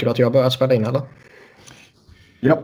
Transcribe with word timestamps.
Märker 0.00 0.06
du 0.06 0.10
att 0.10 0.18
jag 0.18 0.26
har 0.26 0.32
börjat 0.32 0.52
spela 0.52 0.74
in 0.74 0.84
eller? 0.84 1.02
Ja. 2.40 2.62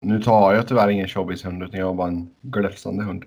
Nu 0.00 0.22
tar 0.22 0.54
jag 0.54 0.68
tyvärr 0.68 0.88
ingen 0.88 1.08
showbiz-hund 1.08 1.62
utan 1.62 1.80
jag 1.80 1.86
har 1.86 1.94
bara 1.94 2.08
en 2.08 2.30
gläfsande 2.42 3.04
hund. 3.04 3.24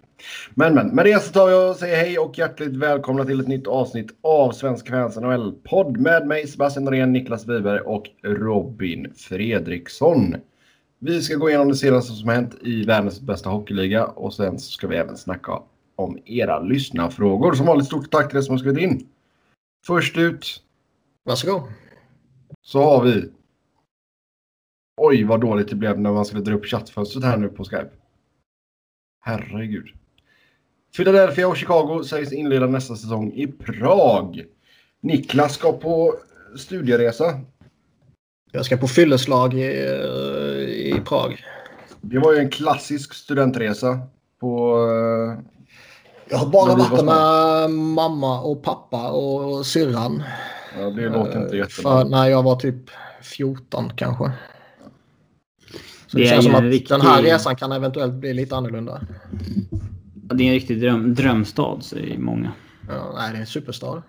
Men 0.53 0.73
men, 0.75 0.87
med 0.87 1.05
det 1.05 1.23
så 1.23 1.31
tar 1.31 1.49
jag 1.49 1.69
och 1.69 1.75
säger 1.75 1.97
hej 1.97 2.19
och 2.19 2.37
hjärtligt 2.37 2.75
välkomna 2.75 3.25
till 3.25 3.39
ett 3.39 3.47
nytt 3.47 3.67
avsnitt 3.67 4.11
av 4.21 4.51
Svenska 4.51 4.91
fans 4.91 5.17
NHL-podd 5.17 5.97
med 5.97 6.27
mig 6.27 6.47
Sebastian 6.47 6.85
Norén, 6.85 7.13
Niklas 7.13 7.47
Wiberg 7.47 7.79
och 7.79 8.05
Robin 8.23 9.13
Fredriksson. 9.17 10.35
Vi 10.99 11.21
ska 11.21 11.35
gå 11.35 11.49
igenom 11.49 11.69
det 11.69 11.75
senaste 11.75 12.13
som 12.13 12.29
hänt 12.29 12.55
i 12.61 12.85
världens 12.85 13.21
bästa 13.21 13.49
hockeyliga 13.49 14.05
och 14.05 14.33
sen 14.33 14.59
ska 14.59 14.87
vi 14.87 14.95
även 14.95 15.17
snacka 15.17 15.59
om 15.95 16.19
era 16.25 16.59
lyssnarfrågor. 16.59 17.53
Som 17.53 17.65
vanligt 17.65 17.87
stort 17.87 18.11
tack 18.11 18.29
till 18.29 18.37
er 18.37 18.41
som 18.41 18.53
har 18.53 18.59
skrivit 18.59 18.83
in. 18.83 19.07
Först 19.85 20.17
ut 20.17 20.61
Varsågod. 21.27 21.61
Så 22.65 22.81
har 22.83 23.03
vi 23.03 23.31
Oj, 25.01 25.23
vad 25.23 25.41
dåligt 25.41 25.69
det 25.69 25.75
blev 25.75 25.99
när 25.99 26.11
man 26.11 26.25
skulle 26.25 26.41
dra 26.41 26.53
upp 26.53 26.65
chattfönstret 26.65 27.23
här 27.23 27.37
nu 27.37 27.47
på 27.49 27.63
Skype. 27.63 27.89
Herregud. 29.25 29.85
Philadelphia 30.95 31.47
och 31.47 31.57
Chicago 31.57 32.03
sägs 32.03 32.33
inleda 32.33 32.67
nästa 32.67 32.95
säsong 32.95 33.33
i 33.33 33.47
Prag. 33.47 34.45
Niklas 35.01 35.53
ska 35.53 35.71
på 35.71 36.15
studieresa. 36.57 37.39
Jag 38.51 38.65
ska 38.65 38.77
på 38.77 38.87
fylleslag 38.87 39.53
i, 39.53 39.65
i 40.95 41.01
Prag. 41.05 41.43
Det 42.01 42.19
var 42.19 42.33
ju 42.33 42.39
en 42.39 42.49
klassisk 42.49 43.13
studentresa 43.13 43.99
på... 44.39 44.77
eh, 44.77 45.43
Jag 46.29 46.37
har 46.37 46.49
bara 46.49 46.75
varit 46.75 46.91
var 46.91 47.03
med 47.03 47.71
mamma 47.71 48.41
och 48.41 48.63
pappa 48.63 49.11
och 49.11 49.65
syrran. 49.65 50.23
Ja, 50.77 50.89
det 50.89 51.09
låter 51.09 51.41
inte 51.41 51.55
Eh, 51.55 51.59
jättebra. 51.59 52.03
För 52.03 52.09
när 52.09 52.27
jag 52.27 52.43
var 52.43 52.55
typ 52.55 52.89
14 53.21 53.89
kanske. 53.95 54.31
Så 56.07 56.17
det, 56.17 56.23
Det 56.23 56.29
känns 56.29 56.45
som 56.45 56.55
att 56.55 56.61
riktig- 56.63 56.89
den 56.89 57.01
här 57.01 57.23
resan 57.23 57.55
kan 57.55 57.71
eventuellt 57.71 58.13
bli 58.13 58.33
lite 58.33 58.55
annorlunda. 58.55 59.01
Det 60.13 60.43
är 60.43 60.47
en 60.47 60.53
riktig 60.53 60.81
dröm, 60.81 61.13
drömstad 61.15 61.83
säger 61.83 62.17
många. 62.17 62.51
Ja, 62.89 63.13
nej, 63.17 63.31
det 63.31 63.37
är 63.37 63.41
en 63.41 63.47
superstad. 63.47 64.03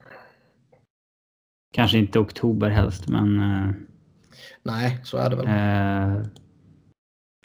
Kanske 1.74 1.98
inte 1.98 2.18
oktober 2.18 2.70
helst 2.70 3.08
men... 3.08 3.40
eh, 3.40 3.70
Nej, 4.62 4.98
så 5.04 5.16
är 5.16 5.30
det 5.30 5.36
väl. 5.36 5.46
eh, 5.46 6.26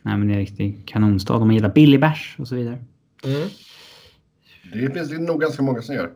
nej 0.04 0.18
men 0.18 0.28
det 0.28 0.34
är 0.34 0.38
en 0.38 0.46
riktig 0.46 0.88
kanonstad. 0.88 1.40
De 1.40 1.52
gillar 1.52 1.70
billig 1.74 2.00
bärs 2.00 2.36
och 2.40 2.48
så 2.48 2.56
vidare. 2.56 2.84
Mm. 3.24 3.48
Det 4.74 4.94
finns 4.94 5.10
det 5.10 5.18
nog 5.18 5.42
ganska 5.42 5.64
många 5.64 5.82
som 5.82 5.96
gör. 5.96 6.12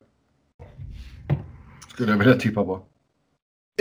Skulle 1.90 2.12
jag 2.12 2.18
vilja 2.20 2.34
tippa 2.34 2.64
på. 2.64 2.86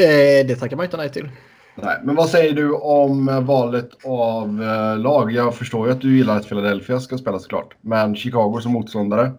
Eh, 0.00 0.46
det 0.46 0.56
tackar 0.56 0.76
man 0.76 0.84
inte 0.84 0.96
nej 0.96 1.12
till. 1.12 1.28
Nej, 1.74 2.00
men 2.04 2.14
vad 2.14 2.30
säger 2.30 2.52
du 2.52 2.72
om 2.72 3.28
eh, 3.28 3.40
valet 3.40 3.90
av 4.04 4.62
eh, 4.62 4.98
lag? 4.98 5.32
Jag 5.32 5.54
förstår 5.54 5.86
ju 5.86 5.92
att 5.92 6.00
du 6.00 6.16
gillar 6.16 6.36
att 6.36 6.48
Philadelphia 6.48 7.00
ska 7.00 7.18
spela 7.18 7.38
såklart. 7.38 7.76
Men 7.80 8.16
Chicago 8.16 8.60
som 8.62 8.72
motståndare? 8.72 9.32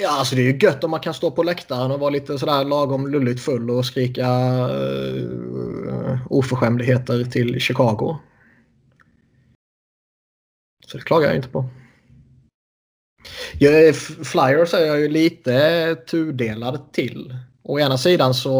Ja, 0.00 0.18
alltså 0.18 0.36
det 0.36 0.42
är 0.42 0.52
ju 0.52 0.58
gött 0.58 0.84
om 0.84 0.90
man 0.90 1.00
kan 1.00 1.14
stå 1.14 1.30
på 1.30 1.42
läktaren 1.42 1.90
och 1.90 2.00
vara 2.00 2.10
lite 2.10 2.38
sådär 2.38 2.64
lagom 2.64 3.06
lulligt 3.06 3.40
full 3.40 3.70
och 3.70 3.84
skrika 3.84 4.28
uh, 4.68 6.26
oförskämdheter 6.30 7.24
till 7.24 7.60
Chicago. 7.60 8.16
Så 10.86 10.96
det 10.96 11.04
klagar 11.04 11.26
jag 11.26 11.36
inte 11.36 11.48
på. 11.48 11.64
Jag, 13.58 13.96
Flyers 13.96 14.74
är 14.74 14.86
jag 14.86 15.00
ju 15.00 15.08
lite 15.08 15.94
tudelad 15.94 16.92
till. 16.92 17.36
Å 17.62 17.80
ena 17.80 17.98
sidan 17.98 18.34
så 18.34 18.54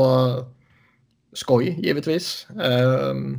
skoj 1.39 1.77
givetvis. 1.79 2.47
Ehm, 2.63 3.39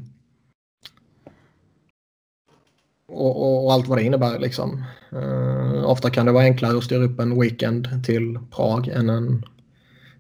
och, 3.08 3.42
och, 3.42 3.66
och 3.66 3.74
allt 3.74 3.88
vad 3.88 3.98
det 3.98 4.04
innebär 4.04 4.40
liksom. 4.40 4.84
Eh, 5.12 5.90
ofta 5.90 6.10
kan 6.10 6.26
det 6.26 6.32
vara 6.32 6.44
enklare 6.44 6.78
att 6.78 6.84
styra 6.84 7.04
upp 7.04 7.20
en 7.20 7.42
weekend 7.42 8.06
till 8.06 8.40
Prag 8.52 8.88
än 8.88 9.10
en 9.10 9.46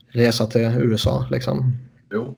resa 0.07 0.47
till 0.47 0.61
USA. 0.61 1.27
Liksom. 1.31 1.77
Jo. 2.13 2.35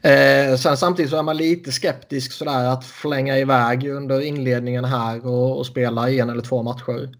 Eh, 0.00 0.56
sen 0.56 0.76
samtidigt 0.76 1.10
så 1.10 1.18
är 1.18 1.22
man 1.22 1.36
lite 1.36 1.72
skeptisk 1.72 2.32
sådär 2.32 2.64
att 2.64 2.84
flänga 2.84 3.38
iväg 3.38 3.88
under 3.88 4.20
inledningen 4.20 4.84
här 4.84 5.26
och, 5.26 5.58
och 5.58 5.66
spela 5.66 6.10
en 6.10 6.30
eller 6.30 6.42
två 6.42 6.62
matcher 6.62 7.16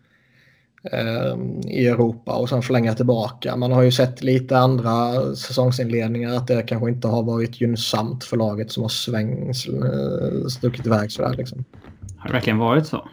i 1.65 1.87
Europa 1.87 2.33
och 2.33 2.49
sen 2.49 2.63
flänga 2.63 2.95
tillbaka. 2.95 3.57
Man 3.57 3.73
har 3.73 3.83
ju 3.83 3.93
sett 3.93 4.23
lite 4.23 4.59
andra 4.59 5.13
säsongsinledningar 5.35 6.35
att 6.35 6.47
det 6.47 6.63
kanske 6.63 6.89
inte 6.89 7.09
har 7.09 7.23
varit 7.23 7.61
gynnsamt 7.61 8.25
för 8.25 8.37
laget 8.37 8.73
som 8.73 8.83
har 8.83 8.89
sväng, 8.89 9.49
eh, 9.49 10.47
stuckit 10.49 10.87
iväg 10.87 11.13
sådär 11.13 11.35
liksom. 11.39 11.65
Har 12.19 12.29
det 12.29 12.33
verkligen 12.33 12.59
varit 12.59 12.87
så? 12.87 13.09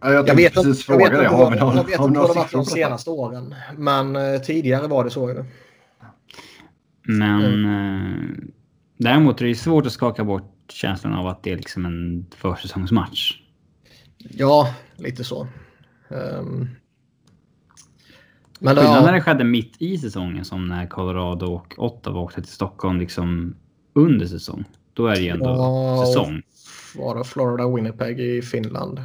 Ja, 0.00 0.12
Jag 0.12 0.28
Jag 0.28 0.34
vet, 0.34 0.54
precis 0.54 0.88
inte, 0.88 0.92
jag 0.92 0.98
fråga 0.98 1.10
vet 1.10 1.30
det. 1.30 1.36
Har 1.36 1.50
vi 1.50 1.56
någon, 1.56 1.76
jag 1.76 1.84
vet 1.84 1.96
har 1.96 2.08
inte 2.08 2.18
vad 2.18 2.28
några 2.28 2.28
det 2.28 2.38
varit 2.38 2.48
siffror 2.50 2.64
de 2.64 2.66
senaste 2.66 3.10
åren. 3.10 3.54
Men 3.76 4.16
eh, 4.16 4.40
tidigare 4.40 4.86
var 4.86 5.04
det 5.04 5.10
så 5.10 5.30
ju. 5.30 5.44
Men 7.02 7.64
eh, 7.64 8.52
däremot 8.96 9.40
är 9.40 9.44
det 9.46 9.54
svårt 9.54 9.86
att 9.86 9.92
skaka 9.92 10.24
bort 10.24 10.52
känslan 10.68 11.14
av 11.14 11.26
att 11.26 11.42
det 11.42 11.52
är 11.52 11.56
liksom 11.56 11.86
en 11.86 12.26
försäsongsmatch. 12.36 13.32
Ja, 14.18 14.74
lite 14.96 15.24
så. 15.24 15.46
Ehm. 16.10 16.68
Men 18.62 18.76
Skillnaden 18.76 19.04
när 19.04 19.12
det 19.12 19.20
skedde 19.20 19.44
mitt 19.44 19.82
i 19.82 19.98
säsongen 19.98 20.44
som 20.44 20.68
när 20.68 20.86
Colorado 20.86 21.46
och 21.46 21.74
Ottawa 21.78 22.20
åkte 22.20 22.42
till 22.42 22.52
Stockholm 22.52 22.98
liksom 22.98 23.54
under 23.92 24.26
säsong. 24.26 24.64
Då 24.92 25.06
är 25.06 25.14
det 25.14 25.20
ju 25.20 25.28
ändå 25.28 25.44
Ja, 25.46 26.04
säsong. 26.06 26.42
var 26.96 27.18
det 27.18 27.24
Florida 27.24 27.68
Winnipeg 27.74 28.20
i 28.20 28.42
Finland? 28.42 29.00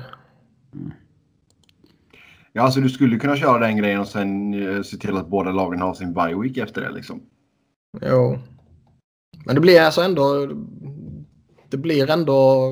Ja, 2.53 2.61
alltså 2.61 2.79
du 2.79 2.89
skulle 2.89 3.17
kunna 3.19 3.35
köra 3.35 3.59
den 3.59 3.77
grejen 3.77 3.99
och 3.99 4.07
sen 4.07 4.53
eh, 4.53 4.81
se 4.81 4.97
till 4.97 5.17
att 5.17 5.27
båda 5.27 5.51
lagen 5.51 5.81
har 5.81 5.93
sin 5.93 6.13
bye 6.13 6.35
week 6.35 6.57
efter 6.57 6.81
det 6.81 6.91
liksom. 6.91 7.21
Jo. 8.01 8.37
Men 9.45 9.55
det 9.55 9.61
blir 9.61 9.81
alltså 9.81 10.01
ändå... 10.01 10.49
Det 11.69 11.77
blir 11.77 12.09
ändå... 12.09 12.71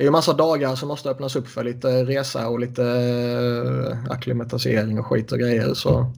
Det 0.00 0.04
är 0.04 0.06
ju 0.06 0.10
massa 0.10 0.32
dagar 0.32 0.76
som 0.76 0.88
måste 0.88 1.10
öppnas 1.10 1.36
upp 1.36 1.48
för 1.48 1.64
lite 1.64 2.04
resa 2.04 2.48
och 2.48 2.60
lite 2.60 2.84
eh, 2.84 4.12
akklimatisering 4.12 4.98
och 4.98 5.06
skit 5.06 5.32
och 5.32 5.38
grejer. 5.38 5.74
Så 5.74 6.12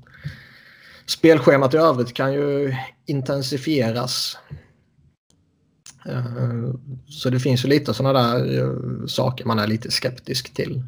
spelschemat 1.07 1.75
i 1.75 1.77
övrigt 1.77 2.15
kan 2.15 2.33
ju 2.33 2.75
intensifieras. 3.07 4.39
Eh, 6.07 6.75
Så 7.07 7.31
det 7.31 7.41
finns 7.41 7.65
ju 7.65 7.69
lite 7.69 7.95
sådana 7.95 8.23
där 8.23 8.59
eh, 8.59 9.07
saker 9.07 9.45
man 9.45 9.59
är 9.59 9.67
lite 9.67 9.91
skeptisk 9.91 10.55
till. 10.55 10.83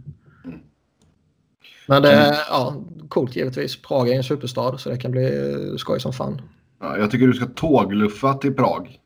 Men 1.88 2.02
det 2.02 2.12
är 2.12 2.36
ja, 2.48 2.82
coolt 3.08 3.36
givetvis. 3.36 3.82
Prag 3.82 4.08
är 4.08 4.14
en 4.14 4.24
superstad 4.24 4.78
så 4.78 4.90
det 4.90 4.98
kan 4.98 5.10
bli 5.10 5.74
skoj 5.78 6.00
som 6.00 6.12
fan. 6.12 6.42
Ja, 6.80 6.98
jag 6.98 7.10
tycker 7.10 7.26
du 7.26 7.34
ska 7.34 7.46
tågluffa 7.46 8.34
till 8.34 8.54
Prag 8.54 8.98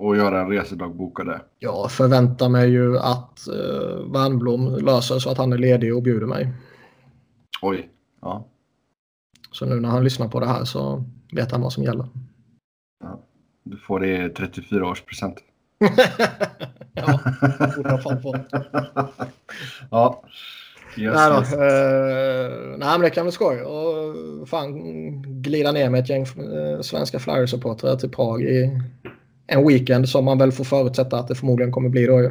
och 0.00 0.16
göra 0.16 0.40
en 0.40 0.48
resedagbok 0.48 1.20
av 1.20 1.26
det. 1.26 1.40
Jag 1.58 1.92
förväntar 1.92 2.48
mig 2.48 2.70
ju 2.70 2.98
att 2.98 3.48
uh, 3.48 4.12
Wernbloom 4.12 4.76
löser 4.84 5.18
så 5.18 5.30
att 5.30 5.38
han 5.38 5.52
är 5.52 5.58
ledig 5.58 5.96
och 5.96 6.02
bjuder 6.02 6.26
mig. 6.26 6.52
Oj. 7.62 7.88
Ja. 8.22 8.46
Så 9.52 9.66
nu 9.66 9.80
när 9.80 9.88
han 9.88 10.04
lyssnar 10.04 10.28
på 10.28 10.40
det 10.40 10.46
här 10.46 10.64
så 10.64 11.04
vet 11.32 11.52
han 11.52 11.60
vad 11.60 11.72
som 11.72 11.84
gäller. 11.84 12.06
Du 13.62 13.76
får 13.76 14.00
det 14.00 14.24
i 14.24 14.28
34 14.28 14.86
års 14.86 15.02
present. 15.02 15.36
ja, 16.92 17.20
borde 17.76 17.90
jag 17.90 18.02
fan 18.02 18.22
få. 18.22 18.36
ja. 19.90 20.22
Yes, 20.96 21.14
Nej, 21.14 21.38
yes. 21.38 21.52
eh, 21.52 22.78
nej, 22.78 22.88
men 22.92 23.00
det 23.00 23.10
kan 23.10 23.24
bli 23.24 23.32
skoj. 23.32 23.62
Och 23.62 24.48
fan 24.48 24.72
glida 25.42 25.72
ner 25.72 25.90
med 25.90 26.00
ett 26.00 26.08
gäng 26.08 26.22
uh, 26.22 26.80
svenska 26.80 27.18
Flyers-supportrar 27.18 27.96
till 27.96 28.10
Prag 28.10 28.42
i 28.42 28.80
en 29.50 29.68
weekend 29.68 30.08
som 30.08 30.24
man 30.24 30.38
väl 30.38 30.52
får 30.52 30.64
förutsätta 30.64 31.18
att 31.18 31.28
det 31.28 31.34
förmodligen 31.34 31.72
kommer 31.72 31.88
bli 31.88 32.06
då 32.06 32.20
ju. 32.20 32.30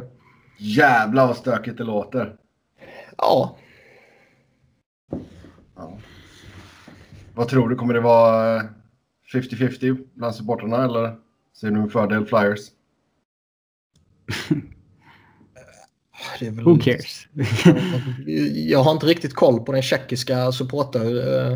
Jävlar 0.58 1.26
vad 1.26 1.36
stökigt 1.36 1.78
det 1.78 1.84
låter. 1.84 2.36
Ja, 3.16 3.56
Ja. 5.80 5.98
Vad 7.34 7.48
tror 7.48 7.68
du? 7.68 7.76
Kommer 7.76 7.94
det 7.94 8.00
vara 8.00 8.56
eh, 8.56 8.62
50-50 9.34 9.98
bland 10.14 10.34
supportrarna 10.34 10.84
eller 10.84 11.16
ser 11.60 11.70
du 11.70 11.80
en 11.80 11.90
fördel 11.90 12.26
Flyers? 12.26 12.60
det 16.40 16.46
är 16.46 16.50
väl... 16.50 16.64
Who 16.64 16.78
cares? 16.78 17.26
Jag 18.68 18.82
har 18.82 18.92
inte 18.92 19.06
riktigt 19.06 19.34
koll 19.34 19.60
på 19.60 19.72
den 19.72 19.82
tjeckiska 19.82 20.52
supporter... 20.52 21.00
eh, 21.02 21.52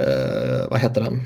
eh, 0.00 0.70
vad 0.70 0.80
heter 0.80 1.00
den? 1.00 1.22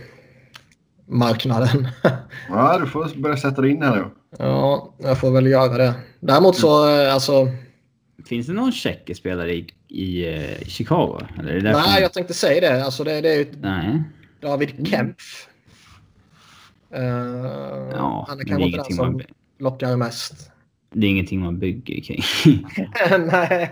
Marknaden. 1.10 1.88
Ja, 2.48 2.78
du 2.78 2.86
får 2.86 3.20
börja 3.20 3.36
sätta 3.36 3.62
dig 3.62 3.70
in 3.70 3.82
här 3.82 3.96
nu. 3.96 4.04
ja, 4.38 4.94
jag 4.98 5.18
får 5.20 5.30
väl 5.30 5.46
göra 5.46 5.78
det. 5.78 5.94
Däremot 6.20 6.56
så, 6.56 6.88
eh, 7.00 7.14
alltså... 7.14 7.48
Finns 8.28 8.46
det 8.46 8.52
någon 8.52 8.72
tjeckisk 8.72 9.20
spelare 9.20 9.54
i, 9.54 9.66
i 9.88 10.34
eh, 10.34 10.58
Chicago? 10.66 11.18
Eller 11.38 11.50
är 11.50 11.54
det 11.54 11.60
därför- 11.60 11.80
Nej, 11.90 12.02
jag 12.02 12.12
tänkte 12.12 12.34
säga 12.34 12.60
det. 12.60 12.84
Alltså 12.84 13.04
det, 13.04 13.20
det 13.20 13.28
är 13.28 13.38
ju 13.38 13.46
Nej. 13.60 14.02
David 14.40 14.88
Kempf. 14.88 15.46
Uh, 16.96 17.02
Ja, 17.92 18.24
han 18.28 18.40
är 18.40 18.44
kanske 18.44 18.66
inte 18.66 18.78
den 18.88 18.96
som 18.96 19.12
man, 19.12 19.22
lockar 19.58 19.96
mest. 19.96 20.50
det 20.94 21.06
är 21.06 21.10
ingenting 21.10 21.40
man 21.40 21.58
bygger 21.58 22.00
kring. 22.02 22.22
Nej, 23.32 23.70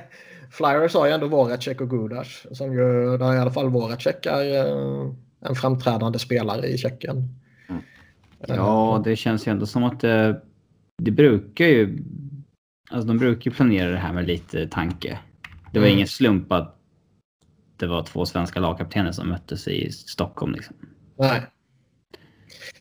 Flyers 0.50 0.94
har 0.94 1.06
ju 1.06 1.12
ändå 1.12 1.26
Voracek 1.26 1.81
och 1.81 1.90
Gudas. 1.90 2.46
Som 2.52 2.73
ju, 2.73 3.17
där 3.19 3.35
i 3.35 3.38
alla 3.38 3.50
fall 3.50 3.69
Voracek 3.70 4.26
är 4.26 4.67
uh, 4.75 5.12
en 5.40 5.55
framträdande 5.55 6.19
spelare 6.19 6.67
i 6.67 6.79
Tjeckien. 6.79 7.17
Mm. 7.69 7.82
Ja, 8.46 9.02
det 9.05 9.17
känns 9.17 9.46
ju 9.46 9.52
ändå 9.52 9.67
som 9.67 9.85
att 9.85 10.00
det, 10.00 10.43
det 11.02 11.11
brukar 11.11 11.64
ju... 11.64 12.05
Alltså 12.90 13.08
de 13.08 13.19
brukar 13.19 13.50
ju 13.50 13.55
planera 13.55 13.90
det 13.90 13.99
här 13.99 14.12
med 14.12 14.26
lite 14.26 14.69
tanke. 14.69 15.19
Det 15.73 15.79
var 15.79 15.87
Mm. 15.87 15.96
ingen 15.96 16.08
slump 16.08 16.52
att 16.52 16.75
det 17.76 17.87
var 17.87 18.02
två 18.02 18.26
svenska 18.26 18.61
lagkaptener 18.61 19.12
som 19.12 19.29
möttes 19.29 19.69
i 19.69 19.93
Stockholm. 19.93 20.52
Liksom. 20.52 20.76
Nej. 21.19 21.43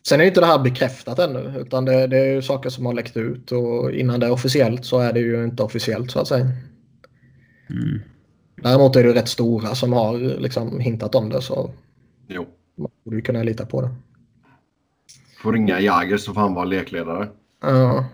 Sen 0.08 0.20
är 0.20 0.24
ju 0.24 0.28
inte 0.28 0.40
det 0.40 0.46
här 0.46 0.58
bekräftat 0.58 1.18
ännu. 1.18 1.54
Utan 1.58 1.84
det, 1.84 2.06
det 2.06 2.18
är 2.18 2.34
ju 2.34 2.42
saker 2.42 2.70
som 2.70 2.86
har 2.86 2.94
läckt 2.94 3.16
ut. 3.16 3.52
Och 3.52 3.92
innan 3.92 4.20
det 4.20 4.26
är 4.26 4.30
officiellt 4.30 4.84
så 4.84 4.98
är 4.98 5.12
det 5.12 5.20
ju 5.20 5.44
inte 5.44 5.62
officiellt 5.62 6.10
så 6.10 6.20
att 6.20 6.28
säga. 6.28 6.46
Mm. 7.70 8.00
Däremot 8.62 8.96
är 8.96 9.04
det 9.04 9.14
rätt 9.14 9.28
stora 9.28 9.74
som 9.74 9.92
har 9.92 10.18
liksom 10.18 10.80
hintat 10.80 11.14
om 11.14 11.28
det. 11.28 11.42
Så 11.42 11.70
Jo. 12.28 12.46
man 12.74 12.90
borde 13.04 13.16
ju 13.16 13.22
kunna 13.22 13.42
lita 13.42 13.66
på 13.66 13.82
det. 13.82 13.90
Får 15.42 15.52
ringa 15.52 15.80
Jagr 15.80 16.16
så 16.16 16.34
får 16.34 16.40
han 16.40 16.54
vara 16.54 16.64
lekledare. 16.64 17.28
Ja. 17.60 18.04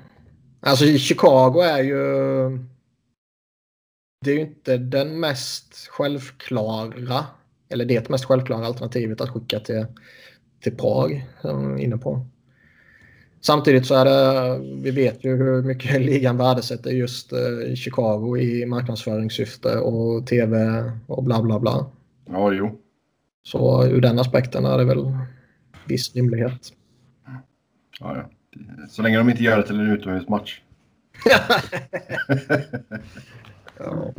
Alltså 0.61 0.84
Chicago 0.84 1.61
är 1.61 1.82
ju... 1.82 1.99
Det 4.25 4.31
är 4.31 4.34
ju 4.34 4.40
inte 4.40 4.76
den 4.76 5.20
mest 5.20 5.88
självklara, 5.90 7.25
eller 7.69 7.84
det 7.84 8.08
mest 8.08 8.25
självklara 8.25 8.66
alternativet 8.66 9.20
att 9.20 9.31
skicka 9.31 9.61
till, 9.61 9.87
till 10.62 10.76
Prag, 10.76 11.28
som 11.40 11.78
inne 11.78 11.96
på. 11.96 12.26
Samtidigt 13.40 13.87
så 13.87 13.94
är 13.94 14.05
det, 14.05 14.58
vi 14.82 14.90
vet 14.90 15.25
ju 15.25 15.37
hur 15.37 15.62
mycket 15.62 16.00
ligan 16.06 16.37
värdesätter 16.37 16.90
just 16.90 17.32
eh, 17.32 17.75
Chicago 17.75 18.37
i 18.37 18.67
marknadsföringssyfte 18.67 19.78
och 19.78 20.26
tv 20.26 20.84
och 21.06 21.25
bla 21.25 21.43
bla 21.43 21.60
bla. 21.60 21.87
Ja, 22.26 22.52
jo. 22.52 22.83
Så 23.46 23.87
ur 23.87 24.00
den 24.00 24.19
aspekten 24.19 24.64
är 24.64 24.79
det 24.79 24.85
väl 24.85 25.12
viss 25.85 26.14
rimlighet. 26.14 26.73
Ja, 28.00 28.17
ja. 28.17 28.31
Så 28.91 29.02
länge 29.02 29.19
de 29.19 29.31
inte 29.31 29.43
gör 29.43 29.56
det 29.56 29.67
till 29.67 29.81
en 29.81 29.91
utomhusmatch. 29.91 30.61
Ja. 33.79 34.12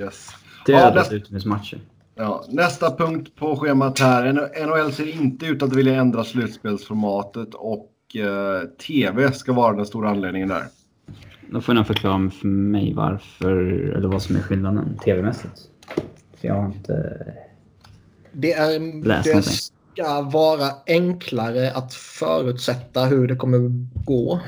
Yes. 0.00 0.28
Dödat 0.66 0.94
nästa- 0.94 1.14
utomhusmatcher. 1.14 1.80
Ja, 2.14 2.44
nästa 2.48 2.96
punkt 2.96 3.34
på 3.36 3.56
schemat 3.56 3.98
här. 3.98 4.32
NHL 4.66 4.92
ser 4.92 5.08
inte 5.20 5.46
ut 5.46 5.62
att 5.62 5.72
vilja 5.76 5.94
ändra 5.94 6.24
slutspelsformatet 6.24 7.54
och 7.54 7.90
eh, 8.16 8.68
tv 8.86 9.32
ska 9.32 9.52
vara 9.52 9.76
den 9.76 9.86
stora 9.86 10.10
anledningen 10.10 10.48
där. 10.48 10.64
Då 11.50 11.60
får 11.60 11.74
någon 11.74 11.84
förklara 11.84 12.30
för 12.30 12.46
mig 12.48 12.94
varför, 12.94 13.56
eller 13.96 14.08
vad 14.08 14.22
som 14.22 14.36
är 14.36 14.40
skillnaden 14.40 14.98
tv-mässigt. 15.04 15.60
För 16.40 16.48
jag 16.48 16.54
har 16.54 16.66
inte... 16.66 17.24
Det, 18.32 18.52
är, 18.52 19.04
Läs 19.04 19.24
det 19.24 19.30
någonting. 19.30 19.52
ska 19.94 20.22
vara 20.22 20.70
enklare 20.86 21.72
att 21.72 21.94
förutsätta 21.94 23.04
hur 23.04 23.28
det 23.28 23.36
kommer 23.36 23.58
gå 24.04 24.40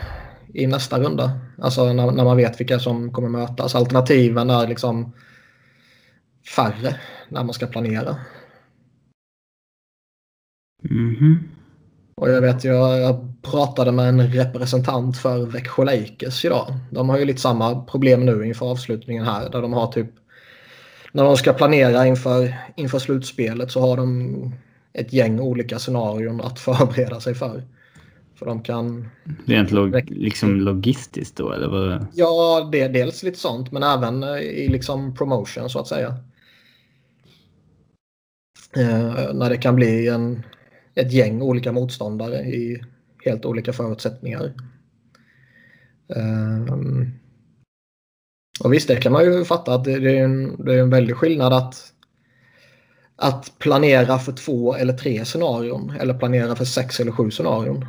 i 0.54 0.66
nästa 0.66 1.00
runda. 1.00 1.40
Alltså 1.58 1.92
när, 1.92 2.10
när 2.10 2.24
man 2.24 2.36
vet 2.36 2.60
vilka 2.60 2.78
som 2.78 3.12
kommer 3.12 3.28
mötas. 3.28 3.74
Alternativen 3.74 4.50
är 4.50 4.66
liksom 4.68 5.12
färre 6.56 6.96
när 7.28 7.44
man 7.44 7.54
ska 7.54 7.66
planera. 7.66 8.16
Mhm. 10.82 11.48
Och 12.16 12.30
jag 12.30 12.40
vet, 12.40 12.64
jag, 12.64 13.00
jag 13.00 13.34
pratade 13.42 13.92
med 13.92 14.08
en 14.08 14.32
representant 14.32 15.18
för 15.18 15.46
Växjö 15.46 15.84
Lakers 15.84 16.44
idag. 16.44 16.74
De 16.90 17.08
har 17.08 17.18
ju 17.18 17.24
lite 17.24 17.40
samma 17.40 17.84
problem 17.84 18.26
nu 18.26 18.44
inför 18.46 18.66
avslutningen 18.66 19.24
här. 19.24 19.50
Där 19.50 19.62
de 19.62 19.72
har 19.72 19.92
typ, 19.92 20.10
när 21.14 21.24
de 21.24 21.36
ska 21.36 21.52
planera 21.52 22.06
inför, 22.06 22.54
inför 22.76 22.98
slutspelet 22.98 23.70
så 23.70 23.80
har 23.80 23.96
de 23.96 24.52
ett 24.92 25.12
gäng 25.12 25.40
olika 25.40 25.78
scenarion 25.78 26.40
att 26.40 26.58
förbereda 26.60 27.20
sig 27.20 27.34
för. 27.34 27.62
För 28.34 28.46
de 28.46 28.62
kan, 28.62 29.08
Rent 29.46 29.70
log, 29.70 30.10
liksom 30.10 30.60
logistiskt 30.60 31.36
då, 31.36 31.52
eller 31.52 31.68
vad? 31.68 32.06
ja 32.14 32.68
det 32.72 32.80
är 32.80 32.88
dels 32.88 33.22
lite 33.22 33.38
sånt 33.38 33.72
men 33.72 33.82
även 33.82 34.22
eh, 34.22 34.38
i 34.38 34.68
liksom 34.68 35.14
promotion 35.14 35.70
så 35.70 35.78
att 35.78 35.88
säga. 35.88 36.08
Eh, 38.76 39.34
när 39.34 39.50
det 39.50 39.56
kan 39.56 39.76
bli 39.76 40.08
en, 40.08 40.42
ett 40.94 41.12
gäng 41.12 41.42
olika 41.42 41.72
motståndare 41.72 42.40
i 42.40 42.82
helt 43.24 43.44
olika 43.44 43.72
förutsättningar. 43.72 44.52
Ehm, 46.16 47.10
och 48.60 48.72
visst, 48.72 48.88
det 48.88 48.96
kan 48.96 49.12
man 49.12 49.24
ju 49.24 49.44
fatta 49.44 49.74
att 49.74 49.84
det, 49.84 49.92
är, 49.92 50.24
en, 50.24 50.64
det 50.64 50.74
är 50.74 50.78
en 50.78 50.90
väldig 50.90 51.16
skillnad 51.16 51.52
att, 51.52 51.92
att 53.16 53.52
planera 53.58 54.18
för 54.18 54.32
två 54.32 54.74
eller 54.74 54.92
tre 54.92 55.24
scenarion 55.24 55.92
eller 56.00 56.14
planera 56.14 56.56
för 56.56 56.64
sex 56.64 57.00
eller 57.00 57.12
sju 57.12 57.30
scenarion. 57.30 57.86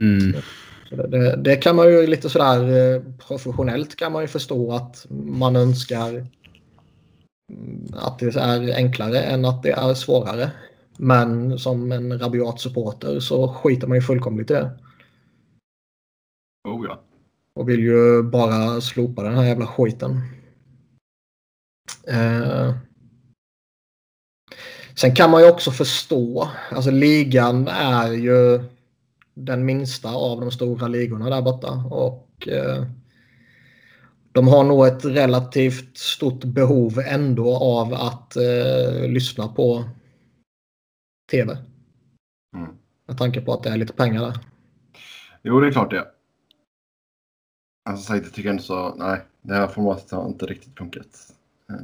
Mm. 0.00 0.42
Så 0.88 0.96
det, 0.96 1.06
det, 1.06 1.36
det 1.36 1.56
kan 1.56 1.76
man 1.76 1.88
ju 1.88 2.06
lite 2.06 2.30
sådär 2.30 2.94
eh, 2.94 3.02
professionellt 3.28 3.96
kan 3.96 4.12
man 4.12 4.22
ju 4.22 4.28
förstå 4.28 4.72
att 4.72 5.06
man 5.10 5.56
önskar 5.56 6.10
mm, 7.52 7.86
att 7.92 8.18
det 8.18 8.36
är 8.36 8.74
enklare 8.74 9.20
än 9.20 9.44
att 9.44 9.62
det 9.62 9.72
är 9.72 9.94
svårare. 9.94 10.50
Men 10.98 11.58
som 11.58 11.92
en 11.92 12.18
rabiat 12.18 12.60
supporter 12.60 13.20
så 13.20 13.48
skiter 13.48 13.86
man 13.86 13.96
ju 13.96 14.02
fullkomligt 14.02 14.50
i 14.50 14.54
det. 14.54 14.70
Oh 16.68 16.86
ja. 16.88 17.00
Och 17.54 17.68
vill 17.68 17.80
ju 17.80 18.22
bara 18.22 18.80
slopa 18.80 19.22
den 19.22 19.34
här 19.34 19.44
jävla 19.44 19.66
skiten. 19.66 20.20
Eh. 22.08 22.74
Sen 24.94 25.14
kan 25.14 25.30
man 25.30 25.42
ju 25.42 25.48
också 25.48 25.70
förstå, 25.70 26.50
alltså 26.70 26.90
ligan 26.90 27.68
är 27.68 28.12
ju 28.12 28.60
den 29.34 29.64
minsta 29.64 30.14
av 30.14 30.40
de 30.40 30.50
stora 30.50 30.88
ligorna 30.88 31.30
där 31.30 31.42
borta. 31.42 31.70
Och 31.90 32.48
eh, 32.48 32.84
de 34.32 34.48
har 34.48 34.64
nog 34.64 34.86
ett 34.86 35.04
relativt 35.04 35.98
stort 35.98 36.44
behov 36.44 36.98
ändå 37.06 37.56
av 37.56 37.94
att 37.94 38.36
eh, 38.36 39.08
lyssna 39.08 39.48
på 39.48 39.84
tv. 41.30 41.56
Mm. 42.56 42.70
Med 43.06 43.18
tanke 43.18 43.40
på 43.40 43.52
att 43.52 43.62
det 43.62 43.70
är 43.70 43.76
lite 43.76 43.92
pengar 43.92 44.22
där. 44.22 44.38
Jo, 45.42 45.60
det 45.60 45.66
är 45.66 45.72
klart 45.72 45.90
det. 45.90 46.13
Alltså, 47.84 48.04
sagt, 48.06 48.24
jag 48.24 48.32
tycker 48.34 48.50
inte 48.50 48.64
så. 48.64 48.94
Nej, 48.94 49.20
det 49.42 49.54
här 49.54 49.68
formatet 49.68 50.10
har 50.10 50.26
inte 50.26 50.46
riktigt 50.46 50.78
funkat. 50.78 51.32
Eh, 51.70 51.76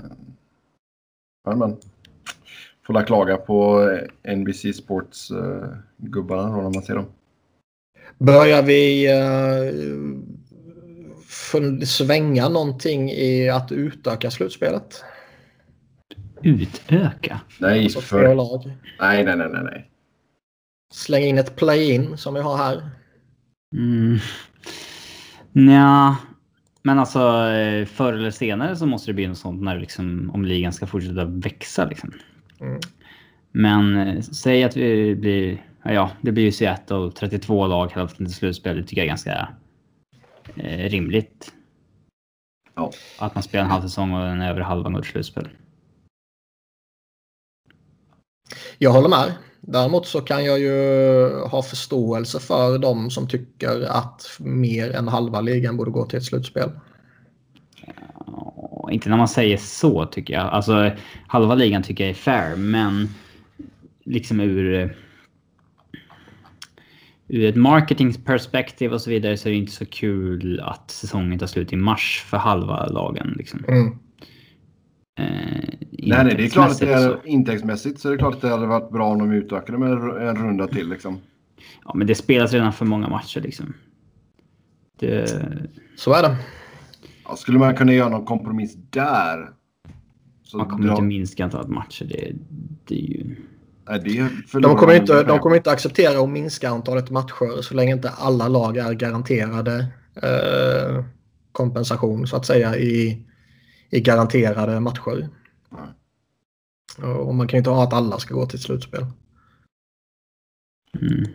Men, 1.47 1.59
men. 1.59 1.77
Får 2.87 2.95
la 2.95 3.03
klaga 3.03 3.37
på 3.37 3.89
NBC 4.37 4.77
Sports 4.77 5.31
uh, 5.31 5.65
gubbarna 5.97 6.43
då 6.43 6.57
när 6.57 6.63
man 6.63 6.83
ser 6.83 6.95
dem. 6.95 7.07
Börjar 8.19 8.63
vi 8.63 9.09
uh, 9.13 9.73
svänga 11.85 12.49
någonting 12.49 13.11
i 13.11 13.49
att 13.51 13.73
utöka 13.73 14.31
slutspelet? 14.31 15.05
Utöka? 16.43 17.41
Nej, 17.59 17.85
Alltså 17.85 18.01
för... 18.01 18.35
lag. 18.35 18.65
nej, 19.01 19.25
nej, 19.25 19.37
nej, 19.37 19.49
nej, 19.53 19.63
nej. 19.65 19.91
Slänga 20.95 21.27
in 21.27 21.39
ett 21.39 21.57
play-in 21.57 22.17
som 22.17 22.35
vi 22.35 22.41
har 22.41 22.57
här. 22.57 22.91
Mm. 23.77 24.19
Nja, 25.53 26.17
men 26.83 26.99
alltså 26.99 27.49
eh, 27.49 27.87
förr 27.87 28.13
eller 28.13 28.31
senare 28.31 28.77
så 28.77 28.87
måste 28.87 29.11
det 29.11 29.15
bli 29.15 29.27
något 29.27 29.39
sånt 29.39 29.63
när 29.63 29.79
liksom, 29.79 30.31
om 30.35 30.45
ligan 30.45 30.73
ska 30.73 30.87
fortsätta 30.87 31.25
växa. 31.25 31.85
Liksom. 31.85 32.13
Mm. 32.61 32.81
Men 33.53 33.97
eh, 33.97 34.21
säg 34.21 34.65
att 34.65 34.77
vi 34.77 35.17
blir, 35.17 35.65
ja, 35.83 36.11
det 36.21 36.33
blir 36.33 36.45
ju 36.45 36.53
Seattle, 36.53 37.11
32 37.11 37.67
lag 37.67 37.93
hälften 37.93 38.27
till 38.27 38.35
slutspel. 38.35 38.77
Det 38.77 38.83
tycker 38.83 38.97
jag 38.97 39.05
är 39.05 39.09
ganska 39.09 39.49
eh, 40.57 40.89
rimligt. 40.89 41.55
Ja. 42.75 42.93
Att 43.19 43.35
man 43.35 43.43
spelar 43.43 43.65
en 43.65 43.71
halv 43.71 43.83
säsong 43.83 44.13
och 44.13 44.25
den 44.25 44.43
övre 44.43 44.63
halvan 44.63 44.93
går 44.93 45.03
till 45.03 45.11
slutspel. 45.11 45.49
Jag 48.79 48.93
håller 48.93 49.09
med. 49.09 49.35
Däremot 49.73 50.07
så 50.07 50.21
kan 50.21 50.45
jag 50.45 50.61
ju 50.61 50.75
ha 51.45 51.63
förståelse 51.63 52.41
för 52.41 52.79
de 52.79 53.11
som 53.11 53.29
tycker 53.29 53.81
att 53.81 54.37
mer 54.39 54.91
än 54.91 55.09
halva 55.09 55.41
ligan 55.41 55.77
borde 55.77 55.91
gå 55.91 56.07
till 56.07 56.19
ett 56.19 56.25
slutspel. 56.25 56.71
Inte 58.91 59.09
när 59.09 59.17
man 59.17 59.29
säger 59.29 59.57
så 59.57 60.07
tycker 60.07 60.35
jag. 60.35 60.43
Alltså 60.43 60.91
halva 61.27 61.55
ligan 61.55 61.83
tycker 61.83 62.05
jag 62.05 62.11
är 62.11 62.15
fair, 62.15 62.57
men 62.57 63.09
liksom 64.05 64.41
ur 64.41 64.97
ur 67.29 67.45
ett 67.45 67.57
marketingperspektiv 67.57 68.93
och 68.93 69.01
så 69.01 69.11
vidare 69.11 69.37
så 69.37 69.49
är 69.49 69.53
det 69.53 69.59
inte 69.59 69.73
så 69.73 69.87
kul 69.87 70.61
att 70.61 70.91
säsongen 70.91 71.39
tar 71.39 71.47
slut 71.47 71.73
i 71.73 71.77
mars 71.77 72.25
för 72.27 72.37
halva 72.37 72.87
lagen. 72.87 73.35
Liksom. 73.37 73.65
Mm. 73.69 73.99
Nej, 75.91 76.25
nej, 76.25 76.35
det 76.37 76.45
är 76.45 76.49
klart 76.49 76.71
att 76.71 76.79
det 76.79 76.93
är 76.93 77.09
så. 77.09 77.19
intäktsmässigt 77.25 78.01
så 78.01 78.09
är 78.09 78.13
det 78.13 78.19
klart 78.19 78.35
att 78.35 78.41
det 78.41 78.49
hade 78.49 78.67
varit 78.67 78.91
bra 78.91 79.07
om 79.07 79.19
de 79.19 79.33
utökade 79.33 79.79
med 79.79 79.93
en 80.29 80.37
runda 80.37 80.67
till 80.67 80.89
liksom. 80.89 81.19
Ja, 81.85 81.93
men 81.95 82.07
det 82.07 82.15
spelas 82.15 82.53
redan 82.53 82.73
för 82.73 82.85
många 82.85 83.09
matcher 83.09 83.41
liksom. 83.41 83.75
Det... 84.99 85.43
Så 85.97 86.13
är 86.13 86.23
det. 86.23 86.37
Ja, 87.25 87.37
skulle 87.37 87.59
man 87.59 87.77
kunna 87.77 87.93
göra 87.93 88.09
någon 88.09 88.25
kompromiss 88.25 88.77
där? 88.91 89.51
Så 90.43 90.57
man 90.57 90.69
kommer 90.69 90.87
dra... 90.87 90.93
inte 90.93 91.03
minska 91.03 91.45
antalet 91.45 91.69
matcher. 91.69 92.05
Det, 92.05 92.33
det 92.85 92.95
är 92.95 93.09
ju... 93.09 93.37
Nej, 93.89 94.01
det 94.05 94.19
är 94.19 94.61
de, 94.61 94.77
kommer 94.77 94.97
inte, 94.97 95.23
de 95.23 95.39
kommer 95.39 95.57
inte 95.57 95.71
acceptera 95.71 96.23
att 96.23 96.29
minska 96.29 96.71
antalet 96.71 97.11
matcher 97.11 97.63
så 97.63 97.75
länge 97.75 97.93
inte 97.93 98.11
alla 98.11 98.49
lag 98.49 98.77
är 98.77 98.93
garanterade 98.93 99.87
eh, 100.23 101.05
kompensation 101.53 102.27
så 102.27 102.37
att 102.37 102.47
säga 102.47 102.77
i, 102.77 103.27
i 103.91 104.01
garanterade 104.01 104.81
matcher. 104.81 105.29
Nej. 105.69 107.15
Och 107.15 107.35
man 107.35 107.49
kan 107.49 107.57
ju 107.57 107.59
inte 107.59 107.71
ha 107.71 107.85
att 107.85 107.93
alla 107.93 108.19
ska 108.19 108.35
gå 108.35 108.47
till 108.47 108.57
ett 108.57 108.63
slutspel. 108.63 109.07
Mm. 111.01 111.33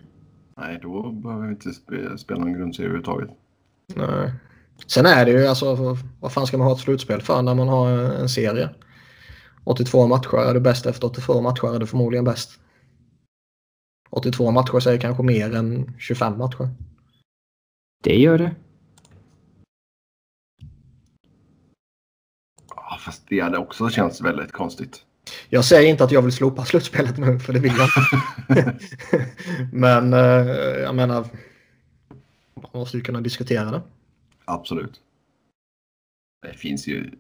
Nej, 0.58 0.80
då 0.82 1.12
behöver 1.12 1.48
vi 1.48 1.54
inte 1.54 1.74
spela 2.18 2.40
någon 2.40 2.54
grundserie 2.54 2.88
överhuvudtaget. 2.88 3.30
Nej. 3.96 4.34
Sen 4.88 5.06
är 5.06 5.26
det 5.26 5.32
ju 5.32 5.48
alltså, 5.48 5.98
vad 6.20 6.34
fan 6.34 6.48
ska 6.48 6.58
man 6.58 6.68
ha 6.68 6.74
ett 6.74 6.80
slutspel 6.80 7.22
för 7.22 7.42
när 7.42 7.56
man 7.56 7.68
har 7.68 7.90
en 7.92 8.30
serie? 8.30 8.70
82 9.64 10.08
matcher, 10.08 10.38
är 10.38 10.54
du 10.54 10.60
bäst 10.60 10.86
efter 10.86 11.08
82 11.08 11.42
matcher 11.42 11.76
är 11.76 11.80
du 11.80 11.88
förmodligen 11.88 12.26
bäst. 12.26 12.60
82 14.10 14.52
matcher 14.52 14.80
säger 14.80 15.00
kanske 15.00 15.24
mer 15.24 15.56
än 15.56 15.94
25 16.00 16.38
matcher. 16.38 16.70
Det 18.04 18.16
gör 18.16 18.38
det. 18.38 18.56
Ja, 22.76 22.95
fast 23.06 23.24
det 23.30 23.40
hade 23.40 23.58
också 23.58 23.90
känts 23.90 24.22
väldigt 24.22 24.52
konstigt. 24.52 25.02
Jag 25.50 25.66
säger 25.66 25.90
inte 25.90 26.04
att 26.04 26.12
jag 26.12 26.22
vill 26.22 26.32
slopa 26.32 26.66
slutspelet 26.66 27.18
nu, 27.18 27.40
för 27.40 27.54
det 27.54 27.60
vill 27.60 27.74
jag 27.78 27.90
inte. 28.50 28.76
Men 29.72 30.14
eh, 30.14 30.20
jag 30.84 30.96
menar, 30.96 31.26
man 32.56 32.72
måste 32.74 32.98
ju 32.98 33.04
kunna 33.04 33.22
diskutera 33.22 33.72
det. 33.72 33.82
Absolut. 34.46 35.02
Det 36.48 36.58
finns 36.58 36.88
ju 36.88 37.12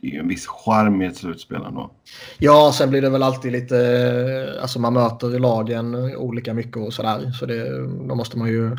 det 0.00 0.08
är 0.08 0.12
ju 0.12 0.18
en 0.18 0.28
viss 0.28 0.46
charm 0.46 1.02
i 1.02 1.06
ett 1.06 1.16
slutspel 1.16 1.62
ändå. 1.62 1.90
Ja, 2.38 2.72
sen 2.74 2.90
blir 2.90 3.02
det 3.02 3.10
väl 3.10 3.22
alltid 3.22 3.52
lite, 3.52 4.58
alltså 4.62 4.80
man 4.80 4.92
möter 4.92 5.38
lagen 5.38 5.94
olika 6.16 6.54
mycket 6.54 6.76
och 6.76 6.92
sådär. 6.92 7.30
Så 7.30 7.46
det, 7.46 7.86
då 8.08 8.14
måste 8.14 8.38
man 8.38 8.48
ju 8.48 8.76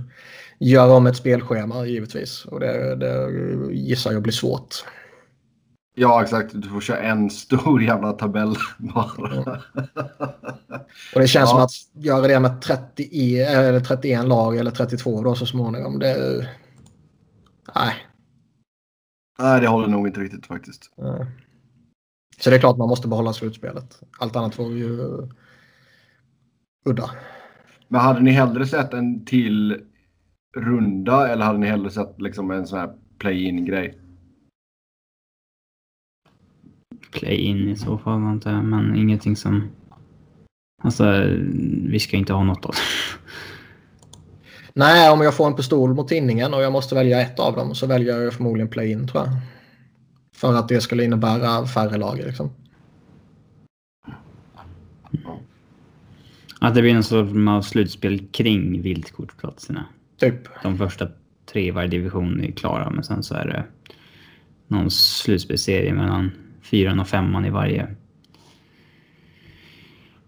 göra 0.60 0.94
om 0.94 1.08
ett 1.08 1.16
spelschema 1.16 1.86
givetvis. 1.86 2.46
Och 2.46 2.60
det, 2.60 2.96
det 2.96 3.30
gissar 3.74 4.12
jag 4.12 4.22
blir 4.22 4.34
svårt. 4.34 4.86
Ja, 6.00 6.24
exakt. 6.24 6.52
Du 6.54 6.70
får 6.70 6.82
köra 6.82 7.00
en 7.00 7.30
stor 7.30 7.84
jävla 7.84 8.14
tabell 8.14 8.56
bara. 8.78 9.34
Mm. 9.34 9.44
Och 11.16 11.22
det 11.22 11.28
känns 11.28 11.50
ja. 11.50 11.56
som 11.56 11.60
att 11.60 12.06
göra 12.06 12.28
det 12.28 12.40
med 12.40 12.62
30, 12.62 13.40
eller 13.40 13.80
31 13.80 14.28
lag 14.28 14.58
eller 14.58 14.72
32 14.72 15.24
då 15.24 15.36
så 15.36 15.46
småningom. 15.46 16.00
Det, 16.00 16.48
nej. 17.76 17.96
Nej, 19.40 19.62
det 19.62 19.68
håller 19.68 19.88
nog 19.88 20.08
inte 20.08 20.20
riktigt 20.20 20.46
faktiskt. 20.46 20.92
Nej. 20.98 21.26
Så 22.40 22.50
det 22.50 22.56
är 22.56 22.60
klart 22.60 22.78
man 22.78 22.90
måste 22.90 23.08
behålla 23.08 23.34
slutspelet. 23.34 24.02
Allt 24.20 24.36
annat 24.36 24.60
vore 24.60 24.80
ju 24.80 25.00
udda. 26.86 27.10
Men 27.88 28.02
hade 28.02 28.20
ni 28.20 28.32
hellre 28.32 28.68
sett 28.68 28.94
en 28.94 29.26
till 29.26 29.82
runda 30.58 31.28
eller 31.28 31.46
hade 31.46 31.60
ni 31.60 31.68
hellre 31.68 31.90
sett 31.90 32.22
liksom 32.22 32.52
en 32.52 32.68
sån 32.68 32.80
här 32.80 32.94
play-in 33.20 33.66
grej? 33.66 34.07
Play-in 37.20 37.70
i 37.70 37.76
så 37.76 37.98
fall 37.98 38.24
antar 38.24 38.52
jag, 38.52 38.66
men 38.66 38.96
ingenting 38.96 39.36
som... 39.36 39.70
Alltså, 40.84 41.24
vi 41.86 42.00
ska 42.00 42.18
inte 42.18 42.34
ha 42.34 42.44
något 42.44 42.66
av. 42.66 42.76
Nej, 44.74 45.12
om 45.12 45.22
jag 45.22 45.36
får 45.36 45.48
en 45.48 45.56
pistol 45.56 45.94
mot 45.94 46.08
tinningen 46.08 46.54
och 46.54 46.62
jag 46.62 46.72
måste 46.72 46.96
välja 46.96 47.22
ett 47.22 47.40
av 47.40 47.56
dem 47.56 47.76
så 47.76 47.88
väljer 47.88 48.22
jag 48.22 48.34
förmodligen 48.34 48.70
play-in 48.70 49.08
tror 49.08 49.24
jag. 49.24 49.34
För 50.36 50.54
att 50.54 50.68
det 50.68 50.82
skulle 50.82 51.04
innebära 51.04 51.66
färre 51.66 51.98
lag 51.98 52.18
liksom. 52.18 52.50
Att 56.60 56.76
det 56.76 56.82
blir 56.82 56.96
en 56.96 57.04
sorts 57.04 57.34
av 57.50 57.62
slutspel 57.62 58.28
kring 58.28 58.82
viltkortsplatserna. 58.82 59.86
Typ. 60.20 60.64
De 60.64 60.78
första 60.78 61.08
tre 61.52 61.68
i 61.68 61.72
varje 61.72 61.90
division 61.90 62.44
är 62.44 62.52
klara 62.52 62.90
men 62.90 63.04
sen 63.04 63.24
så 63.24 63.36
är 63.36 63.46
det 63.48 63.66
någon 64.68 64.92
slutspelserie 64.92 65.94
mellan 65.94 66.32
fyran 66.70 67.00
och 67.00 67.08
femman 67.08 67.46
i 67.46 67.50
varje 67.50 67.96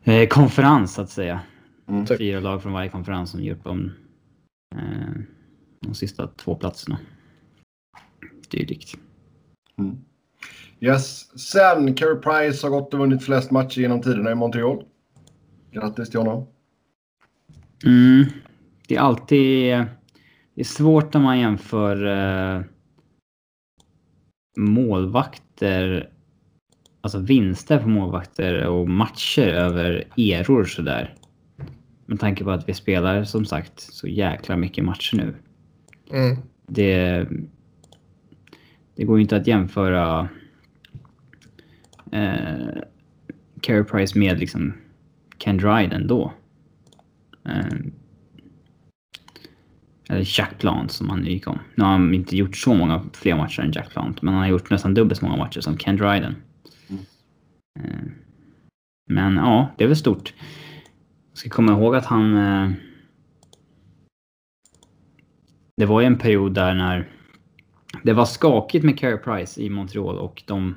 eh, 0.04 0.28
konferens 0.28 0.94
så 0.94 1.02
att 1.02 1.10
säga. 1.10 1.40
Mm. 1.88 2.08
Fyra 2.08 2.40
lag 2.40 2.64
från 2.64 2.74
varje 2.74 2.90
konferens 2.90 3.32
som 3.32 3.44
gör 3.44 3.56
upp 3.56 3.68
om 3.68 3.92
Eh, 4.76 5.14
de 5.80 5.96
sista 5.96 6.28
två 6.28 6.56
platserna. 6.56 7.00
Dylikt. 8.50 8.98
Mm. 9.78 9.98
Yes. 10.80 11.40
Sen, 11.40 11.96
Carey 11.96 12.16
Price 12.16 12.66
har 12.68 12.72
gått 12.72 12.94
och 12.94 13.00
vunnit 13.00 13.24
flest 13.24 13.52
matcher 13.52 13.82
genom 13.82 14.02
tiderna 14.02 14.32
i 14.32 14.36
Montreal. 14.36 14.84
Grattis 15.72 16.10
till 16.10 16.20
honom. 16.20 16.48
Mm. 17.86 18.26
Det 18.88 18.96
är 18.96 19.00
alltid 19.00 19.76
det 20.56 20.62
är 20.62 20.64
svårt 20.64 21.14
när 21.14 21.22
man 21.22 21.40
jämför 21.40 22.06
eh, 22.06 22.64
målvakter, 24.58 26.10
alltså 27.02 27.20
vinster 27.20 27.80
på 27.80 27.90
målvakter 27.90 28.66
och 28.66 28.90
matcher 28.90 29.48
över 29.48 30.04
eror 30.18 30.64
sådär. 30.64 31.16
Med 32.06 32.20
tanke 32.20 32.44
på 32.44 32.52
att 32.52 32.70
vi 32.70 32.74
spelar 32.74 33.24
som 33.24 33.46
sagt 33.46 33.80
så 33.80 34.08
jäkla 34.08 34.58
mycket 34.58 34.86
matcher 34.86 35.18
nu. 35.18 35.36
Mm. 36.12 36.38
Det, 36.68 37.28
det 38.96 39.04
går 39.04 39.18
ju 39.18 39.22
inte 39.22 39.36
att 39.36 39.48
jämföra 39.48 40.30
eh, 42.12 42.82
Carey 43.62 43.84
Price 43.84 44.20
med 44.20 44.40
liksom 44.40 44.74
Ken 45.38 45.58
Dryden 45.58 46.08
då. 46.08 46.34
Eh, 47.46 47.80
eller 50.10 50.40
Jack 50.40 50.58
Plant 50.60 50.92
som 50.92 51.10
han 51.10 51.26
gick 51.26 51.48
om. 51.48 51.60
Nu 51.76 51.84
har 51.84 51.92
han 51.92 52.14
inte 52.14 52.38
gjort 52.38 52.58
så 52.58 52.74
många 52.74 53.04
fler 53.14 53.36
matcher 53.36 53.62
än 53.62 53.72
Jack 53.72 53.90
Plant, 53.90 54.22
men 54.22 54.34
han 54.34 54.44
har 54.44 54.50
gjort 54.50 54.70
nästan 54.70 54.94
dubbelt 54.94 55.20
så 55.20 55.26
många 55.26 55.38
matcher 55.38 55.62
som 55.62 55.78
Ken 55.78 55.98
Dryden. 55.98 56.36
Eh, 57.80 58.12
men 59.10 59.36
ja, 59.36 59.76
det 59.78 59.84
är 59.84 59.88
väl 59.88 59.98
stort 59.98 60.34
ska 61.40 61.50
komma 61.50 61.72
ihåg 61.72 61.96
att 61.96 62.06
han... 62.06 62.38
Eh, 62.38 62.72
det 65.78 65.86
var 65.86 66.02
ju 66.02 66.08
en 66.08 66.18
period 66.18 66.54
där 66.54 66.74
när 66.74 67.10
det 68.04 68.14
var 68.14 68.26
skakigt 68.26 68.86
med 68.86 69.00
Carey 69.00 69.18
Price 69.18 69.62
i 69.62 69.70
Montreal 69.70 70.18
och 70.18 70.44
de 70.48 70.76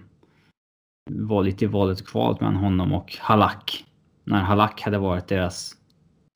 var 1.11 1.43
lite 1.43 1.65
i 1.65 1.69
valet 1.69 2.01
och 2.01 2.07
kvalet 2.07 2.41
mellan 2.41 2.57
honom 2.57 2.93
och 2.93 3.17
Halak. 3.21 3.85
När 4.25 4.41
Halak 4.41 4.81
hade 4.81 4.99
varit 4.99 5.29
deras 5.29 5.77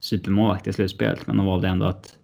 supermålvakt 0.00 0.66
i 0.66 0.72
slutspelet, 0.72 1.26
men 1.26 1.36
de 1.36 1.46
valde 1.46 1.68
ändå 1.68 1.86
att 1.86 2.18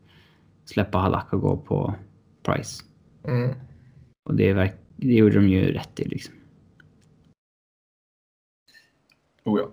släppa 0.65 0.99
Halak 0.99 1.33
och 1.33 1.41
gå 1.41 1.57
på 1.57 1.95
Price. 2.43 2.85
Mm. 3.25 3.55
Och 4.29 4.37
det, 4.37 4.75
det 4.97 5.15
gjorde 5.15 5.35
de 5.35 5.49
ju 5.49 5.73
rätt 5.73 6.01
i 6.01 6.09
liksom. 6.09 6.35
Oh 9.45 9.61
ja 9.61 9.73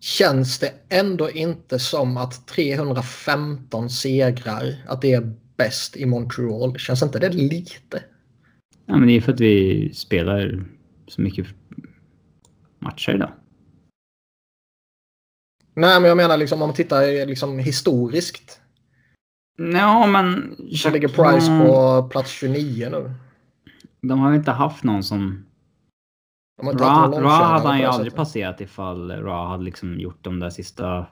känns 0.00 0.58
det 0.58 0.72
ändå 0.88 1.30
inte 1.30 1.78
som 1.78 2.16
att 2.16 2.46
315 2.46 3.90
segrar, 3.90 4.74
att 4.88 5.02
det 5.02 5.12
är 5.12 5.32
bäst 5.56 5.96
i 5.96 6.06
Montreal. 6.06 6.78
Känns 6.78 7.02
inte 7.02 7.18
det 7.18 7.28
lite? 7.28 8.02
Ja, 8.86 8.96
men 8.96 9.08
det 9.08 9.16
är 9.16 9.20
för 9.20 9.32
att 9.32 9.40
vi 9.40 9.90
spelar 9.94 10.64
så 11.06 11.20
mycket 11.20 11.46
matcher 12.78 13.14
idag. 13.14 13.32
Nej, 15.74 16.00
men 16.00 16.08
jag 16.08 16.16
menar 16.16 16.36
liksom 16.36 16.62
om 16.62 16.68
man 16.68 16.76
tittar 16.76 17.26
liksom 17.26 17.58
historiskt. 17.58 18.60
Ja, 19.58 20.06
men... 20.06 20.56
Så 20.76 20.90
ligger 20.90 21.08
Price 21.08 21.64
på 21.64 22.02
plats 22.10 22.30
29 22.30 22.88
nu. 22.90 23.14
De 24.00 24.20
har 24.20 24.34
inte 24.34 24.50
haft 24.50 24.84
någon 24.84 25.02
som 25.02 25.46
Ra, 26.62 27.08
Ra 27.20 27.30
hade 27.30 27.68
han 27.68 27.78
ju 27.78 27.84
aldrig 27.84 28.14
passerat 28.14 28.60
ifall 28.60 29.10
Ra 29.10 29.48
hade 29.48 29.64
liksom 29.64 30.00
gjort 30.00 30.24
de 30.24 30.40
där 30.40 30.50
sista 30.50 31.06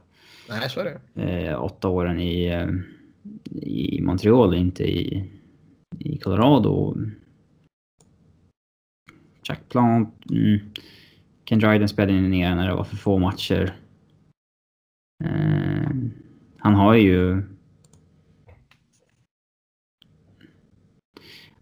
Nej, 0.48 0.70
så 0.70 0.80
är 0.80 1.00
det. 1.14 1.22
Eh, 1.22 1.62
åtta 1.64 1.88
åren 1.88 2.20
i, 2.20 2.46
eh, 2.46 2.68
i 3.62 4.00
Montreal, 4.02 4.54
inte 4.54 4.84
i, 4.84 5.30
i 5.98 6.18
Colorado. 6.18 6.96
Jack 9.42 9.68
Plant, 9.68 10.30
mm. 10.30 10.60
Ken 11.44 11.58
Dryden 11.58 11.88
spelade 11.88 12.20
ner 12.20 12.54
när 12.54 12.68
det 12.68 12.74
var 12.74 12.84
för 12.84 12.96
få 12.96 13.18
matcher. 13.18 13.76
Eh, 15.24 15.90
han 16.58 16.74
har 16.74 16.94
ju... 16.94 17.42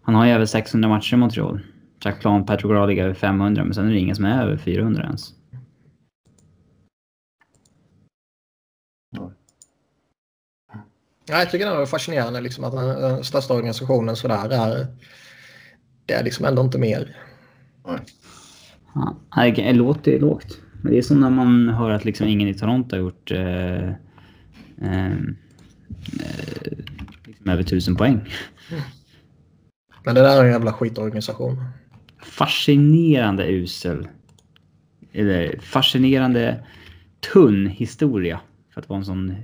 Han 0.01 0.15
har 0.15 0.25
ju 0.25 0.31
över 0.31 0.45
600 0.45 0.89
matcher 0.89 1.13
i 1.13 1.17
Montreal. 1.17 1.59
Jack 2.05 2.19
Plan, 2.19 2.45
Petrograd 2.45 2.89
ligger 2.89 3.03
över 3.03 3.13
500 3.13 3.63
men 3.63 3.73
sen 3.73 3.87
är 3.87 3.91
det 3.91 3.99
ingen 3.99 4.15
som 4.15 4.25
är 4.25 4.43
över 4.43 4.57
400 4.57 5.03
ens. 5.03 5.33
Ja, 11.25 11.37
jag 11.37 11.51
tycker 11.51 11.65
det 11.65 11.81
är 11.81 11.85
fascinerande 11.85 12.41
liksom, 12.41 12.63
att 12.63 12.73
den 12.73 13.23
största 13.23 13.53
organisationen 13.53 14.15
sådär 14.15 14.49
är... 14.49 14.87
Det 16.05 16.13
är 16.13 16.23
liksom 16.23 16.45
ändå 16.45 16.61
inte 16.61 16.77
mer. 16.77 17.15
Ja, 19.33 19.51
det 19.55 19.73
låter 19.73 20.19
lågt. 20.19 20.57
Men 20.81 20.91
det 20.91 20.97
är 20.97 21.01
som 21.01 21.19
när 21.19 21.29
man 21.29 21.69
hör 21.69 21.89
att 21.89 22.05
liksom 22.05 22.27
ingen 22.27 22.47
i 22.47 22.53
Toronto 22.53 22.95
har 22.95 23.01
gjort 23.01 23.31
eh, 23.31 23.87
eh, 24.81 25.17
liksom 27.25 27.49
över 27.49 27.63
tusen 27.63 27.95
poäng. 27.95 28.29
Men 30.05 30.15
det 30.15 30.21
där 30.21 30.37
är 30.39 30.45
en 30.45 30.51
jävla 30.51 30.73
skitorganisation. 30.73 31.63
Fascinerande 32.23 33.47
usel. 33.47 34.07
Eller 35.11 35.59
fascinerande 35.59 36.63
tunn 37.33 37.67
historia. 37.67 38.39
För 38.73 38.81
att 38.81 38.89
vara 38.89 38.99
en 38.99 39.05
sån 39.05 39.35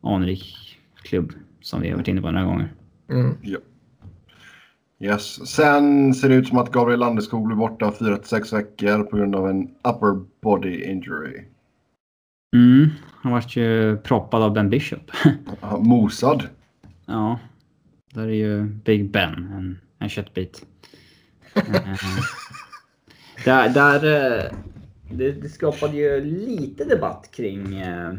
anrik 0.00 0.78
klubb 1.02 1.32
som 1.60 1.80
vi 1.80 1.88
har 1.88 1.96
varit 1.96 2.08
inne 2.08 2.20
på 2.20 2.30
några 2.30 2.46
gånger. 2.46 2.72
Mm. 3.10 3.36
Ja. 3.42 3.58
Yes. 5.00 5.48
Sen 5.48 6.14
ser 6.14 6.28
det 6.28 6.34
ut 6.34 6.48
som 6.48 6.58
att 6.58 6.72
Gabriel 6.72 7.00
Landeskog 7.00 7.46
blir 7.46 7.56
borta 7.56 7.90
4-6 7.90 8.54
veckor 8.54 9.02
på 9.02 9.16
grund 9.16 9.34
av 9.34 9.50
en 9.50 9.62
upper 9.62 10.24
body 10.42 10.84
injury. 10.84 11.44
Mm, 12.54 12.88
han 13.22 13.32
vart 13.32 13.56
ju 13.56 13.96
proppad 13.96 14.42
av 14.42 14.52
Ben 14.52 14.70
Bishop. 14.70 15.10
Mosad. 15.78 16.42
ja, 17.06 17.38
där 18.14 18.22
är 18.28 18.32
ju 18.32 18.62
Big 18.62 19.10
Ben, 19.10 19.34
en, 19.34 19.78
en 19.98 20.08
köttbit. 20.08 20.66
Mm. 21.56 21.96
Där, 23.44 23.68
där, 23.68 24.04
eh, 24.04 24.52
det, 25.10 25.32
det 25.32 25.48
skapade 25.48 25.96
ju 25.96 26.24
lite 26.24 26.84
debatt 26.84 27.30
kring 27.36 27.74
eh, 27.74 28.14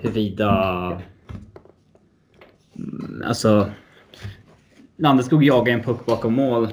huruvida... 0.00 1.02
Mm, 2.76 3.22
alltså... 3.24 3.70
Landeskog 4.96 5.44
jagar 5.44 5.74
en 5.74 5.82
puck 5.82 6.06
bakom 6.06 6.34
mål. 6.34 6.68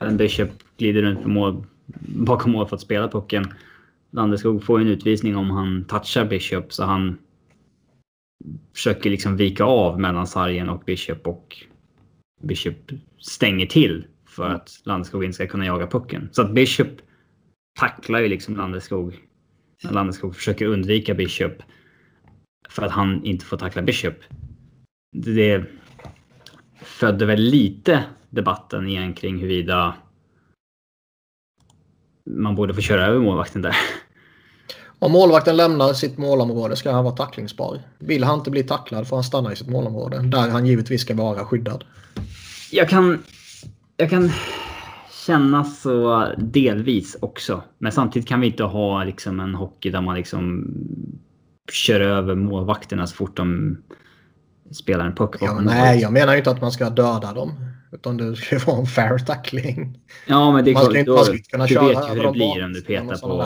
En 0.00 0.16
Bishop 0.16 0.50
glider 0.76 1.02
runt 1.02 1.22
på 1.22 1.28
mål, 1.28 1.64
bakom 2.00 2.52
mål 2.52 2.68
för 2.68 2.76
att 2.76 2.82
spela 2.82 3.08
pucken. 3.08 3.54
Landeskog 4.10 4.64
får 4.64 4.80
en 4.80 4.88
utvisning 4.88 5.36
om 5.36 5.50
han 5.50 5.84
touchar 5.84 6.24
Bishop 6.24 6.72
så 6.72 6.84
han 6.84 7.18
försöker 8.74 9.10
liksom 9.10 9.36
vika 9.36 9.64
av 9.64 10.00
mellan 10.00 10.26
sargen 10.26 10.68
och 10.68 10.82
Bishop 10.86 11.26
och 11.26 11.56
Bishop 12.42 12.92
stänger 13.18 13.66
till 13.66 14.06
för 14.38 14.50
att 14.50 14.80
Landeskog 14.84 15.24
inte 15.24 15.34
ska 15.34 15.46
kunna 15.46 15.66
jaga 15.66 15.86
pucken. 15.86 16.28
Så 16.32 16.42
att 16.42 16.50
Bishop 16.50 16.88
tacklar 17.80 18.20
ju 18.20 18.28
liksom 18.28 18.56
Landeskog. 18.56 19.18
Landeskog 19.90 20.36
försöker 20.36 20.66
undvika 20.66 21.14
Bishop 21.14 21.62
för 22.68 22.82
att 22.82 22.92
han 22.92 23.24
inte 23.24 23.44
får 23.44 23.56
tackla 23.56 23.82
Bishop. 23.82 24.14
Det 25.12 25.64
födde 26.82 27.26
väl 27.26 27.40
lite 27.40 28.04
debatten 28.30 28.88
igen 28.88 29.14
kring 29.14 29.38
huruvida 29.38 29.94
man 32.30 32.54
borde 32.54 32.74
få 32.74 32.80
köra 32.80 33.06
över 33.06 33.18
målvakten 33.20 33.62
där. 33.62 33.76
Om 34.98 35.12
målvakten 35.12 35.56
lämnar 35.56 35.92
sitt 35.92 36.18
målområde 36.18 36.76
ska 36.76 36.92
han 36.92 37.04
vara 37.04 37.16
tacklingsbar. 37.16 37.82
Vill 37.98 38.24
han 38.24 38.38
inte 38.38 38.50
bli 38.50 38.62
tacklad 38.62 39.08
får 39.08 39.16
han 39.16 39.24
stanna 39.24 39.52
i 39.52 39.56
sitt 39.56 39.68
målområde. 39.68 40.22
Där 40.22 40.48
han 40.48 40.66
givetvis 40.66 41.00
ska 41.00 41.14
vara 41.14 41.44
skyddad. 41.44 41.84
Jag 42.70 42.88
kan, 42.88 43.22
jag 44.00 44.10
kan 44.10 44.30
känna 45.26 45.64
så 45.64 46.26
delvis 46.38 47.16
också. 47.20 47.62
Men 47.78 47.92
samtidigt 47.92 48.28
kan 48.28 48.40
vi 48.40 48.46
inte 48.46 48.64
ha 48.64 49.04
liksom 49.04 49.40
en 49.40 49.54
hockey 49.54 49.90
där 49.90 50.00
man 50.00 50.16
liksom 50.16 50.74
kör 51.72 52.00
över 52.00 52.34
målvakterna 52.34 53.06
så 53.06 53.16
fort 53.16 53.36
de 53.36 53.76
spelar 54.70 55.06
en 55.06 55.14
puck 55.14 55.36
Ja, 55.40 55.60
nej, 55.60 56.00
jag 56.00 56.12
menar 56.12 56.32
ju 56.32 56.38
inte 56.38 56.50
att 56.50 56.60
man 56.60 56.72
ska 56.72 56.90
döda 56.90 57.32
dem. 57.32 57.52
Utan 57.92 58.16
det 58.16 58.36
ska 58.36 58.54
ju 58.56 58.60
vara 58.66 58.78
en 58.78 58.86
fair 58.86 59.18
tackling. 59.18 59.98
Ja, 60.26 60.52
men 60.52 60.64
det 60.64 60.70
är 60.70 60.74
Man 60.74 60.82
klart. 60.84 60.96
inte- 60.96 61.10
Då, 61.10 61.14
man 61.16 61.24
ska 61.24 61.34
inte 61.34 61.50
kunna 61.50 61.66
du 61.66 61.74
köra 61.74 61.88
vet 61.88 62.08
ju 62.10 62.14
hur 62.14 62.22
det 62.22 62.32
blir 62.32 62.64
om 62.64 62.72
du 62.72 62.82
petar 62.82 63.16
på... 63.18 63.44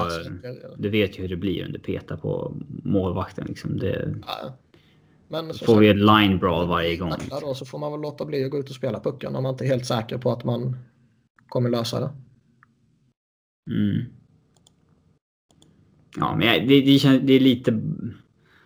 Du 0.76 0.88
vet 0.88 1.18
ju 1.18 1.22
hur 1.22 1.28
det 1.28 1.36
blir 1.36 1.66
om 1.66 1.72
du 1.72 1.78
petar 1.78 2.16
på 2.16 2.56
målvakten. 2.84 3.44
Liksom. 3.48 3.78
Det 3.78 4.14
Ja. 4.26 4.56
Men 5.32 5.54
så 5.54 5.64
får 5.64 5.80
vi 5.80 5.88
ett 5.88 5.96
line 5.96 6.38
brawl 6.38 6.68
varje 6.68 6.96
gång. 6.96 7.12
då 7.40 7.54
så 7.54 7.64
får 7.64 7.78
man 7.78 7.92
väl 7.92 8.00
låta 8.00 8.24
bli 8.24 8.44
att 8.44 8.50
gå 8.50 8.58
ut 8.58 8.68
och 8.68 8.74
spela 8.74 9.00
pucken 9.00 9.36
om 9.36 9.42
man 9.42 9.52
inte 9.54 9.64
är 9.64 9.68
helt 9.68 9.86
säker 9.86 10.18
på 10.18 10.32
att 10.32 10.44
man 10.44 10.76
kommer 11.48 11.70
lösa 11.70 12.00
det. 12.00 12.10
Mm. 13.70 14.04
Ja, 16.16 16.36
men 16.36 16.68
det, 16.68 16.80
det, 16.80 16.98
känns, 16.98 17.22
det 17.22 17.32
är 17.32 17.40
lite... 17.40 17.70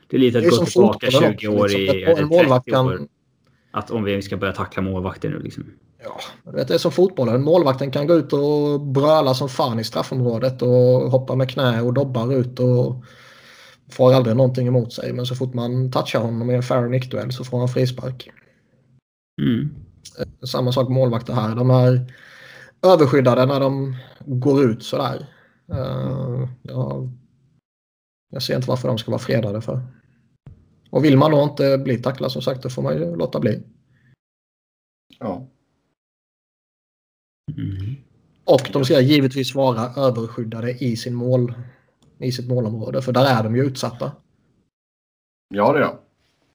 Det 0.09 0.17
är 0.17 0.21
lite 0.21 0.39
att 0.39 0.45
Det 0.45 0.49
är 0.49 0.59
gå 0.59 0.65
tillbaka 0.65 1.07
fotbollen 1.11 1.39
20 1.39 1.49
också, 1.49 1.63
år 1.63 1.69
liksom. 1.69 1.97
i... 1.97 2.03
Eller 2.03 2.25
målvakt 2.25 2.65
30 2.65 2.79
år. 2.79 3.01
Att 3.71 3.91
om 3.91 4.05
vi 4.05 4.23
ska 4.23 4.37
börja 4.37 4.53
tackla 4.53 4.83
målvakter 4.83 5.29
nu 5.29 5.39
liksom. 5.39 5.65
ja, 6.03 6.21
vet, 6.53 6.69
det 6.69 6.75
är 6.75 6.79
som 6.79 6.93
fotbollen. 6.93 7.43
Målvakten 7.43 7.91
kan 7.91 8.07
gå 8.07 8.15
ut 8.15 8.33
och 8.33 8.81
bröla 8.81 9.35
som 9.35 9.49
fan 9.49 9.81
i 9.81 9.85
straffområdet 9.85 10.63
och 10.63 11.11
hoppa 11.11 11.35
med 11.35 11.51
knä 11.51 11.83
och 11.83 11.95
dobbar 11.95 12.35
ut 12.35 12.61
och 12.61 13.05
får 13.89 14.15
aldrig 14.15 14.37
någonting 14.37 14.67
emot 14.67 14.93
sig. 14.93 15.13
Men 15.13 15.27
så 15.27 15.35
fort 15.35 15.55
man 15.55 15.91
touchar 15.91 16.21
honom 16.21 16.51
i 16.51 16.55
en 16.55 16.63
fair 16.63 16.89
nickduell 16.89 17.33
så 17.33 17.45
får 17.45 17.59
han 17.59 17.69
frispark. 17.69 18.31
Mm. 19.43 19.75
Samma 20.47 20.73
sak 20.73 20.89
med 20.89 20.95
målvakter 20.95 21.33
här. 21.33 21.55
De 21.55 21.71
är 21.71 22.13
överskyddade 22.83 23.47
när 23.47 23.61
de 23.61 23.97
går 24.27 24.65
ut 24.65 24.83
sådär. 24.83 25.27
Uh, 25.73 26.49
ja, 26.63 27.09
jag 28.33 28.43
ser 28.43 28.57
inte 28.57 28.69
varför 28.69 28.89
de 28.89 28.99
ska 28.99 29.11
vara 29.11 29.19
fredade 29.19 29.61
för. 29.61 29.81
Och 30.91 31.05
vill 31.05 31.19
man 31.19 31.31
då 31.31 31.43
inte 31.43 31.79
bli 31.79 31.99
tacklad 31.99 32.33
som 32.33 32.43
sagt 32.43 32.63
då 32.63 32.69
får 32.69 32.83
man 32.83 32.95
ju 32.95 33.17
låta 33.17 33.41
bli. 33.41 33.63
Ja. 35.19 35.49
Mm. 37.57 37.97
Och 38.45 38.71
de 38.73 38.85
ska 38.85 39.01
givetvis 39.01 39.55
vara 39.55 39.93
överskyddade 39.97 40.73
i, 40.73 40.97
sin 40.97 41.15
mål, 41.15 41.55
i 42.19 42.33
sitt 42.33 42.49
målområde 42.49 43.03
för 43.03 43.13
där 43.13 43.39
är 43.39 43.45
de 43.45 43.57
ju 43.57 43.65
utsatta. 43.65 44.13
ja, 45.55 45.73
det 45.73 45.79
är 45.79 45.83
jag. 45.83 45.99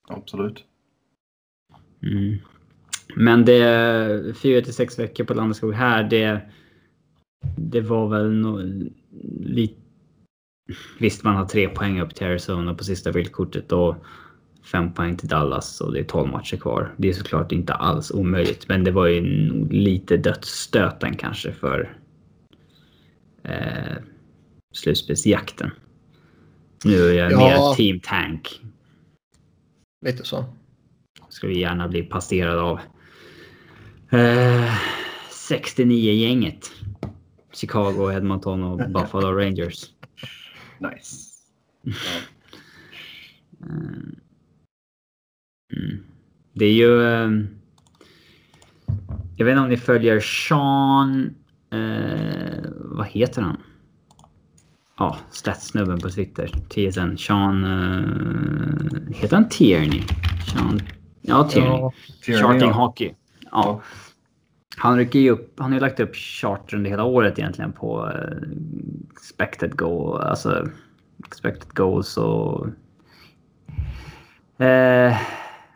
Absolut. 0.08 0.64
Mm. 2.04 2.38
Men 3.16 3.46
det... 3.46 4.38
Fyra 4.38 4.62
till 4.62 4.74
sex 4.74 5.00
veckor 5.00 5.24
på 5.24 5.34
Landeskog 5.34 5.74
här, 5.74 6.04
det... 6.04 6.42
Det 7.56 7.82
var 7.82 8.08
väl 8.08 8.32
no, 8.32 8.62
lite... 9.40 9.82
Visst, 11.00 11.24
man 11.24 11.36
har 11.36 11.46
tre 11.46 11.70
poäng 11.70 12.02
upp 12.02 12.16
till 12.16 12.28
Arizona 12.28 12.74
på 12.74 12.84
sista 12.84 13.12
vildkortet 13.12 13.72
och 13.72 13.96
fem 14.72 14.94
poäng 14.94 15.18
till 15.18 15.28
Dallas 15.28 15.82
och 15.82 15.94
det 15.94 16.00
är 16.00 16.04
12 16.04 16.32
matcher 16.32 16.58
kvar. 16.58 16.96
Det 16.98 17.10
är 17.10 17.14
såklart 17.14 17.52
inte 17.52 17.74
alls 17.74 18.12
omöjligt, 18.12 18.68
men 18.68 18.84
det 18.84 18.92
var 18.92 19.08
ju 19.08 19.22
nog 19.22 19.74
lite 19.74 20.18
dödsstöten 20.18 21.16
kanske 21.16 21.52
för 21.52 21.98
eh, 23.44 23.98
slutspelsjakten. 24.72 25.72
Nu 26.86 27.10
är 27.10 27.14
jag 27.14 27.32
Ja. 27.32 27.38
mer 27.38 27.76
team 27.76 28.00
tank. 28.00 28.62
Lite 30.06 30.24
så. 30.24 30.46
Ska 31.30 31.48
vi 31.48 31.60
gärna 31.60 31.88
bli 31.88 32.04
passerad 32.04 32.58
av 32.60 32.80
eh, 34.12 34.74
69-gänget. 35.50 36.72
Chicago, 37.54 38.12
Edmonton 38.12 38.64
och 38.64 38.78
Buffalo 38.92 39.32
Rangers. 39.32 39.90
Nice. 40.80 41.28
Ja. 41.82 41.94
Mm. 43.66 44.16
Det 46.54 46.66
är 46.66 46.74
ju... 46.74 47.02
eh, 47.04 47.30
Jag 49.38 49.46
vet 49.46 49.52
inte 49.52 49.62
om 49.64 49.70
ni 49.70 49.78
följer 49.78 50.20
Sean... 50.20 51.36
Eh, 51.72 52.64
vad 52.76 53.08
heter 53.08 53.42
han? 53.42 53.58
Ja, 55.02 55.18
statsnubben 55.32 56.00
på 56.00 56.10
Twitter. 56.10 56.48
TSN. 56.48 57.18
Sean... 57.18 57.64
Eh, 57.64 59.16
heter 59.16 59.36
han 59.36 59.50
Tierney? 59.50 60.02
Sean... 60.48 60.82
Ja, 61.22 61.44
Tierney. 61.44 61.70
Ja, 61.70 61.92
Tierney, 62.24 62.44
Charting 62.44 62.70
ja. 62.70 62.74
Hockey. 62.74 63.14
Ja. 63.52 63.82
Han 64.78 64.98
rycker 64.98 65.20
ju 65.20 65.30
upp. 65.30 65.60
Han 65.60 65.72
har 65.72 65.74
ju 65.74 65.82
lagt 65.82 66.00
upp 66.00 66.16
charter 66.16 66.78
under 66.78 66.90
hela 66.90 67.04
året 67.04 67.40
egentligen 67.40 67.72
på 67.72 68.10
eh, 68.10 68.50
expected 69.12 69.78
goal, 69.78 70.22
alltså 70.22 70.68
expected 71.28 71.74
goals 71.74 72.18
och 72.18 72.68
eh, 74.58 75.18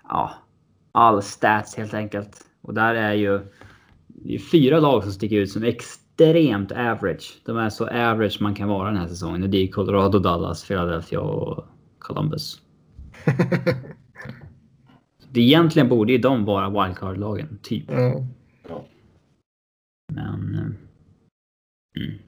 ja, 0.09 0.33
all 0.91 1.21
stats 1.21 1.75
helt 1.75 1.93
enkelt. 1.93 2.37
Och 2.61 2.73
där 2.73 2.95
är 2.95 3.13
ju 3.13 3.39
det 4.07 4.35
är 4.35 4.39
fyra 4.39 4.79
lag 4.79 5.03
som 5.03 5.11
sticker 5.11 5.35
ut 5.35 5.51
som 5.51 5.63
extremt 6.15 6.71
average. 6.71 7.41
De 7.45 7.57
är 7.57 7.69
så 7.69 7.87
average 7.87 8.41
man 8.41 8.55
kan 8.55 8.67
vara 8.69 8.87
den 8.87 8.97
här 8.97 9.07
säsongen. 9.07 9.43
Och 9.43 9.49
det 9.49 9.57
är 9.57 9.67
Colorado, 9.67 10.19
Dallas, 10.19 10.67
Philadelphia 10.67 11.19
och 11.19 11.65
Columbus. 11.99 12.61
Det 15.31 15.41
egentligen 15.41 15.89
borde 15.89 16.11
ju 16.11 16.17
de 16.17 16.45
vara 16.45 16.69
wildcard-lagen, 16.69 17.59
typ. 17.61 17.83
ja. 18.67 18.85
Men 20.13 20.75
Mm. 21.97 22.19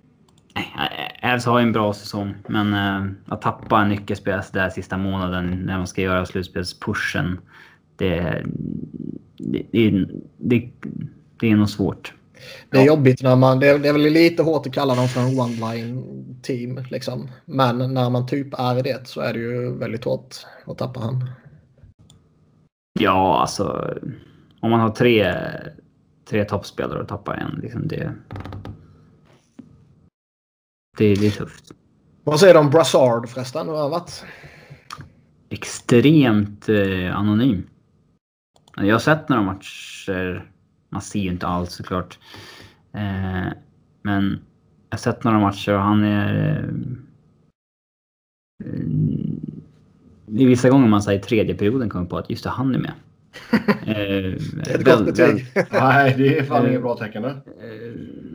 Ävs 1.21 1.45
har 1.45 1.60
ju 1.60 1.63
en 1.63 1.71
bra 1.71 1.93
säsong, 1.93 2.36
men 2.47 2.73
äh, 2.73 3.12
att 3.26 3.41
tappa 3.41 3.82
en 3.82 3.89
nyckelspelare 3.89 4.43
där 4.54 4.69
sista 4.69 4.97
månaden 4.97 5.62
när 5.65 5.78
man 5.78 5.88
ska 5.88 6.02
göra 6.02 6.26
slutspelspushen. 6.26 7.39
Det, 7.95 8.43
det, 9.38 9.65
det, 9.71 10.06
det, 10.38 10.69
det 11.39 11.52
är 11.52 11.56
nog 11.56 11.69
svårt. 11.69 12.13
Det 12.69 12.78
är 12.78 12.82
ja. 12.82 12.88
jobbigt 12.88 13.23
när 13.23 13.36
man, 13.36 13.60
det 13.60 13.67
är, 13.67 13.80
det 13.80 13.89
är 13.89 13.93
väl 13.93 14.02
lite 14.02 14.43
hårt 14.43 14.67
att 14.67 14.73
kalla 14.73 14.95
dem 14.95 15.08
för 15.08 15.21
en 15.21 15.39
one-line 15.39 16.04
team 16.41 16.86
liksom. 16.91 17.30
Men 17.45 17.93
när 17.93 18.10
man 18.10 18.28
typ 18.28 18.54
är 18.60 18.84
det 18.84 19.08
så 19.08 19.21
är 19.21 19.34
det 19.34 19.39
ju 19.39 19.78
väldigt 19.78 20.04
hårt 20.04 20.36
att 20.65 20.78
tappa 20.78 21.00
han. 21.00 21.30
Ja, 23.00 23.41
alltså 23.41 23.97
om 24.60 24.71
man 24.71 24.80
har 24.80 24.89
tre, 24.89 25.36
tre 26.30 26.45
toppspelare 26.45 27.02
och 27.02 27.08
tappar 27.08 27.34
en, 27.34 27.60
liksom 27.62 27.88
det, 27.88 28.13
det, 30.97 31.15
det 31.15 31.28
är 31.28 31.32
tufft. 31.32 31.71
Vad 32.23 32.39
säger 32.39 32.54
du 32.54 32.60
om 32.60 32.69
Brassard 32.69 33.30
förresten? 33.30 33.67
Hur 33.67 33.73
har 33.73 33.82
han 33.82 33.91
varit? 33.91 34.26
Extremt 35.50 36.69
eh, 36.69 37.17
anonym. 37.17 37.69
Jag 38.76 38.95
har 38.95 39.00
sett 39.00 39.30
några 39.30 39.41
matcher. 39.41 40.52
Man 40.89 41.02
ser 41.02 41.19
ju 41.19 41.30
inte 41.30 41.47
allt 41.47 41.71
såklart. 41.71 42.19
Eh, 42.93 43.47
men 44.02 44.39
jag 44.89 44.97
har 44.97 44.97
sett 44.97 45.23
några 45.23 45.39
matcher 45.39 45.73
och 45.73 45.82
han 45.82 46.04
är... 46.04 46.63
Eh, 48.63 48.80
I 50.28 50.45
vissa 50.45 50.69
gånger 50.69 50.88
man 50.88 51.02
säger 51.02 51.19
tredje 51.19 51.56
perioden 51.56 51.89
kommer 51.89 52.06
på 52.06 52.17
att 52.17 52.30
just 52.30 52.43
det, 52.43 52.50
han 52.50 52.76
är 52.76 52.80
med. 52.80 52.93
Eh, 53.88 53.95
det 53.95 54.71
är 54.71 54.80
ett 54.80 54.86
gott 54.86 55.06
betyg. 55.06 55.45
Nej, 55.71 56.15
det 56.17 56.38
är 56.38 56.43
fan 56.43 56.67
inget 56.67 56.82
bra 56.82 56.97
tecken. 56.97 57.26
Eh, 57.26 57.34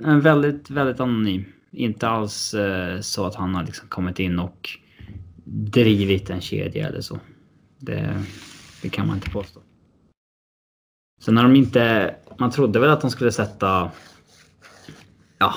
en 0.05 0.21
väldigt, 0.21 0.71
väldigt 0.71 1.01
anonym. 1.01 1.45
Inte 1.71 2.09
alls 2.09 2.55
eh, 2.55 3.01
så 3.01 3.27
att 3.27 3.35
han 3.35 3.55
har 3.55 3.65
liksom 3.65 3.89
kommit 3.89 4.19
in 4.19 4.39
och 4.39 4.71
drivit 5.45 6.31
en 6.31 6.41
kedja 6.41 6.89
eller 6.89 7.01
så. 7.01 7.19
Det, 7.79 8.23
det 8.83 8.89
kan 8.89 9.07
man 9.07 9.17
inte 9.17 9.31
påstå. 9.31 9.61
Sen 11.21 11.35
när 11.35 11.43
de 11.43 11.57
inte... 11.57 12.15
Man 12.43 12.51
trodde 12.51 12.79
väl 12.79 12.91
att 12.91 13.01
de 13.01 13.11
skulle 13.11 13.33
sätta... 13.33 13.91
Ja, 15.39 15.55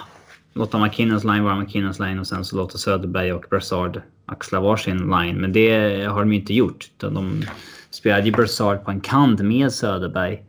låta 0.54 0.80
McKinnons 0.80 1.24
line 1.24 1.44
vara 1.44 1.60
McKinnons 1.60 2.00
line 2.00 2.20
och 2.20 2.28
sen 2.28 2.46
så 2.46 2.56
låta 2.56 2.78
Söderberg 2.78 3.34
och 3.34 3.46
Brassard 3.50 4.02
axla 4.26 4.60
varsin 4.60 4.98
line. 4.98 5.42
Men 5.42 5.54
det 5.54 6.04
har 6.06 6.20
de 6.20 6.32
inte 6.32 6.54
gjort. 6.54 6.92
De 6.98 7.44
spelade 7.90 8.24
ju 8.24 8.32
Brassard 8.32 8.84
på 8.84 8.92
en 8.92 9.02
kant 9.02 9.42
med 9.42 9.72
Söderberg. 9.72 10.44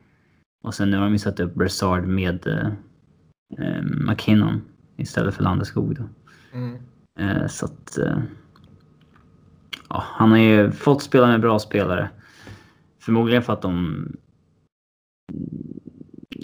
Och 0.64 0.74
sen 0.74 0.90
nu 0.90 0.96
har 0.96 1.04
de 1.04 1.12
ju 1.12 1.18
satt 1.18 1.40
upp 1.40 1.54
Brassard 1.54 2.04
med 2.04 2.46
eh, 3.58 3.82
McKinnon 3.82 4.62
istället 4.96 5.34
för 5.34 5.42
Landeskog. 5.42 5.96
Då. 5.96 6.04
Mm. 6.52 6.78
Eh, 7.18 7.46
så 7.46 7.66
att... 7.66 7.98
Eh, 7.98 8.18
ja, 9.88 10.04
han 10.06 10.30
har 10.30 10.38
ju 10.38 10.70
fått 10.70 11.02
spela 11.02 11.26
med 11.26 11.40
bra 11.40 11.58
spelare. 11.58 12.10
Förmodligen 13.00 13.42
för 13.42 13.52
att 13.52 13.62
de 13.62 14.06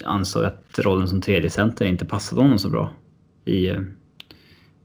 ansåg 0.05 0.45
att 0.45 0.79
rollen 0.79 1.07
som 1.07 1.21
tredje 1.21 1.49
center 1.49 1.85
inte 1.85 2.05
passade 2.05 2.41
honom 2.41 2.59
så 2.59 2.69
bra 2.69 2.93
i, 3.45 3.69
eh, 3.69 3.81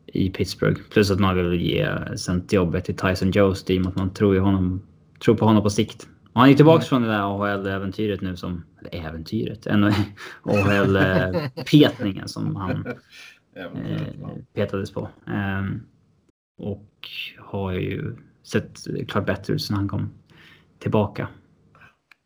i 0.06 0.30
Pittsburgh. 0.30 0.80
Plus 0.90 1.10
att 1.10 1.20
man 1.20 1.36
vill 1.36 1.60
ge 1.60 1.88
centerjobbet 2.16 2.84
till 2.84 2.96
Tyson 2.96 3.30
Jost 3.30 3.70
i 3.70 3.78
och 3.78 3.82
med 3.82 3.90
att 3.90 3.96
man 3.96 4.14
tror, 4.14 4.34
ju 4.34 4.40
honom, 4.40 4.82
tror 5.24 5.34
på 5.34 5.44
honom 5.44 5.62
på 5.62 5.70
sikt. 5.70 6.08
Och 6.32 6.40
han 6.40 6.50
är 6.50 6.54
tillbaka 6.54 6.76
mm. 6.76 6.88
från 6.88 7.02
det 7.02 7.08
där 7.08 7.20
AHL-äventyret 7.20 8.20
nu 8.20 8.36
som... 8.36 8.64
Eller 8.80 9.08
äventyret? 9.08 9.66
AHL-petningen 10.42 12.28
som 12.34 12.56
han 12.56 12.86
eh, 13.56 13.66
petades 14.54 14.92
på. 14.92 15.08
Eh, 15.26 15.64
och 16.58 16.88
har 17.38 17.72
ju 17.72 18.16
sett 18.42 18.78
klart 19.08 19.26
bättre 19.26 19.54
ut 19.54 19.62
sen 19.62 19.76
han 19.76 19.88
kom 19.88 20.10
tillbaka. 20.78 21.28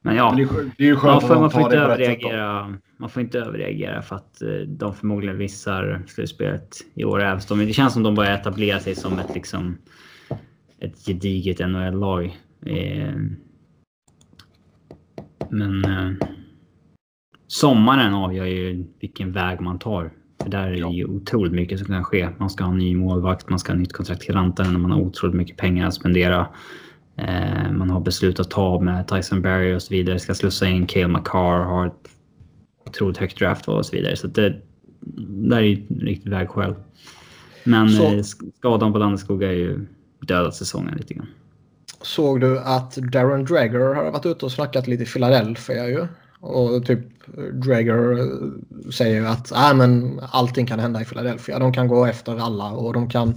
Men 0.03 0.17
ja, 0.17 0.35
Men 0.37 0.73
det 0.77 0.85
är, 0.85 0.89
ju 0.89 0.97
skönt 0.97 1.23
man 1.23 1.29
får, 1.29 1.41
man 1.41 1.51
får 1.51 1.63
inte 1.63 1.77
överreagera. 1.77 2.75
Man 2.97 3.11
får 3.11 3.23
inte 3.23 3.39
överreagera 3.39 4.03
för 4.03 4.17
att 4.17 4.43
eh, 4.43 4.49
de 4.49 4.95
förmodligen 4.95 5.39
missar 5.39 6.03
slutspelet 6.07 6.77
i 6.95 7.05
år. 7.05 7.23
Även 7.23 7.67
det 7.67 7.73
känns 7.73 7.93
som 7.93 8.03
de 8.03 8.15
börjar 8.15 8.33
etablera 8.33 8.81
sig 8.81 8.95
som 8.95 9.19
ett, 9.19 9.35
liksom, 9.35 9.79
ett 10.79 11.07
gediget 11.07 11.59
NHL-lag. 11.59 12.25
Eh, 12.67 13.15
men 15.51 15.85
eh, 15.85 16.27
sommaren 17.47 18.15
avgör 18.15 18.47
ju 18.47 18.85
vilken 19.01 19.33
väg 19.33 19.61
man 19.61 19.79
tar. 19.79 20.13
För 20.43 20.51
där 20.51 20.67
är 20.67 20.71
det 20.71 20.95
ju 20.95 21.05
otroligt 21.05 21.53
mycket 21.53 21.79
som 21.79 21.89
kan 21.89 22.05
ske. 22.05 22.29
Man 22.39 22.51
ska 22.51 22.65
ha 22.65 22.73
en 22.73 22.79
ny 22.79 22.97
målvakt, 22.97 23.49
man 23.49 23.59
ska 23.59 23.73
ha 23.73 23.79
nytt 23.79 23.93
kontrakt 23.93 24.21
till 24.21 24.35
Rantanen, 24.35 24.81
man 24.81 24.91
har 24.91 25.01
otroligt 25.01 25.37
mycket 25.37 25.57
pengar 25.57 25.87
att 25.87 25.95
spendera. 25.95 26.47
Eh, 27.17 27.73
man 27.73 27.91
har 27.91 28.01
beslutat 28.01 28.47
att 28.47 28.53
ta 28.53 28.81
med 28.81 29.09
Tyson 29.09 29.43
Berry 29.43 29.75
och 29.75 29.83
så 29.83 29.95
vidare. 29.95 30.19
Ska 30.19 30.35
slussa 30.35 30.67
in 30.67 30.87
Cale 30.87 31.09
McCarr, 31.09 31.65
har 31.65 31.87
ett 31.87 32.09
otroligt 32.87 33.17
högt 33.17 33.39
draft 33.39 33.69
och 33.69 33.87
så 33.87 33.97
vidare. 33.97 34.17
Så 34.17 34.27
det 34.27 34.61
där 35.27 35.57
är 35.57 35.63
ju 35.63 35.73
ett 35.73 36.03
riktigt 36.03 36.33
vägskäl. 36.33 36.75
Men 37.65 37.91
så, 37.91 38.05
eh, 38.05 38.23
skadan 38.59 38.93
på 38.93 38.99
Landeskog 38.99 39.43
är 39.43 39.53
ju 39.53 39.87
dödat 40.21 40.55
säsongen 40.55 40.95
lite 40.97 41.15
grann. 41.15 41.27
Såg 42.03 42.41
du 42.41 42.59
att 42.59 42.97
Darren 42.97 43.45
Dragger 43.45 43.95
har 43.95 44.11
varit 44.11 44.27
ute 44.27 44.45
och 44.45 44.53
snackat 44.53 44.87
lite 44.87 45.03
i 45.03 45.07
Philadelphia 45.07 45.89
ju? 45.89 46.07
Och 46.41 46.87
typ 46.87 47.01
Dragger 47.53 48.31
säger 48.91 49.25
att 49.25 49.53
äh, 49.53 49.75
men 49.75 50.21
allting 50.33 50.67
kan 50.67 50.79
hända 50.79 51.03
i 51.03 51.05
Philadelphia. 51.05 51.59
De 51.59 51.73
kan 51.73 51.89
gå 51.89 52.07
efter 52.07 52.37
alla 52.37 52.71
och 52.71 52.93
de 52.93 53.09
kan 53.09 53.35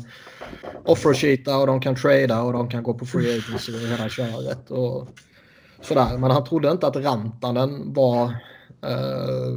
offersheeta 0.86 1.58
och 1.58 1.68
de 1.68 1.82
kan 1.82 1.96
trada 1.96 2.42
och 2.42 2.54
de 2.54 2.70
kan 2.70 2.84
gå 2.84 2.94
på 2.94 3.06
free 3.06 3.38
agency 3.38 3.74
och 3.74 3.80
hela 3.80 4.10
köret. 4.10 4.72
Och 4.72 5.08
sådär. 5.82 6.18
Men 6.18 6.32
han 6.32 6.44
trodde 6.44 6.72
inte 6.72 6.88
att 6.88 6.96
Rantanen 6.96 7.94
var 7.94 8.26
eh, 8.82 9.56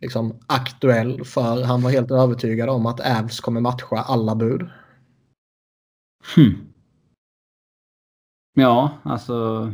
liksom 0.00 0.40
aktuell 0.46 1.24
för 1.24 1.64
han 1.64 1.82
var 1.82 1.90
helt 1.90 2.10
övertygad 2.10 2.68
om 2.68 2.86
att 2.86 3.00
Avs 3.00 3.40
kommer 3.40 3.60
matcha 3.60 3.96
alla 3.96 4.34
bud. 4.34 4.68
Hmm. 6.34 6.66
Ja, 8.54 8.98
alltså... 9.02 9.72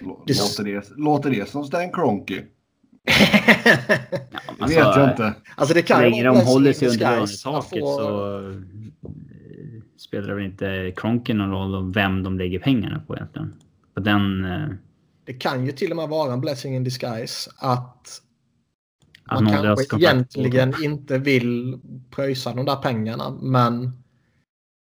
Låter 0.00 0.64
det, 0.64 0.96
låter 0.96 1.30
det 1.30 1.48
som 1.48 1.64
Stan 1.64 1.92
Kroenke? 1.92 2.46
Ja, 3.06 3.76
alltså, 4.58 4.78
vet 4.78 4.96
jag 4.96 5.10
inte. 5.10 5.34
Alltså 5.54 5.74
det 5.74 5.82
kan 5.82 5.96
så 5.96 6.02
länge 6.02 6.24
de 6.24 6.36
håller 6.36 6.72
sig 6.72 6.88
under 6.88 7.10
lönetaket 7.10 7.80
får... 7.80 7.98
så 7.98 8.50
eh, 8.50 8.56
spelar 9.96 10.28
det 10.28 10.34
väl 10.34 10.44
inte 10.44 10.92
Kronke 10.96 11.34
någon 11.34 11.50
roll 11.50 11.74
om 11.74 11.92
vem 11.92 12.22
de 12.22 12.38
lägger 12.38 12.58
pengarna 12.58 13.02
på 13.06 13.16
egentligen. 13.16 13.54
På 13.94 14.00
den... 14.00 14.44
Eh, 14.44 14.68
det 15.24 15.32
kan 15.32 15.66
ju 15.66 15.72
till 15.72 15.90
och 15.90 15.96
med 15.96 16.08
vara 16.08 16.32
en 16.32 16.40
blessing 16.40 16.76
in 16.76 16.84
disguise 16.84 17.50
att 17.58 18.22
att 19.28 19.42
man 19.42 19.52
kanske 19.52 19.96
egentligen 19.96 20.74
inte 20.82 21.18
vill 21.18 21.78
pröjsa 22.10 22.54
de 22.54 22.66
där 22.66 22.76
pengarna 22.76 23.30
men 23.30 23.92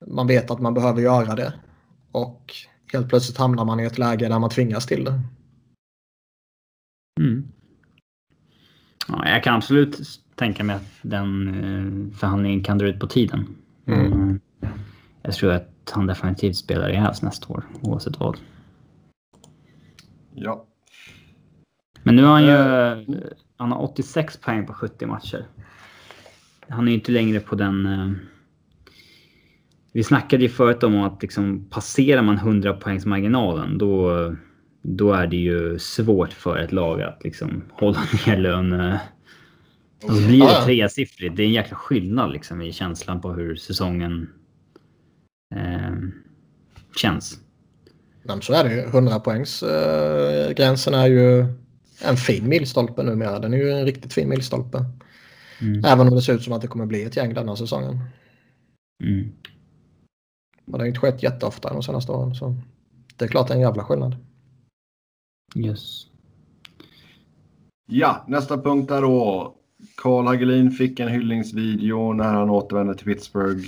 man 0.07 0.27
vet 0.27 0.51
att 0.51 0.61
man 0.61 0.73
behöver 0.73 1.01
göra 1.01 1.35
det. 1.35 1.53
Och 2.11 2.53
helt 2.93 3.09
plötsligt 3.09 3.37
hamnar 3.37 3.65
man 3.65 3.79
i 3.79 3.83
ett 3.83 3.97
läge 3.97 4.27
där 4.27 4.39
man 4.39 4.49
tvingas 4.49 4.85
till 4.85 5.03
det. 5.03 5.21
Mm. 7.19 7.47
Ja, 9.07 9.29
jag 9.29 9.43
kan 9.43 9.55
absolut 9.55 10.01
tänka 10.35 10.63
mig 10.63 10.75
att 10.75 10.99
den 11.01 11.47
eh, 11.47 12.17
förhandlingen 12.17 12.63
kan 12.63 12.77
dra 12.77 12.87
ut 12.87 12.99
på 12.99 13.07
tiden. 13.07 13.47
Mm. 13.85 14.13
Mm. 14.13 14.39
Jag 15.21 15.33
tror 15.33 15.51
att 15.51 15.91
han 15.93 16.07
definitivt 16.07 16.55
spelar 16.55 16.89
i 16.89 16.95
Hävs 16.95 17.21
nästa 17.21 17.53
år, 17.53 17.63
oavsett 17.81 18.19
vad. 18.19 18.37
Ja. 20.33 20.65
Men 22.03 22.15
nu 22.15 22.23
har 22.23 22.31
han 22.31 22.45
ju... 22.45 22.51
Uh, 22.51 23.17
han 23.57 23.71
har 23.71 23.79
86 23.79 24.37
poäng 24.37 24.65
på 24.65 24.73
70 24.73 25.05
matcher. 25.05 25.45
Han 26.69 26.87
är 26.87 26.91
ju 26.91 26.97
inte 26.97 27.11
längre 27.11 27.39
på 27.39 27.55
den... 27.55 28.19
Vi 29.93 30.03
snackade 30.03 30.43
ju 30.43 30.49
förut 30.49 30.83
om 30.83 31.01
att 31.01 31.21
liksom, 31.21 31.65
passerar 31.69 32.21
man 32.21 32.35
100 32.35 32.73
poängs 32.73 33.05
marginalen 33.05 33.77
då 33.77 34.11
då 34.81 35.13
är 35.13 35.27
det 35.27 35.37
ju 35.37 35.79
svårt 35.79 36.33
för 36.33 36.57
ett 36.57 36.71
lag 36.71 37.01
att 37.01 37.23
liksom 37.23 37.63
hålla 37.71 37.99
ner 38.27 38.37
löne... 38.37 39.01
Alltså 40.03 40.27
blir 40.27 40.39
det 40.39 40.65
tresiffrigt, 40.65 41.35
det 41.35 41.43
är 41.43 41.47
en 41.47 41.53
jäkla 41.53 41.77
skillnad 41.77 42.31
liksom 42.31 42.61
i 42.61 42.73
känslan 42.73 43.21
på 43.21 43.33
hur 43.33 43.55
säsongen 43.55 44.29
eh, 45.55 45.95
känns. 46.97 47.39
Ja, 48.23 48.41
så 48.41 48.53
är 48.53 48.63
det 48.63 48.73
ju. 48.73 48.81
100 48.81 49.19
poängs 49.19 49.63
eh, 49.63 50.51
gränsen 50.51 50.93
är 50.93 51.07
ju 51.07 51.45
en 52.05 52.17
fin 52.17 52.49
milstolpe 52.49 53.03
numera. 53.03 53.39
Den 53.39 53.53
är 53.53 53.57
ju 53.57 53.71
en 53.71 53.85
riktigt 53.85 54.13
fin 54.13 54.29
milstolpe. 54.29 54.85
Mm. 55.61 55.85
Även 55.85 56.07
om 56.07 56.15
det 56.15 56.21
ser 56.21 56.33
ut 56.33 56.43
som 56.43 56.53
att 56.53 56.61
det 56.61 56.67
kommer 56.67 56.85
bli 56.85 57.03
ett 57.03 57.17
gäng 57.17 57.33
denna 57.33 57.55
säsongen. 57.55 57.99
Mm. 59.03 59.31
Men 60.65 60.71
det 60.71 60.77
har 60.77 60.87
inte 60.87 60.99
skett 60.99 61.23
jätteofta 61.23 61.73
de 61.73 61.83
senaste 61.83 62.11
åren. 62.11 62.35
Så 62.35 62.55
det 63.15 63.25
är 63.25 63.29
klart 63.29 63.47
det 63.47 63.53
är 63.53 63.55
en 63.55 63.61
jävla 63.61 63.83
skillnad. 63.83 64.15
Yes. 65.55 66.07
Ja, 67.85 68.25
nästa 68.27 68.57
punkt 68.57 68.91
är 68.91 69.01
då. 69.01 69.53
Carl 69.97 70.25
Hagelin 70.25 70.71
fick 70.71 70.99
en 70.99 71.07
hyllningsvideo 71.07 72.13
när 72.13 72.33
han 72.33 72.49
återvände 72.49 72.95
till 72.95 73.05
Pittsburgh 73.05 73.67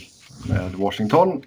med 0.49 0.71
Washington. 0.75 1.41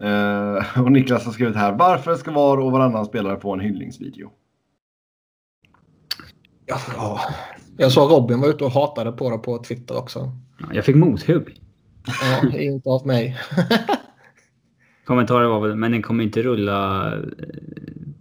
Eh, 0.00 0.80
och 0.80 0.92
Niklas 0.92 1.24
har 1.24 1.32
skrivit 1.32 1.56
här. 1.56 1.72
Varför 1.72 2.14
ska 2.14 2.32
var 2.32 2.58
och 2.58 2.72
varannan 2.72 3.06
spelare 3.06 3.40
få 3.40 3.52
en 3.52 3.60
hyllningsvideo? 3.60 4.30
Ja, 6.66 6.78
ja. 6.96 7.20
Jag 7.76 7.92
såg 7.92 8.10
Robin 8.10 8.40
var 8.40 8.48
ute 8.48 8.64
och 8.64 8.70
hatade 8.70 9.12
på 9.12 9.30
det 9.30 9.38
på 9.38 9.58
Twitter 9.58 9.98
också. 9.98 10.32
Jag 10.72 10.84
fick 10.84 10.96
mothugg. 10.96 11.60
Ja, 12.22 12.58
inte 12.58 12.88
av 12.88 13.06
mig. 13.06 13.38
Kommentarer 15.04 15.46
var 15.46 15.60
väl, 15.60 15.76
men 15.76 15.92
den 15.92 16.02
kommer 16.02 16.24
inte 16.24 16.42
rulla 16.42 17.06
eh, 17.14 17.20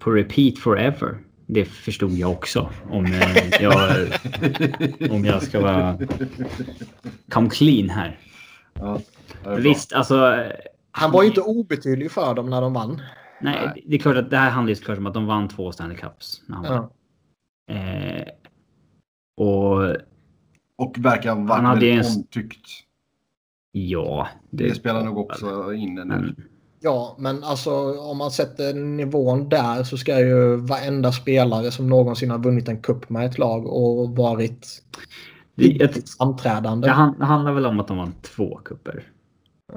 på 0.01 0.11
repeat 0.11 0.57
forever. 0.59 1.17
Det 1.47 1.65
förstod 1.65 2.11
jag 2.11 2.31
också. 2.31 2.69
Om 2.89 3.05
eh, 3.05 3.61
jag, 3.61 4.07
om 5.11 5.25
jag 5.25 5.41
ska 5.43 5.61
vara 5.61 5.97
come 7.29 7.49
clean 7.49 7.89
här. 7.89 8.19
Ja, 8.73 8.99
det. 9.43 9.55
Visst, 9.61 9.93
alltså. 9.93 10.43
Han 10.91 11.11
var 11.11 11.23
ju 11.23 11.29
inte 11.29 11.41
obetydlig 11.41 12.11
för 12.11 12.33
dem 12.35 12.49
när 12.49 12.61
de 12.61 12.73
vann. 12.73 13.01
Nej, 13.41 13.83
det 13.87 13.95
är 13.95 13.99
klart 13.99 14.15
att 14.17 14.29
det 14.29 14.37
här 14.37 14.49
handlar 14.49 14.69
ju 14.69 14.75
såklart 14.75 14.97
om 14.97 15.05
att 15.07 15.13
de 15.13 15.25
vann 15.25 15.47
två 15.47 15.71
Stanley 15.71 15.97
Cups. 15.97 16.41
när 16.47 16.57
han 16.57 16.65
Ja. 16.65 16.91
Eh, 17.75 18.27
och 19.37 19.95
Och 20.77 20.95
verkar 20.97 21.29
ha 21.29 21.37
Han 21.37 21.45
varit 21.47 21.63
hade 21.63 21.79
väldigt 21.85 22.05
en- 22.05 22.15
omtyckt. 22.17 22.67
ja. 23.71 24.27
Det 24.49 24.75
spelar 24.75 25.03
nog 25.03 25.17
också 25.17 25.73
in 25.73 25.97
en. 25.97 26.07
Men, 26.07 26.43
Ja, 26.83 27.15
men 27.19 27.43
alltså 27.43 27.99
om 27.99 28.17
man 28.17 28.31
sätter 28.31 28.73
nivån 28.73 29.49
där 29.49 29.83
så 29.83 29.97
ska 29.97 30.19
ju 30.19 30.55
varenda 30.55 31.11
spelare 31.11 31.71
som 31.71 31.89
någonsin 31.89 32.31
har 32.31 32.39
vunnit 32.39 32.67
en 32.67 32.81
cup 32.81 33.09
med 33.09 33.25
ett 33.25 33.37
lag 33.37 33.65
och 33.67 34.09
varit 34.15 34.67
jag, 35.55 35.89
framträdande. 36.17 36.87
det 36.87 36.91
han- 36.93 37.19
det 37.19 37.25
handlar 37.25 37.53
väl 37.53 37.65
om 37.65 37.79
att 37.79 37.87
de 37.87 37.97
vann 37.97 38.13
två 38.21 38.57
kupper 38.65 39.03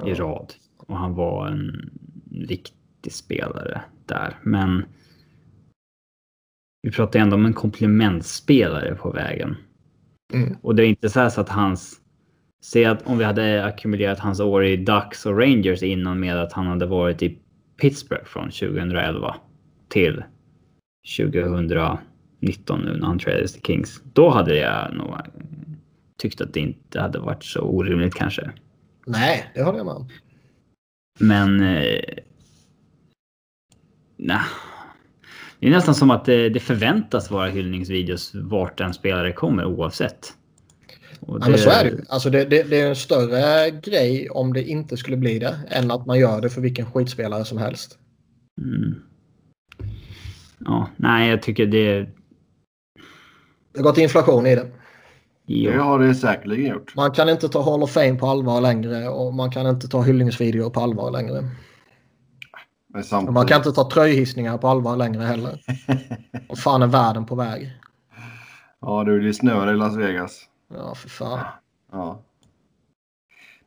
i 0.05 0.09
Ja. 0.09 0.15
rad. 0.15 0.53
Och 0.77 0.97
han 0.97 1.15
var 1.15 1.47
en 1.47 1.89
riktig 2.31 3.13
spelare 3.13 3.81
där. 4.05 4.39
Men 4.43 4.85
vi 6.81 6.91
pratar 6.91 7.19
ändå 7.19 7.35
om 7.35 7.45
en 7.45 7.53
komplementspelare 7.53 8.95
på 8.95 9.11
vägen. 9.11 9.55
Mm. 10.33 10.57
Och 10.61 10.75
det 10.75 10.85
är 10.85 10.87
inte 10.87 11.09
så 11.09 11.29
så 11.29 11.41
att 11.41 11.49
hans... 11.49 12.01
Säg 12.65 12.85
att 12.85 13.07
om 13.07 13.17
vi 13.17 13.23
hade 13.23 13.65
ackumulerat 13.65 14.19
hans 14.19 14.39
år 14.39 14.65
i 14.65 14.77
Ducks 14.77 15.25
och 15.25 15.39
Rangers 15.39 15.83
innan 15.83 16.19
med 16.19 16.41
att 16.41 16.53
han 16.53 16.67
hade 16.67 16.85
varit 16.85 17.23
i 17.23 17.39
Pittsburgh 17.81 18.25
från 18.25 18.51
2011 18.51 19.35
till 19.89 20.23
2019 21.17 22.81
nu 22.81 22.97
när 22.97 23.07
han 23.07 23.19
tradades 23.19 23.53
till 23.53 23.61
Kings. 23.61 24.01
Då 24.13 24.29
hade 24.29 24.55
jag 24.55 24.93
nog 24.93 25.15
tyckt 26.17 26.41
att 26.41 26.53
det 26.53 26.59
inte 26.59 27.01
hade 27.01 27.19
varit 27.19 27.43
så 27.43 27.61
orimligt 27.61 28.15
kanske. 28.15 28.51
Nej, 29.05 29.51
det 29.55 29.63
håller 29.63 29.77
jag 29.77 29.85
med 29.85 29.95
om. 29.95 30.09
Men... 31.19 31.61
Eh, 31.61 32.01
nej. 34.17 34.41
Det 35.59 35.67
är 35.67 35.71
nästan 35.71 35.95
som 35.95 36.11
att 36.11 36.25
det, 36.25 36.49
det 36.49 36.59
förväntas 36.59 37.31
vara 37.31 37.47
hyllningsvideos 37.47 38.35
vart 38.35 38.79
en 38.79 38.93
spelare 38.93 39.31
kommer 39.31 39.65
oavsett. 39.65 40.33
Och 41.25 41.39
Ja, 41.41 41.49
men 41.49 41.57
så 41.57 41.69
är 41.69 41.83
det. 41.83 42.03
Alltså 42.09 42.29
det, 42.29 42.45
det, 42.45 42.63
det 42.63 42.81
är 42.81 42.89
en 42.89 42.95
större 42.95 43.71
grej 43.71 44.29
om 44.29 44.53
det 44.53 44.63
inte 44.63 44.97
skulle 44.97 45.17
bli 45.17 45.39
det 45.39 45.59
än 45.69 45.91
att 45.91 46.05
man 46.05 46.19
gör 46.19 46.41
det 46.41 46.49
för 46.49 46.61
vilken 46.61 46.85
skitspelare 46.85 47.45
som 47.45 47.57
helst. 47.57 47.97
Mm. 48.61 48.95
Ja, 50.59 50.89
nej, 50.97 51.29
jag 51.29 51.41
tycker 51.41 51.65
det... 51.65 51.99
Det 53.73 53.79
har 53.79 53.83
gått 53.83 53.97
inflation 53.97 54.45
i 54.45 54.55
det. 54.55 54.71
Det 55.47 55.53
Ja, 55.53 55.83
har 55.83 55.99
det 55.99 56.15
säkerligen 56.15 56.71
gjort. 56.71 56.95
Man 56.95 57.11
kan 57.11 57.29
inte 57.29 57.49
ta 57.49 57.61
Hall 57.63 57.83
of 57.83 57.91
Fame 57.91 58.15
på 58.15 58.27
allvar 58.27 58.61
längre 58.61 59.07
och 59.07 59.33
man 59.33 59.51
kan 59.51 59.67
inte 59.67 59.87
ta 59.87 60.01
hyllningsvideor 60.01 60.69
på 60.69 60.79
allvar 60.79 61.11
längre. 61.11 61.49
Samtidigt... 63.03 63.33
man 63.33 63.47
kan 63.47 63.57
inte 63.57 63.71
ta 63.71 63.89
tröjhissningar 63.89 64.57
på 64.57 64.67
allvar 64.67 64.97
längre 64.97 65.23
heller. 65.23 65.61
Och 66.49 66.57
fan 66.57 66.81
är 66.81 66.87
världen 66.87 67.25
på 67.25 67.35
väg? 67.35 67.71
Ja 68.81 69.03
du, 69.03 69.21
det 69.21 69.33
snöar 69.33 69.73
i 69.73 69.77
Las 69.77 69.97
Vegas. 69.97 70.41
Ja, 70.67 70.95
för 70.95 71.09
fan. 71.09 71.39
Ja. 71.91 72.21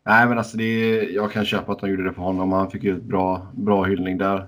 Nej 0.07 0.27
men 0.27 0.39
alltså 0.39 0.57
det 0.57 0.65
är, 0.65 1.15
jag 1.15 1.33
kan 1.33 1.45
köpa 1.45 1.73
att 1.73 1.79
de 1.79 1.91
gjorde 1.91 2.05
det 2.05 2.13
för 2.13 2.23
honom. 2.23 2.53
Han 2.53 2.71
fick 2.71 2.83
ju 2.83 2.97
ett 2.97 3.03
bra, 3.03 3.47
bra 3.53 3.85
hyllning 3.85 4.19
där. 4.19 4.47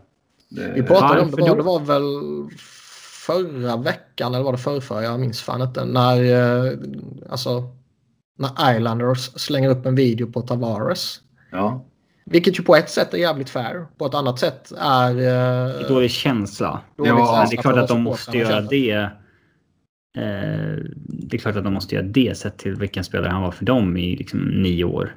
Det, 0.48 0.72
Vi 0.74 0.82
pratade 0.82 1.20
om 1.20 1.30
det, 1.30 1.42
var, 1.42 1.56
det 1.56 1.62
var 1.62 1.80
väl 1.80 2.02
förra 3.26 3.76
veckan 3.76 4.34
eller 4.34 4.44
var 4.44 4.52
det 4.52 4.58
förrförra? 4.58 5.02
Jag 5.02 5.20
minns 5.20 5.42
fan 5.42 5.62
inte. 5.62 5.84
När, 5.84 6.22
eh, 6.24 6.78
alltså, 7.30 7.62
när 8.38 8.76
Islanders 8.76 9.18
slänger 9.18 9.70
upp 9.70 9.86
en 9.86 9.94
video 9.94 10.32
på 10.32 10.42
Tavares. 10.42 11.20
Ja. 11.50 11.84
Vilket 12.24 12.58
ju 12.58 12.62
på 12.62 12.76
ett 12.76 12.90
sätt 12.90 13.14
är 13.14 13.18
jävligt 13.18 13.50
fair. 13.50 13.86
På 13.98 14.06
ett 14.06 14.14
annat 14.14 14.38
sätt 14.38 14.72
är... 14.78 15.10
Eh, 15.80 15.88
dålig 15.88 16.10
känsla. 16.10 16.80
dåligt 16.96 17.12
Ja, 17.12 17.26
känsla 17.36 17.46
det 17.50 17.56
är 17.56 17.62
klart 17.62 17.76
att 17.76 17.88
de 17.88 18.02
måste 18.02 18.38
göra 18.38 18.60
det. 18.60 19.10
Eh, 20.16 20.76
det 21.06 21.36
är 21.36 21.38
klart 21.38 21.56
att 21.56 21.64
de 21.64 21.74
måste 21.74 21.94
göra 21.94 22.06
det 22.06 22.36
sett 22.36 22.58
till 22.58 22.74
vilken 22.74 23.04
spelare 23.04 23.30
han 23.30 23.42
var 23.42 23.52
för 23.52 23.64
dem 23.64 23.96
i 23.96 24.16
liksom 24.16 24.40
nio 24.40 24.84
år. 24.84 25.16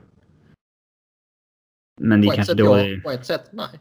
Men 2.01 2.21
det 2.21 2.27
är 2.27 2.29
På 2.29 2.35
kanske 2.35 2.53
då... 2.53 2.77
ja, 2.77 2.99
på 3.03 3.11
ett 3.11 3.25
sätt 3.25 3.49
nej. 3.51 3.79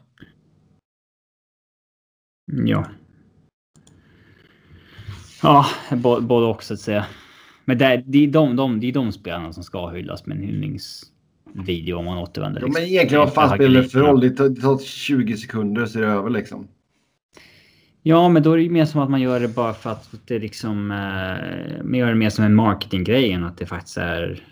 Ja. 2.45 2.85
Ja, 5.41 5.65
både 6.21 6.45
och 6.45 6.63
så 6.63 6.73
att 6.73 6.79
säga. 6.79 7.05
Men 7.65 7.77
det, 7.77 8.03
det, 8.05 8.23
är 8.23 8.27
de, 8.27 8.55
de, 8.55 8.79
det 8.79 8.87
är 8.87 8.91
de 8.91 9.11
spelarna 9.11 9.53
som 9.53 9.63
ska 9.63 9.89
hyllas 9.89 10.25
med 10.25 10.37
en 10.37 10.43
hyllningsvideo 10.43 11.97
om 11.97 12.05
man 12.05 12.17
återvänder. 12.17 12.61
ja 12.61 12.67
liksom. 12.67 12.81
men 12.83 12.89
egentligen 12.89 13.23
vad 13.23 13.33
fan 13.33 13.45
Inte 13.45 13.55
spelar 13.63 13.81
det 13.81 13.89
för 13.89 13.99
roll? 13.99 14.19
Det 14.19 14.29
tar, 14.29 14.49
det 14.49 14.61
tar 14.61 14.77
20 14.77 15.37
sekunder 15.37 15.85
så 15.85 15.99
är 15.99 16.03
det 16.03 16.07
över 16.07 16.29
liksom. 16.29 16.67
Ja, 18.05 18.29
men 18.29 18.43
då 18.43 18.51
är 18.51 18.57
det 18.57 18.63
ju 18.63 18.69
mer 18.69 18.85
som 18.85 19.01
att 19.01 19.09
man 19.09 19.21
gör 19.21 19.39
det 19.39 19.47
bara 19.47 19.73
för 19.73 19.89
att 19.89 20.09
det 20.25 20.39
liksom... 20.39 20.91
Eh, 20.91 21.83
man 21.83 21.99
gör 21.99 22.07
det 22.07 22.15
mer 22.15 22.29
som 22.29 22.45
en 22.45 22.55
marketinggrej 22.55 23.31
än 23.31 23.43
att 23.43 23.57
det 23.57 23.65
faktiskt 23.65 23.97
är... 23.97 24.43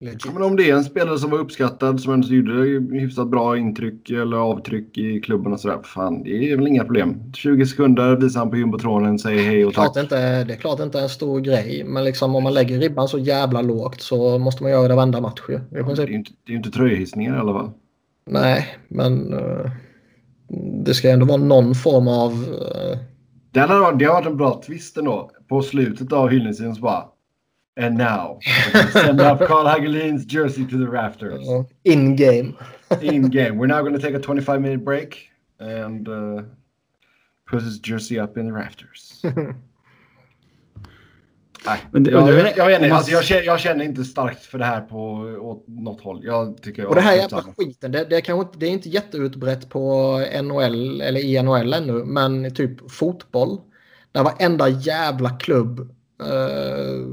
Ja, 0.00 0.32
men 0.32 0.42
om 0.42 0.56
det 0.56 0.70
är 0.70 0.76
en 0.76 0.84
spelare 0.84 1.18
som 1.18 1.30
var 1.30 1.38
uppskattad 1.38 2.00
som 2.00 2.12
ändå 2.12 2.28
gjorde 2.28 2.52
hyfsat 2.98 3.28
bra 3.28 3.58
intryck 3.58 4.10
eller 4.10 4.36
avtryck 4.36 4.98
i 4.98 5.20
klubben 5.20 5.52
och 5.52 5.60
sådär. 5.60 5.78
Fan, 5.82 6.22
det 6.22 6.52
är 6.52 6.56
väl 6.56 6.66
inga 6.66 6.84
problem. 6.84 7.32
20 7.32 7.66
sekunder 7.66 8.16
visar 8.16 8.40
han 8.40 8.50
på 8.50 8.56
jumbotronen, 8.56 9.18
säger 9.18 9.42
hej 9.42 9.64
och 9.64 9.74
tack. 9.74 9.94
det, 9.94 10.00
inte, 10.00 10.44
det 10.44 10.52
är 10.52 10.56
klart 10.56 10.78
det 10.78 10.84
inte 10.84 10.98
är 10.98 11.02
en 11.02 11.08
stor 11.08 11.40
grej. 11.40 11.84
Men 11.86 12.04
liksom 12.04 12.34
om 12.34 12.42
man 12.42 12.54
lägger 12.54 12.78
ribban 12.78 13.08
så 13.08 13.18
jävla 13.18 13.62
lågt 13.62 14.00
så 14.00 14.38
måste 14.38 14.62
man 14.62 14.72
göra 14.72 14.88
det 14.88 14.94
varenda 14.94 15.20
match 15.20 15.40
ju. 15.48 15.54
I 15.54 15.58
Det 15.70 16.02
är 16.02 16.06
ju 16.06 16.14
inte, 16.14 16.30
det 16.46 16.52
är 16.52 16.56
inte 16.56 16.70
tröjhissningar 16.70 17.36
i 17.36 17.38
alla 17.38 17.52
fall. 17.52 17.70
Nej, 18.26 18.66
men 18.88 19.32
eh, 19.32 19.70
det 20.84 20.94
ska 20.94 21.10
ändå 21.10 21.26
vara 21.26 21.36
någon 21.36 21.74
form 21.74 22.08
av... 22.08 22.32
eh, 22.32 22.98
Det 23.52 23.60
hade 23.60 23.80
varit, 23.80 23.98
det 23.98 24.04
hade 24.04 24.14
varit 24.14 24.26
en 24.26 24.36
bra 24.36 24.62
twist 24.66 24.96
ändå. 24.96 25.30
På 25.48 25.62
slutet 25.62 26.12
av 26.12 26.28
hyllningsvideon 26.28 26.74
så 26.74 26.80
bara 26.80 27.04
And 27.80 27.96
now, 27.98 28.40
send 28.92 29.20
up 29.20 29.38
Carl 29.48 29.66
Hagelins 29.66 30.32
jersey 30.32 30.64
to 30.64 30.70
the 30.78 30.86
rafters. 30.92 31.46
in 31.84 32.16
game. 32.16 32.52
In 33.02 33.30
game. 33.30 33.50
We're 33.58 33.66
now 33.66 33.82
going 33.82 33.94
to 33.94 34.00
take 34.00 34.16
a 34.16 34.20
25 34.22 34.60
minute 34.62 34.84
break 34.84 35.30
and 35.60 36.08
uh, 36.08 36.42
put 37.50 37.62
his 37.62 37.78
jersey 37.78 38.18
up 38.20 38.36
in 38.36 38.46
the 38.46 38.52
rafters. 38.52 39.22
Men 41.90 42.02
det- 42.04 42.10
jag, 42.10 42.28
jag, 42.28 42.56
jag, 42.56 42.66
vet 42.66 42.82
inte, 42.82 42.94
alltså 42.94 43.12
jag, 43.12 43.24
känner, 43.24 43.42
jag 43.42 43.60
känner 43.60 43.84
inte 43.84 44.04
starkt 44.04 44.44
för 44.44 44.58
det 44.58 44.64
här 44.64 44.80
på 44.80 44.98
åt 45.40 45.64
något 45.68 46.00
håll. 46.00 46.20
Jag 46.24 46.62
tycker 46.62 46.86
Och 46.86 46.94
det 46.94 47.00
här 47.00 47.16
jävla 47.16 47.42
skiten, 47.58 47.92
det, 47.92 48.04
det, 48.04 48.16
är 48.16 48.20
kanske 48.20 48.46
inte, 48.46 48.58
det 48.58 48.66
är 48.66 48.70
inte 48.70 48.88
jätteutbrett 48.88 49.68
på 49.68 50.16
NHL 50.42 51.00
eller 51.00 51.20
i 51.20 51.42
NHL 51.42 51.74
ännu, 51.74 51.92
men 52.04 52.54
typ 52.54 52.90
fotboll. 52.90 53.60
Där 54.12 54.24
varenda 54.24 54.68
jävla 54.68 55.30
klubb 55.30 55.80
eh, 56.22 57.06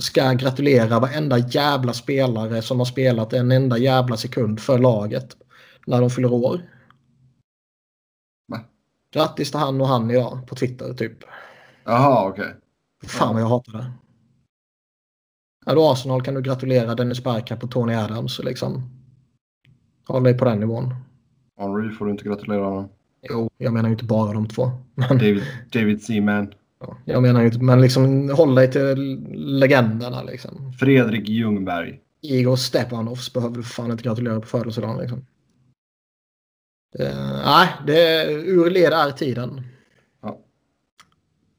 ska 0.00 0.32
gratulera 0.32 1.00
varenda 1.00 1.38
jävla 1.38 1.92
spelare 1.92 2.62
som 2.62 2.78
har 2.78 2.86
spelat 2.86 3.32
en 3.32 3.52
enda 3.52 3.78
jävla 3.78 4.16
sekund 4.16 4.60
för 4.60 4.78
laget 4.78 5.36
när 5.86 6.00
de 6.00 6.10
fyller 6.10 6.32
år. 6.32 6.60
Grattis 9.14 9.50
till 9.50 9.60
han 9.60 9.80
och 9.80 9.88
han 9.88 10.10
idag 10.10 10.46
på 10.48 10.54
Twitter 10.54 10.94
typ. 10.94 11.18
Jaha, 11.84 12.28
okej. 12.28 12.54
Fan 13.04 13.34
vad 13.34 13.42
jag 13.42 13.48
hatar 13.48 13.72
det. 13.72 13.92
Är 15.66 15.74
du 15.74 15.80
Arsenal 15.80 16.22
kan 16.22 16.34
du 16.34 16.42
gratulera 16.42 16.94
Dennis 16.94 17.24
Bergkamp 17.24 17.64
och 17.64 17.70
Tony 17.70 17.94
Adams 17.94 18.38
liksom. 18.38 18.90
Håll 20.06 20.22
dig 20.22 20.38
på 20.38 20.44
den 20.44 20.60
nivån. 20.60 20.94
Henry 21.58 21.90
får 21.90 22.04
du 22.04 22.10
inte 22.10 22.24
gratulera 22.24 22.64
honom. 22.64 22.88
Jo, 23.22 23.50
jag 23.58 23.72
menar 23.72 23.88
ju 23.88 23.92
inte 23.92 24.04
bara 24.04 24.32
de 24.32 24.48
två. 24.48 24.70
Men, 24.94 25.08
David, 25.08 25.42
David 25.72 26.02
Seaman. 26.02 26.54
ja, 26.80 26.96
jag 27.04 27.22
menar 27.22 27.40
ju 27.40 27.46
inte, 27.46 27.58
men 27.58 27.80
liksom 27.80 28.30
håll 28.30 28.54
dig 28.54 28.72
till 28.72 29.18
legenderna 29.34 30.22
liksom. 30.22 30.72
Fredrik 30.72 31.28
Ljungberg. 31.28 32.00
Igor 32.20 32.56
Stepanovs 32.56 33.32
behöver 33.32 33.56
du 33.56 33.62
fan 33.62 33.90
inte 33.90 34.02
gratulera 34.02 34.40
på 34.40 34.46
födelsedagen 34.46 34.98
liksom. 34.98 35.26
Eh, 36.98 37.42
nej, 37.44 37.68
det 37.86 38.32
ur 38.32 38.70
led 38.70 38.92
är 38.92 39.10
tiden. 39.10 39.64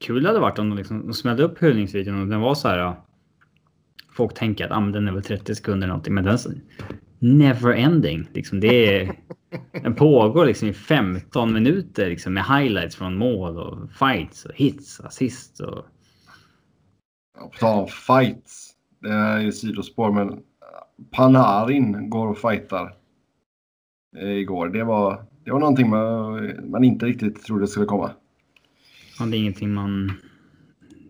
Kul 0.00 0.26
hade 0.26 0.40
varit 0.40 0.58
om 0.58 0.68
de, 0.70 0.78
liksom, 0.78 1.06
de 1.06 1.14
smällde 1.14 1.42
upp 1.42 1.62
hyllningsvideon 1.62 2.20
och 2.20 2.26
den 2.26 2.40
var 2.40 2.54
så 2.54 2.68
här. 2.68 2.94
Folk 4.12 4.34
tänker 4.34 4.64
att 4.64 4.70
ah, 4.70 4.80
men 4.80 4.92
den 4.92 5.08
är 5.08 5.12
väl 5.12 5.22
30 5.22 5.54
sekunder 5.54 5.86
eller 5.86 5.86
någonting, 5.86 6.14
men 6.14 6.24
den 6.24 6.34
är 6.34 6.40
never 7.18 7.72
ending. 7.72 8.28
Liksom, 8.32 8.60
det 8.60 9.00
är, 9.00 9.12
den 9.82 9.94
pågår 9.94 10.46
liksom 10.46 10.68
i 10.68 10.72
15 10.72 11.52
minuter 11.52 12.08
liksom, 12.08 12.34
med 12.34 12.44
highlights 12.44 12.96
från 12.96 13.18
mål 13.18 13.58
och 13.58 13.90
fights 13.92 14.44
och 14.44 14.54
hits, 14.54 15.00
assist 15.00 15.60
och... 15.60 15.84
På 17.38 17.58
tal 17.58 17.78
om 17.78 17.88
fights. 17.88 18.70
Det 19.00 19.08
är 19.08 19.38
ju 19.38 19.52
sidospår, 19.52 20.12
men 20.12 20.42
Panarin 21.10 22.10
går 22.10 22.26
och 22.26 22.38
fightar 22.38 22.94
eh, 24.16 24.30
igår. 24.30 24.68
Det 24.68 24.84
var, 24.84 25.24
det 25.44 25.52
var 25.52 25.60
någonting 25.60 25.90
man, 25.90 26.70
man 26.70 26.84
inte 26.84 27.06
riktigt 27.06 27.42
trodde 27.42 27.66
skulle 27.66 27.86
komma. 27.86 28.10
Ja, 29.20 29.26
det 29.26 29.36
är 29.36 29.38
ingenting 29.38 29.74
man 29.74 30.12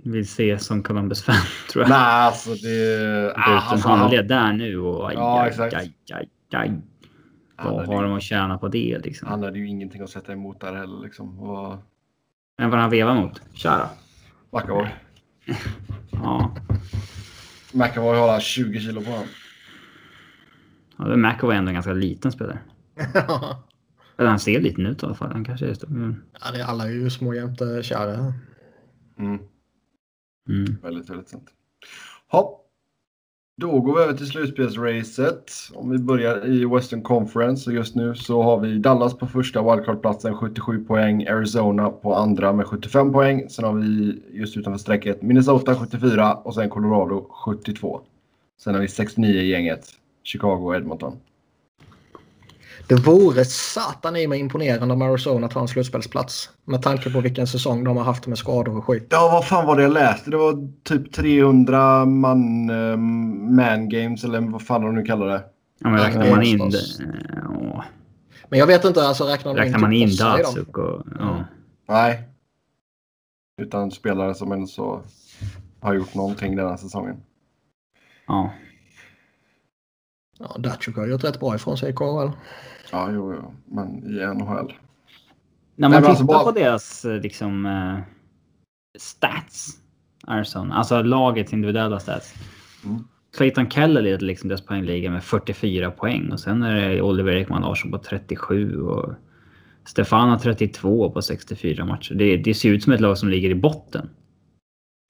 vill 0.05 0.29
se 0.29 0.59
som 0.59 0.83
Columbus 0.83 1.23
fan 1.23 1.35
tror 1.73 1.83
jag. 1.85 1.89
Nej, 1.91 1.99
alltså 1.99 2.51
det... 2.55 2.97
Gå 3.25 3.31
ut 3.31 3.37
en 3.37 3.53
alltså, 3.53 3.89
han- 3.89 3.99
handled 3.99 4.29
där 4.29 4.53
nu 4.53 4.79
och 4.79 5.09
aj, 5.09 5.15
Ja, 5.17 5.41
aj, 5.43 5.49
exakt. 5.49 5.75
aj, 5.75 5.93
aj, 6.13 6.29
aj. 6.53 6.73
Vad 7.65 7.87
har 7.87 8.03
de 8.03 8.13
att 8.13 8.23
tjäna 8.23 8.59
på 8.59 8.69
det 8.69 8.99
liksom? 9.05 9.29
Han 9.29 9.43
hade 9.43 9.59
ju 9.59 9.69
ingenting 9.69 10.03
att 10.03 10.11
sätta 10.11 10.33
emot 10.33 10.61
där 10.61 10.75
heller. 10.75 11.03
Liksom. 11.05 11.39
Och 11.41 11.77
Men 12.59 12.71
vad 12.71 12.81
han 12.81 12.91
vevar 12.91 13.15
mot? 13.15 13.43
Tja 13.55 13.79
då. 14.51 14.59
McAvoy. 14.59 14.89
Ja. 16.13 16.55
McAvoy 17.73 18.17
har 18.19 18.41
20 18.41 18.81
kilo 18.81 19.01
på 19.01 19.11
honom. 19.11 19.27
ja 20.99 21.17
McAvoy 21.17 21.55
är 21.55 21.59
ändå 21.59 21.69
en 21.69 21.75
ganska 21.75 21.93
liten 21.93 22.33
spelare. 22.33 22.59
Eller 24.21 24.31
han 24.31 24.41
ser 24.41 24.61
liten 24.61 24.87
ut 24.87 25.03
i 25.03 25.07
alla 25.07 25.15
fall. 25.15 25.33
Han 25.33 25.45
kanske 25.45 25.67
är 25.67 25.75
stor. 25.75 25.89
Mm. 25.89 26.17
ja, 26.41 26.53
det 26.53 26.61
är 26.61 26.65
alla 26.65 26.91
ju 26.91 27.11
små 27.11 27.35
jämte 27.35 27.83
kära. 27.83 28.35
Mm. 29.19 29.39
Mm. 30.49 30.77
Väldigt, 30.83 31.11
väldigt 31.11 31.29
sant. 31.29 31.49
Hopp. 32.29 32.67
Då 33.57 33.81
går 33.81 33.97
vi 33.97 34.03
över 34.03 34.13
till 34.13 34.27
slutspelsracet. 34.27 35.53
Om 35.75 35.91
vi 35.91 35.99
börjar 35.99 36.47
i 36.47 36.65
Western 36.65 37.03
Conference. 37.03 37.71
Och 37.71 37.77
just 37.77 37.95
nu 37.95 38.15
så 38.15 38.43
har 38.43 38.61
vi 38.61 38.79
Dallas 38.79 39.19
på 39.19 39.27
första 39.27 39.63
wildcard-platsen 39.63 40.35
77 40.35 40.85
poäng. 40.85 41.27
Arizona 41.29 41.91
på 41.91 42.15
andra 42.15 42.53
med 42.53 42.67
75 42.67 43.13
poäng. 43.13 43.49
Sen 43.51 43.65
har 43.65 43.75
vi 43.75 44.23
just 44.33 44.57
utanför 44.57 44.79
strecket 44.79 45.23
Minnesota 45.23 45.75
74 45.75 46.35
och 46.35 46.55
sen 46.55 46.71
Colorado 46.71 47.27
72. 47.31 48.01
Sen 48.61 48.75
har 48.75 48.81
vi 48.81 48.89
69 48.89 49.41
i 49.41 49.51
gänget. 49.51 49.87
Chicago 50.23 50.67
och 50.67 50.77
Edmonton. 50.77 51.17
Det 52.89 52.95
vore 52.95 53.45
satan 53.45 54.17
i 54.17 54.27
mig 54.27 54.41
imponerande 54.41 54.95
om 54.95 55.03
Arizona 55.03 55.49
tar 55.49 55.61
en 55.61 55.69
slutspelsplats. 55.69 56.51
Med 56.65 56.83
tanke 56.83 57.11
på 57.11 57.21
vilken 57.21 57.47
säsong 57.47 57.85
de 57.85 57.97
har 57.97 58.05
haft 58.05 58.27
med 58.27 58.39
skador 58.39 58.77
och 58.77 58.85
skit. 58.85 59.07
Ja, 59.11 59.31
vad 59.33 59.47
fan 59.47 59.67
var 59.67 59.77
det 59.77 59.83
jag 59.83 59.93
läste? 59.93 60.31
Det 60.31 60.37
var 60.37 60.69
typ 60.85 61.13
300 61.13 62.05
man, 62.05 62.71
eh, 62.71 62.97
man 62.97 63.89
games 63.89 64.25
eller 64.25 64.41
vad 64.41 64.63
fan 64.63 64.83
de 64.83 64.95
nu 64.95 65.03
kallar 65.03 65.27
det. 65.27 65.43
Ja, 65.81 65.89
men 65.89 66.01
räknar 66.01 66.31
man 66.31 66.43
in 66.43 66.59
det? 66.59 66.83
Ja. 67.29 67.85
Men 68.49 68.59
jag 68.59 68.67
vet 68.67 68.85
inte, 68.85 69.03
alltså 69.03 69.25
räknar 69.25 69.55
Räknar 69.55 69.79
man 69.79 69.93
in? 69.93 70.17
Datsuk 70.17 70.79
och... 70.79 71.03
Ja. 71.19 71.45
Nej. 71.89 72.23
Utan 73.63 73.91
spelare 73.91 74.35
som 74.35 74.53
ändå 74.53 74.67
så 74.67 75.03
har 75.81 75.95
gjort 75.95 76.15
någonting 76.15 76.57
den 76.57 76.69
här 76.69 76.77
säsongen. 76.77 77.17
ja. 78.27 78.53
Ja, 80.41 80.57
Datsjuk 80.59 80.97
har 80.97 81.07
gjort 81.07 81.25
rätt 81.25 81.41
bra 81.41 81.55
ifrån 81.55 81.77
sig 81.79 81.91
i 81.91 81.93
KHL. 81.93 82.31
Ja, 82.93 83.09
jo, 83.13 83.35
jo. 83.35 83.55
Men 83.65 83.89
i 83.89 84.27
NHL. 84.27 84.73
När 85.77 85.89
man 85.89 85.91
men 85.91 86.01
tittar 86.03 86.11
alltså 86.11 86.25
bara- 86.25 86.45
på 86.45 86.51
deras 86.51 87.05
eh, 87.05 87.21
liksom, 87.21 87.67
eh, 87.67 87.99
stats, 88.99 89.69
Arizona, 90.27 90.75
alltså 90.75 91.03
lagets 91.03 91.53
individuella 91.53 92.01
stats. 92.01 92.35
Mm. 92.85 93.05
Clayton 93.37 93.71
Keller 93.71 94.03
leder 94.03 94.27
liksom 94.27 94.49
deras 94.49 94.67
poängliga 94.67 95.11
med 95.11 95.25
44 95.25 95.91
poäng 95.91 96.33
och 96.33 96.41
sen 96.41 96.63
är 96.63 96.89
det 96.89 97.03
Oliver 97.03 97.33
Ekman 97.33 97.63
Larsson 97.63 97.91
på 97.91 97.99
37 97.99 98.81
och 98.81 99.15
Stefan 99.85 100.29
har 100.29 100.39
32 100.39 101.11
på 101.11 101.23
64 101.23 101.85
matcher. 101.85 102.15
Det, 102.15 102.37
det 102.37 102.55
ser 102.55 102.69
ut 102.69 102.83
som 102.85 102.93
ett 102.93 103.01
lag 103.01 103.19
som 103.19 103.29
ligger 103.29 103.51
i 103.51 103.55
botten. 103.55 104.11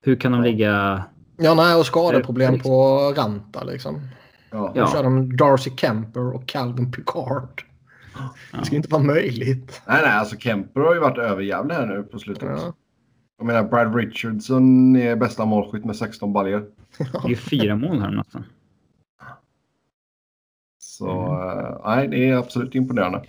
Hur 0.05 0.17
kan 0.17 0.33
de 0.33 0.43
ligga... 0.43 1.05
Ja, 1.37 1.55
nej, 1.55 1.77
och 1.77 1.87
skadeproblem 1.87 2.59
på 2.59 2.99
Ranta 3.17 3.65
liksom. 3.65 4.01
Ja. 4.51 4.73
Ja. 4.75 4.93
kör 4.93 5.03
de 5.03 5.37
Darcy 5.37 5.71
Kemper 5.77 6.35
och 6.35 6.47
Calvin 6.47 6.93
Picard. 6.93 7.63
Det 8.53 8.65
ska 8.65 8.77
inte 8.77 8.89
vara 8.89 9.03
möjligt. 9.03 9.83
Nej, 9.87 10.03
nej, 10.03 10.13
alltså 10.13 10.37
Kemper 10.37 10.81
har 10.81 10.95
ju 10.95 11.01
varit 11.01 11.19
överjävlig 11.19 11.75
här 11.75 11.87
nu 11.87 12.03
på 12.03 12.19
slutet. 12.19 12.49
Ja. 12.49 12.73
Jag 13.39 13.47
menar, 13.47 13.63
Brad 13.65 13.97
Richardson 13.97 14.97
är 14.97 15.17
bästa 15.17 15.45
målskytt 15.45 15.85
med 15.85 15.97
16 15.97 16.33
baljor. 16.33 16.67
Det 16.99 17.05
är 17.25 17.29
ju 17.29 17.37
fyra 17.37 17.77
mål 17.77 18.01
här 18.01 18.11
nästan. 18.11 18.45
Så 20.79 21.09
eh, 21.09 21.81
nej, 21.97 22.09
det 22.09 22.29
är 22.29 22.37
absolut 22.37 22.75
imponerande. 22.75 23.25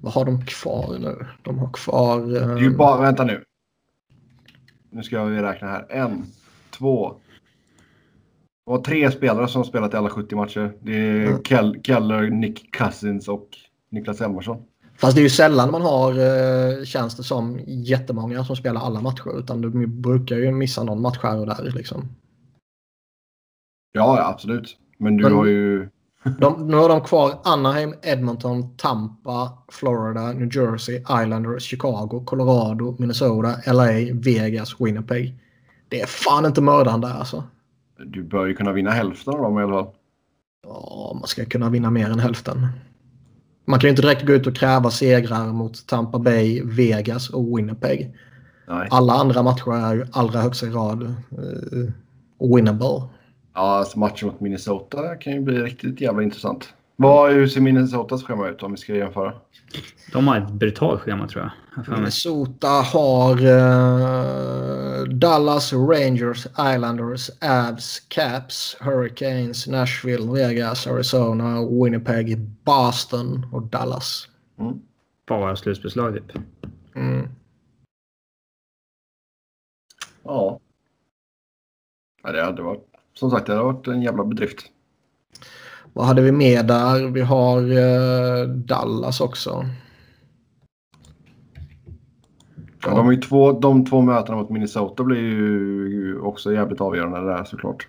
Vad 0.00 0.12
har 0.12 0.24
de 0.24 0.46
kvar 0.46 0.98
nu? 0.98 1.26
De 1.42 1.58
har 1.58 1.72
kvar... 1.72 2.26
Det 2.26 2.40
är 2.40 2.56
Eh, 2.56 2.62
ju 2.62 2.76
bara, 2.76 3.00
vänta 3.00 3.24
nu. 3.24 3.44
Nu 4.90 5.02
ska 5.02 5.24
vi 5.24 5.42
räkna 5.42 5.68
här. 5.68 5.86
En, 5.90 6.22
två. 6.70 7.16
Det 8.66 8.70
var 8.70 8.78
tre 8.78 9.10
spelare 9.10 9.48
som 9.48 9.64
spelat 9.64 9.94
i 9.94 9.96
alla 9.96 10.10
70 10.10 10.36
matcher. 10.36 10.72
Det 10.82 10.92
är 10.96 11.26
Mm. 11.26 11.42
Kell, 11.42 11.80
Keller, 11.82 12.30
Nick 12.30 12.76
Cousins 12.76 13.28
och 13.28 13.48
Niklas 13.90 14.20
Elmarsson. 14.20 14.62
Fast 14.96 15.14
det 15.14 15.20
är 15.20 15.22
ju 15.22 15.28
sällan 15.30 15.70
man 15.70 15.82
har, 15.82 16.10
eh, 16.12 16.84
känns 16.84 17.16
det 17.16 17.22
som, 17.22 17.60
jättemånga 17.66 18.44
som 18.44 18.56
spelar 18.56 18.80
alla 18.80 19.00
matcher. 19.00 19.38
Utan 19.38 19.60
de 19.60 19.86
brukar 20.02 20.36
ju 20.36 20.52
missa 20.52 20.82
någon 20.84 21.02
match 21.02 21.18
här 21.22 21.38
och 21.38 21.46
där. 21.46 21.72
Liksom. 21.74 22.08
Ja, 23.92 24.18
ja, 24.18 24.28
absolut. 24.28 24.76
Men 24.98 25.16
du 25.16 25.22
Men- 25.24 25.32
har 25.32 25.46
ju... 25.46 25.88
De, 26.40 26.66
nu 26.68 26.76
har 26.76 26.88
de 26.88 27.00
kvar 27.00 27.38
Anaheim, 27.44 27.94
Edmonton, 28.02 28.76
Tampa, 28.76 29.58
Florida, 29.72 30.32
New 30.32 30.56
Jersey, 30.56 30.96
Islanders, 30.96 31.62
Chicago, 31.62 32.22
Colorado, 32.26 32.96
Minnesota, 32.98 33.54
LA, 33.72 33.90
Vegas, 34.12 34.80
Winnipeg. 34.80 35.34
Det 35.88 36.00
är 36.00 36.06
fan 36.06 36.46
inte 36.46 36.60
mördande 36.62 37.08
alltså. 37.08 37.44
Du 37.98 38.22
bör 38.22 38.46
ju 38.46 38.54
kunna 38.54 38.72
vinna 38.72 38.90
hälften 38.90 39.34
av 39.34 39.42
dem 39.42 39.58
i 39.58 39.62
alla 39.62 39.72
fall. 39.72 39.92
Ja, 40.66 41.12
man 41.14 41.26
ska 41.26 41.44
kunna 41.44 41.70
vinna 41.70 41.90
mer 41.90 42.10
än 42.10 42.18
hälften. 42.18 42.68
Man 43.64 43.80
kan 43.80 43.88
ju 43.88 43.90
inte 43.90 44.02
direkt 44.02 44.26
gå 44.26 44.32
ut 44.32 44.46
och 44.46 44.56
kräva 44.56 44.90
segrar 44.90 45.46
mot 45.46 45.86
Tampa 45.86 46.18
Bay, 46.18 46.62
Vegas 46.64 47.30
och 47.30 47.58
Winnipeg. 47.58 48.14
Nej. 48.68 48.88
Alla 48.90 49.12
andra 49.12 49.42
matcher 49.42 49.72
är 49.72 49.94
ju 49.94 50.06
allra 50.12 50.40
högsta 50.40 50.66
grad 50.66 51.02
uh, 51.02 51.90
winnable. 52.54 53.02
Ja, 53.54 53.78
alltså 53.78 53.98
matchen 53.98 54.28
mot 54.28 54.40
Minnesota 54.40 55.16
kan 55.16 55.32
ju 55.32 55.40
bli 55.40 55.58
riktigt 55.58 56.00
jävla 56.00 56.22
intressant. 56.22 56.74
Vad, 56.96 57.32
hur 57.32 57.46
ser 57.46 57.60
Minnesotas 57.60 58.22
schema 58.22 58.48
ut 58.48 58.62
om 58.62 58.70
vi 58.70 58.76
ska 58.76 58.94
jämföra? 58.94 59.32
De 60.12 60.28
har 60.28 60.38
ett 60.38 60.50
brutalt 60.50 61.00
schema 61.00 61.28
tror 61.28 61.42
jag. 61.42 61.52
Minnesota 61.96 62.68
har 62.68 63.46
eh, 63.46 64.93
Dallas, 65.06 65.72
Rangers, 65.72 66.46
Islanders, 66.46 67.30
Avs, 67.42 68.00
Caps, 68.08 68.76
Hurricanes, 68.80 69.66
Nashville, 69.66 70.32
Vegas, 70.32 70.86
Arizona, 70.86 71.66
Winnipeg, 71.66 72.38
Boston 72.38 73.46
och 73.52 73.62
Dallas. 73.62 74.28
Bara 75.26 75.56
slutspelslag 75.56 76.14
typ. 76.14 76.42
Mm. 76.94 77.28
Ja. 80.22 80.60
ja. 82.22 82.32
Det 82.32 82.42
hade 82.42 82.62
varit... 82.62 82.84
Som 83.14 83.30
sagt, 83.30 83.46
det 83.46 83.52
hade 83.52 83.64
varit 83.64 83.86
en 83.86 84.02
jävla 84.02 84.24
bedrift. 84.24 84.70
Vad 85.92 86.06
hade 86.06 86.22
vi 86.22 86.32
med 86.32 86.66
där? 86.66 87.06
Vi 87.10 87.20
har 87.20 87.62
eh, 87.62 88.48
Dallas 88.48 89.20
också. 89.20 89.64
Ja, 92.86 92.94
de, 92.94 93.08
är 93.08 93.12
ju 93.12 93.20
två, 93.20 93.52
de 93.52 93.86
två 93.86 94.00
mötena 94.00 94.38
mot 94.38 94.50
Minnesota 94.50 95.04
blir 95.04 95.18
ju 95.18 96.20
också 96.20 96.52
jävligt 96.52 96.80
avgörande 96.80 97.32
där 97.32 97.44
såklart. 97.44 97.88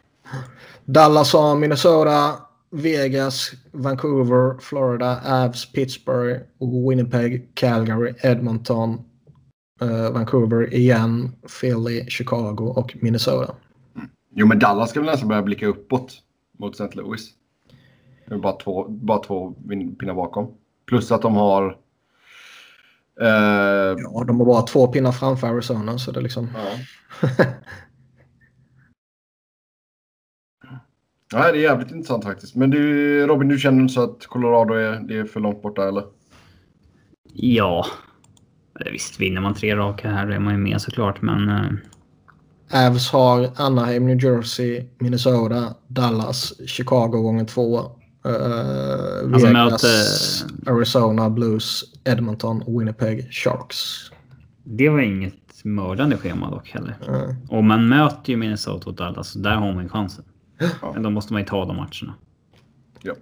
Dallas 0.86 1.34
har 1.34 1.56
Minnesota, 1.56 2.34
Vegas, 2.72 3.52
Vancouver, 3.72 4.58
Florida, 4.62 5.22
Avs, 5.26 5.72
Pittsburgh, 5.72 6.40
Winnipeg, 6.90 7.50
Calgary, 7.54 8.14
Edmonton, 8.24 9.02
eh, 9.82 10.12
Vancouver 10.12 10.74
igen, 10.74 11.32
Philly, 11.62 12.06
Chicago 12.10 12.74
och 12.76 12.96
Minnesota. 13.02 13.56
Jo, 14.36 14.48
men 14.48 14.60
Dallas 14.60 14.90
ska 14.90 15.00
väl 15.00 15.10
nästan 15.10 15.30
börja 15.30 15.42
blicka 15.42 15.68
uppåt 15.68 16.22
mot 16.60 16.80
St. 16.80 16.98
Louis. 16.98 17.30
Det 18.28 18.34
är 18.34 18.40
bara 18.40 18.54
två, 18.54 18.86
bara 18.90 19.20
två 19.20 19.52
pinnar 20.00 20.14
bakom. 20.14 20.48
Plus 20.86 21.12
att 21.12 21.22
de 21.22 21.36
har... 21.36 21.78
Eh, 23.22 23.96
Ja, 23.98 24.24
de 24.28 24.40
har 24.40 24.46
bara 24.46 24.62
två 24.62 24.88
pinnar 24.88 25.12
framför 25.12 25.48
Arizona 25.48 25.98
så 25.98 26.12
det 26.12 26.20
är 26.20 26.24
liksom... 26.24 26.50
ja. 26.54 27.30
Nej, 31.34 31.52
det 31.52 31.58
är 31.58 31.62
jävligt 31.62 31.92
intressant 31.92 32.24
faktiskt. 32.24 32.56
Men 32.56 32.70
du, 32.70 33.28
Robin, 33.28 33.48
du 33.48 33.60
känner 33.60 33.88
så 33.88 34.04
att 34.04 34.26
Colorado 34.26 34.74
är, 34.74 35.00
det 35.00 35.18
är 35.18 35.26
för 35.26 35.40
långt 35.40 35.62
borta 35.62 35.88
eller? 35.88 36.04
Ja. 37.34 37.86
Visst, 38.92 39.20
vinner 39.20 39.42
man 39.42 39.54
tre 39.54 39.76
raka 39.76 40.10
här 40.10 40.28
är 40.28 40.40
man 40.40 40.54
ju 40.54 40.60
med 40.60 40.82
såklart, 40.82 41.22
men... 41.22 41.50
Uh... 41.50 41.72
Avs 42.72 43.12
har 43.12 43.50
Anaheim, 43.56 44.06
New 44.06 44.24
Jersey, 44.24 44.84
Minnesota, 44.98 45.76
Dallas, 45.88 46.68
Chicago 46.68 47.22
gånger 47.22 47.46
två. 47.46 47.92
Uh, 48.26 49.30
Vegas, 49.30 49.54
möter... 49.54 50.72
Arizona, 50.72 51.30
Blues, 51.30 51.84
Edmonton, 52.04 52.64
Winnipeg, 52.68 53.34
Sharks. 53.34 54.12
Det 54.64 54.90
var 54.90 55.00
inget 55.00 55.64
mördande 55.64 56.18
schema 56.18 56.50
dock 56.50 56.70
heller. 56.70 56.98
Mm. 57.08 57.36
Och 57.50 57.64
man 57.64 57.90
möter 57.90 58.32
ju 58.32 58.38
Minnesota 58.38 58.90
och 58.90 58.96
Dallas, 58.96 59.30
så 59.30 59.40
där 59.40 59.56
har 59.56 59.74
man 59.74 59.84
ju 59.84 59.90
chansen. 59.90 60.26
Ja. 60.58 60.92
Men 60.94 61.04
då 61.04 61.10
måste 61.10 61.34
man 61.34 61.42
ju 61.42 61.48
ta 61.48 61.66
de 61.66 61.76
matcherna. 61.76 62.16
Ja. 63.02 63.14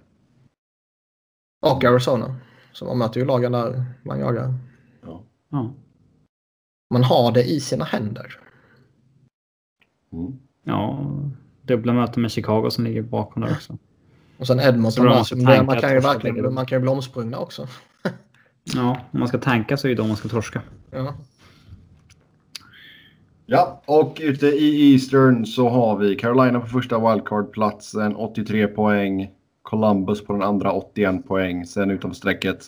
Och 1.62 1.84
Arizona. 1.84 2.36
Så 2.72 2.84
man 2.84 2.98
möter 2.98 3.20
ju 3.20 3.26
lagen 3.26 3.52
där 3.52 3.84
man 4.02 4.20
jagar. 4.20 4.54
Ja. 5.02 5.22
ja. 5.50 5.74
Man 6.90 7.02
har 7.02 7.32
det 7.32 7.44
i 7.44 7.60
sina 7.60 7.84
händer. 7.84 8.38
Mm. 10.12 10.38
Ja, 10.64 11.06
dubbla 11.62 11.92
möten 11.92 12.22
med 12.22 12.30
Chicago 12.30 12.70
som 12.70 12.84
ligger 12.84 13.02
bakom 13.02 13.42
där 13.42 13.52
också. 13.52 13.78
Och 14.44 14.48
sen 14.48 14.60
Edmonton 14.60 15.06
där, 15.06 15.22
som 15.22 15.44
man, 15.44 15.66
man, 15.66 15.80
kan 15.80 15.92
ju 15.92 16.00
verkligen 16.00 16.54
man 16.54 16.66
kan 16.66 16.76
ju 16.76 16.80
bli 16.80 16.90
omsprungna 16.90 17.38
också. 17.38 17.68
ja, 18.64 18.96
om 19.10 19.20
man 19.20 19.28
ska 19.28 19.38
tanka 19.38 19.76
så 19.76 19.86
är 19.86 19.88
det 19.88 19.94
då 19.94 20.06
man 20.06 20.16
ska 20.16 20.28
torska. 20.28 20.62
Ja. 20.90 21.14
Ja, 23.46 23.82
och 23.86 24.18
ute 24.20 24.46
i 24.46 24.92
Eastern 24.92 25.46
så 25.46 25.68
har 25.68 25.98
vi 25.98 26.16
Carolina 26.16 26.60
på 26.60 26.66
första 26.66 26.98
wildcard-platsen, 26.98 28.14
83 28.16 28.66
poäng. 28.66 29.30
Columbus 29.62 30.24
på 30.24 30.32
den 30.32 30.42
andra, 30.42 30.72
81 30.72 31.26
poäng. 31.28 31.66
Sen 31.66 31.90
utom 31.90 32.14
strecket 32.14 32.66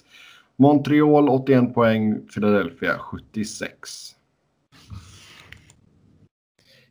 Montreal 0.56 1.28
81 1.28 1.74
poäng, 1.74 2.20
Philadelphia 2.34 2.98
76. 2.98 4.14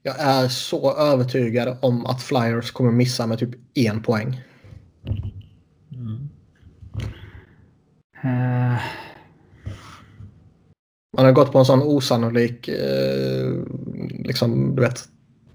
Jag 0.04 0.20
är 0.20 0.48
så 0.48 0.98
övertygad 0.98 1.78
om 1.82 2.06
att 2.06 2.24
Flyers 2.24 2.72
kommer 2.72 2.92
missa 2.92 3.28
med 3.28 3.40
typ 3.40 3.56
en 3.74 4.04
poäng. 4.04 4.42
Mm. 5.94 6.30
Uh. 8.26 8.80
Man 11.18 11.26
har 11.26 11.32
gått 11.32 11.52
på 11.52 11.60
en 11.60 11.66
sån 11.66 11.82
osannolik 11.82 12.68
eh, 12.68 13.52
liksom, 14.24 14.76
du 14.76 14.82
vet, 14.82 15.04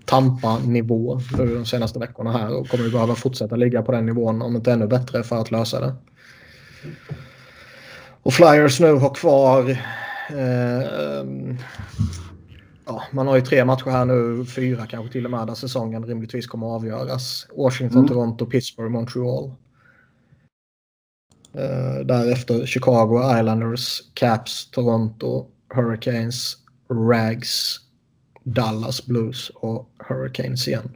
Tampa-nivå 0.05 1.20
de 1.36 1.66
senaste 1.66 1.98
veckorna 1.98 2.32
här 2.32 2.57
och 2.57 2.68
kommer 2.68 2.84
ju 2.84 2.90
behöva 2.90 3.14
fortsätta 3.14 3.57
ligga 3.57 3.82
på 3.82 3.92
den 3.92 4.07
nivån 4.07 4.42
om 4.42 4.57
inte 4.57 4.72
ännu 4.72 4.86
bättre 4.86 5.22
för 5.22 5.36
att 5.36 5.51
lösa 5.51 5.80
det. 5.80 5.94
Och 8.22 8.32
Flyers 8.32 8.80
nu 8.80 8.92
har 8.92 9.14
kvar 9.14 9.70
eh, 10.30 11.26
ja, 12.86 13.02
man 13.12 13.26
har 13.26 13.36
ju 13.36 13.42
tre 13.42 13.64
matcher 13.64 13.90
här 13.90 14.04
nu, 14.04 14.44
fyra 14.44 14.86
kanske 14.86 15.12
till 15.12 15.24
och 15.24 15.30
med, 15.30 15.46
där 15.46 15.54
säsongen 15.54 16.04
rimligtvis 16.04 16.46
kommer 16.46 16.66
att 16.66 16.72
avgöras. 16.72 17.46
Washington, 17.56 17.98
mm. 17.98 18.08
Toronto, 18.08 18.46
Pittsburgh, 18.46 18.90
Montreal. 18.90 19.52
Uh, 21.54 22.06
därefter 22.06 22.66
Chicago, 22.66 23.38
Islanders, 23.38 24.00
Caps, 24.14 24.70
Toronto, 24.70 25.46
Hurricanes, 25.74 26.56
Rags, 26.90 27.80
Dallas 28.44 29.06
Blues 29.06 29.50
och 29.54 29.90
Hurricanes 30.08 30.68
igen. 30.68 30.90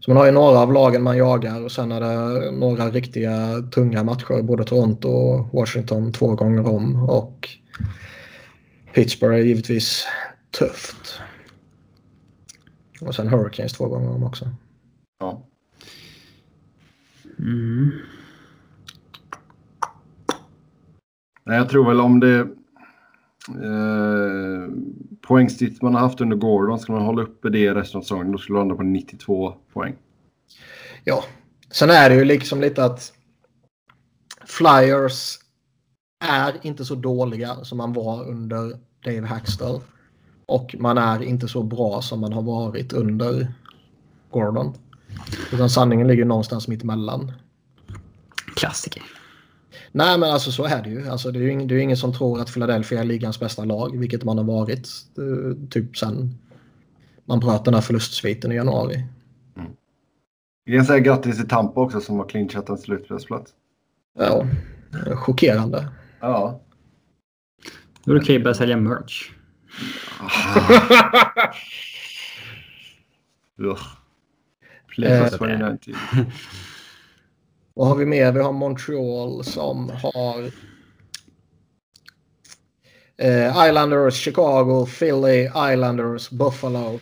Så 0.00 0.10
man 0.10 0.16
har 0.16 0.26
ju 0.26 0.32
några 0.32 0.58
av 0.58 0.72
lagen 0.72 1.02
man 1.02 1.16
jagar 1.16 1.64
och 1.64 1.72
sen 1.72 1.92
är 1.92 2.00
det 2.00 2.50
några 2.50 2.90
riktiga 2.90 3.62
tunga 3.74 4.04
matcher. 4.04 4.42
Både 4.42 4.64
Toronto 4.64 5.08
och 5.08 5.48
Washington 5.52 6.12
två 6.12 6.34
gånger 6.34 6.68
om 6.68 7.08
och 7.08 7.48
Pittsburgh 8.92 9.34
är 9.34 9.42
givetvis 9.42 10.06
tufft. 10.50 11.20
Och 13.00 13.14
sen 13.14 13.28
Hurricanes 13.28 13.72
två 13.72 13.88
gånger 13.88 14.10
om 14.10 14.24
också. 14.24 14.48
Ja. 15.18 15.46
Mm. 17.38 17.90
Nej, 21.44 21.56
jag 21.56 21.68
tror 21.68 21.88
väl 21.88 22.00
om 22.00 22.20
det 22.20 22.38
eh, 23.48 24.68
poängsnitt 25.20 25.82
man 25.82 25.94
har 25.94 26.00
haft 26.00 26.20
under 26.20 26.36
Gordon, 26.36 26.78
ska 26.78 26.92
man 26.92 27.02
hålla 27.02 27.22
uppe 27.22 27.48
det 27.48 27.74
resten 27.74 27.98
av 27.98 28.02
säsongen, 28.02 28.32
då 28.32 28.38
skulle 28.38 28.58
det 28.58 28.60
landa 28.60 28.74
på 28.74 28.82
92 28.82 29.54
poäng. 29.72 29.96
Ja, 31.04 31.24
sen 31.70 31.90
är 31.90 32.10
det 32.10 32.16
ju 32.16 32.24
liksom 32.24 32.60
lite 32.60 32.84
att 32.84 33.12
Flyers 34.44 35.38
är 36.20 36.66
inte 36.66 36.84
så 36.84 36.94
dåliga 36.94 37.64
som 37.64 37.78
man 37.78 37.92
var 37.92 38.28
under 38.28 38.78
Dave 39.04 39.26
Hackstall. 39.26 39.80
Och 40.46 40.74
man 40.78 40.98
är 40.98 41.22
inte 41.22 41.48
så 41.48 41.62
bra 41.62 42.02
som 42.02 42.20
man 42.20 42.32
har 42.32 42.42
varit 42.42 42.92
under 42.92 43.54
Gordon. 44.30 44.74
Utan 45.52 45.70
sanningen 45.70 46.06
ligger 46.06 46.24
någonstans 46.24 46.68
mitt 46.68 46.82
emellan. 46.82 47.32
Klassiker. 48.56 49.02
Nej, 49.92 50.18
men 50.18 50.30
alltså 50.30 50.52
så 50.52 50.64
är 50.64 50.82
det 50.82 50.90
ju. 50.90 51.08
Alltså, 51.08 51.30
det, 51.30 51.38
är 51.38 51.42
ju 51.42 51.52
ingen, 51.52 51.68
det 51.68 51.74
är 51.74 51.78
ingen 51.78 51.96
som 51.96 52.14
tror 52.14 52.40
att 52.40 52.52
Philadelphia 52.52 53.00
är 53.00 53.04
ligans 53.04 53.40
bästa 53.40 53.64
lag, 53.64 53.98
vilket 53.98 54.24
man 54.24 54.38
har 54.38 54.44
varit 54.44 54.88
uh, 55.18 55.54
typ 55.70 55.96
sen 55.96 56.38
man 57.24 57.40
bröt 57.40 57.64
den 57.64 57.74
här 57.74 57.80
förlustsviten 57.80 58.52
i 58.52 58.54
januari. 58.54 59.04
Mm. 59.56 59.70
Vi 60.64 60.76
kan 60.76 60.84
säga 60.84 60.98
grattis 60.98 61.36
till 61.36 61.48
Tampa 61.48 61.80
också 61.80 62.00
som 62.00 62.18
har 62.18 62.28
clinchat 62.28 62.68
en 62.68 62.78
slutspelsplats. 62.78 63.52
Ja, 64.18 64.46
chockerande. 65.14 65.88
Ja. 66.20 66.60
Då 68.04 68.12
är 68.12 68.14
det 68.14 68.20
okej 68.22 68.36
att 68.36 68.42
börja 68.42 68.54
sälja 68.54 68.76
merch. 68.76 69.30
Play 74.94 75.30
2019. 75.30 75.94
Vad 77.74 77.88
har 77.88 77.96
vi 77.96 78.06
mer? 78.06 78.32
Vi 78.32 78.40
har 78.40 78.52
Montreal 78.52 79.44
som 79.44 79.90
har 79.90 80.50
eh, 83.18 83.66
Islanders, 83.68 84.14
Chicago, 84.14 84.86
Philly, 84.86 85.48
Islanders, 85.72 86.30
Buffalo, 86.30 87.00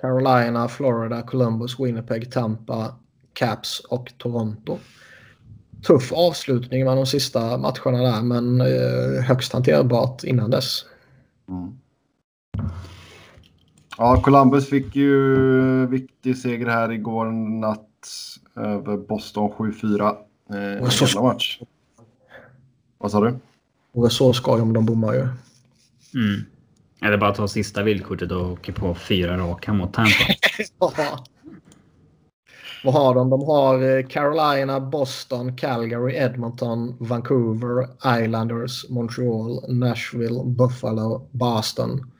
Carolina, 0.00 0.68
Florida, 0.68 1.22
Columbus, 1.22 1.80
Winnipeg, 1.80 2.32
Tampa, 2.32 2.94
Caps 3.32 3.80
och 3.80 4.12
Toronto. 4.18 4.78
Tuff 5.86 6.12
avslutning 6.12 6.84
med 6.84 6.96
de 6.96 7.06
sista 7.06 7.58
matcherna 7.58 8.02
där 8.02 8.22
men 8.22 8.60
eh, 8.60 9.24
högst 9.24 9.52
hanterbart 9.52 10.24
innan 10.24 10.50
dess. 10.50 10.84
Mm. 11.48 11.78
Ja, 13.98 14.22
Columbus 14.22 14.68
fick 14.68 14.96
ju 14.96 15.86
viktig 15.86 16.38
seger 16.38 16.66
här 16.66 16.92
igår 16.92 17.26
natt 17.60 18.08
över 18.56 18.96
Boston 18.96 19.50
7-4. 19.50 20.16
Eh, 20.80 20.88
så... 20.88 21.22
match. 21.22 21.60
Vad 22.98 23.10
sa 23.10 23.20
du? 23.20 23.38
Och 23.92 24.12
så 24.12 24.32
ska 24.32 24.56
de, 24.56 24.72
de 24.72 24.86
bommar 24.86 25.14
ju. 25.14 25.20
Mm. 26.14 26.44
Eller 27.02 27.16
bara 27.16 27.34
ta 27.34 27.48
sista 27.48 27.82
villkortet 27.82 28.32
och 28.32 28.50
åka 28.50 28.72
på 28.72 28.94
fyra 28.94 29.36
raka 29.36 29.72
mot 29.72 29.92
Tampa. 29.92 30.24
Vad 32.86 32.94
har 32.94 33.14
de? 33.14 33.30
De 33.30 33.42
har 33.42 33.98
eh, 33.98 34.06
Carolina, 34.06 34.80
Boston, 34.80 35.56
Calgary, 35.56 36.16
Edmonton, 36.16 36.96
Vancouver, 36.98 37.88
Islanders, 38.22 38.88
Montreal, 38.88 39.64
Nashville, 39.68 40.44
Buffalo, 40.44 41.28
Boston, 41.30 42.12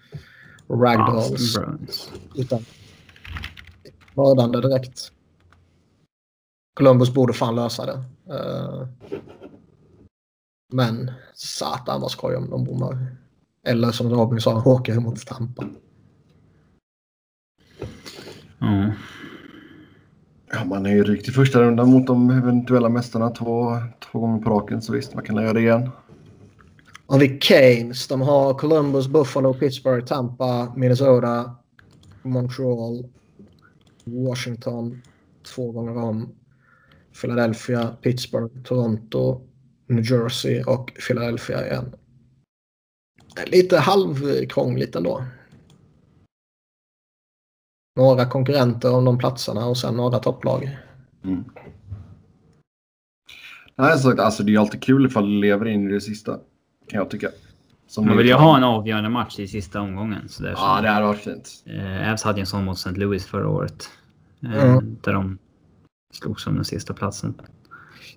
Ragdolls. 0.69 1.59
Utan 2.35 2.64
mördande 4.14 4.61
direkt. 4.61 5.12
Columbus 6.75 7.14
borde 7.14 7.33
fan 7.33 7.55
lösa 7.57 7.87
det. 7.87 8.05
Uh, 8.35 8.89
men 10.73 11.12
satan 11.35 12.01
vad 12.01 12.11
skoj 12.11 12.37
om 12.37 12.51
de 12.51 12.64
bommar. 12.64 13.17
Eller 13.67 13.93
som 13.93 14.11
Robin 14.11 14.41
sa, 14.41 14.62
åker 14.64 14.95
mot 14.95 15.27
Tampa. 15.27 15.64
Mm. 18.61 18.93
Ja, 20.57 20.64
man 20.64 20.86
är 20.86 20.90
ju 20.90 21.04
rykt 21.04 21.28
i 21.28 21.32
första 21.32 21.62
rundan 21.62 21.90
mot 21.90 22.07
de 22.07 22.30
eventuella 22.30 22.88
mästarna 22.88 23.30
två, 23.30 23.76
två 24.12 24.20
gånger 24.20 24.42
på 24.42 24.50
raken. 24.50 24.82
Så 24.82 24.92
visst, 24.92 25.14
man 25.14 25.24
kan 25.24 25.36
göra 25.36 25.52
det 25.52 25.61
igen. 25.61 25.90
Och 27.07 27.22
vi 27.22 27.28
Canes. 27.28 28.09
De 28.09 28.20
har 28.20 28.54
Columbus, 28.54 29.09
Buffalo, 29.09 29.54
Pittsburgh, 29.54 30.07
Tampa, 30.07 30.72
Minnesota, 30.76 31.57
Montreal, 32.22 33.04
Washington 34.04 35.02
två 35.54 35.72
gånger 35.72 35.96
om. 35.96 36.28
Philadelphia, 37.20 37.96
Pittsburgh, 38.02 38.62
Toronto, 38.64 39.40
New 39.86 40.04
Jersey 40.04 40.62
och 40.62 40.92
Philadelphia 41.07 41.66
igen. 41.66 41.94
Lite 43.46 43.78
halvkrångligt 43.78 44.96
ändå. 44.96 45.24
Några 47.97 48.26
konkurrenter 48.26 48.94
om 48.94 49.05
de 49.05 49.18
platserna 49.18 49.66
och 49.66 49.78
sen 49.78 49.94
några 49.94 50.18
topplag. 50.18 50.78
Mm. 51.24 51.44
Nej, 53.76 53.99
så, 53.99 54.22
alltså, 54.22 54.42
det 54.42 54.55
är 54.55 54.59
alltid 54.59 54.82
kul 54.82 55.07
ifall 55.07 55.30
du 55.30 55.40
lever 55.40 55.66
in 55.66 55.90
i 55.90 55.92
det 55.92 56.01
sista. 56.01 56.32
Kan 56.88 56.99
jag 56.99 57.11
tycka. 57.11 57.28
Som 57.88 58.07
Man 58.07 58.16
vill 58.16 58.26
ju 58.26 58.32
ha 58.34 58.57
en 58.57 58.64
avgörande 58.64 59.11
match 59.11 59.38
i 59.38 59.49
sista 59.49 59.80
omgången. 59.80 60.28
Så 60.28 60.42
där 60.42 60.51
Ja, 60.51 60.80
det 60.82 60.88
hade 60.88 61.07
varit 61.07 61.20
fint. 61.20 61.51
Eh, 61.66 62.12
Avs 62.12 62.22
hade 62.22 62.38
ju 62.38 62.40
en 62.40 62.47
sån 62.47 62.64
mot 62.64 62.76
St. 62.76 62.90
Louis 62.90 63.26
förra 63.26 63.49
året. 63.49 63.88
Eh, 64.42 64.64
Mm. 64.64 64.97
Där 65.03 65.12
de 65.12 65.38
slogs 66.12 66.47
om 66.47 66.55
den 66.55 66.64
sista 66.64 66.94
platsen. 66.94 67.34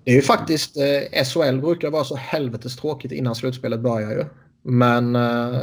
Det 0.04 0.10
är 0.10 0.14
ju 0.14 0.22
faktiskt, 0.22 0.76
eh, 0.76 1.24
SHL 1.24 1.60
brukar 1.60 1.90
vara 1.90 2.04
så 2.04 2.16
helvetes 2.16 2.76
tråkigt 2.76 3.12
innan 3.12 3.34
slutspelet 3.34 3.80
börjar 3.80 4.10
ju. 4.10 4.24
Men 4.62 5.16
eh, 5.16 5.60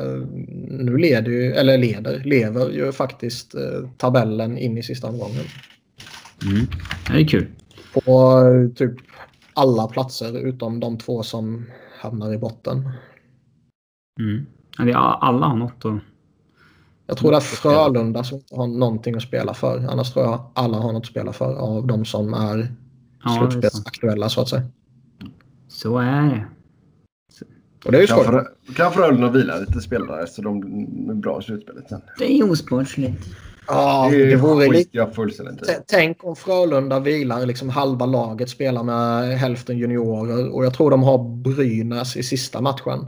nu 0.67 0.97
leder 0.97 1.31
ju, 1.31 1.53
eller 1.53 1.77
leder, 1.77 2.23
lever 2.23 2.69
ju 2.69 2.91
faktiskt 2.91 3.55
eh, 3.55 3.89
tabellen 3.97 4.57
in 4.57 4.77
i 4.77 4.83
sista 4.83 5.07
omgången. 5.07 5.45
Mm. 6.45 6.67
Det 7.11 7.21
är 7.21 7.27
kul. 7.27 7.47
På 7.93 8.43
typ 8.75 8.95
alla 9.53 9.87
platser 9.87 10.37
utom 10.37 10.79
de 10.79 10.97
två 10.97 11.23
som 11.23 11.65
hamnar 11.99 12.33
i 12.33 12.37
botten. 12.37 12.89
Mm. 14.19 14.45
Ja, 14.77 14.83
det 14.83 14.91
är 14.91 14.95
alla 14.95 15.47
har 15.47 15.57
något 15.57 15.85
att... 15.85 16.01
Jag 17.07 17.17
tror 17.17 17.31
det 17.31 17.37
är 17.37 17.41
Frölunda 17.41 18.23
som 18.23 18.37
inte 18.37 18.55
har 18.55 18.67
någonting 18.67 19.15
att 19.15 19.21
spela 19.21 19.53
för. 19.53 19.87
Annars 19.89 20.13
tror 20.13 20.25
jag 20.25 20.51
alla 20.53 20.77
har 20.77 20.93
något 20.93 21.03
att 21.03 21.07
spela 21.07 21.33
för 21.33 21.55
av 21.55 21.87
de 21.87 22.05
som 22.05 22.33
är 22.33 22.75
Ja, 23.23 23.49
slutspelsaktuella 23.49 24.29
så 24.29 24.41
att 24.41 24.49
säga. 24.49 24.63
Så 25.67 25.97
är 25.97 26.21
det. 26.21 26.47
Och 27.87 27.93
det 27.93 27.97
är 27.97 28.01
ju 28.01 28.07
Kan, 28.07 28.45
kan 28.75 28.93
Frölunda 28.93 29.29
vila 29.29 29.57
lite 29.57 29.81
spelare 29.81 30.27
så 30.27 30.41
de 30.41 30.63
är 31.09 31.13
bra 31.13 31.39
i 31.39 31.43
slutspelet 31.43 31.89
sen. 31.89 32.01
Det 32.19 32.39
är 32.39 32.51
osportsligt. 32.51 33.25
Ja, 33.67 34.07
det 34.11 34.25
det 34.25 34.35
vore 34.35 34.67
lite... 34.67 34.89
Tänk 35.87 36.23
om 36.23 36.35
Frölunda 36.35 36.99
vilar 36.99 37.45
liksom 37.45 37.69
halva 37.69 38.05
laget, 38.05 38.49
spelar 38.49 38.83
med 38.83 39.37
hälften 39.39 39.77
juniorer 39.77 40.49
och 40.49 40.65
jag 40.65 40.73
tror 40.73 40.91
de 40.91 41.03
har 41.03 41.41
Brynäs 41.43 42.17
i 42.17 42.23
sista 42.23 42.61
matchen. 42.61 43.05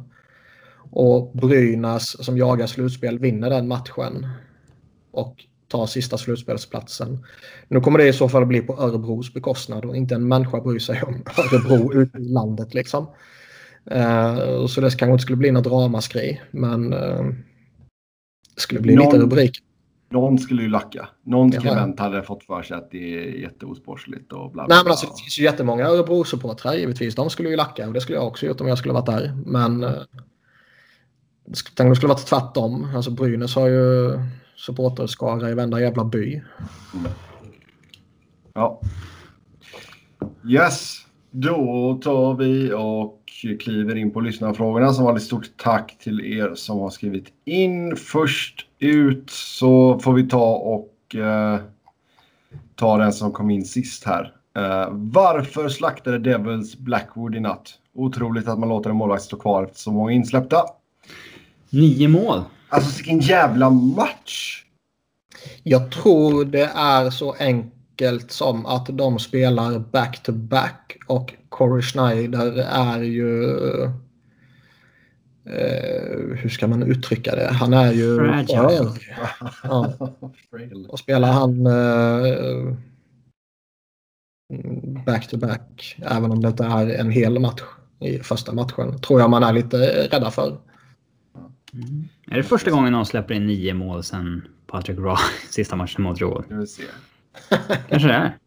Och 0.91 1.31
Brynäs 1.33 2.25
som 2.25 2.37
jagar 2.37 2.67
slutspel 2.67 3.19
vinner 3.19 3.49
den 3.49 3.67
matchen. 3.67 4.27
Och 5.11 5.45
tar 5.67 5.85
sista 5.85 6.17
slutspelsplatsen. 6.17 7.25
Nu 7.67 7.81
kommer 7.81 7.99
det 7.99 8.07
i 8.07 8.13
så 8.13 8.29
fall 8.29 8.45
bli 8.45 8.61
på 8.61 8.73
Örebros 8.73 9.33
bekostnad 9.33 9.85
och 9.85 9.95
inte 9.95 10.15
en 10.15 10.27
människa 10.27 10.61
bryr 10.61 10.79
sig 10.79 11.03
om 11.03 11.13
Örebro 11.37 11.93
ute 11.93 12.17
i 12.17 12.21
landet 12.21 12.73
liksom. 12.73 13.07
Eh, 13.91 14.65
så 14.65 14.81
det 14.81 14.97
kanske 14.97 15.11
inte 15.11 15.21
skulle 15.21 15.37
bli 15.37 15.51
något 15.51 15.67
ramaskri 15.67 16.41
men 16.51 16.93
eh, 16.93 17.23
det 18.55 18.61
skulle 18.61 18.81
bli 18.81 18.95
Någon- 18.95 19.05
lite 19.05 19.17
rubrik. 19.17 19.59
Någon 20.11 20.39
skulle 20.39 20.61
ju 20.61 20.69
lacka. 20.69 21.09
Någon 21.23 21.51
skribent 21.51 21.99
hade 21.99 22.23
fått 22.23 22.43
för 22.43 22.63
sig 22.63 22.77
att 22.77 22.91
det 22.91 23.13
är 23.13 23.41
jätteosportsligt 23.41 24.31
och 24.33 24.51
bla 24.51 24.65
bla. 24.65 24.75
Nej 24.75 24.83
men 24.83 24.91
alltså 24.91 25.07
det 25.07 25.21
finns 25.21 25.39
ju 25.39 25.43
jättemånga 25.43 25.87
Örebro-supportrar 25.87 26.73
givetvis. 26.73 27.15
De 27.15 27.29
skulle 27.29 27.49
ju 27.49 27.55
lacka 27.55 27.87
och 27.87 27.93
det 27.93 28.01
skulle 28.01 28.17
jag 28.17 28.27
också 28.27 28.45
gjort 28.45 28.61
om 28.61 28.67
jag 28.67 28.77
skulle 28.77 28.93
varit 28.93 29.05
där. 29.05 29.37
Men 29.45 29.83
eh, 29.83 29.91
tänk 31.75 31.85
om 31.85 31.89
det 31.89 31.95
skulle 31.95 32.13
varit 32.13 32.25
tvärtom. 32.25 32.87
Alltså 32.95 33.11
Brynäs 33.11 33.55
har 33.55 33.67
ju 33.67 34.19
supporterskara 34.55 35.49
i 35.49 35.53
varenda 35.53 35.81
jävla 35.81 36.05
by. 36.05 36.41
Ja. 38.53 38.81
Yes, 40.49 40.97
då 41.31 41.99
tar 42.03 42.35
vi 42.35 42.73
och 42.73 43.18
kliver 43.41 43.95
in 43.95 44.11
på 44.11 44.19
lyssnarfrågorna. 44.19 44.93
Som 44.93 45.05
vanligt 45.05 45.23
stort 45.23 45.49
tack 45.57 45.97
till 45.99 46.21
er 46.21 46.55
som 46.55 46.79
har 46.79 46.89
skrivit 46.89 47.27
in. 47.45 47.95
Först 47.95 48.65
ut 48.79 49.29
så 49.29 49.99
får 49.99 50.13
vi 50.13 50.27
ta 50.27 50.55
och 50.55 51.15
eh, 51.15 51.59
ta 52.75 52.97
den 52.97 53.13
som 53.13 53.31
kom 53.31 53.49
in 53.49 53.65
sist 53.65 54.03
här. 54.03 54.33
Eh, 54.57 54.87
varför 54.91 55.69
slaktade 55.69 56.19
Devils 56.19 56.77
Blackwood 56.77 57.35
i 57.35 57.39
natt? 57.39 57.73
Otroligt 57.93 58.47
att 58.47 58.59
man 58.59 58.69
låter 58.69 58.89
en 58.89 58.95
målvakt 58.95 59.23
stå 59.23 59.37
kvar 59.37 59.63
efter 59.63 59.77
så 59.79 59.91
många 59.91 60.11
insläppta. 60.11 60.63
Nio 61.69 62.07
mål. 62.07 62.41
Alltså 62.69 62.97
vilken 62.97 63.19
jävla 63.19 63.69
match! 63.69 64.63
Jag 65.63 65.91
tror 65.91 66.45
det 66.45 66.71
är 66.75 67.09
så 67.09 67.33
enkelt 67.39 67.78
som 68.27 68.65
att 68.65 68.85
de 68.85 69.19
spelar 69.19 69.79
back-to-back 69.79 70.97
och 71.07 71.33
Corey 71.49 71.81
Schneider 71.81 72.57
är 72.69 73.01
ju... 73.01 73.53
Eh, 75.45 76.37
hur 76.37 76.49
ska 76.49 76.67
man 76.67 76.83
uttrycka 76.83 77.35
det? 77.35 77.47
Han 77.47 77.73
är 77.73 77.93
ju... 77.93 78.15
Fragile. 78.15 78.91
Ja. 79.63 79.93
Och 80.87 80.99
spelar 80.99 81.31
han 81.31 81.65
eh, 81.65 82.75
back-to-back, 85.05 85.97
även 86.01 86.31
om 86.31 86.41
det 86.41 86.47
inte 86.47 86.63
är 86.63 86.89
en 86.89 87.11
hel 87.11 87.39
match 87.39 87.61
i 87.99 88.19
första 88.19 88.53
matchen, 88.53 89.01
tror 89.01 89.19
jag 89.19 89.29
man 89.29 89.43
är 89.43 89.53
lite 89.53 89.77
rädda 90.11 90.31
för. 90.31 90.57
Är 92.31 92.37
det 92.37 92.43
första 92.43 92.71
gången 92.71 92.91
någon 92.93 93.05
släpper 93.05 93.33
in 93.33 93.47
nio 93.47 93.73
mål 93.73 94.03
sen 94.03 94.47
Patrick 94.67 94.97
Raw 94.97 95.17
sista 95.49 95.75
matchen 95.75 96.03
mot 96.03 96.21
Råd? 96.21 96.67
Kanske 97.89 98.07
det 98.07 98.13
är. 98.13 98.37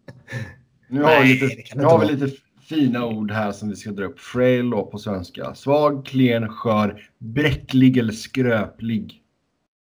Nu 0.89 1.03
har, 1.03 1.11
Nej, 1.11 1.33
vi 1.33 1.39
det 1.39 1.57
lite, 1.57 1.76
nu 1.78 1.85
har 1.85 1.99
vi 1.99 2.07
lite 2.07 2.37
fina 2.68 3.07
ord 3.07 3.30
här 3.30 3.53
som 3.53 3.68
vi 3.68 3.76
ska 3.76 3.91
dra 3.91 4.05
upp. 4.05 4.20
Frail 4.20 4.70
då 4.70 4.87
på 4.87 4.99
svenska. 4.99 5.55
Svag, 5.55 6.07
klen, 6.07 6.49
skör, 6.49 7.09
bräcklig 7.18 7.97
eller 7.97 8.12
skröplig. 8.12 9.18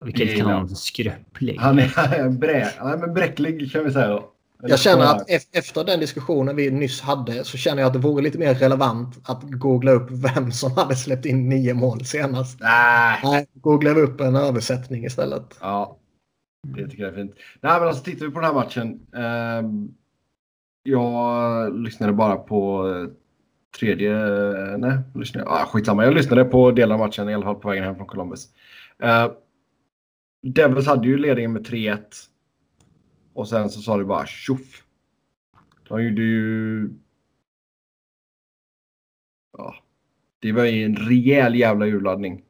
Vilket 0.05 0.37
kan 0.37 0.69
skröplig. 0.69 1.57
Han 1.59 1.79
är 1.79 2.29
brä, 2.29 2.69
nej, 2.83 2.97
men 2.97 3.13
bräcklig 3.13 3.71
kan 3.71 3.83
vi 3.85 3.91
säga. 3.91 4.07
då. 4.07 4.29
Jag 4.67 4.79
känner 4.79 5.03
att 5.05 5.29
ef- 5.29 5.47
efter 5.51 5.83
den 5.83 5.99
diskussionen 5.99 6.55
vi 6.55 6.71
nyss 6.71 7.01
hade 7.01 7.43
så 7.43 7.57
känner 7.57 7.81
jag 7.81 7.87
att 7.87 7.93
det 7.93 7.99
vore 7.99 8.23
lite 8.23 8.37
mer 8.37 8.53
relevant 8.53 9.19
att 9.23 9.41
googla 9.43 9.91
upp 9.91 10.07
vem 10.11 10.51
som 10.51 10.71
hade 10.71 10.95
släppt 10.95 11.25
in 11.25 11.49
nio 11.49 11.73
mål 11.73 12.05
senast. 12.05 12.57
Nej. 12.59 13.19
Nej, 13.23 13.45
googla 13.53 13.91
upp 13.91 14.21
en 14.21 14.35
översättning 14.35 15.05
istället. 15.05 15.57
Ja, 15.61 15.97
det 16.63 16.87
tycker 16.87 17.03
jag 17.03 17.11
är 17.11 17.15
fint. 17.15 17.35
Nej, 17.61 17.79
men 17.79 17.87
alltså 17.87 18.03
tittar 18.03 18.25
vi 18.25 18.31
på 18.31 18.39
den 18.39 18.49
här 18.49 18.53
matchen. 18.53 19.07
Eh, 19.13 19.69
jag 20.83 21.79
lyssnade 21.79 22.13
bara 22.13 22.35
på 22.35 22.89
eh, 22.89 23.07
tredje... 23.79 24.11
Eh, 24.11 24.77
nej, 24.77 24.97
lyssnade, 25.15 25.49
ah, 25.49 25.65
skitsamma. 25.65 26.05
Jag 26.05 26.13
lyssnade 26.13 26.45
på 26.45 26.71
delar 26.71 26.93
av 26.95 26.99
matchen 26.99 27.29
i 27.29 27.33
alla 27.33 27.45
fall 27.45 27.55
på 27.55 27.69
vägen 27.69 27.83
hem 27.83 27.95
från 27.95 28.07
Columbus. 28.07 28.49
Eh, 28.99 29.31
Devils 30.41 30.87
hade 30.87 31.07
ju 31.07 31.17
ledningen 31.17 31.53
med 31.53 31.67
3-1. 31.67 31.99
Och 33.33 33.49
sen 33.49 33.69
så 33.69 33.81
sa 33.81 33.97
det 33.97 34.05
bara 34.05 34.25
tjoff. 34.25 34.83
De 35.87 36.03
gjorde 36.03 36.21
ju... 36.21 36.89
Ja. 39.57 39.75
Det 40.39 40.51
var 40.51 40.65
ju 40.65 40.85
en 40.85 40.95
rejäl 40.95 41.55
jävla 41.55 41.85
urladdning. 41.85 42.43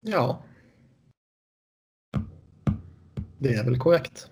Ja. 0.00 0.42
Det 3.38 3.54
är 3.54 3.64
väl 3.64 3.78
korrekt. 3.78 4.30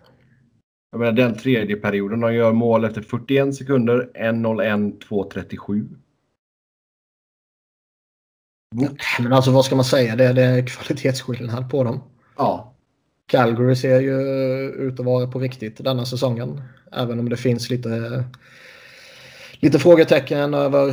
Jag 0.90 0.98
menar 0.98 1.12
den 1.12 1.36
tredje 1.36 1.76
perioden. 1.76 2.20
De 2.20 2.34
gör 2.34 2.52
mål 2.52 2.84
efter 2.84 3.02
41 3.02 3.54
sekunder. 3.54 4.10
1-0-1, 4.14 4.98
2-37. 5.08 5.88
Men 9.20 9.32
alltså 9.32 9.50
vad 9.50 9.64
ska 9.64 9.76
man 9.76 9.84
säga? 9.84 10.16
Det, 10.16 10.32
det 10.32 10.42
är 10.42 10.66
kvalitetsskillnad 10.66 11.70
på 11.70 11.84
dem. 11.84 12.00
Ja. 12.36 12.74
Calgary 13.26 13.76
ser 13.76 14.00
ju 14.00 14.20
ut 14.70 15.00
att 15.00 15.06
vara 15.06 15.26
på 15.26 15.38
riktigt 15.38 15.84
denna 15.84 16.06
säsongen. 16.06 16.62
Även 16.92 17.20
om 17.20 17.28
det 17.28 17.36
finns 17.36 17.70
lite, 17.70 18.24
lite 19.60 19.78
frågetecken 19.78 20.54
över 20.54 20.88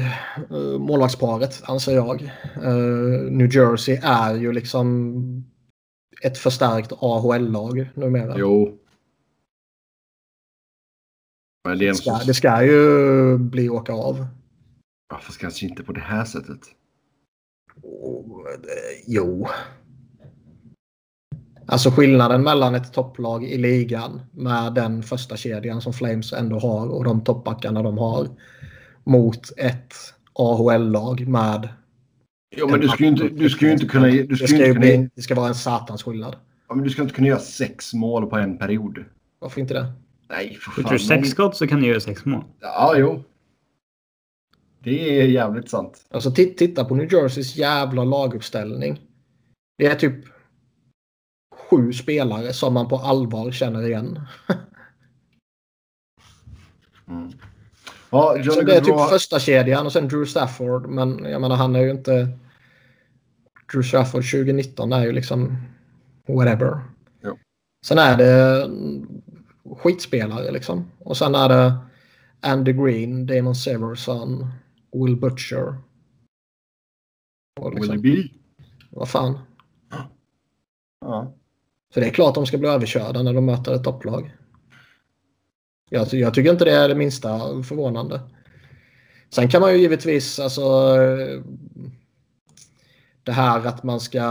uh, 0.51 0.80
målvaktsparet, 0.80 1.61
anser 1.66 1.95
jag. 1.95 2.22
Eh, 2.55 3.32
New 3.32 3.55
Jersey 3.55 3.99
är 4.03 4.36
ju 4.36 4.51
liksom 4.51 5.16
ett 6.22 6.38
förstärkt 6.38 6.91
AHL-lag 6.99 7.89
numera. 7.95 8.36
Jo. 8.38 8.78
Men 11.68 11.78
det 11.80 11.95
ska, 11.95 12.18
det 12.26 12.34
ska 12.34 12.63
ju 12.63 13.38
bli 13.38 13.70
åka 13.70 13.93
av. 13.93 14.28
Ja, 15.09 15.20
fast 15.20 15.39
kanske 15.39 15.66
inte 15.66 15.84
på 15.84 15.93
det 15.93 15.99
här 16.01 16.26
sättet. 16.26 16.59
Oh, 17.82 18.43
det- 18.43 19.03
Jo. 19.07 19.47
Alltså 21.68 21.89
skillnaden 21.91 22.43
mellan 22.43 22.76
ett 22.76 22.93
topplag 22.93 23.43
i 23.45 23.57
ligan 23.57 24.22
med 24.32 24.74
den 24.74 25.03
första 25.03 25.38
kedjan 25.38 25.82
som 25.82 25.93
Flames 25.93 26.34
ändå 26.34 26.59
har 26.59 26.88
och 26.88 27.03
de 27.03 27.24
toppbackarna 27.24 27.82
de 27.84 27.97
har 27.97 28.28
mot 29.06 29.51
ett 29.58 29.93
AHL-lag 30.34 31.28
med... 31.28 31.70
Jo, 32.58 32.68
men 32.70 32.80
du 32.80 32.88
ska 32.88 33.03
ju 33.03 33.10
inte, 33.10 33.28
du 33.30 33.49
ska 33.49 33.66
ju 33.66 33.72
inte 33.72 33.86
kunna... 33.86 34.08
Du 34.08 34.24
Det 34.28 34.36
ska 34.38 34.47
ska, 34.47 34.56
ju 34.58 34.64
ju 34.64 34.70
inte 34.70 34.74
kunna, 34.82 34.97
bli, 34.97 35.10
det 35.16 35.22
ska 35.22 35.36
vara 35.36 35.47
en 35.47 35.56
satans 35.56 36.03
skillnad. 36.03 36.36
ja, 36.68 36.76
men 36.76 36.84
du 36.84 36.89
ska 36.89 37.01
inte 37.01 37.14
kunna 37.14 37.28
göra 37.28 37.39
sex 37.39 37.93
mål 37.93 38.26
på 38.30 38.38
en 38.38 38.58
period. 38.58 39.06
Varför 39.39 39.62
inte 39.62 39.74
det? 39.74 39.93
Nej, 40.30 40.53
för 40.62 40.72
Skjuter 40.72 40.89
fan. 40.89 40.97
du 40.97 41.03
sex 41.03 41.30
skott 41.30 41.56
så 41.58 41.68
kan 41.68 41.82
du 41.82 41.88
göra 41.88 41.99
sex 41.99 42.26
mål. 42.26 42.43
Ja, 42.60 42.93
jo. 42.97 43.24
Det 44.84 45.20
är 45.22 45.26
jävligt 45.28 45.70
sant. 45.70 46.06
Alltså 46.12 46.30
ti- 46.30 46.56
titta 46.58 46.86
på 46.86 46.95
New 46.95 47.14
Jerseys 47.14 47.56
jävla 47.56 48.03
laguppställning. 48.03 49.01
Det 49.78 49.86
är 49.86 49.95
typ 49.95 50.26
sju 51.70 51.93
spelare 51.93 52.53
som 52.53 52.74
man 52.74 52.88
på 52.88 52.97
allvar 52.97 53.51
känner 53.51 53.84
igen. 53.88 54.20
Mm. 57.08 57.32
Ja, 58.16 58.43
så 58.43 58.61
det 58.61 58.76
är 58.76 58.82
typ 58.82 59.09
första 59.09 59.39
kedjan 59.39 59.86
och 59.86 59.91
sen 59.91 60.07
Drew 60.07 60.26
Stafford. 60.26 60.88
Men 60.88 61.26
jag 61.26 61.41
menar 61.41 61.55
han 61.55 61.76
är 61.76 61.80
ju 61.80 61.91
inte... 61.91 62.30
Drew 63.74 63.84
Stafford 63.84 64.32
2019 64.32 64.93
är 64.93 65.05
ju 65.05 65.11
liksom 65.11 65.57
whatever. 66.28 66.80
Jo. 67.24 67.38
Sen 67.86 67.97
är 67.97 68.18
det 68.18 68.70
skitspelare 69.78 70.51
liksom. 70.51 70.91
Och 70.99 71.18
sen 71.18 71.36
är 71.36 71.49
det 71.49 71.78
Andy 72.41 72.74
Green, 72.74 73.26
Damon 73.26 73.55
Severson, 73.55 74.47
Will 74.91 75.16
Butcher. 75.16 75.78
Och 77.59 77.74
liksom, 77.74 78.01
Will 78.01 78.24
be? 78.24 78.30
Vad 78.89 79.09
fan. 79.09 79.39
Ja. 81.01 81.34
Så 81.93 81.99
det 81.99 82.05
är 82.05 82.11
klart 82.13 82.36
de 82.36 82.45
ska 82.45 82.57
bli 82.57 82.70
överkörda 82.70 83.24
när 83.24 83.34
de 83.34 83.45
möter 83.45 83.76
ett 83.76 83.84
topplag. 83.84 84.36
Jag, 85.90 86.14
jag 86.14 86.34
tycker 86.34 86.52
inte 86.52 86.66
det 86.66 86.72
är 86.72 86.90
det 86.90 86.96
minsta 86.96 87.40
förvånande. 87.64 88.22
Sen 89.30 89.50
kan 89.50 89.62
man 89.62 89.74
ju 89.74 89.78
givetvis 89.78 90.40
alltså 90.40 90.96
det 93.24 93.32
här 93.32 93.66
att 93.66 93.84
man 93.84 94.00
ska 94.00 94.24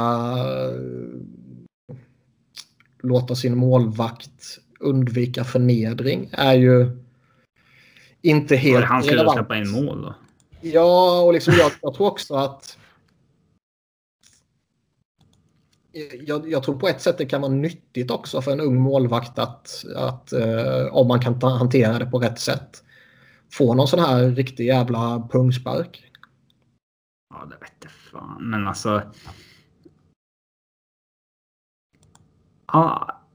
låta 3.03 3.35
sin 3.35 3.57
målvakt 3.57 4.59
undvika 4.81 5.45
förnedring 5.45 6.29
är 6.33 6.55
ju 6.55 6.91
inte 8.23 8.57
helt 8.57 8.75
relevant. 8.75 8.91
Han 8.91 9.03
skulle 9.03 9.17
relevant. 9.17 9.37
släppa 9.37 9.57
in 9.57 9.71
mål 9.71 10.03
då? 10.03 10.15
Ja, 10.61 11.21
och 11.21 11.33
liksom 11.33 11.55
jag, 11.59 11.73
jag 11.83 11.95
tror 11.95 12.07
också 12.07 12.35
att 12.35 12.79
jag, 16.27 16.51
jag, 16.51 16.63
tror 16.63 16.79
på 16.79 16.89
ett 16.89 17.01
sätt 17.01 17.19
det 17.19 17.27
kan 17.27 17.41
vara 17.41 17.53
nyttigt 17.53 18.11
också 18.11 18.43
för 18.43 18.53
en 18.53 18.61
ung 18.61 18.81
målvakt 18.81 19.39
att, 19.39 19.85
att 19.97 20.33
eh, 20.33 20.87
om 20.91 21.09
man 21.09 21.21
kan 21.21 21.39
ta, 21.39 21.49
hantera 21.49 21.99
det 21.99 22.07
på 22.07 22.19
rätt 22.19 22.39
sätt. 22.39 22.85
Få 23.53 23.75
någon 23.75 23.89
sån 23.89 24.01
här 24.01 24.29
riktig 24.29 24.67
jävla 24.67 25.29
pungspark. 25.33 26.13
Ja, 27.35 27.47
det 27.51 27.57
vete 27.61 27.89
fan. 27.89 28.51
Men 28.51 28.67
alltså. 28.67 29.03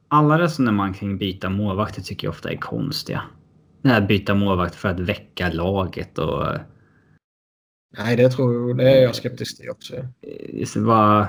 Alla 0.07 0.39
resonemang 0.39 0.93
kring 0.93 1.17
byta 1.17 1.49
målvakter 1.49 2.01
tycker 2.01 2.27
jag 2.27 2.31
ofta 2.31 2.51
är 2.51 2.57
konstiga. 2.57 3.23
Det 3.81 3.89
här 3.89 4.07
byta 4.07 4.35
målvakt 4.35 4.75
för 4.75 4.89
att 4.89 4.99
väcka 4.99 5.49
laget 5.49 6.17
och... 6.17 6.45
Nej, 7.97 8.15
det 8.15 8.29
tror 8.29 8.73
det 8.73 8.91
är 8.91 9.03
jag 9.03 9.15
skeptisk 9.15 9.57
till 9.57 9.69
också. 9.69 9.93
Det 10.75 10.75
bara 10.75 11.19
jag 11.19 11.27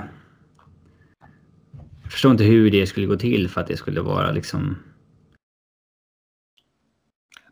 förstår 2.11 2.31
inte 2.31 2.43
hur 2.43 2.71
det 2.71 2.87
skulle 2.87 3.07
gå 3.07 3.15
till 3.15 3.49
för 3.49 3.61
att 3.61 3.67
det 3.67 3.77
skulle 3.77 4.01
vara 4.01 4.31
liksom... 4.31 4.77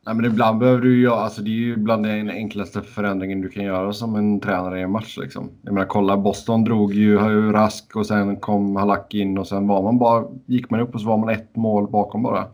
Nej, 0.05 0.15
men 0.15 0.25
ibland 0.25 0.59
behöver 0.59 0.81
du 0.81 1.01
göra, 1.01 1.19
alltså 1.19 1.41
det 1.41 1.49
är 1.49 1.53
ju 1.53 1.77
bland 1.77 2.05
den 2.05 2.29
enklaste 2.29 2.81
förändringen 2.81 3.41
du 3.41 3.49
kan 3.49 3.63
göra 3.63 3.93
som 3.93 4.15
en 4.15 4.39
tränare 4.39 4.79
i 4.79 4.81
en 4.81 4.91
match. 4.91 5.17
Liksom. 5.17 5.49
Jag 5.61 5.73
menar 5.73 5.87
kolla, 5.87 6.17
Boston 6.17 6.63
drog 6.63 6.93
ju, 6.93 7.11
ju 7.11 7.51
Rask 7.51 7.95
och 7.95 8.05
sen 8.05 8.35
kom 8.35 8.75
Halak 8.75 9.13
in 9.13 9.37
och 9.37 9.47
sen 9.47 9.67
var 9.67 9.83
man 9.83 9.99
bara, 9.99 10.25
gick 10.45 10.69
man 10.69 10.79
upp 10.79 10.95
och 10.95 11.01
så 11.01 11.07
var 11.07 11.17
man 11.17 11.29
ett 11.29 11.55
mål 11.55 11.91
bakom 11.91 12.23
bara. 12.23 12.47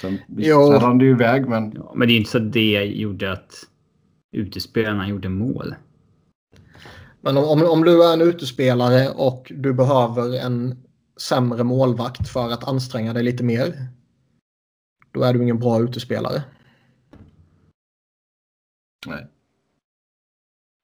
Sen, 0.00 0.18
visst, 0.28 0.50
sen 0.50 0.80
rann 0.80 0.98
det 0.98 1.04
ju 1.04 1.10
iväg 1.10 1.48
men... 1.48 1.72
Ja, 1.76 1.92
men 1.94 2.08
det 2.08 2.14
är 2.14 2.16
inte 2.16 2.30
så 2.30 2.38
att 2.38 2.52
det 2.52 2.84
gjorde 2.84 3.32
att 3.32 3.52
utespelarna 4.32 5.08
gjorde 5.08 5.28
mål. 5.28 5.74
Men 7.20 7.36
om, 7.36 7.44
om, 7.44 7.62
om 7.70 7.84
du 7.84 8.04
är 8.04 8.12
en 8.12 8.20
utespelare 8.20 9.08
och 9.10 9.52
du 9.54 9.72
behöver 9.72 10.46
en 10.46 10.85
sämre 11.16 11.64
målvakt 11.64 12.28
för 12.28 12.50
att 12.50 12.68
anstränga 12.68 13.12
dig 13.12 13.22
lite 13.22 13.44
mer. 13.44 13.88
Då 15.12 15.22
är 15.22 15.32
du 15.32 15.42
ingen 15.42 15.58
bra 15.58 15.80
utespelare. 15.80 16.42
Nej. 19.06 19.26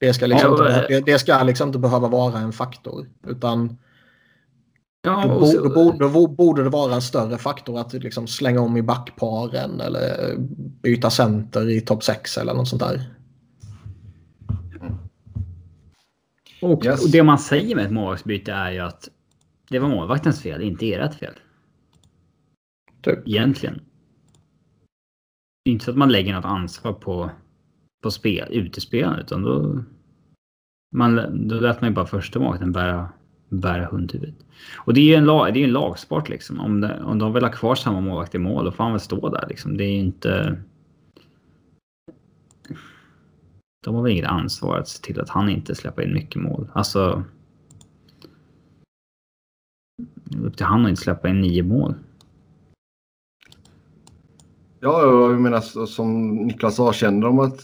Det 0.01 0.15
ska 0.15 0.27
liksom, 0.27 0.57
ja, 0.59 0.69
inte, 0.69 0.87
det, 0.89 1.01
det 1.01 1.19
ska 1.19 1.43
liksom 1.43 1.69
inte 1.69 1.79
behöva 1.79 2.09
vara 2.09 2.39
en 2.39 2.53
faktor. 2.53 3.09
Utan 3.27 3.79
ja, 5.03 5.27
då, 5.27 5.47
så, 5.47 5.69
då, 5.69 5.75
borde, 5.75 5.99
då, 5.99 6.27
borde 6.29 6.63
det 6.63 6.71
vara 6.71 6.95
en 6.95 7.03
större 7.03 7.39
faktor 7.39 7.79
att 7.79 7.93
liksom 7.93 8.27
slänga 8.27 8.61
om 8.61 8.77
i 8.77 8.83
backparen 8.83 9.81
eller 9.81 10.35
byta 10.83 11.11
center 11.11 11.71
i 11.71 11.81
topp 11.81 12.05
6 12.05 12.39
eller 12.39 12.55
något 12.55 12.69
sånt 12.69 12.83
där. 12.83 13.11
Och, 16.63 16.85
yes. 16.85 17.05
och 17.05 17.11
det 17.11 17.23
man 17.23 17.39
säger 17.39 17.77
med 17.77 17.85
ett 17.85 17.93
målvaktsbyte 17.93 18.53
är 18.53 18.71
ju 18.71 18.79
att 18.79 19.09
det 19.73 19.79
var 19.79 19.89
målvaktens 19.89 20.43
fel, 20.43 20.63
inte 20.63 20.93
ert 20.93 21.15
fel. 21.15 21.35
Typ. 23.03 23.29
Egentligen. 23.29 23.75
Det 25.65 25.71
är 25.71 25.73
inte 25.73 25.85
så 25.85 25.91
att 25.91 25.97
man 25.97 26.13
lägger 26.13 26.35
något 26.35 26.45
ansvar 26.45 26.93
på, 26.93 27.31
på 28.03 28.11
spel, 28.11 28.49
utespelarna 28.51 29.21
utan 29.21 29.43
då, 29.43 29.85
man, 30.95 31.49
då 31.49 31.61
lät 31.61 31.81
man 31.81 31.91
ju 31.91 31.95
bara 31.95 32.07
första 32.07 32.39
målvakten 32.39 32.73
bära, 32.73 33.09
bära 33.49 33.87
hundhuvudet. 33.87 34.35
Och 34.77 34.95
det 34.95 35.01
är 35.01 35.05
ju 35.05 35.15
en, 35.15 35.25
lag, 35.25 35.55
det 35.55 35.61
är 35.61 35.65
en 35.65 35.73
lagsport 35.73 36.29
liksom. 36.29 36.61
Om, 36.61 36.81
det, 36.81 37.03
om 37.03 37.19
de 37.19 37.33
vill 37.33 37.45
ha 37.45 37.53
kvar 37.53 37.75
samma 37.75 38.01
målvakt 38.01 38.35
i 38.35 38.39
mål, 38.39 38.65
då 38.65 38.71
får 38.71 38.85
han 38.85 38.93
väl 38.93 39.01
stå 39.01 39.29
där 39.29 39.47
liksom. 39.49 39.77
Det 39.77 39.85
är 39.85 39.93
ju 39.93 39.99
inte... 39.99 40.63
De 43.85 43.95
har 43.95 44.03
väl 44.03 44.13
inget 44.13 44.27
ansvar 44.27 44.79
att 44.79 44.89
se 44.89 45.03
till 45.03 45.21
att 45.21 45.29
han 45.29 45.49
inte 45.49 45.75
släpper 45.75 46.03
in 46.03 46.15
mycket 46.15 46.43
mål. 46.43 46.71
Alltså, 46.73 47.25
upp 50.39 50.57
till 50.57 50.67
han 50.67 50.85
att 50.85 50.91
inte 50.91 51.03
släppa 51.03 51.29
in 51.29 51.41
nio 51.41 51.63
mål. 51.63 51.95
Ja, 54.81 55.03
jag 55.03 55.41
menar 55.41 55.87
som 55.87 56.37
Niklas 56.37 56.77
sa, 56.77 56.93
känner 56.93 57.27
de 57.27 57.39
att 57.39 57.61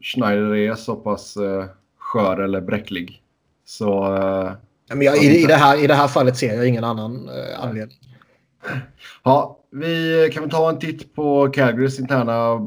Schneider 0.00 0.54
är 0.54 0.74
så 0.74 0.96
pass 0.96 1.36
uh, 1.36 1.64
skör 1.98 2.40
eller 2.40 2.60
bräcklig 2.60 3.22
så... 3.64 4.14
Uh, 4.14 4.52
men 4.88 5.02
jag, 5.02 5.24
i, 5.24 5.42
i, 5.42 5.46
det 5.46 5.54
här, 5.54 5.84
I 5.84 5.86
det 5.86 5.94
här 5.94 6.08
fallet 6.08 6.36
ser 6.36 6.54
jag 6.54 6.68
ingen 6.68 6.84
annan 6.84 7.28
uh, 7.28 7.64
anledning. 7.64 7.98
Ja, 9.22 9.58
vi 9.70 10.30
kan 10.32 10.42
väl 10.42 10.50
ta 10.50 10.68
en 10.68 10.78
titt 10.78 11.14
på 11.14 11.48
Calgarys 11.48 12.00
interna 12.00 12.66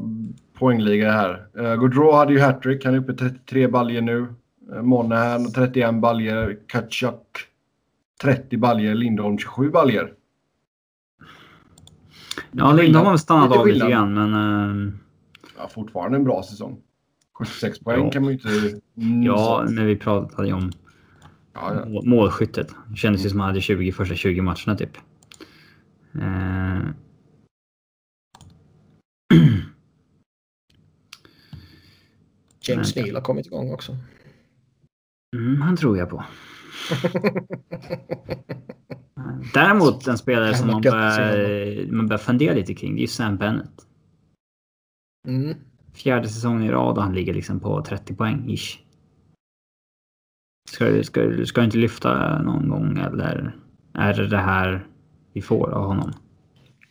poängliga 0.58 1.12
här. 1.12 1.46
Uh, 1.58 1.74
Gaudreau 1.74 2.12
hade 2.12 2.32
ju 2.32 2.40
hattrick. 2.40 2.84
Han 2.84 2.94
är 2.94 2.98
uppe 2.98 3.12
i 3.12 3.16
33 3.16 3.68
baljer 3.68 4.02
nu. 4.02 4.26
Uh, 4.72 4.82
Monahan 4.82 5.52
31 5.52 5.94
baljer. 5.94 6.58
Kachuk 6.66 7.51
30 8.22 8.56
baljer, 8.56 8.94
Lindholm 8.94 9.38
27 9.38 9.70
baljer. 9.70 10.14
Ja, 12.52 12.72
Lindholm 12.72 13.06
har 13.06 13.16
stannat 13.16 13.56
av 13.56 13.66
lite 13.66 13.90
grann, 13.90 14.14
men... 14.14 14.34
Uh... 14.34 14.92
Ja, 15.58 15.68
fortfarande 15.68 16.16
en 16.16 16.24
bra 16.24 16.42
säsong. 16.42 16.78
76 17.32 17.80
poäng 17.80 18.04
ja. 18.04 18.10
kan 18.10 18.22
man 18.22 18.32
ju 18.32 18.38
inte... 18.38 18.48
Mm, 18.96 19.22
ja, 19.22 19.66
när 19.68 19.84
vi 19.84 19.96
pratade 19.96 20.48
ju 20.48 20.54
om 20.54 20.72
ja, 21.52 21.74
ja. 21.74 22.02
målskyttet. 22.04 22.74
Det 22.90 22.96
kändes 22.96 23.24
ju 23.24 23.28
som 23.28 23.40
att 23.40 23.44
han 23.44 23.50
hade 23.50 23.60
20 23.60 23.92
första 23.92 24.14
20 24.14 24.40
matcherna 24.40 24.76
typ. 24.76 24.96
Uh... 26.14 26.88
James 32.60 32.96
Neal 32.96 33.14
har 33.14 33.22
kommit 33.22 33.46
igång 33.46 33.72
också. 33.72 33.96
Mm, 35.36 35.62
han 35.62 35.76
tror 35.76 35.98
jag 35.98 36.10
på. 36.10 36.24
Däremot 39.54 40.06
en 40.06 40.18
spelare 40.18 40.54
som 40.54 40.66
man 40.66 40.82
börjar, 40.82 41.92
man 41.92 42.06
börjar 42.06 42.18
fundera 42.18 42.54
lite 42.54 42.74
kring, 42.74 42.96
det 42.96 43.02
är 43.02 43.06
Sam 43.06 43.36
Bennett. 43.36 43.86
Mm. 45.28 45.56
Fjärde 45.94 46.28
säsongen 46.28 46.62
i 46.62 46.70
rad 46.70 46.96
och 46.96 47.02
han 47.02 47.14
ligger 47.14 47.34
liksom 47.34 47.60
på 47.60 47.82
30 47.82 48.14
poäng 48.14 48.50
ish. 48.50 48.78
Ska 50.70 50.84
du, 50.84 51.04
ska, 51.04 51.46
ska 51.46 51.60
du 51.60 51.64
inte 51.64 51.78
lyfta 51.78 52.42
någon 52.42 52.68
gång 52.68 52.98
eller 52.98 53.56
är 53.94 54.14
det 54.14 54.26
det 54.26 54.38
här 54.38 54.86
vi 55.32 55.42
får 55.42 55.70
av 55.70 55.86
honom? 55.86 56.12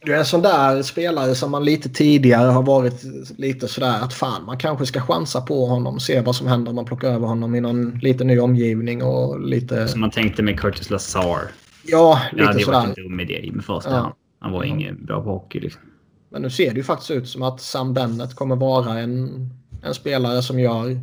Du 0.04 0.14
är 0.14 0.20
en 0.20 0.26
sån 0.26 0.42
där 0.42 0.82
spelare 0.82 1.36
som 1.36 1.52
man 1.52 1.66
lite 1.66 1.90
tidigare 1.90 2.48
har 2.48 2.64
varit 2.64 3.04
lite 3.38 3.68
sådär 3.68 4.00
att 4.02 4.14
fan 4.14 4.46
man 4.46 4.58
kanske 4.58 4.86
ska 4.86 5.02
chansa 5.02 5.42
på 5.42 5.66
honom 5.66 6.00
se 6.00 6.22
vad 6.22 6.36
som 6.36 6.48
händer 6.48 6.70
om 6.70 6.76
man 6.76 6.86
plockar 6.86 7.08
över 7.08 7.28
honom 7.28 7.56
i 7.56 7.62
någon 7.62 8.00
lite 8.00 8.24
ny 8.24 8.40
omgivning 8.40 9.04
och 9.04 9.42
lite... 9.42 9.88
Som 9.88 10.02
man 10.02 10.12
tänkte 10.12 10.44
med 10.44 10.60
Curtis 10.60 10.90
Lazar. 10.90 11.52
Ja, 11.84 12.22
lite 12.32 12.44
ja, 12.44 12.54
det 12.54 12.60
sådär. 12.60 12.78
var 12.78 12.86
en 12.86 12.94
dum 12.94 13.20
idé 13.20 13.52
med 13.54 13.66
första 13.66 13.92
ja. 13.92 14.16
Han 14.40 14.52
var 14.52 14.64
ingen 14.64 15.06
bra 15.06 15.24
på 15.24 15.30
hockey 15.30 15.60
liksom. 15.60 15.82
Men 16.30 16.42
nu 16.42 16.50
ser 16.50 16.70
det 16.70 16.78
ju 16.78 16.84
faktiskt 16.84 17.12
ut 17.12 17.30
som 17.30 17.42
att 17.42 17.62
Sam 17.62 17.94
Bennett 17.94 18.36
kommer 18.36 18.56
vara 18.56 19.00
en, 19.00 19.50
en 19.84 19.94
spelare 19.94 20.42
som 20.42 20.60
gör 20.60 21.00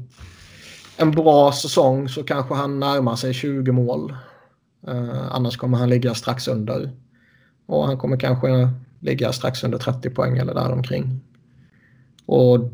en 0.96 1.10
bra 1.10 1.52
säsong 1.52 2.08
så 2.08 2.22
kanske 2.22 2.54
han 2.54 2.80
närmar 2.80 3.16
sig 3.16 3.34
20 3.34 3.72
mål. 3.72 4.14
Uh, 4.88 5.34
annars 5.34 5.56
kommer 5.56 5.78
han 5.78 5.90
ligga 5.90 6.14
strax 6.14 6.48
under. 6.48 6.90
Och 7.66 7.86
han 7.86 7.98
kommer 7.98 8.16
kanske 8.16 8.70
ligga 9.00 9.32
strax 9.32 9.64
under 9.64 9.78
30 9.78 10.10
poäng 10.10 10.38
eller 10.38 10.54
däromkring. 10.54 11.20
Och 12.26 12.70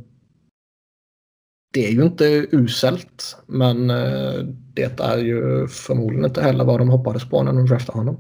det 1.72 1.87
är 1.87 1.91
ju 1.91 2.03
inte 2.03 2.47
uselt, 2.53 3.37
men 3.47 3.91
eh, 3.91 4.35
det 4.75 5.01
är 5.01 5.18
ju 5.18 5.68
förmodligen 5.68 6.25
inte 6.25 6.43
heller 6.43 6.64
vad 6.64 6.81
de 6.81 6.89
hoppades 6.89 7.29
på 7.29 7.43
när 7.43 7.53
de 7.53 7.66
draftade 7.66 7.99
honom. 7.99 8.16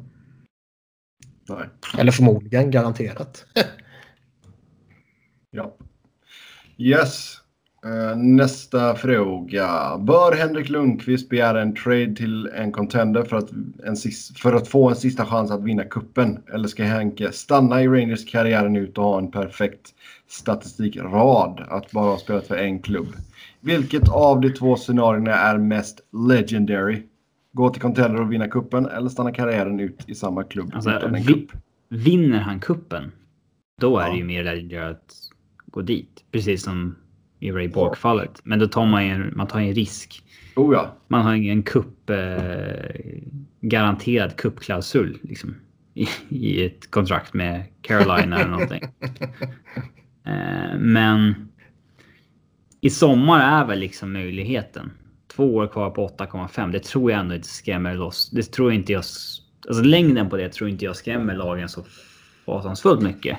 Nej. 1.48 1.68
Eller 1.98 2.12
förmodligen, 2.12 2.70
garanterat. 2.70 3.46
ja. 5.50 5.76
Yes. 6.78 7.33
Eh, 7.84 8.16
nästa 8.16 8.94
fråga. 8.94 9.98
Bör 9.98 10.36
Henrik 10.36 10.68
Lundqvist 10.68 11.28
begära 11.28 11.62
en 11.62 11.74
trade 11.74 12.14
till 12.16 12.46
en 12.46 12.72
contender 12.72 13.22
för 13.22 13.36
att, 13.36 13.50
en, 13.84 13.96
för 14.36 14.52
att 14.52 14.68
få 14.68 14.88
en 14.90 14.96
sista 14.96 15.26
chans 15.26 15.50
att 15.50 15.62
vinna 15.64 15.84
kuppen? 15.84 16.38
Eller 16.54 16.68
ska 16.68 16.84
Henke 16.84 17.32
stanna 17.32 17.82
i 17.82 17.88
Rangers 17.88 18.30
karriären 18.30 18.76
ut 18.76 18.98
och 18.98 19.04
ha 19.04 19.18
en 19.18 19.30
perfekt 19.30 19.94
statistikrad 20.28 21.60
att 21.68 21.90
bara 21.92 22.04
ha 22.10 22.18
spelat 22.18 22.46
för 22.46 22.56
en 22.56 22.78
klubb? 22.78 23.08
Vilket 23.60 24.08
av 24.08 24.40
de 24.40 24.50
två 24.50 24.76
scenarierna 24.76 25.32
är 25.34 25.58
mest 25.58 26.00
legendary? 26.28 27.02
Gå 27.52 27.70
till 27.70 27.82
contender 27.82 28.20
och 28.20 28.32
vinna 28.32 28.48
kuppen 28.48 28.86
eller 28.86 29.08
stanna 29.08 29.32
karriären 29.32 29.80
ut 29.80 30.04
i 30.06 30.14
samma 30.14 30.44
klubb 30.44 30.70
Alltså, 30.74 30.90
utan 30.90 31.14
en 31.14 31.24
kupp? 31.24 31.52
Vinner 31.88 32.38
han 32.40 32.60
kuppen, 32.60 33.12
då 33.80 33.98
är 33.98 34.06
Ja. 34.06 34.12
det 34.12 34.18
ju 34.18 34.24
mer 34.24 34.44
legendary 34.44 34.90
att 34.92 35.14
gå 35.66 35.82
dit. 35.82 36.24
Precis 36.32 36.62
som 36.62 36.94
i 37.44 37.52
Ray 37.52 37.68
Bork-fallet. 37.68 38.40
Men 38.44 38.58
då 38.58 38.66
tar 38.66 38.86
man 38.86 39.06
ju 39.06 39.10
en, 39.10 39.32
man 39.36 39.46
tar 39.46 39.60
en 39.60 39.74
risk. 39.74 40.22
Oh 40.56 40.74
ja. 40.74 40.96
Man 41.08 41.22
har 41.22 41.34
ingen 41.34 41.62
kupp, 41.62 42.10
eh, 42.10 42.16
garanterad 43.60 44.36
kuppklausul 44.36 45.18
liksom, 45.22 45.54
i, 45.94 46.08
i 46.28 46.66
ett 46.66 46.90
kontrakt 46.90 47.34
med 47.34 47.64
Carolina 47.82 48.38
eller 48.38 48.50
någonting. 48.50 48.82
Eh, 50.26 50.78
men 50.78 51.48
i 52.80 52.90
sommar 52.90 53.40
är 53.40 53.66
väl 53.66 53.78
liksom 53.78 54.12
möjligheten. 54.12 54.90
Två 55.36 55.54
år 55.54 55.66
kvar 55.66 55.90
på 55.90 56.08
8,5. 56.08 56.72
Det 56.72 56.82
tror 56.82 57.10
jag 57.10 57.20
ändå 57.20 57.34
inte 57.34 57.48
skrämmer 57.48 57.94
loss. 57.94 58.30
Det 58.30 58.42
tror 58.42 58.72
inte 58.72 58.92
jag. 58.92 58.98
Alltså 59.68 59.82
längden 59.82 60.30
på 60.30 60.36
det 60.36 60.48
tror 60.48 60.70
inte 60.70 60.84
jag 60.84 60.96
skrämmer 60.96 61.34
lagen 61.34 61.68
så 61.68 61.84
fasansfullt 62.46 63.02
mycket. 63.02 63.38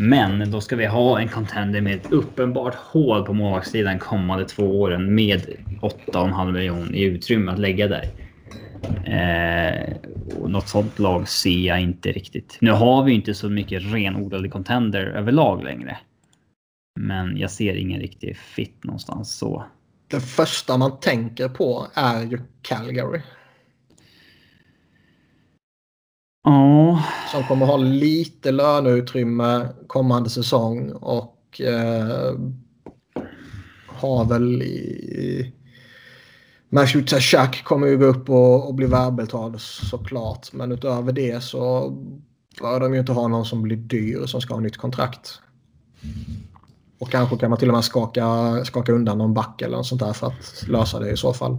Men 0.00 0.50
då 0.50 0.60
ska 0.60 0.76
vi 0.76 0.86
ha 0.86 1.20
en 1.20 1.28
contender 1.28 1.80
med 1.80 1.94
ett 1.94 2.12
uppenbart 2.12 2.74
hål 2.74 3.24
på 3.24 3.32
målvaktssidan 3.32 3.98
kommande 3.98 4.44
två 4.44 4.80
åren 4.80 5.14
med 5.14 5.46
8,5 5.80 6.52
miljoner 6.52 6.94
i 6.94 7.02
utrymme 7.02 7.52
att 7.52 7.58
lägga 7.58 7.88
där. 7.88 8.04
Eh, 9.04 9.96
och 10.40 10.50
något 10.50 10.68
sånt 10.68 10.98
lag 10.98 11.28
ser 11.28 11.66
jag 11.66 11.80
inte 11.80 12.12
riktigt. 12.12 12.58
Nu 12.60 12.70
har 12.70 13.04
vi 13.04 13.12
inte 13.12 13.34
så 13.34 13.48
mycket 13.48 13.82
renodlade 13.92 14.48
contender 14.48 15.06
överlag 15.06 15.64
längre. 15.64 15.98
Men 17.00 17.36
jag 17.36 17.50
ser 17.50 17.74
ingen 17.74 18.00
riktig 18.00 18.36
fit 18.36 18.84
någonstans 18.84 19.38
så. 19.38 19.64
Det 20.08 20.20
första 20.20 20.78
man 20.78 21.00
tänker 21.00 21.48
på 21.48 21.86
är 21.94 22.22
ju 22.22 22.40
Calgary. 22.62 23.20
Ja, 26.44 27.02
Som 27.32 27.44
kommer 27.44 27.66
ha 27.66 27.76
lite 27.76 28.52
löneutrymme 28.52 29.68
kommande 29.86 30.30
säsong 30.30 30.92
och 30.92 31.60
eh, 31.60 32.34
har 33.86 34.24
väl 34.24 34.62
i... 34.62 35.54
Matthew 36.70 37.08
Tashak 37.08 37.64
kommer 37.64 37.86
ju 37.86 37.98
gå 37.98 38.04
upp 38.04 38.30
och, 38.30 38.68
och 38.68 38.74
bli 38.74 38.86
välbetald 38.86 39.60
såklart. 39.60 40.52
Men 40.52 40.72
utöver 40.72 41.12
det 41.12 41.44
så 41.44 41.90
bör 42.60 42.80
de 42.80 42.94
ju 42.94 43.00
inte 43.00 43.12
ha 43.12 43.28
någon 43.28 43.44
som 43.44 43.62
blir 43.62 43.76
dyr 43.76 44.26
som 44.26 44.40
ska 44.40 44.54
ha 44.54 44.60
nytt 44.60 44.76
kontrakt. 44.76 45.40
Och 46.98 47.10
kanske 47.10 47.36
kan 47.36 47.50
man 47.50 47.58
till 47.58 47.68
och 47.68 47.74
med 47.74 47.84
skaka, 47.84 48.24
skaka 48.64 48.92
undan 48.92 49.18
någon 49.18 49.34
back 49.34 49.62
eller 49.62 49.76
något 49.76 49.86
sånt 49.86 50.00
där 50.00 50.12
för 50.12 50.26
att 50.26 50.64
lösa 50.68 50.98
det 50.98 51.10
i 51.10 51.16
så 51.16 51.32
fall. 51.32 51.58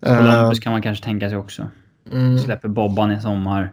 Eh, 0.00 0.18
Columbus 0.18 0.60
kan 0.60 0.72
man 0.72 0.82
kanske 0.82 1.04
tänka 1.04 1.28
sig 1.28 1.38
också. 1.38 1.68
Mm. 2.12 2.38
Släpper 2.38 2.68
Bobban 2.68 3.12
i 3.12 3.20
sommar. 3.20 3.72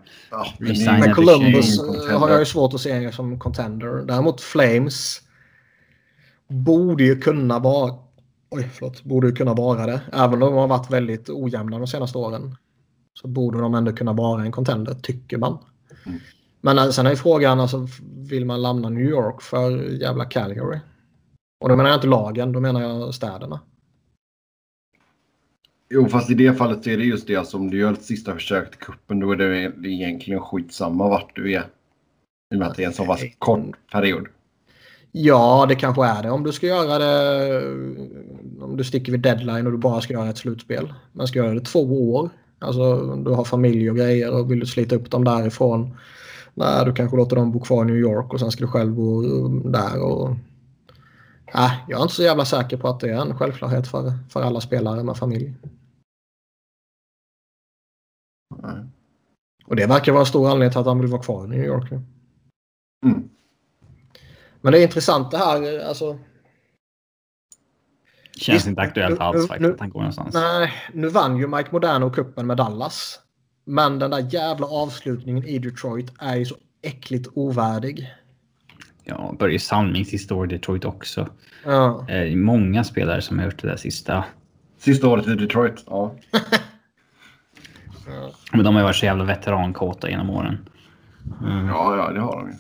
ja 0.85 0.97
men 0.99 1.13
Columbus 1.13 1.79
eh, 1.79 2.19
har 2.19 2.29
jag 2.29 2.39
ju 2.39 2.45
svårt 2.45 2.73
att 2.73 2.81
se 2.81 3.11
som 3.11 3.39
contender. 3.39 4.05
Däremot 4.05 4.41
Flames 4.41 5.21
borde 6.47 7.03
ju 7.03 7.19
kunna 7.19 7.59
vara 7.59 7.93
Oj, 8.49 8.69
förlåt. 8.73 9.03
Borde 9.03 9.27
ju 9.27 9.33
kunna 9.33 9.53
vara 9.53 9.85
det. 9.85 10.01
Även 10.13 10.33
om 10.33 10.39
de 10.39 10.53
har 10.53 10.67
varit 10.67 10.91
väldigt 10.91 11.29
ojämna 11.29 11.77
de 11.77 11.87
senaste 11.87 12.17
åren. 12.17 12.55
Så 13.21 13.27
borde 13.27 13.59
de 13.59 13.73
ändå 13.73 13.91
kunna 13.91 14.13
vara 14.13 14.41
en 14.41 14.51
contender, 14.51 14.93
tycker 14.93 15.37
man. 15.37 15.57
Mm. 16.05 16.19
Men 16.61 16.77
eh, 16.77 16.89
sen 16.89 17.05
är 17.05 17.09
ju 17.09 17.15
frågan, 17.15 17.59
alltså, 17.59 17.87
vill 18.29 18.45
man 18.45 18.61
lämna 18.61 18.89
New 18.89 19.03
York 19.03 19.41
för 19.41 19.71
jävla 20.01 20.25
Calgary? 20.25 20.79
Och 21.59 21.69
då 21.69 21.75
menar 21.75 21.89
jag 21.89 21.97
inte 21.97 22.07
lagen, 22.07 22.51
då 22.51 22.59
menar 22.59 22.81
jag 22.81 23.13
städerna. 23.13 23.59
Jo, 25.89 26.07
fast 26.09 26.29
i 26.29 26.33
det 26.33 26.53
fallet 26.53 26.83
så 26.83 26.89
är 26.89 26.97
det 26.97 27.03
just 27.03 27.27
det. 27.27 27.35
Alltså, 27.35 27.57
om 27.57 27.69
du 27.69 27.77
gör 27.77 27.93
ett 27.93 28.03
sista 28.03 28.33
försök 28.33 28.71
till 28.71 28.79
kuppen 28.79 29.19
då 29.19 29.31
är 29.31 29.35
det 29.35 29.89
egentligen 29.89 30.41
skitsamma 30.41 31.09
vart 31.09 31.35
du 31.35 31.53
är. 31.53 31.63
I 32.51 32.55
och 32.55 32.59
med 32.59 32.67
att 32.67 32.75
det 32.75 32.83
är 32.83 32.87
en 32.87 32.93
så 32.93 33.05
pass 33.05 33.21
kort 33.39 33.91
period. 33.91 34.27
Ja, 35.11 35.65
det 35.69 35.75
kanske 35.75 36.05
är 36.05 36.23
det 36.23 36.29
om 36.29 36.43
du 36.43 36.51
ska 36.51 36.67
göra 36.67 36.99
det. 36.99 37.59
Om 38.61 38.77
du 38.77 38.83
sticker 38.83 39.11
vid 39.11 39.21
deadline 39.21 39.65
och 39.65 39.71
du 39.71 39.77
bara 39.77 40.01
ska 40.01 40.13
göra 40.13 40.29
ett 40.29 40.37
slutspel. 40.37 40.93
Men 41.11 41.27
ska 41.27 41.39
göra 41.39 41.53
det 41.53 41.65
två 41.65 42.13
år. 42.13 42.29
Alltså 42.59 43.15
du 43.15 43.31
har 43.31 43.43
familj 43.43 43.89
och 43.89 43.97
grejer 43.97 44.31
och 44.31 44.51
vill 44.51 44.59
du 44.59 44.65
slita 44.65 44.95
upp 44.95 45.11
dem 45.11 45.23
därifrån. 45.23 45.97
Nej, 46.53 46.85
du 46.85 46.93
kanske 46.93 47.17
låter 47.17 47.35
dem 47.35 47.51
bo 47.51 47.59
kvar 47.59 47.83
i 47.83 47.87
New 47.87 47.95
York 47.95 48.33
och 48.33 48.39
sen 48.39 48.51
ska 48.51 48.63
du 48.65 48.71
själv 48.71 48.93
bo 48.93 49.47
där. 49.69 50.01
Och... 50.01 50.35
Nej, 51.53 51.83
jag 51.87 51.99
är 51.99 52.03
inte 52.03 52.15
så 52.15 52.23
jävla 52.23 52.45
säker 52.45 52.77
på 52.77 52.87
att 52.87 52.99
det 52.99 53.09
är 53.09 53.21
en 53.21 53.37
självklarhet 53.37 53.87
för, 53.87 54.13
för 54.29 54.41
alla 54.41 54.61
spelare 54.61 55.03
med 55.03 55.17
familj. 55.17 55.53
Nej. 58.55 58.83
Och 59.65 59.75
det 59.75 59.85
verkar 59.87 60.11
vara 60.11 60.19
en 60.21 60.25
stor 60.25 60.49
anledning 60.49 60.71
till 60.71 60.79
att 60.79 60.85
han 60.85 60.99
vill 60.99 61.09
vara 61.11 61.23
kvar 61.23 61.45
i 61.45 61.47
New 61.47 61.63
York. 61.65 61.91
Mm. 63.05 63.29
Men 64.61 64.71
det 64.73 64.79
är 64.79 64.83
intressant 64.83 65.31
det 65.31 65.37
här. 65.37 65.79
Alltså, 65.79 66.19
Känns 68.35 68.55
Visst, 68.55 68.67
inte 68.67 68.81
aktuellt 68.81 69.19
nu- 69.19 69.25
alls 69.25 69.35
nu- 69.41 69.47
faktiskt 69.47 69.67
nu- 69.67 69.73
att 69.73 69.79
han 69.79 69.89
går 69.89 69.99
någonstans. 69.99 70.33
Nej, 70.33 70.73
nu 70.93 71.07
vann 71.07 71.37
ju 71.37 71.47
Mike 71.47 71.69
Modano 71.71 72.11
kuppen 72.11 72.47
med 72.47 72.57
Dallas. 72.57 73.19
Men 73.65 73.99
den 73.99 74.11
där 74.11 74.27
jävla 74.33 74.67
avslutningen 74.67 75.43
i 75.45 75.59
Detroit 75.59 76.13
är 76.19 76.35
ju 76.35 76.45
så 76.45 76.55
äckligt 76.81 77.27
ovärdig. 77.33 78.13
Ja, 79.07 79.35
Börje 79.39 79.59
Salmings 79.59 80.09
sista 80.09 80.35
år 80.35 80.45
i 80.45 80.49
Detroit 80.49 80.85
också. 80.85 81.27
Ja. 81.65 82.09
Eh, 82.09 82.35
många 82.35 82.83
spelare 82.83 83.21
som 83.21 83.39
har 83.39 83.45
gjort 83.45 83.61
det 83.61 83.67
där 83.67 83.75
sista. 83.75 84.23
Sista 84.77 85.07
året 85.07 85.27
i 85.27 85.35
Detroit. 85.35 85.83
Ja. 85.87 86.15
Men 88.51 88.63
de 88.63 88.75
har 88.75 88.81
ju 88.81 88.83
varit 88.83 88.95
så 88.95 89.05
jävla 89.05 89.23
veterankåta 89.23 90.09
genom 90.09 90.29
åren. 90.29 90.69
Mm. 91.41 91.67
Ja, 91.67 91.97
ja, 91.97 92.11
det 92.13 92.19
har 92.19 92.39
de 92.39 92.47
ju. 92.47 92.55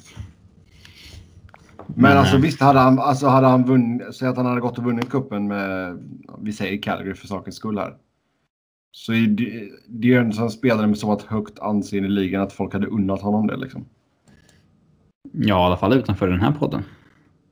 Men 1.95 2.17
alltså 2.17 2.35
eh, 2.35 2.41
visst, 2.41 2.61
hade 2.61 2.79
han, 2.79 2.99
alltså, 2.99 3.27
hade 3.27 3.47
han 3.47 3.65
vunnit, 3.65 4.15
säg 4.15 4.27
att 4.27 4.37
han 4.37 4.45
hade 4.45 4.61
gått 4.61 4.77
och 4.77 4.83
vunnit 4.83 5.09
kuppen 5.09 5.47
med, 5.47 5.97
vi 6.41 6.53
säger 6.53 6.81
Calgary 6.81 7.13
för 7.13 7.27
sakens 7.27 7.55
skull 7.55 7.77
här. 7.77 7.95
Så 8.91 9.13
är 9.13 9.27
det, 9.27 9.69
det 9.87 10.07
är 10.07 10.11
ju 10.11 10.17
en 10.17 10.33
sån 10.33 10.51
spelare 10.51 10.87
med 10.87 10.97
så 10.97 11.15
pass 11.15 11.25
högt 11.25 11.59
anseende 11.59 12.09
i 12.09 12.11
ligan 12.11 12.41
att 12.41 12.53
folk 12.53 12.73
hade 12.73 12.87
unnat 12.87 13.21
honom 13.21 13.47
det 13.47 13.57
liksom. 13.57 13.85
Ja, 15.31 15.63
i 15.63 15.65
alla 15.65 15.77
fall 15.77 15.93
utanför 15.93 16.27
den 16.27 16.39
här 16.39 16.51
podden. 16.51 16.83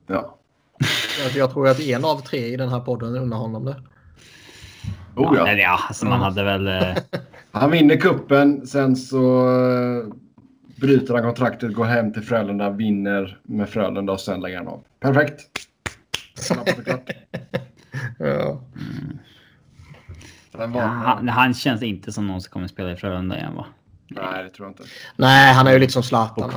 Ja. 0.06 0.38
Alltså, 1.24 1.38
jag 1.38 1.50
tror 1.50 1.68
att 1.68 1.80
en 1.80 2.04
av 2.04 2.20
tre 2.20 2.46
i 2.46 2.56
den 2.56 2.68
här 2.68 2.80
podden 2.80 3.16
unnar 3.16 3.36
honom 3.36 3.64
det. 3.64 3.76
Oh, 5.14 5.40
Eller 5.40 5.56
ja. 5.56 5.58
ja, 5.58 5.78
alltså 5.88 6.06
man 6.06 6.20
hade 6.20 6.44
väl... 6.44 6.66
Eh, 6.68 6.96
Han 7.52 7.70
vinner 7.70 7.96
kuppen, 7.96 8.66
sen 8.66 8.96
så 8.96 9.48
eh, 9.48 10.06
bryter 10.80 11.14
han 11.14 11.22
kontraktet, 11.22 11.74
går 11.74 11.84
hem 11.84 12.12
till 12.12 12.22
Frölunda, 12.22 12.70
vinner 12.70 13.38
med 13.42 13.68
Frölunda 13.68 14.12
och 14.12 14.20
sen 14.20 14.40
lägger 14.40 14.58
han 14.58 14.68
av. 14.68 14.84
Perfekt! 15.00 15.40
Snabbt 16.34 16.78
och 16.78 16.84
klart. 16.84 17.10
Ja. 18.18 18.60
Ja, 20.58 20.80
han, 20.80 21.28
han 21.28 21.54
känns 21.54 21.82
inte 21.82 22.12
som 22.12 22.26
någon 22.26 22.40
som 22.40 22.50
kommer 22.50 22.66
spela 22.66 22.92
i 22.92 22.96
Frölunda 22.96 23.36
igen 23.38 23.54
va? 23.54 23.66
Nej, 24.08 24.44
det 24.44 24.50
tror 24.50 24.66
jag 24.66 24.70
inte. 24.72 24.84
Nej, 25.16 25.54
han 25.54 25.66
är 25.66 25.72
ju 25.72 25.78
liksom 25.78 26.00
Bo 26.00 26.04
Zlatan. 26.04 26.50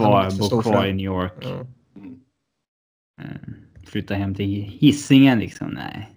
Bo 0.50 0.62
kvar 0.62 0.86
i. 0.86 0.94
New 0.94 1.06
York. 1.06 1.34
Ja. 1.42 1.66
Mm. 1.96 2.20
Eh, 3.22 3.86
flytta 3.86 4.14
hem 4.14 4.36
till 4.36 4.64
Hisingen 4.64 5.40
liksom. 5.40 5.68
Nej. 5.68 6.10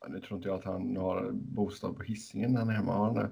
Ja, 0.00 0.08
Nu 0.08 0.20
tror 0.20 0.36
inte 0.36 0.48
jag 0.48 0.58
att 0.58 0.64
han 0.64 0.96
har 0.96 1.30
bostad 1.32 1.96
på 1.96 2.02
Hisingen 2.02 2.52
när 2.52 2.58
han 2.60 2.68
är 2.68 2.74
hemma. 2.74 2.92
Har 2.92 3.04
han 3.04 3.14
det? 3.14 3.30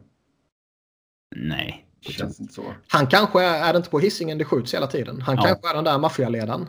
Nej. 1.36 1.84
Det 2.06 2.12
känns 2.12 2.40
inte 2.40 2.54
så. 2.54 2.62
Han 2.88 3.06
kanske 3.06 3.44
är, 3.44 3.68
är 3.68 3.72
det 3.72 3.76
inte 3.76 3.90
på 3.90 3.98
hissingen 3.98 4.38
det 4.38 4.44
skjuts 4.44 4.74
hela 4.74 4.86
tiden. 4.86 5.20
Han 5.20 5.36
Ja. 5.36 5.42
kanske 5.42 5.70
är 5.70 5.74
den 5.74 5.84
där 5.84 5.98
maffialedaren. 5.98 6.68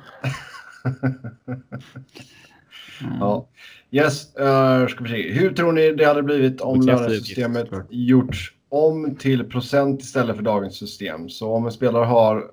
Mm. 0.86 1.58
Ja. 3.20 3.50
Yes, 3.91 4.36
uh, 4.39 4.88
ska 4.88 5.04
vi 5.04 5.10
se. 5.10 5.32
Hur 5.32 5.54
tror 5.54 5.72
ni 5.72 5.91
det 5.91 6.06
hade 6.06 6.24
blivit 6.24 6.62
om 6.62 6.82
lönesystemet 6.82 7.70
gjorts 7.89 8.54
om 8.70 9.15
till 9.15 9.43
procent 9.43 10.01
istället 10.01 10.36
för 10.36 10.43
dagens 10.43 10.78
system? 10.78 11.30
Så 11.30 11.53
om 11.53 11.65
en 11.65 11.72
spelare 11.72 12.05
har 12.05 12.51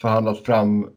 förhandlat 0.00 0.38
fram 0.38 0.90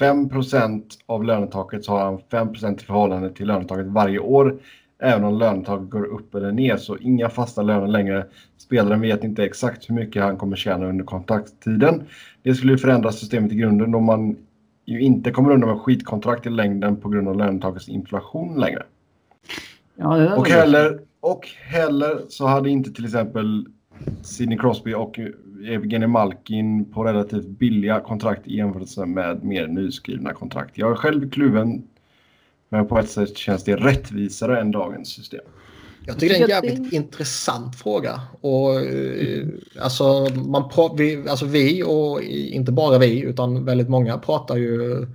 5% 0.00 0.82
av 1.06 1.24
lönetaket 1.24 1.84
så 1.84 1.92
har 1.92 2.04
han 2.04 2.20
5 2.30 2.48
i 2.48 2.84
förhållande 2.84 3.30
till 3.30 3.46
lönetaket 3.46 3.86
varje 3.86 4.18
år. 4.18 4.58
Även 4.98 5.24
om 5.24 5.38
lönetaket 5.38 5.90
går 5.90 6.04
upp 6.04 6.34
eller 6.34 6.52
ner 6.52 6.76
så 6.76 6.96
inga 6.96 7.28
fasta 7.28 7.62
löner 7.62 7.86
längre. 7.86 8.26
Spelaren 8.58 9.00
vet 9.00 9.24
inte 9.24 9.44
exakt 9.44 9.90
hur 9.90 9.94
mycket 9.94 10.22
han 10.22 10.36
kommer 10.36 10.56
tjäna 10.56 10.86
under 10.86 11.04
kontakttiden. 11.04 12.02
Det 12.42 12.54
skulle 12.54 12.78
förändra 12.78 13.12
systemet 13.12 13.52
i 13.52 13.56
grunden 13.56 13.92
då 13.92 14.00
man 14.00 14.36
ju 14.84 15.00
inte 15.00 15.30
kommer 15.30 15.50
undan 15.50 15.70
med 15.70 15.80
skitkontrakt 15.80 16.46
i 16.46 16.50
längden 16.50 16.96
på 16.96 17.08
grund 17.08 17.28
av 17.28 17.36
lönetakets 17.36 17.88
inflation 17.88 18.60
längre. 18.60 18.82
Ja, 19.96 20.36
Och 20.36 20.48
heller, 20.48 21.00
och 21.20 21.46
heller 21.46 22.22
så 22.28 22.46
hade 22.46 22.70
inte 22.70 22.92
till 22.92 23.04
exempel 23.04 23.66
Sidney 24.22 24.58
Crosby 24.58 24.94
och 24.94 25.18
Evgeny 25.66 26.06
Malkin 26.06 26.84
på 26.84 27.04
relativt 27.04 27.46
billiga 27.46 28.00
kontrakt 28.00 28.46
i 28.46 28.56
jämförelse 28.56 29.06
med 29.06 29.44
mer 29.44 29.66
nyskrivna 29.66 30.32
kontrakt. 30.32 30.78
Jag 30.78 30.90
är 30.90 30.94
själv 30.94 31.30
kluven, 31.30 31.82
men 32.68 32.86
på 32.86 32.98
ett 32.98 33.10
sätt 33.10 33.36
känns 33.36 33.64
det 33.64 33.76
rättvisare 33.76 34.60
än 34.60 34.70
dagens 34.70 35.08
system. 35.08 35.44
Jag 36.06 36.18
tycker 36.18 36.34
det 36.34 36.40
är 36.40 36.60
en 36.60 36.64
jävligt 36.64 36.92
intressant 36.92 37.76
fråga. 37.76 38.20
Och, 38.40 38.80
eh, 38.80 39.46
alltså, 39.80 40.28
man 40.34 40.70
vi, 40.96 41.28
alltså 41.28 41.46
vi 41.46 41.82
och 41.82 42.22
inte 42.22 42.72
bara 42.72 42.98
vi 42.98 43.20
utan 43.20 43.64
väldigt 43.64 43.88
många 43.88 44.18
pratar 44.18 44.56
ju 44.56 45.06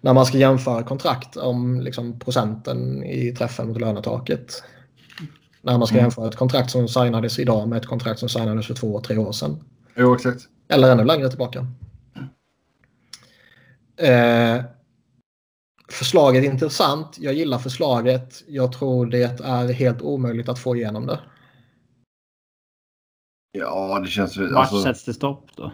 när 0.00 0.14
man 0.14 0.26
ska 0.26 0.38
jämföra 0.38 0.82
kontrakt 0.82 1.36
om 1.36 1.80
liksom, 1.80 2.20
procenten 2.20 3.04
i 3.04 3.32
träffen 3.32 3.68
mot 3.68 3.80
lönetaket. 3.80 4.62
När 5.66 5.78
man 5.78 5.86
ska 5.86 5.94
Mm. 5.96 6.04
jämföra 6.04 6.28
ett 6.28 6.36
kontrakt 6.36 6.70
som 6.70 6.88
signades 6.88 7.38
idag 7.38 7.68
med 7.68 7.78
ett 7.78 7.86
kontrakt 7.86 8.20
som 8.20 8.28
signades 8.28 8.66
för 8.66 8.74
två, 8.74 9.00
tre 9.00 9.16
år 9.18 9.32
sedan. 9.32 9.64
Jo, 9.96 10.14
exakt. 10.14 10.48
Eller 10.68 10.92
ännu 10.92 11.04
längre 11.04 11.28
tillbaka. 11.28 11.66
Eh, 13.96 14.64
förslaget 15.88 16.44
är 16.44 16.50
intressant. 16.50 17.18
Jag 17.18 17.34
gillar 17.34 17.58
förslaget. 17.58 18.44
Jag 18.48 18.72
tror 18.72 19.06
det 19.06 19.40
är 19.44 19.72
helt 19.72 20.02
omöjligt 20.02 20.48
att 20.48 20.58
få 20.58 20.76
igenom 20.76 21.06
det. 21.06 21.20
Ja, 23.52 24.00
det 24.00 24.08
känns 24.08 24.36
ju... 24.36 24.52
Vart 24.52 24.60
Alltså, 24.72 24.82
sätts 24.82 25.04
det 25.04 25.14
stopp 25.14 25.50
då? 25.56 25.72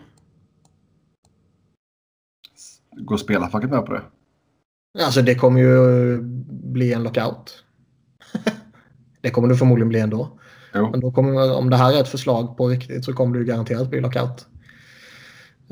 går 2.96 3.16
spelarfacket 3.16 3.70
med 3.70 3.86
på 3.86 3.92
det? 3.92 4.02
Alltså 5.04 5.22
det 5.22 5.34
kommer 5.34 5.60
ju 5.60 6.18
bli 6.72 6.92
en 6.92 7.02
lockout. 7.02 7.64
Det 9.22 9.30
kommer 9.30 9.48
det 9.48 9.56
förmodligen 9.56 9.88
bli 9.88 10.00
ändå. 10.00 10.38
Jo. 10.74 10.90
Men 10.90 11.00
då 11.00 11.12
kommer, 11.12 11.56
om 11.56 11.70
det 11.70 11.76
här 11.76 11.92
är 11.96 12.00
ett 12.00 12.08
förslag 12.08 12.56
på 12.56 12.68
riktigt 12.68 13.04
så 13.04 13.12
kommer 13.12 13.38
ju 13.38 13.44
garanterat 13.44 13.90
bli 13.90 14.00
lockout. 14.00 14.46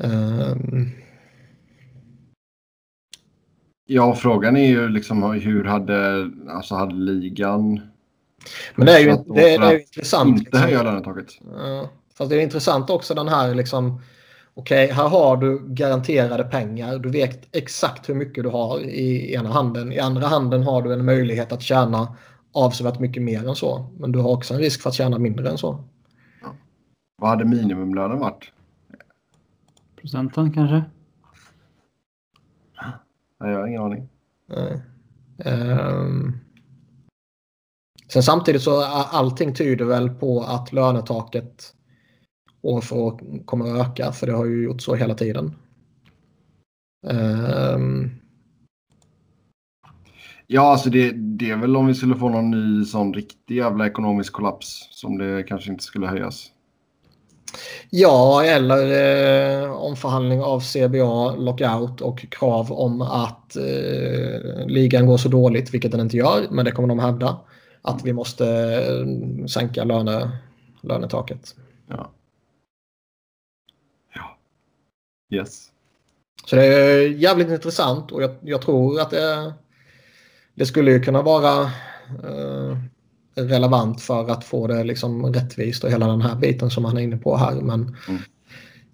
Ehm, 0.03 0.91
Ja, 3.93 4.15
frågan 4.15 4.57
är 4.57 4.69
ju 4.69 4.89
liksom 4.89 5.23
hur 5.23 5.65
hade, 5.65 6.31
alltså 6.49 6.75
hade 6.75 6.95
ligan 6.95 7.81
men 8.75 8.87
det 8.87 8.93
är 8.93 9.01
ju, 9.01 9.07
det, 9.07 9.25
det 9.35 9.55
är 9.55 9.73
ju 9.73 9.81
intressant. 9.81 10.29
inte 10.29 10.41
liksom. 10.41 10.61
höja 10.61 10.83
lönetaket? 10.83 11.27
Ja, 11.57 11.91
fast 12.15 12.31
det 12.31 12.37
är 12.37 12.41
intressant 12.41 12.91
också 12.91 13.15
den 13.15 13.29
här 13.29 13.55
liksom. 13.55 14.03
Okej, 14.55 14.93
här 14.93 15.09
har 15.09 15.37
du 15.37 15.61
garanterade 15.67 16.45
pengar. 16.45 16.99
Du 16.99 17.11
vet 17.11 17.57
exakt 17.57 18.09
hur 18.09 18.15
mycket 18.15 18.45
du 18.45 18.51
har 18.51 18.81
i 18.81 19.35
ena 19.35 19.49
handen. 19.49 19.93
I 19.93 19.99
andra 19.99 20.27
handen 20.27 20.63
har 20.63 20.83
du 20.83 20.93
en 20.93 21.05
möjlighet 21.05 21.53
att 21.53 21.63
tjäna 21.63 22.17
avsevärt 22.53 22.99
mycket 22.99 23.23
mer 23.23 23.49
än 23.49 23.57
så. 23.57 23.87
Men 23.99 24.13
du 24.13 24.19
har 24.19 24.31
också 24.31 24.55
en 24.55 24.61
risk 24.61 24.83
för 24.83 24.89
att 24.89 24.95
tjäna 24.95 25.19
mindre 25.19 25.51
än 25.51 25.59
så. 25.59 25.85
Vad 27.17 27.31
hade 27.31 27.45
minimumlönen 27.45 28.19
varit? 28.19 28.53
Procenten 29.97 30.53
kanske? 30.53 30.85
Nej, 33.41 33.51
jag 33.51 33.59
har 33.59 33.67
ingen 33.67 33.83
aning. 33.83 34.09
Nej. 34.47 34.81
Ehm. 35.45 36.33
Sen 38.13 38.23
samtidigt 38.23 38.63
så 38.63 38.81
är 38.81 39.05
allting 39.11 39.55
tyder 39.55 39.85
väl 39.85 40.11
på 40.11 40.43
att 40.43 40.73
lönetaket 40.73 41.75
år 42.63 42.81
för 42.81 42.97
år 42.97 43.45
kommer 43.45 43.75
att 43.75 43.89
öka. 43.89 44.13
För 44.13 44.27
det 44.27 44.33
har 44.33 44.45
ju 44.45 44.65
gjort 44.65 44.83
så 44.83 44.95
hela 44.95 45.15
tiden. 45.15 45.55
Ehm. 47.07 48.20
Ja, 50.53 50.73
alltså 50.73 50.91
det, 50.91 51.11
det 51.13 51.51
är 51.51 51.57
väl 51.57 51.77
om 51.77 51.87
vi 51.87 51.95
skulle 51.95 52.17
få 52.17 52.29
någon 52.29 52.51
ny 52.51 52.85
sån 52.85 53.15
riktig 53.15 53.57
jävla 53.57 53.87
ekonomisk 53.87 54.33
kollaps 54.33 54.89
som 54.91 55.19
det 55.19 55.43
kanske 55.43 55.71
inte 55.71 55.85
skulle 55.85 56.07
höjas. 56.07 56.47
Ja, 57.91 58.45
eller 58.45 58.83
eh, 59.63 59.73
omförhandling 59.73 60.43
av 60.43 60.61
CBA, 60.61 61.37
lockout 61.37 62.01
och 62.01 62.19
krav 62.31 62.73
om 62.73 63.03
att 63.03 63.57
eh, 63.57 64.67
ligan 64.67 65.07
går 65.07 65.17
så 65.17 65.29
dåligt, 65.29 65.75
vilket 65.75 65.93
den 65.93 66.01
inte 66.01 66.17
gör, 66.17 66.47
men 66.51 66.65
det 66.65 66.73
kommer 66.73 66.89
de 66.89 66.99
hävda. 66.99 67.41
Att 67.83 68.05
vi 68.05 68.13
måste 68.13 68.47
eh, 68.47 69.47
sänka 69.47 69.85
löne, 69.85 70.31
lönetaket. 70.81 71.55
Ja. 71.89 72.11
Ja. 74.15 74.39
Yes. 75.37 75.67
Så 76.47 76.57
det 76.57 76.65
är 76.65 77.09
jävligt 77.09 77.49
intressant 77.49 78.13
och 78.13 78.23
jag, 78.23 78.31
jag 78.41 78.63
tror 78.63 79.01
att 79.01 79.11
det, 79.11 79.55
det 80.55 80.67
skulle 80.67 80.91
ju 80.91 81.01
kunna 81.01 81.23
vara 81.23 81.63
eh, 82.25 82.77
relevant 83.35 84.01
för 84.03 84.31
att 84.31 84.45
få 84.45 84.67
det 84.67 84.85
liksom 84.85 85.27
rättvist 85.33 85.85
och 85.85 85.91
hela 85.91 86.07
den 86.07 86.21
här 86.23 86.35
biten 86.37 86.71
som 86.71 86.85
han 86.85 86.97
är 86.97 87.01
inne 87.03 87.17
på 87.17 87.37
här. 87.37 87.55
Men 87.55 87.97
Mm. 88.09 88.23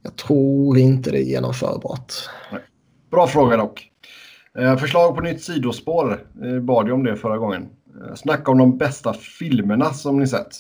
jag 0.02 0.16
tror 0.16 0.78
inte 0.78 1.10
det 1.10 1.18
är 1.18 1.24
genomförbart. 1.24 2.12
Bra 3.10 3.26
fråga 3.26 3.56
dock. 3.56 3.90
Eh, 4.58 4.76
förslag 4.76 5.14
på 5.14 5.20
nytt 5.20 5.42
sidospår. 5.42 6.26
Eh, 6.44 6.60
bad 6.60 6.86
ju 6.86 6.92
om 6.92 7.04
det 7.04 7.16
förra 7.16 7.38
gången. 7.38 7.68
Eh, 8.08 8.14
snacka 8.14 8.50
om 8.50 8.58
de 8.58 8.78
bästa 8.78 9.14
filmerna 9.14 9.92
som 9.92 10.18
ni 10.20 10.26
sett. 10.26 10.56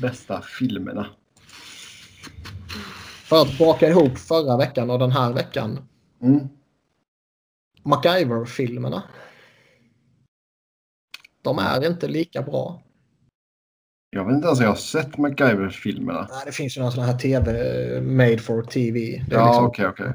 Bästa 0.00 0.40
filmerna. 0.58 1.06
För 3.24 3.42
att 3.42 3.58
baka 3.58 3.88
ihop 3.88 4.18
förra 4.18 4.56
veckan 4.56 4.90
och 4.90 4.98
den 4.98 5.12
här 5.12 5.32
veckan. 5.32 5.78
Mm. 6.22 6.48
MacGyver-filmerna. 7.84 9.02
De 11.42 11.58
är 11.58 11.86
inte 11.86 12.08
lika 12.08 12.42
bra. 12.42 12.82
Jag 14.10 14.24
vet 14.24 14.34
inte 14.34 14.46
ens 14.46 14.58
om 14.58 14.64
jag 14.64 14.70
har 14.70 14.76
sett 14.76 15.18
MacGyver-filmerna. 15.18 16.26
Nej, 16.30 16.42
det 16.46 16.52
finns 16.52 16.76
ju 16.76 16.80
någon 16.80 16.92
sån 16.92 17.04
här 17.04 17.18
tv 17.18 17.52
made 18.00 18.38
for 18.38 18.62
tv. 18.62 19.00
Ja, 19.30 19.46
liksom- 19.46 19.64
okej, 19.66 19.86
okej. 19.86 20.12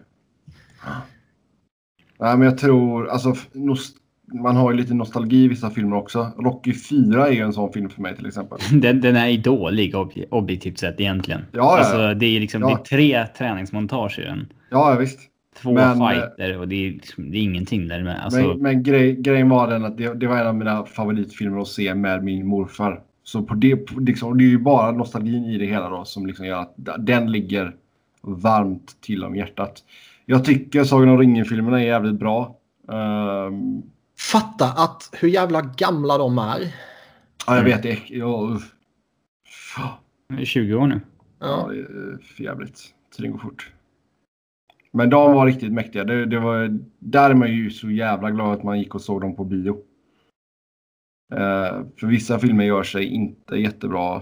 Nej, 2.19 2.37
men 2.37 2.41
jag 2.41 2.57
tror, 2.57 3.09
alltså, 3.09 3.31
f- 3.31 3.47
nos- 3.53 3.93
man 4.33 4.55
har 4.55 4.71
ju 4.71 4.77
lite 4.77 4.93
nostalgi 4.93 5.43
i 5.43 5.47
vissa 5.47 5.69
filmer 5.69 5.95
också. 5.95 6.31
Rocky 6.37 6.73
4 6.73 7.27
är 7.27 7.31
ju 7.31 7.39
en 7.39 7.53
sån 7.53 7.73
film 7.73 7.89
för 7.89 8.01
mig 8.01 8.15
till 8.15 8.25
exempel. 8.25 8.59
Den, 8.81 9.01
den 9.01 9.15
är 9.15 9.27
ju 9.27 9.37
dålig 9.37 9.95
ob 9.95 10.11
objektivt 10.29 10.79
sett 10.79 10.99
egentligen. 10.99 11.45
Ja. 11.51 11.77
Alltså, 11.77 12.13
det 12.13 12.25
är 12.25 12.39
liksom 12.39 12.61
Ja. 12.61 12.67
det 12.67 12.73
är 12.73 12.83
tre 12.97 13.27
träningsmontage 13.27 14.19
i 14.19 14.21
den. 14.21 14.53
Ja, 14.69 14.91
ja, 14.93 14.99
visst. 14.99 15.19
Två 15.61 15.73
Men, 15.73 16.01
eh, 16.01 16.09
fighter 16.09 16.57
och 16.59 16.67
det 16.67 16.87
är, 16.87 16.91
liksom, 16.91 17.31
det 17.31 17.37
är 17.37 17.41
ingenting 17.41 17.87
där 17.87 18.03
med. 18.03 18.23
Alltså, 18.23 18.39
men 18.39 18.57
men 18.61 18.83
grej, 18.83 19.15
grejen 19.15 19.49
var 19.49 19.67
den 19.67 19.85
att 19.85 19.97
det, 19.97 20.13
det 20.13 20.27
var 20.27 20.37
en 20.37 20.47
av 20.47 20.55
mina 20.55 20.85
favoritfilmer 20.85 21.61
att 21.61 21.67
se 21.67 21.95
med 21.95 22.23
min 22.23 22.47
morfar. 22.47 23.01
Så 23.23 23.43
på 23.43 23.53
det, 23.53 23.75
på- 23.75 23.99
liksom, 23.99 24.37
det 24.37 24.43
är 24.43 24.49
ju 24.49 24.59
bara 24.59 24.91
nostalgin 24.91 25.45
i 25.45 25.57
det 25.57 25.65
hela 25.65 25.89
då 25.89 26.05
som 26.05 26.25
liksom 26.25 26.45
gör 26.45 26.59
att 26.61 26.73
den 26.99 27.31
ligger 27.31 27.75
varmt 28.21 29.01
till 29.01 29.23
om 29.23 29.35
hjärtat. 29.35 29.83
Jag 30.25 30.45
tycker 30.45 30.83
Sagan 30.83 31.09
om 31.09 31.17
ringen-filmerna 31.17 31.81
är 31.81 31.85
jävligt 31.85 32.19
bra. 32.19 32.55
Ehm, 32.91 33.81
Fatta 34.31 34.65
att 34.65 35.09
hur 35.13 35.27
jävla 35.29 35.61
gamla 35.61 36.17
de 36.17 36.37
är. 36.37 36.59
ja, 37.47 37.55
jag 37.55 37.63
vet 37.63 37.83
det. 37.83 37.99
Ja, 38.07 38.49
uff. 38.55 38.73
20 40.43 40.75
år 40.75 40.87
nu. 40.87 41.01
Ja, 41.39 41.69
det 41.71 41.79
är 41.79 42.17
för 42.23 42.43
jävligt. 42.43 42.81
Tiden 43.15 43.31
går 43.31 43.39
fort. 43.39 43.71
Men 44.91 45.09
de 45.09 45.33
var 45.33 45.45
riktigt 45.45 45.73
mäktiga. 45.73 46.03
Det, 46.03 46.25
det 46.25 46.39
var, 46.39 46.79
där 46.99 47.29
är 47.29 47.33
man 47.33 47.51
ju 47.51 47.69
så 47.69 47.91
jävla 47.91 48.31
glad 48.31 48.53
att 48.53 48.63
man 48.63 48.79
gick 48.79 48.95
och 48.95 49.01
såg 49.01 49.21
dem 49.21 49.35
på 49.35 49.43
bio. 49.43 49.77
Eh, 51.33 51.81
för 51.99 52.07
vissa 52.07 52.39
filmer 52.39 52.63
gör 52.63 52.83
sig 52.83 53.05
inte 53.05 53.55
jättebra 53.55 54.21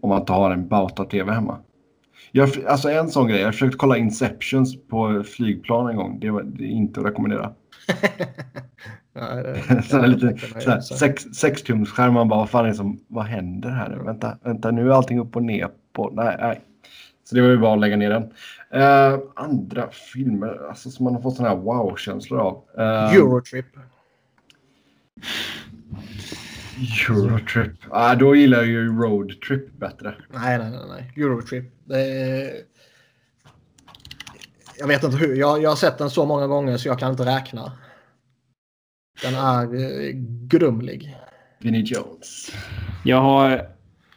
om 0.00 0.08
man 0.08 0.20
inte 0.20 0.32
har 0.32 0.50
en 0.50 0.68
Bauta-TV 0.68 1.32
hemma. 1.32 1.58
Jag, 2.32 2.48
alltså 2.66 2.90
en 2.90 3.08
sån 3.08 3.28
grej, 3.28 3.40
jag 3.40 3.52
försökte 3.54 3.76
kolla 3.76 3.96
Inceptions 3.96 4.86
på 4.88 5.22
flygplan 5.22 5.90
en 5.90 5.96
gång. 5.96 6.20
Det, 6.20 6.30
var, 6.30 6.42
det 6.42 6.64
är 6.64 6.68
inte 6.68 7.00
att 7.00 7.06
rekommendera. 7.06 7.52
Sån 9.82 10.00
mig 10.00 10.38
sån 10.62 10.82
sex, 10.82 11.22
sextumsskärm. 11.22 12.14
Man 12.14 12.28
bara, 12.28 12.38
vad 12.38 12.50
fan 12.50 12.64
är 12.64 12.68
det 12.68 12.74
som, 12.74 13.00
vad 13.08 13.24
händer 13.24 13.70
här 13.70 13.88
nu? 13.88 14.02
Vänta, 14.04 14.38
vänta, 14.42 14.70
nu 14.70 14.88
är 14.88 14.92
allting 14.92 15.18
upp 15.18 15.36
och 15.36 15.42
ner 15.42 15.68
på. 15.92 16.10
Nej, 16.10 16.36
nej. 16.40 16.60
Så 17.24 17.34
det 17.34 17.40
var 17.40 17.48
ju 17.48 17.58
bara 17.58 17.74
att 17.74 17.80
lägga 17.80 17.96
ner 17.96 18.10
den. 18.10 18.32
Eh, 18.70 19.18
andra 19.34 19.90
filmer 19.90 20.68
alltså, 20.68 20.90
som 20.90 21.04
man 21.04 21.14
har 21.14 21.22
fått 21.22 21.36
såna 21.36 21.48
här 21.48 21.56
wow-känslor 21.56 22.40
av. 22.40 22.64
Uh, 22.78 23.14
Eurotrip. 23.14 23.66
Eurotrip. 27.08 27.72
Ah, 27.90 28.14
då 28.14 28.36
gillar 28.36 28.58
jag 28.58 28.66
ju 28.66 28.88
Road 28.88 29.40
Trip 29.40 29.72
bättre. 29.78 30.14
Nej, 30.28 30.58
nej, 30.58 30.70
nej. 30.70 30.80
nej. 30.88 31.12
Eurotrip. 31.16 31.90
Är... 31.90 32.50
Jag 34.78 34.86
vet 34.86 35.04
inte 35.04 35.16
hur. 35.16 35.34
Jag, 35.36 35.62
jag 35.62 35.70
har 35.70 35.76
sett 35.76 35.98
den 35.98 36.10
så 36.10 36.26
många 36.26 36.46
gånger 36.46 36.76
så 36.76 36.88
jag 36.88 36.98
kan 36.98 37.10
inte 37.10 37.26
räkna. 37.26 37.72
Den 39.22 39.34
är 39.34 39.64
eh, 39.64 40.10
grumlig. 40.46 41.16
Vinnie 41.58 41.82
Jones. 41.82 42.52
Jag 43.04 43.20
har 43.20 43.68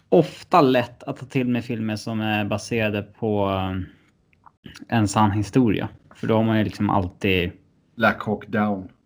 ofta 0.09 0.61
lätt 0.61 1.03
att 1.03 1.17
ta 1.17 1.25
till 1.25 1.47
mig 1.47 1.61
filmer 1.61 1.95
som 1.95 2.21
är 2.21 2.45
baserade 2.45 3.01
på 3.03 3.49
eh, 3.49 4.97
en 4.97 5.07
sann 5.07 5.31
historia. 5.31 5.89
För 6.15 6.27
då 6.27 6.35
har 6.35 6.43
man 6.43 6.57
ju 6.57 6.63
liksom 6.63 6.89
alltid... 6.89 7.51
Black 7.95 8.23
Hawk 8.23 8.47
Down. 8.47 8.87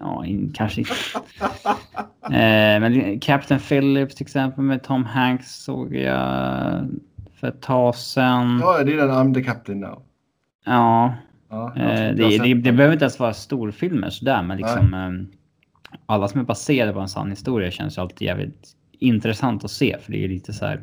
Ja, 0.00 0.26
in, 0.26 0.52
kanske 0.52 0.80
inte. 0.80 0.92
eh, 2.24 2.80
men 2.80 3.20
Captain 3.20 3.60
Phillips 3.60 4.14
till 4.14 4.24
exempel 4.24 4.64
med 4.64 4.82
Tom 4.82 5.04
Hanks 5.04 5.62
såg 5.64 5.94
jag 5.94 6.88
för 7.34 7.48
ett 7.48 7.62
tag 7.62 7.94
sedan. 7.94 8.58
Ja, 8.60 8.84
det 8.84 8.92
är 8.92 8.96
den 8.96 9.10
I'm 9.10 9.34
the 9.34 9.42
Captain 9.42 9.80
now. 9.80 10.02
Ja. 10.64 11.14
Ja, 11.50 11.76
Eh, 11.76 12.14
det, 12.14 12.38
det, 12.38 12.54
det 12.54 12.72
behöver 12.72 12.92
inte 12.92 13.04
ens 13.04 13.18
vara 13.18 13.34
storfilmer 13.34 14.10
sådär, 14.10 14.42
men 14.42 14.56
liksom 14.58 14.94
eh, 14.94 15.36
alla 16.06 16.28
som 16.28 16.40
är 16.40 16.44
baserade 16.44 16.92
på 16.92 17.00
en 17.00 17.08
sann 17.08 17.30
historia 17.30 17.70
känns 17.70 17.98
ju 17.98 18.02
alltid 18.02 18.26
jävligt 18.26 18.68
intressant 18.98 19.64
att 19.64 19.70
se, 19.70 19.96
för 20.02 20.12
det 20.12 20.24
är 20.24 20.28
lite 20.28 20.52
så 20.52 20.66
här 20.66 20.82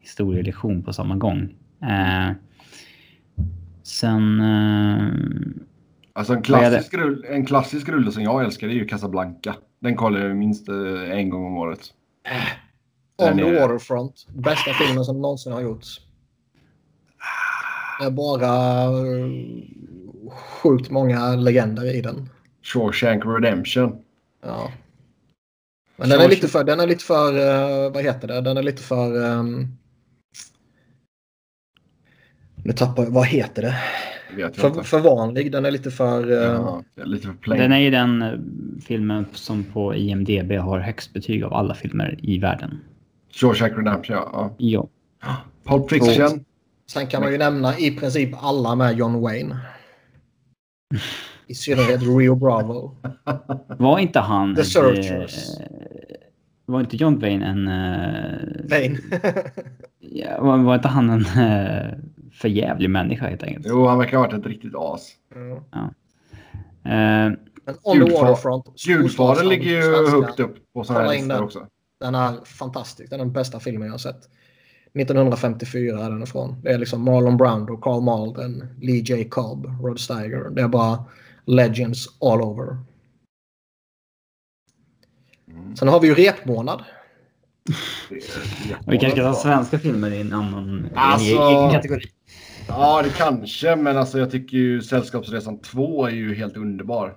historielektion 0.00 0.82
på 0.82 0.92
samma 0.92 1.16
gång. 1.16 1.54
Eh, 1.82 2.32
sen... 3.82 4.40
Eh, 4.40 5.08
Alltså 6.12 6.32
en 6.32 6.42
klassisk, 6.42 6.94
rull, 6.94 7.24
en 7.28 7.46
klassisk 7.46 7.88
rulle 7.88 8.12
som 8.12 8.22
jag 8.22 8.44
älskar 8.44 8.66
det 8.68 8.72
är 8.72 8.76
ju 8.76 8.86
Casablanca. 8.86 9.54
Den 9.78 9.96
kollar 9.96 10.20
jag 10.20 10.36
minst 10.36 10.68
eh, 10.68 11.10
en 11.10 11.30
gång 11.30 11.46
om 11.46 11.56
året. 11.56 11.80
On 13.16 13.26
Den 13.26 13.36
the 13.36 13.60
Waterfront. 13.60 14.26
Bästa 14.34 14.72
filmen 14.72 15.04
som 15.04 15.20
någonsin 15.20 15.52
har 15.52 15.60
gjorts. 15.60 16.00
Det 18.00 18.06
är 18.06 18.10
bara 18.10 18.82
eh, 18.84 19.30
sjukt 20.30 20.90
många 20.90 21.36
legender 21.36 21.94
i 21.96 22.00
den. 22.00 22.28
Shawshank 22.62 23.22
Redemption. 23.26 23.98
Ja. 24.42 24.72
Men 26.00 26.08
den 26.08 26.20
är 26.20 26.28
lite 26.28 26.48
för, 26.48 26.64
den 26.64 26.80
är 26.80 26.86
lite 26.86 27.04
för, 27.04 27.38
eh, 27.38 27.92
vad 27.92 28.02
heter 28.02 28.28
det, 28.28 28.40
den 28.40 28.56
är 28.56 28.62
lite 28.62 28.82
för... 28.82 29.24
ehm, 29.24 29.68
nu 32.64 32.72
tappar 32.72 33.02
jag, 33.02 33.10
vad 33.10 33.26
heter 33.26 33.62
det? 33.62 33.76
För, 34.52 34.82
för 34.82 34.98
vanlig, 34.98 35.52
den 35.52 35.64
är 35.64 35.70
lite 35.70 35.90
för... 35.90 36.32
eh, 36.32 36.38
Ja, 36.38 36.82
är 36.96 37.04
lite 37.04 37.28
för 37.44 37.54
den 37.56 37.72
är 37.72 37.78
ju 37.78 37.90
den 37.90 38.22
eh, 38.22 38.32
filmen 38.84 39.26
som 39.32 39.64
på 39.64 39.94
IMDB 39.94 40.52
har 40.52 40.78
högst 40.78 41.12
betyg 41.12 41.44
av 41.44 41.54
alla 41.54 41.74
filmer 41.74 42.18
i 42.22 42.38
världen. 42.38 42.80
Shawshank 43.32 43.72
Redemption, 43.78 44.16
ja. 44.16 44.54
Ja. 44.58 44.88
ja. 45.22 45.36
Pulp 45.64 45.90
Fiction. 45.90 46.44
Sen 46.90 47.06
kan 47.06 47.22
man 47.22 47.32
ju 47.32 47.38
nämna 47.38 47.78
i 47.78 47.90
princip 47.90 48.30
alla 48.42 48.74
med 48.74 48.96
John 48.98 49.20
Wayne. 49.20 49.56
I 51.46 51.54
synnerhet 51.54 52.02
Rio 52.02 52.34
Bravo. 52.34 52.96
Var 53.78 53.98
inte 53.98 54.20
han... 54.20 54.54
The 54.54 54.64
Searchers. 54.64 55.34
Var 56.70 56.80
inte 56.80 56.96
John 56.96 57.18
Wayne 57.18 57.46
en... 57.46 57.68
eh, 57.68 58.70
Wayne. 58.70 58.98
ja, 59.98 60.42
var, 60.42 60.58
var 60.58 60.74
inte 60.74 60.88
han 60.88 61.10
en 61.10 61.20
uh, 61.20 61.92
förjävlig 62.32 62.90
människa 62.90 63.28
helt 63.28 63.42
enkelt? 63.42 63.66
Jo, 63.68 63.86
han 63.86 63.98
verkar 63.98 64.16
ha 64.16 64.26
varit 64.26 64.40
ett 64.40 64.46
riktigt 64.46 64.72
as. 64.76 65.12
Ja. 65.34 65.90
Eh, 66.90 67.32
the 67.66 67.98
Gudfar- 67.98 68.20
Waterfront. 68.22 68.66
Gudfadern 68.86 69.48
ligger 69.48 69.70
ju 69.70 70.10
högt 70.10 70.40
upp 70.40 70.72
på 70.72 70.84
sådana 70.84 71.04
här 71.04 71.12
listor 71.12 71.28
den. 71.28 71.44
också. 71.44 71.66
Den 72.00 72.14
är 72.14 72.44
fantastisk. 72.44 73.10
Den 73.10 73.20
är 73.20 73.24
den 73.24 73.32
bästa 73.32 73.60
filmen 73.60 73.86
jag 73.86 73.92
har 73.92 73.98
sett. 73.98 74.28
1954 74.94 76.04
är 76.04 76.10
den 76.10 76.22
ifrån. 76.22 76.60
Det 76.62 76.70
är 76.70 76.78
liksom 76.78 77.04
Marlon 77.04 77.36
Brando, 77.36 77.76
Carl 77.76 78.02
Malden, 78.02 78.64
Lee 78.80 79.02
J. 79.04 79.24
Cobb, 79.24 79.66
Rod 79.82 80.00
Steiger. 80.00 80.50
Det 80.50 80.62
är 80.62 80.68
bara 80.68 81.04
legends 81.46 82.06
all 82.20 82.40
over. 82.42 82.76
Mm. 85.50 85.76
Sen 85.76 85.88
har 85.88 86.00
vi 86.00 86.08
ju 86.08 86.14
repmånad. 86.14 86.84
Vi 88.86 88.98
kanske 88.98 89.10
ska 89.10 89.32
ta 89.32 89.34
svenska 89.34 89.78
filmer 89.78 90.10
i 90.10 90.20
en 90.20 90.32
annan 90.32 90.88
Alltså- 90.94 91.26
egen 91.26 91.70
kategori. 91.70 92.04
Ja, 92.68 93.02
det 93.02 93.10
kanske, 93.10 93.76
men 93.76 93.96
alltså 93.96 94.18
jag 94.18 94.30
tycker 94.30 94.56
ju 94.56 94.82
Sällskapsresan 94.82 95.58
2 95.60 96.06
är 96.06 96.10
ju 96.10 96.34
helt 96.34 96.56
underbar. 96.56 97.14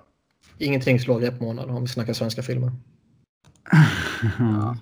Ingenting 0.58 1.00
slår 1.00 1.20
repmånad 1.20 1.70
om 1.70 1.82
vi 1.82 1.88
snackar 1.88 2.12
svenska 2.12 2.42
filmer. 2.42 2.72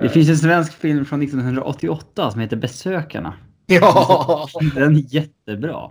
Det 0.00 0.08
finns 0.08 0.28
en 0.28 0.36
svensk 0.36 0.72
film 0.72 1.04
från 1.04 1.22
1988 1.22 2.30
som 2.30 2.40
heter 2.40 2.56
Besökarna. 2.56 3.34
Ja! 3.66 4.48
Den 4.74 4.96
är 4.96 5.14
jättebra. 5.14 5.90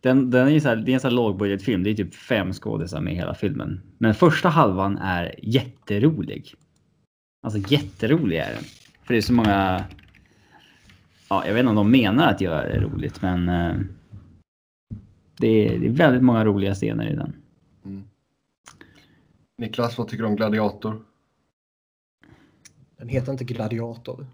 Den, 0.00 0.30
den 0.30 0.46
är 0.48 0.50
ju 0.50 0.60
så 0.60 0.68
här, 0.68 0.76
det 0.76 0.92
är 0.92 0.94
en 0.94 1.00
sån 1.00 1.10
här 1.10 1.16
lågbudgetfilm. 1.16 1.82
Det 1.82 1.90
är 1.90 1.94
typ 1.94 2.14
fem 2.14 2.52
skådisar 2.52 3.00
med 3.00 3.12
i 3.12 3.16
hela 3.16 3.34
filmen. 3.34 3.80
Men 3.98 4.14
första 4.14 4.48
halvan 4.48 4.98
är 4.98 5.34
jätterolig. 5.42 6.54
Alltså 7.42 7.72
jätterolig 7.72 8.36
är 8.36 8.54
den. 8.54 8.64
För 9.02 9.14
det 9.14 9.18
är 9.18 9.22
så 9.22 9.32
många... 9.32 9.84
Ja, 11.28 11.46
jag 11.46 11.54
vet 11.54 11.60
inte 11.60 11.70
om 11.70 11.76
de 11.76 11.90
menar 11.90 12.28
att 12.28 12.40
göra 12.40 12.68
det 12.68 12.80
roligt, 12.80 13.22
men... 13.22 13.48
eh, 13.48 13.76
det, 15.38 15.48
är, 15.48 15.78
det 15.78 15.86
är 15.86 15.90
väldigt 15.90 16.22
många 16.22 16.44
roliga 16.44 16.74
scener 16.74 17.06
i 17.06 17.14
den. 17.14 17.32
Niklas, 19.58 19.98
vad 19.98 20.08
tycker 20.08 20.22
du 20.22 20.28
om 20.28 20.36
Gladiator? 20.36 21.04
Den 22.96 23.08
heter 23.08 23.32
inte 23.32 23.44
Gladiator. 23.44 24.26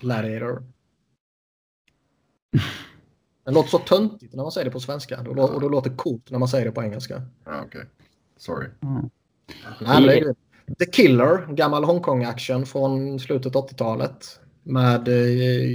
Gladiator. 0.00 0.62
Den 3.48 3.54
låter 3.54 3.68
så 3.70 3.78
töntigt 3.78 4.34
när 4.34 4.42
man 4.42 4.52
säger 4.52 4.64
det 4.64 4.70
på 4.70 4.80
svenska. 4.80 5.18
Och 5.20 5.34
då- 5.36 5.42
Och 5.42 5.60
det 5.60 5.68
låter 5.68 5.90
coolt 5.96 6.30
när 6.30 6.38
man 6.38 6.48
säger 6.48 6.64
det 6.64 6.72
på 6.72 6.82
engelska. 6.82 7.22
Ja, 7.44 7.52
okej. 7.66 7.84
Sorry. 8.38 8.66
Ja. 8.80 8.88
Nej, 9.80 10.00
men 10.00 10.02
det 10.02 10.18
är. 10.18 10.34
The 10.78 10.86
Killer, 10.86 11.54
gammal 11.54 11.84
Hongkong-action 11.84 12.66
från 12.66 13.20
slutet 13.20 13.54
80-talet. 13.54 14.40
Med 14.62 15.08
eh, 15.08 15.70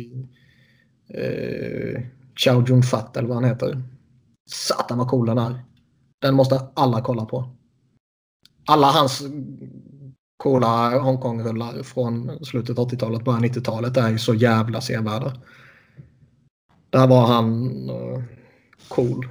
eh, 1.09 2.01
Chow 2.35 2.63
Jun-Fat 2.67 3.17
eller 3.17 3.27
vad 3.27 3.37
han 3.37 3.43
heter. 3.45 3.81
Satan 4.49 4.97
vad 4.97 5.07
cool 5.09 5.25
den 5.25 5.37
är. 5.37 5.63
Den 6.21 6.35
måste 6.35 6.61
alla 6.73 7.01
kolla 7.01 7.25
på. 7.25 7.49
Alla 8.67 8.87
hans 8.87 9.21
coola 10.37 10.99
Hongkong-rullar 10.99 11.83
från 11.83 12.45
slutet 12.45 12.77
80-talet, 12.77 13.23
början 13.25 13.43
90-talet 13.45 13.97
är 13.97 14.09
ju 14.09 14.17
så 14.17 14.33
jävla 14.33 14.81
sevärda. 14.81 15.33
Där 16.93 17.07
var 17.07 17.27
han 17.27 17.69
eh, 17.89 18.23
cool. 18.87 19.27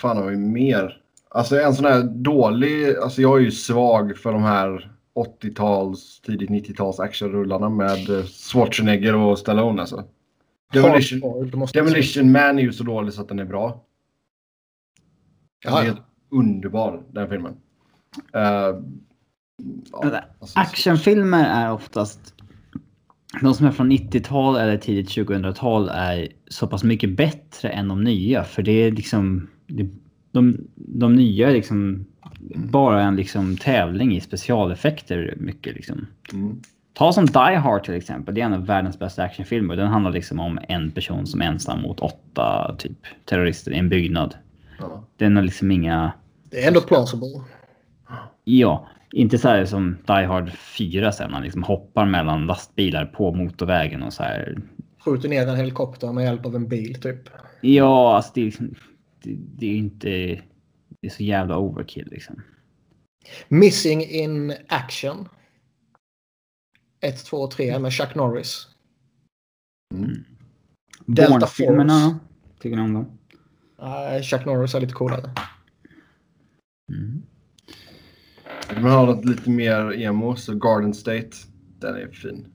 fan 0.00 0.16
har 0.16 0.30
vi 0.30 0.36
mer? 0.36 1.02
Alltså 1.28 1.60
en 1.60 1.74
sån 1.74 1.84
här 1.84 2.02
dålig, 2.02 2.96
alltså 2.96 3.22
jag 3.22 3.38
är 3.38 3.42
ju 3.42 3.50
svag 3.50 4.16
för 4.16 4.32
de 4.32 4.42
här 4.42 4.92
80-tals, 5.14 6.20
tidigt 6.20 6.50
90-tals 6.50 7.00
actionrullarna 7.00 7.68
med 7.68 8.10
eh, 8.10 8.24
Schwarzenegger 8.24 9.16
och 9.16 9.38
Stallone 9.38 9.80
alltså. 9.80 10.04
Demolition, 10.72 11.22
Hardcore. 11.22 11.66
Demolition 11.72 12.32
Man 12.32 12.58
är 12.58 12.62
ju 12.62 12.72
så 12.72 12.84
dålig 12.84 13.14
så 13.14 13.20
att 13.20 13.28
den 13.28 13.38
är 13.38 13.44
bra. 13.44 13.84
Den 15.64 15.74
är 15.74 15.82
helt 15.82 16.02
underbar 16.30 17.02
den 17.10 17.28
filmen. 17.28 17.56
Eh, 18.34 18.40
ja, 19.92 20.20
alltså, 20.40 20.58
Actionfilmer 20.58 21.44
är 21.44 21.72
oftast... 21.72 22.34
De 23.42 23.54
som 23.54 23.66
är 23.66 23.70
från 23.70 23.92
90-tal 23.92 24.56
eller 24.56 24.76
tidigt 24.76 25.08
2000-tal 25.08 25.88
är 25.88 26.28
så 26.48 26.66
pass 26.66 26.84
mycket 26.84 27.16
bättre 27.16 27.68
än 27.68 27.88
de 27.88 28.04
nya. 28.04 28.44
För 28.44 28.62
det 28.62 28.72
är 28.72 28.92
liksom... 28.92 29.48
det- 29.66 29.88
De, 30.32 30.56
de 30.76 31.14
nya 31.14 31.48
är 31.48 31.52
liksom 31.52 32.06
bara 32.54 33.02
en 33.02 33.16
liksom 33.16 33.56
tävling 33.56 34.16
i 34.16 34.20
specialeffekter 34.20 35.34
mycket 35.36 35.74
liksom. 35.74 36.06
mm, 36.32 36.60
Ta 36.92 37.12
som 37.12 37.26
Die 37.26 37.56
Hard 37.56 37.84
till 37.84 37.94
exempel. 37.94 38.34
Det 38.34 38.40
är 38.40 38.44
en 38.44 38.52
av 38.52 38.66
världens 38.66 38.98
bästa 38.98 39.22
actionfilmer. 39.22 39.76
Den 39.76 39.88
handlar 39.88 40.12
liksom 40.12 40.40
om 40.40 40.58
en 40.68 40.90
person 40.90 41.26
som 41.26 41.40
är 41.42 41.44
ensam 41.46 41.82
mot 41.82 42.00
åtta 42.00 42.74
typ 42.78 42.98
terrorister 43.24 43.72
i 43.72 43.78
en 43.78 43.88
byggnad. 43.88 44.34
ja. 44.78 45.04
Den 45.16 45.36
har 45.36 45.42
liksom 45.42 45.70
inga... 45.70 46.12
Det 46.50 46.62
är 46.64 46.68
ändå 46.68 46.80
plausible. 46.80 47.40
Ja, 48.44 48.86
inte 49.12 49.38
så 49.38 49.48
här 49.48 49.64
som 49.64 49.98
Die 50.06 50.12
Hard 50.26 50.52
4 50.52 51.12
sen. 51.12 51.32
Han 51.32 51.42
liksom 51.42 51.62
hoppar 51.62 52.06
mellan 52.06 52.46
lastbilar 52.46 53.06
på 53.06 53.32
motorvägen 53.34 54.02
och 54.02 54.12
så 54.12 54.22
här. 54.22 54.58
Skjuter 55.04 55.28
ner 55.28 55.48
en 55.48 55.56
helikopter 55.56 56.12
med 56.12 56.24
hjälp 56.24 56.46
av 56.46 56.56
en 56.56 56.68
bil 56.68 57.00
typ. 57.00 57.28
Ja, 57.60 58.16
alltså 58.16 58.32
det, 58.34 58.40
är 58.40 58.44
liksom- 58.44 58.74
det, 59.22 59.36
det 59.58 59.66
är 59.66 59.76
inte... 59.76 60.08
Det 61.00 61.06
är 61.06 61.10
så 61.10 61.22
jävla 61.22 61.58
overkill 61.58 62.08
liksom. 62.10 62.42
Missing 63.48 64.02
in 64.04 64.54
Action. 64.68 65.28
1, 67.00 67.24
2, 67.24 67.46
3 67.46 67.78
med 67.78 67.92
Chuck 67.92 68.14
Norris. 68.14 68.66
Mm. 69.94 70.24
Delta 71.06 71.46
Force. 71.46 72.14
Tycker 72.60 72.76
ni 72.76 72.82
om 72.82 72.92
dem? 72.94 73.18
Nej, 73.78 74.22
Chuck 74.22 74.46
Norris 74.46 74.74
är 74.74 74.80
lite 74.80 74.92
coolare. 74.92 75.30
Mm. 76.92 77.22
Vill 78.74 78.82
man 78.82 78.92
ha 78.92 79.06
något 79.06 79.24
lite 79.24 79.50
mer 79.50 79.92
emo 79.92 80.36
så 80.36 80.54
Garden 80.54 80.94
State. 80.94 81.30
Den 81.78 81.94
är 81.96 82.08
fin. 82.08 82.46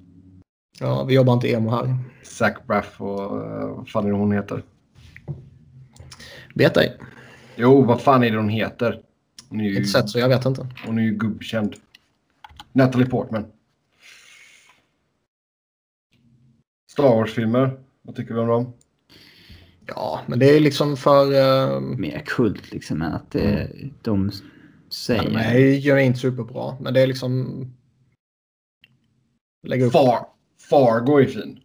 Ja, 0.80 1.04
vi 1.04 1.14
jobbar 1.14 1.34
inte 1.34 1.52
emo 1.52 1.70
här. 1.70 1.98
Zac 2.24 2.54
Braff 2.68 3.02
och 3.02 3.44
eh, 3.44 3.68
vad 3.76 3.90
fan 3.90 4.06
är 4.06 4.10
det 4.10 4.16
hon 4.18 4.32
heter? 4.32 4.64
Vet 6.56 6.78
ej. 6.78 6.98
Jo, 7.56 7.82
vad 7.84 8.02
fan 8.02 8.24
är 8.24 8.32
det 8.32 8.38
hon 8.38 8.50
heter? 8.50 9.02
Hon 9.50 9.60
är 9.60 9.64
ju, 9.64 9.78
Inte 9.78 9.90
sett 9.90 10.10
så 10.10 10.20
jag 10.20 10.30
vet 10.30 10.46
inte. 10.46 10.68
hon 10.86 10.98
är 11.00 11.04
ju 11.04 11.12
gubbkänd. 11.12 11.76
Natalie 12.72 13.08
Portman. 13.08 13.46
Star 16.92 17.04
Wars-filmer. 17.04 17.80
Vad 18.02 18.16
tycker 18.16 18.34
vi 18.34 18.40
om 18.40 18.48
dem? 18.48 18.74
Ja, 19.86 20.22
men 20.28 20.40
det 20.40 20.46
är 20.56 20.60
liksom 20.60 20.98
för... 20.98 21.26
Uh, 21.34 21.82
Mer 21.82 22.20
kult 22.26 22.72
liksom 22.72 23.02
än 23.02 23.14
att 23.14 23.32
det, 23.32 23.70
de 24.02 24.32
säger... 24.96 25.24
de 25.24 25.38
är 25.38 25.98
ju 25.98 26.04
inte 26.04 26.20
superbra, 26.20 26.78
men 26.82 26.94
det 26.94 27.02
är 27.02 27.08
liksom... 27.08 27.66
Lägga 29.64 29.86
upp. 29.86 29.92
Far, 29.92 30.26
Fargo 30.70 31.20
är 31.22 31.26
fin. 31.26 31.60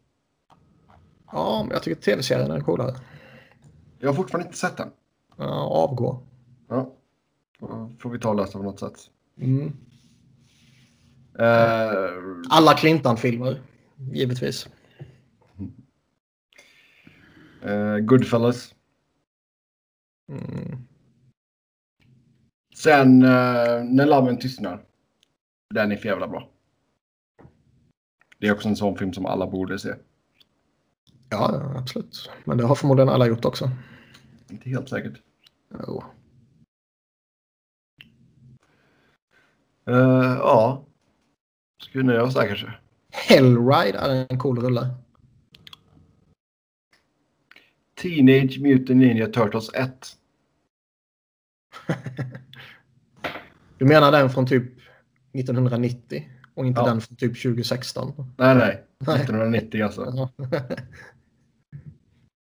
Ja, 1.32 1.62
men 1.62 1.72
jag 1.72 1.82
tycker 1.82 2.00
tv-serien 2.02 2.50
är 2.50 2.60
coolare. 2.60 2.96
Jag 3.98 4.08
har 4.08 4.14
fortfarande 4.14 4.46
inte 4.46 4.58
sett 4.58 4.76
den. 4.76 4.90
Ja, 5.36 5.44
avgå. 5.54 6.22
Ja. 6.68 6.94
Då 7.60 7.90
får 7.98 8.10
vi 8.10 8.18
ta 8.18 8.28
och 8.28 8.36
läsa 8.36 8.58
på 8.58 8.64
något 8.64 8.80
sätt. 8.80 9.10
Mm. 9.40 9.72
Eh, 11.38 12.20
Alla 12.50 12.74
Clintan-filmer, 12.74 13.60
givetvis. 14.12 14.68
eh, 17.62 17.96
Goodfellas. 17.98 18.74
Mm. 20.28 20.86
Sen 22.82 23.22
eh, 23.22 23.84
När 23.84 24.06
lammen 24.06 24.38
tystnar. 24.38 24.84
Den 25.74 25.92
är 25.92 25.96
för 25.96 26.08
jävla 26.08 26.28
bra. 26.28 26.48
Det 28.38 28.46
är 28.46 28.52
också 28.52 28.68
en 28.68 28.76
sån 28.76 28.98
film 28.98 29.12
som 29.12 29.26
alla 29.26 29.46
borde 29.46 29.78
se. 29.78 29.94
Ja, 31.28 31.72
absolut. 31.76 32.30
Men 32.44 32.58
det 32.58 32.64
har 32.64 32.74
förmodligen 32.74 33.08
alla 33.08 33.26
gjort 33.26 33.44
också. 33.44 33.70
Inte 34.50 34.70
helt 34.70 34.88
säkert. 34.88 35.22
Jo. 35.86 36.04
Eh, 39.86 40.36
ja. 40.38 40.84
Ska 41.82 41.98
vi 41.98 42.04
nöja 42.04 42.22
oss 42.22 42.34
där 42.34 42.46
kanske? 42.46 42.72
Hellride 43.10 43.98
är 43.98 44.26
en 44.28 44.38
cool 44.38 44.58
rulle. 44.58 44.94
Teenage 47.94 48.60
Mutant 48.60 49.00
Ninja 49.00 49.26
Turtles 49.26 49.74
1. 49.74 50.16
Du 53.80 53.86
menar 53.86 54.12
den 54.12 54.30
från 54.30 54.46
typ 54.46 54.64
1990 55.32 56.28
och 56.54 56.66
inte 56.66 56.80
Ja. 56.80 56.86
den 56.86 57.00
från 57.00 57.16
typ 57.16 57.42
2016? 57.42 58.12
Nej, 58.38 58.54
nej. 58.54 58.84
Nej. 59.06 59.16
1990 59.16 59.84
alltså. 59.84 60.28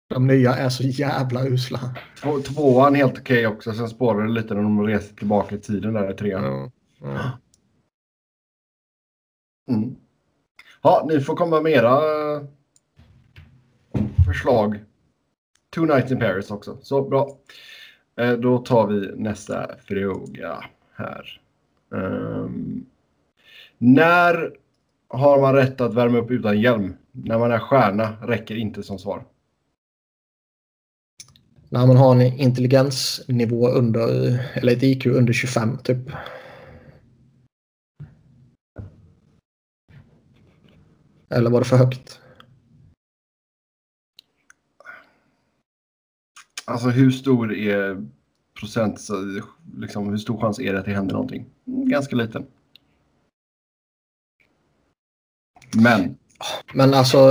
De 0.09 0.27
nya 0.27 0.53
är 0.55 0.69
så 0.69 0.83
jävla 0.83 1.45
usla. 1.47 1.79
Två, 2.21 2.39
tvåan 2.39 2.95
helt 2.95 3.17
okej 3.19 3.47
också. 3.47 3.73
Sen 3.73 3.89
spårar 3.89 4.23
det 4.27 4.31
lite 4.33 4.53
när 4.53 4.61
de 4.61 4.83
reser 4.87 5.15
tillbaka 5.15 5.55
i 5.55 5.59
tiden 5.59 5.93
där 5.93 6.11
i 6.11 6.13
trean. 6.13 6.71
Ja. 7.01 7.31
Mm. 9.71 9.95
Ja, 10.81 11.05
ni 11.09 11.19
får 11.21 11.35
komma 11.35 11.61
med 11.61 11.71
era 11.71 11.91
eh, 12.35 12.43
förslag. 14.27 14.79
Two 15.75 15.79
Nights 15.81 16.11
in 16.11 16.19
Paris 16.19 16.51
också. 16.51 16.77
Så 16.81 17.01
bra. 17.09 17.37
Eh, 18.19 18.31
Då 18.33 18.57
tar 18.57 18.87
vi 18.87 19.15
nästa 19.15 19.75
fråga 19.87 20.63
här. 20.95 21.41
Ehm, 21.95 22.85
när 23.77 24.57
har 25.07 25.41
man 25.41 25.53
rätt 25.55 25.81
att 25.81 25.93
värma 25.93 26.17
upp 26.17 26.31
utan 26.31 26.61
hjälm? 26.61 26.93
När 27.11 27.39
man 27.39 27.51
är 27.51 27.59
stjärna 27.59 28.17
räcker 28.21 28.55
inte 28.55 28.83
som 28.83 28.99
svar. 28.99 29.25
När 31.69 31.87
man 31.87 31.97
har 31.97 32.15
en 32.15 32.21
intelligensnivå 32.21 33.67
under, 33.67 34.07
eller 34.53 34.73
ett 34.73 34.83
IQ 34.83 35.05
under 35.05 35.33
25 35.33 35.77
typ. 35.77 36.11
Eller 41.29 41.49
var 41.49 41.59
det 41.59 41.65
för 41.65 41.77
högt? 41.77 42.21
Alltså 46.65 46.89
hur 46.89 47.11
stor 47.11 47.53
är 47.53 48.05
procent, 48.59 49.01
så- 49.01 49.41
liksom 49.77 50.09
hur 50.09 50.17
stor 50.17 50.41
chans 50.41 50.59
är 50.59 50.73
det 50.73 50.79
att 50.79 50.85
det 50.85 50.91
händer 50.91 51.13
någonting? 51.13 51.45
Ganska 51.65 52.15
liten. 52.15 52.45
Men 55.75 56.15
Men 56.73 56.93
alltså 56.93 57.27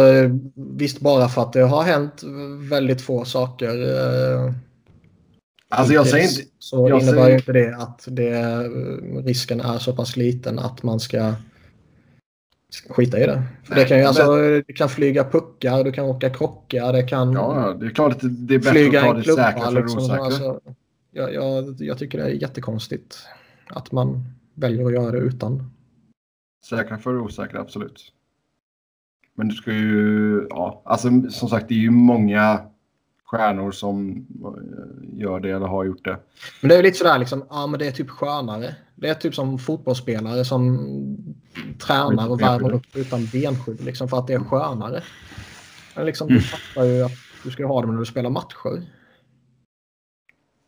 visst 0.55 1.01
bara 1.01 1.29
för 1.29 1.43
att 1.43 1.53
det 1.53 1.61
har 1.63 1.83
hänt 1.83 2.23
väldigt 2.71 3.03
få 3.03 3.25
saker. 3.25 3.69
eh, 4.47 4.53
alltså 5.69 5.95
jag 5.95 6.07
säger 6.07 6.25
inte, 6.29 6.43
Så 6.59 6.89
jag 6.89 7.03
innebär 7.03 7.13
säger- 7.19 7.29
ju 7.31 7.35
inte 7.37 7.53
det 7.53 7.77
att 7.77 8.05
det, 8.11 8.59
risken 9.25 9.61
är 9.61 9.79
så 9.79 9.93
pass 9.97 10.17
liten 10.17 10.59
att 10.59 10.83
man 10.83 11.01
ska 11.01 11.35
skita 12.89 13.19
i 13.19 13.27
det. 13.27 13.43
För 13.65 13.75
det, 13.75 13.81
Nej, 13.81 13.89
kan 13.89 13.97
ju, 13.97 14.03
men- 14.03 14.09
alltså, 14.09 14.37
det 14.67 14.73
kan 14.73 14.89
flyga 14.89 15.25
puckar, 15.25 15.85
du 15.85 15.93
kan 15.93 16.05
åka 16.05 16.31
krocka, 16.31 16.93
det 16.93 17.03
kan 17.03 17.33
ja 17.33 17.77
det 17.81 17.87
är 17.87 17.91
klart 17.91 18.13
att 18.13 18.21
det- 18.21 18.55
är 18.55 18.59
bättre 18.59 18.71
att 18.71 18.75
flyga 18.77 19.01
ta 19.01 19.11
en 19.11 19.17
det 19.17 19.23
klubba. 19.23 19.43
säkra 19.53 19.65
för 19.65 19.75
det 19.75 19.81
Liksom, 19.81 19.99
osäkra. 19.99 20.25
alltså, 20.25 20.61
jag, 21.15 21.35
jag, 21.35 21.75
jag 21.79 21.99
tycker 21.99 22.19
det 22.19 22.25
är 22.25 22.29
jättekonstigt 22.29 23.19
att 23.67 23.93
man 23.93 24.25
väljer 24.55 24.87
att 24.87 24.93
göra 24.93 25.11
det 25.11 25.19
utan. 25.19 25.71
Säkra 26.65 26.99
för 26.99 27.13
det 27.13 27.19
osäkra, 27.21 27.61
absolut. 27.61 28.13
Men 29.35 29.49
du 29.49 29.55
ska 29.55 29.73
ju, 29.73 30.47
ja, 30.51 30.83
alltså 30.85 31.09
som 31.31 31.49
sagt 31.49 31.69
det 31.69 31.75
är 31.75 31.79
ju 31.79 31.91
många 31.91 32.61
stjärnor 33.25 33.73
som 33.73 34.27
eh, 34.45 35.21
gör 35.21 35.41
det 35.41 35.51
eller 35.51 35.67
har 35.67 35.85
gjort 35.85 36.05
det. 36.05 36.19
Men 36.61 36.69
det 36.69 36.75
är 36.75 36.77
ju 36.77 36.83
lite 36.83 36.99
sådär 36.99 37.19
liksom, 37.19 37.45
ja 37.51 37.67
men 37.67 37.79
det 37.81 37.87
är 37.87 37.93
typ 37.93 38.11
skönare. 38.11 38.77
Det 38.95 39.09
är 39.09 39.15
typ 39.15 39.35
som 39.35 39.59
fotbollsspelare 39.59 40.45
som 40.45 40.79
tränar 41.79 42.29
och 42.31 42.41
värmer 42.41 42.73
upp 42.73 42.97
utan 42.97 43.27
benskydd 43.33 43.85
liksom 43.85 44.09
för 44.09 44.19
att 44.19 44.27
det 44.27 44.35
är 44.35 44.39
skönare. 44.41 45.03
Men 45.97 46.07
liksom 46.07 46.29
Mm. 46.29 46.39
du 46.39 46.45
fattar 46.45 46.85
ju 46.85 47.03
att 47.03 47.13
du 47.45 47.51
ska 47.51 47.67
ha 47.67 47.81
dem 47.81 47.91
när 47.91 47.99
du 47.99 48.07
spelar 48.07 48.31
matcher. 48.31 48.83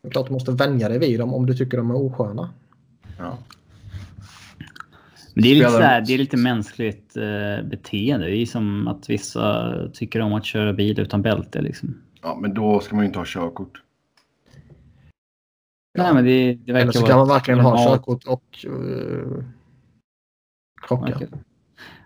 Det 0.01 0.07
är 0.07 0.11
klart 0.11 0.27
du 0.27 0.33
måste 0.33 0.51
vänja 0.51 0.89
dig 0.89 0.99
vid 0.99 1.19
dem 1.19 1.33
om 1.33 1.45
du 1.45 1.53
tycker 1.53 1.77
de 1.77 1.89
är 1.89 1.95
osköna. 1.95 2.49
Ja. 3.17 3.37
Men 5.33 5.43
det 5.43 5.49
är 5.49 5.55
lite, 5.55 5.69
sådär, 5.69 6.01
det 6.07 6.13
är 6.13 6.17
lite 6.17 6.37
mänskligt 6.37 7.17
eh, 7.17 7.63
beteende. 7.69 8.25
Det 8.25 8.37
är 8.37 8.45
som 8.45 8.87
att 8.87 9.09
vissa 9.09 9.73
tycker 9.93 10.19
om 10.19 10.33
att 10.33 10.45
köra 10.45 10.73
bil 10.73 10.99
utan 10.99 11.21
bälte. 11.21 11.61
Liksom. 11.61 12.01
ja, 12.21 12.37
men 12.41 12.53
då 12.53 12.79
ska 12.79 12.95
man 12.95 13.03
ju 13.03 13.07
inte 13.07 13.19
ha 13.19 13.25
körkort. 13.27 13.83
Nej, 15.97 16.13
men 16.13 16.25
det, 16.25 16.53
det 16.53 16.73
verkar 16.73 16.83
Eller 16.83 16.91
så 16.91 17.05
kan 17.05 17.17
man 17.17 17.27
verkligen 17.27 17.59
ha 17.59 17.69
normalt- 17.69 17.89
körkort 17.89 18.23
och 18.25 18.65
uh, 18.67 19.43
krocka. 20.87 21.05
Verkar, 21.05 21.29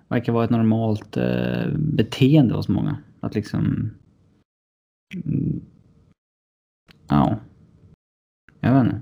verkar 0.07 0.33
vara 0.33 0.45
ett 0.45 0.49
normalt 0.51 1.17
eh, 1.17 1.67
beteende 1.75 2.53
hos 2.55 2.67
många. 2.67 2.97
Att 3.19 3.35
liksom... 3.35 3.91
Mm, 5.25 5.61
ja. 7.07 7.39
Jag 8.61 8.73
vet 8.73 8.85
inte. 8.85 9.01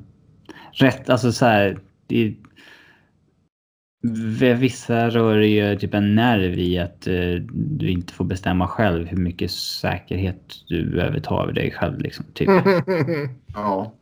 Rätt, 0.71 1.09
alltså 1.09 1.31
så 1.31 1.45
här. 1.45 1.79
Det 2.07 2.25
är, 2.27 2.35
vissa 4.55 5.09
rör 5.09 5.37
ju 5.37 5.75
typ 5.75 5.93
en 5.93 6.15
nerv 6.15 6.59
i 6.59 6.79
att 6.79 7.07
eh, 7.07 7.35
du 7.51 7.89
inte 7.89 8.13
får 8.13 8.25
bestämma 8.25 8.67
själv 8.67 9.07
hur 9.07 9.17
mycket 9.17 9.51
säkerhet 9.51 10.55
du 10.67 10.91
behöver 10.91 11.19
ta 11.19 11.43
över 11.43 11.53
dig 11.53 11.71
själv. 11.71 11.99
Liksom, 11.99 12.25
typ. 12.33 12.49
Ja. 13.53 13.93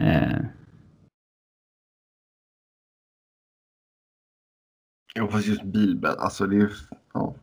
eh, 0.00 0.38
Jo, 5.14 5.28
fast 5.28 5.46
just 5.46 5.62
bilbälte, 5.62 6.20
alltså 6.20 6.46
det 6.46 6.56
är 6.56 6.60
ju... 6.60 6.70
Ja. 7.14 7.34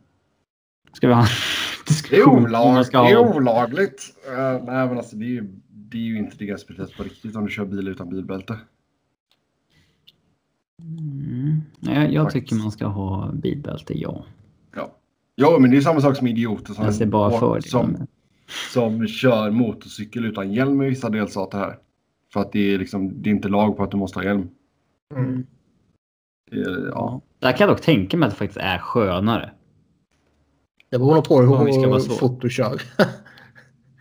ska 0.92 1.08
vi 1.08 1.14
ha 1.14 1.20
en 1.22 1.26
Det 1.26 1.92
är, 1.92 1.94
diskussion 1.94 2.36
om 2.36 2.42
man 2.42 2.52
olag, 2.52 2.86
det 2.92 2.98
är 2.98 3.36
olagligt. 3.36 4.16
Uh, 4.28 4.64
nej, 4.64 4.88
men 4.88 4.98
alltså 4.98 5.16
det 5.16 5.24
är 5.24 5.28
ju, 5.28 5.60
det 5.90 5.98
är 5.98 6.02
ju 6.02 6.18
intelligensbevis 6.18 6.96
på 6.96 7.02
riktigt 7.02 7.36
om 7.36 7.44
du 7.44 7.50
kör 7.50 7.64
bil 7.64 7.88
utan 7.88 8.08
bilbälte. 8.08 8.58
Mm. 10.82 11.60
Jag, 11.80 12.12
jag 12.12 12.30
tycker 12.30 12.56
man 12.56 12.72
ska 12.72 12.86
ha 12.86 13.32
bilbälte, 13.32 13.98
ja. 13.98 14.24
Ja. 14.76 14.96
ja, 15.34 15.58
men 15.60 15.70
det 15.70 15.76
är 15.76 15.80
samma 15.80 16.00
sak 16.00 16.16
som 16.16 16.26
idioter 16.26 16.74
som, 16.74 16.84
det 16.84 17.00
är 17.00 17.06
bara 17.06 17.38
för 17.38 17.60
som, 17.60 18.06
som 18.72 19.06
kör 19.06 19.50
motorcykel 19.50 20.24
utan 20.24 20.52
hjälm 20.52 20.82
i 20.82 20.88
vissa 20.88 21.10
delstater 21.10 21.58
här. 21.58 21.78
För 22.32 22.40
att 22.40 22.52
det 22.52 22.74
är, 22.74 22.78
liksom, 22.78 23.22
det 23.22 23.30
är 23.30 23.34
inte 23.34 23.48
lag 23.48 23.76
på 23.76 23.82
att 23.82 23.90
du 23.90 23.96
måste 23.96 24.18
ha 24.18 24.24
hjälm. 24.24 24.48
Mm. 25.14 25.46
Det 26.50 26.60
är, 26.60 26.88
ja. 26.88 27.20
Där 27.38 27.52
kan 27.52 27.68
jag 27.68 27.76
dock 27.76 27.84
tänka 27.84 28.16
mig 28.16 28.26
att 28.26 28.32
det 28.32 28.38
faktiskt 28.38 28.60
är 28.60 28.78
skönare. 28.78 29.50
Det 30.90 30.98
beror 30.98 31.14
nog 31.14 31.24
på 31.24 31.40
hur 31.40 32.18
fort 32.18 32.42
du 32.42 32.50
kör. 32.50 32.82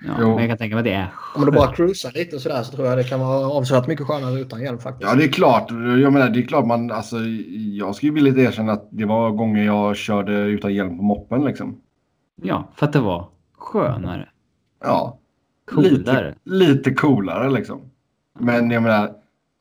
Ja, 0.07 0.13
Jo. 0.19 0.27
men 0.29 0.37
jag 0.37 0.47
kan 0.49 0.57
tänka 0.57 0.75
mig 0.75 0.79
att 0.79 0.85
det 0.85 0.93
är 0.93 1.09
Om 1.35 1.45
du 1.45 1.51
bara 1.51 1.71
cruisar 1.73 2.11
lite 2.15 2.35
och 2.35 2.41
sådär 2.41 2.63
så 2.63 2.75
tror 2.75 2.87
jag 2.87 2.97
det 2.97 3.03
kan 3.03 3.19
vara 3.19 3.47
avsevärt 3.47 3.87
mycket 3.87 4.07
skönare 4.07 4.39
utan 4.39 4.61
hjälm 4.61 4.79
faktiskt. 4.79 5.09
ja, 5.11 5.15
det 5.15 5.23
är 5.23 5.31
klart. 5.31 5.71
Jag 5.71 6.13
menar, 6.13 6.29
det 6.29 6.39
är 6.39 6.47
klart 6.47 6.65
man, 6.65 6.91
alltså, 6.91 7.15
jag 7.73 7.95
skulle 7.95 8.11
vilja 8.11 8.43
erkänna 8.43 8.71
att 8.73 8.87
det 8.91 9.05
var 9.05 9.31
gånger 9.31 9.63
jag 9.65 9.95
körde 9.95 10.33
utan 10.33 10.73
hjälm 10.73 10.97
på 10.97 11.03
moppen 11.03 11.43
liksom. 11.45 11.81
Ja, 12.41 12.71
för 12.75 12.85
att 12.85 12.93
det 12.93 12.99
var 12.99 13.27
skönare. 13.57 14.29
Ja, 14.83 15.17
Coolare. 15.71 15.89
lite, 15.89 16.35
lite 16.43 16.93
coolare 16.93 17.49
liksom. 17.51 17.81
Men 18.39 18.71
jag 18.71 18.83
menar, 18.83 19.11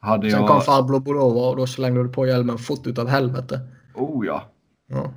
hade 0.00 0.30
Sen 0.30 0.40
jag... 0.40 0.48
kom 0.48 0.60
farbror 0.60 1.00
Bulova 1.00 1.40
och 1.40 1.56
då 1.56 1.66
slängde 1.66 2.02
du 2.02 2.08
på 2.08 2.26
hjälmen 2.26 2.58
fort 2.58 2.86
utav 2.86 3.08
helvete. 3.08 3.60
Oh 3.94 4.26
ja. 4.26 4.42
Ja. 4.90 5.12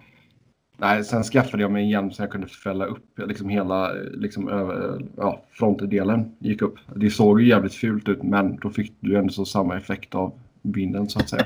Nej, 0.81 1.03
sen 1.03 1.23
skaffade 1.23 1.63
jag 1.63 1.71
mig 1.71 1.83
en 1.83 1.89
hjälm 1.89 2.11
så 2.11 2.21
jag 2.21 2.31
kunde 2.31 2.47
fälla 2.47 2.85
upp 2.85 3.19
liksom 3.27 3.49
hela 3.49 3.91
liksom, 3.93 4.47
över, 4.49 5.05
ja, 5.17 5.41
frontdelen 5.51 6.35
gick 6.39 6.61
upp. 6.61 6.75
Det 6.95 7.09
såg 7.09 7.41
ju 7.41 7.47
jävligt 7.47 7.73
fult 7.73 8.09
ut 8.09 8.23
men 8.23 8.55
då 8.55 8.69
fick 8.69 8.93
du 8.99 9.17
ändå 9.17 9.33
så 9.33 9.45
samma 9.45 9.77
effekt 9.77 10.15
av 10.15 10.33
vinden 10.61 11.09
så 11.09 11.19
att 11.19 11.29
säga. 11.29 11.45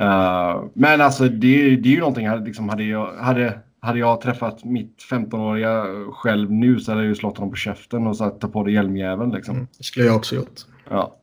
uh, 0.00 0.64
men 0.74 1.00
alltså 1.00 1.24
det, 1.24 1.76
det 1.76 1.88
är 1.88 1.92
ju 1.92 2.00
någonting, 2.00 2.44
liksom, 2.44 2.68
hade, 2.68 2.84
jag, 2.84 3.12
hade, 3.16 3.58
hade 3.80 3.98
jag 3.98 4.20
träffat 4.20 4.64
mitt 4.64 5.06
15-åriga 5.10 5.84
själv 6.12 6.52
nu 6.52 6.80
så 6.80 6.92
hade 6.92 7.02
jag 7.02 7.08
ju 7.08 7.14
slått 7.14 7.38
honom 7.38 7.50
på 7.50 7.56
käften 7.56 8.06
och 8.06 8.16
sagt 8.16 8.40
ta 8.40 8.48
på 8.48 8.64
dig 8.64 8.74
hjälmjäveln. 8.74 9.30
Liksom. 9.30 9.54
Mm, 9.54 9.66
det 9.78 9.84
skulle 9.84 10.06
jag 10.06 10.16
också 10.16 10.34
gjort. 10.34 10.60
Ja. 10.90 11.16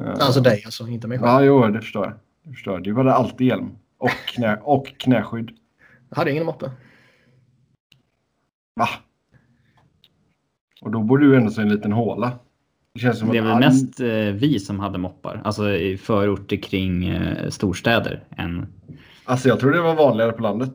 Uh, 0.00 0.08
alltså 0.08 0.40
dig 0.40 0.62
alltså, 0.64 0.88
inte 0.88 1.08
mig 1.08 1.18
själv. 1.18 1.28
Ja, 1.28 1.42
jo, 1.42 1.66
det 1.66 1.80
förstår 1.80 2.04
jag. 2.04 2.14
Det 2.44 2.50
förstår 2.50 2.74
jag. 2.74 2.82
Du 2.82 2.94
hade 2.94 3.14
alltid 3.14 3.46
hjälm. 3.46 3.70
Och, 3.98 4.10
knä, 4.26 4.58
och 4.62 4.86
knäskydd. 4.98 5.50
Jag 6.12 6.16
hade 6.16 6.30
ingen 6.30 6.46
moppe. 6.46 6.70
Va? 8.74 8.88
Och 10.80 10.90
då 10.90 11.02
bor 11.02 11.18
du 11.18 11.36
ändå 11.36 11.50
så 11.50 11.60
en 11.60 11.68
liten 11.68 11.92
håla. 11.92 12.38
Det, 12.94 13.00
känns 13.00 13.18
som 13.18 13.28
det 13.28 13.38
är 13.38 13.42
väl 13.42 13.52
all... 13.52 13.60
mest 13.60 14.00
eh, 14.00 14.08
vi 14.08 14.58
som 14.58 14.80
hade 14.80 14.98
moppar. 14.98 15.40
Alltså 15.44 15.70
i 15.70 15.96
förorter 15.96 16.56
kring 16.56 17.04
eh, 17.08 17.48
storstäder. 17.48 18.24
Än... 18.36 18.66
Alltså 19.24 19.48
jag 19.48 19.60
tror 19.60 19.72
det 19.72 19.80
var 19.80 19.94
vanligare 19.94 20.32
på 20.32 20.42
landet. 20.42 20.74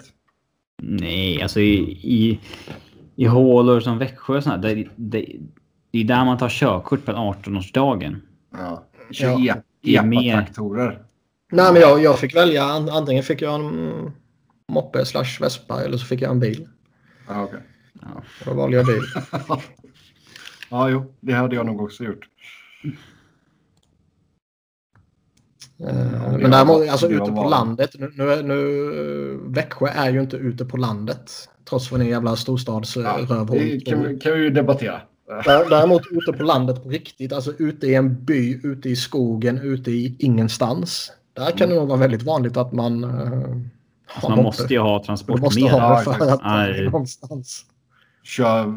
Nej, 0.81 1.41
alltså 1.41 1.59
i, 1.59 1.73
i, 2.03 2.39
i 3.15 3.25
hålor 3.25 3.79
som 3.79 3.97
Växjö 3.97 4.37
och 4.37 4.43
sådär. 4.43 4.75
Det, 4.75 4.87
det, 4.95 5.25
det 5.91 5.99
är 5.99 6.03
där 6.03 6.25
man 6.25 6.37
tar 6.37 6.49
körkort 6.49 7.05
på 7.05 7.11
18-årsdagen. 7.11 8.15
Ja. 8.51 8.83
Kör 9.11 9.39
ja. 9.39 9.55
epa-traktorer. 9.81 11.03
Nej, 11.51 11.73
men 11.73 11.81
jag, 11.81 12.03
jag 12.03 12.19
fick 12.19 12.35
välja. 12.35 12.63
Antingen 12.63 13.23
fick 13.23 13.41
jag 13.41 13.55
en 13.55 14.11
moppe 14.71 15.05
slash 15.05 15.41
vespa 15.41 15.83
eller 15.83 15.97
så 15.97 16.05
fick 16.05 16.21
jag 16.21 16.31
en 16.31 16.39
bil. 16.39 16.67
Ah, 17.27 17.43
okay. 17.43 17.59
ja, 18.01 18.23
då 18.45 18.53
valde 18.53 18.77
jag 18.77 18.85
bil. 18.85 19.01
ja, 20.69 20.89
jo, 20.89 21.13
det 21.19 21.33
hade 21.33 21.55
jag 21.55 21.65
nog 21.65 21.81
också 21.81 22.03
gjort. 22.03 22.27
Uh, 25.81 26.37
men 26.37 26.51
däremot, 26.51 26.89
alltså 26.89 27.07
ute 27.07 27.31
på 27.31 27.49
landet. 27.49 27.89
Nu, 27.99 28.11
nu, 28.15 28.41
nu, 28.41 29.39
Växjö 29.43 29.87
är 29.87 30.09
ju 30.09 30.21
inte 30.21 30.37
ute 30.37 30.65
på 30.65 30.77
landet. 30.77 31.31
Trots 31.69 31.91
vad 31.91 31.99
ni 31.99 32.09
jävla 32.09 32.35
storstadsrövhål. 32.35 33.57
Ja, 33.57 33.63
det 33.63 33.79
kan, 33.79 34.19
kan 34.19 34.33
vi 34.33 34.39
ju 34.39 34.49
debattera. 34.49 35.01
Däremot 35.45 36.01
ute 36.11 36.37
på 36.37 36.43
landet 36.43 36.83
på 36.83 36.89
riktigt. 36.89 37.33
Alltså 37.33 37.53
ute 37.59 37.87
i 37.87 37.95
en 37.95 38.25
by, 38.25 38.59
ute 38.63 38.89
i 38.89 38.95
skogen, 38.95 39.57
ute 39.57 39.91
i 39.91 40.15
ingenstans. 40.19 41.11
Där 41.33 41.51
kan 41.51 41.69
det 41.69 41.75
nog 41.75 41.87
vara 41.87 41.99
väldigt 41.99 42.23
vanligt 42.23 42.57
att 42.57 42.73
man... 42.73 43.03
Alltså 44.13 44.29
man 44.29 44.43
måste 44.43 44.73
ju 44.73 44.79
ha 44.79 45.03
transport 45.03 45.41
måste 45.41 45.63
med. 45.63 45.71
Ha 45.71 45.97
det 45.97 46.03
för 46.03 46.33
att 46.33 46.41
Nej. 46.43 46.83
någonstans. 46.83 47.65
Kör 48.23 48.73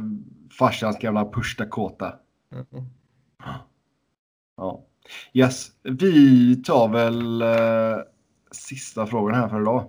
farsans 0.59 0.99
gamla 0.99 1.25
Push 1.25 1.59
Dakota. 1.59 2.13
Mm. 2.53 2.87
Ja. 4.57 4.85
Yes, 5.33 5.69
vi 5.83 6.57
tar 6.57 6.89
väl 6.89 7.43
uh, 7.43 8.03
sista 8.51 9.07
frågan 9.07 9.35
här 9.35 9.49
för 9.49 9.61
idag. 9.61 9.85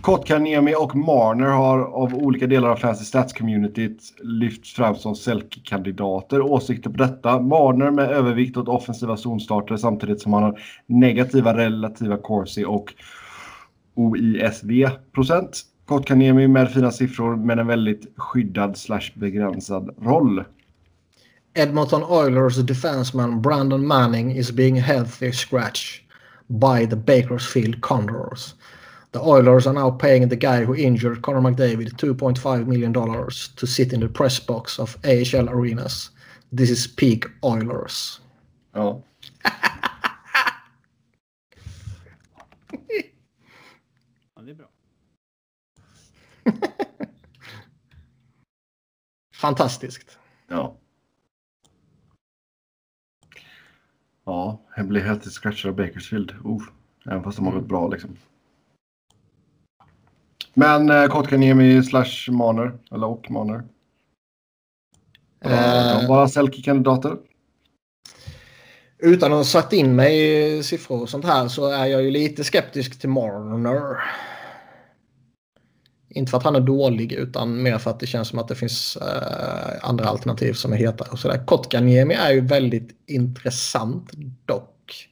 Kotkaniemi 0.00 0.74
och 0.74 0.96
Marner 0.96 1.46
har 1.46 1.78
av 1.78 2.14
olika 2.14 2.46
delar 2.46 2.68
av 2.68 2.76
Fancy 2.76 3.04
Stats-communityt 3.04 3.98
lyfts 4.22 4.72
fram 4.72 4.96
som 4.96 5.14
Selke-kandidater. 5.16 6.40
Åsikter 6.40 6.90
på 6.90 6.96
detta? 6.96 7.40
Marner 7.40 7.90
med 7.90 8.10
övervikt 8.10 8.56
åt 8.56 8.68
offensiva 8.68 9.16
zonstarter 9.16 9.76
samtidigt 9.76 10.22
som 10.22 10.32
han 10.32 10.42
har 10.42 10.60
negativa 10.86 11.56
relativa 11.56 12.16
corsi 12.16 12.64
och 12.64 12.94
OISV-procent. 13.98 15.62
Kotkaniemi 15.86 16.48
med 16.48 16.70
fina 16.70 16.92
siffror 16.92 17.36
men 17.36 17.58
en 17.58 17.66
väldigt 17.66 18.06
skyddad 18.16 18.76
slash 18.76 19.12
begränsad 19.18 19.94
roll. 20.02 20.44
Edmonton 21.54 22.02
Oilers 22.02 22.56
defenseman 22.56 23.42
Brandon 23.42 23.86
Manning 23.86 24.36
is 24.36 24.52
being 24.52 24.76
healthy 24.76 25.32
scratch 25.32 26.02
by 26.48 26.86
the 26.86 26.96
Bakersfield 26.96 27.80
Condors. 27.80 28.54
The 29.12 29.20
Oilers 29.20 29.66
are 29.66 29.74
now 29.74 29.90
paying 29.90 30.28
the 30.28 30.36
guy 30.36 30.64
who 30.64 30.74
injured 30.74 31.22
Conor 31.22 31.40
McDavid 31.40 31.92
$2.5 31.94 32.66
million 32.66 32.92
to 32.92 33.66
sit 33.66 33.92
in 33.92 34.00
the 34.00 34.08
press 34.08 34.38
box 34.38 34.78
of 34.78 34.96
AHL 35.04 35.48
arenas. 35.48 36.10
This 36.52 36.70
is 36.70 36.86
peak 36.86 37.24
Oilers. 37.42 38.20
Ja, 38.74 39.02
det 44.44 44.50
är 44.50 44.54
bra. 44.54 44.68
Fantastiskt. 49.38 50.18
Ja. 50.48 50.76
Ja, 54.24 54.60
jag 54.76 54.88
blir 54.88 55.00
helt 55.00 55.32
scratchad 55.32 55.68
av 55.68 55.76
Bakersfield. 55.76 56.30
Uh, 56.30 56.62
även 57.06 57.22
fast 57.22 57.36
de 57.36 57.46
har 57.46 57.52
gått 57.52 57.68
bra 57.68 57.88
liksom. 57.88 58.16
Men 60.54 60.90
eh, 60.90 61.06
Kotkaniemi 61.06 61.82
slash 61.82 62.30
Maner, 62.30 62.78
eller 62.90 63.06
och 63.06 63.30
Maner. 63.30 63.64
De 65.40 66.06
bara 66.08 66.28
Selke-kandidater. 66.28 67.16
Utan 68.98 69.32
att 69.32 69.38
ha 69.38 69.44
satt 69.44 69.72
in 69.72 69.96
mig 69.96 70.56
i 70.58 70.62
siffror 70.62 71.02
och 71.02 71.08
sånt 71.08 71.24
här 71.24 71.48
så 71.48 71.70
är 71.70 71.86
jag 71.86 72.02
ju 72.02 72.10
lite 72.10 72.44
skeptisk 72.44 73.00
till 73.00 73.08
Marner. 73.08 73.98
Inte 76.10 76.30
för 76.30 76.38
att 76.38 76.44
han 76.44 76.56
är 76.56 76.60
dålig 76.60 77.12
utan 77.12 77.62
mer 77.62 77.78
för 77.78 77.90
att 77.90 78.00
det 78.00 78.06
känns 78.06 78.28
som 78.28 78.38
att 78.38 78.48
det 78.48 78.54
finns 78.54 78.98
uh, 79.02 79.88
andra 79.88 80.04
alternativ 80.04 80.52
som 80.52 80.72
är 80.72 80.76
hetare. 80.76 81.08
Och 81.12 81.18
sådär. 81.18 81.46
Kotkaniemi 81.46 82.14
är 82.14 82.32
ju 82.32 82.40
väldigt 82.40 82.90
intressant 83.06 84.10
dock. 84.44 85.08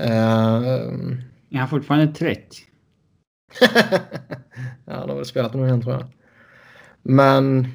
Uh, 0.00 0.06
är 1.50 1.58
han 1.58 1.68
fortfarande 1.68 2.14
30? 2.14 2.46
ja, 4.84 5.00
de 5.00 5.08
har 5.08 5.16
väl 5.16 5.24
spelat 5.24 5.54
nu 5.54 5.66
igen 5.66 5.82
tror 5.82 5.94
jag. 5.94 6.06
Men... 7.02 7.68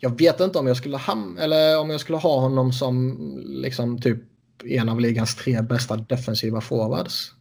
Jag 0.00 0.18
vet 0.18 0.40
inte 0.40 0.58
om 0.58 0.66
jag 0.66 0.76
skulle, 0.76 0.96
ham 0.96 1.38
eller 1.38 1.80
om 1.80 1.90
jag 1.90 2.00
skulle 2.00 2.18
ha 2.18 2.40
honom 2.40 2.72
som 2.72 3.18
liksom 3.46 4.00
typ 4.00 4.22
en 4.64 4.88
av 4.88 5.00
ligans 5.00 5.36
tre 5.36 5.62
bästa 5.62 5.96
defensiva 5.96 6.60
forwards. 6.60 7.34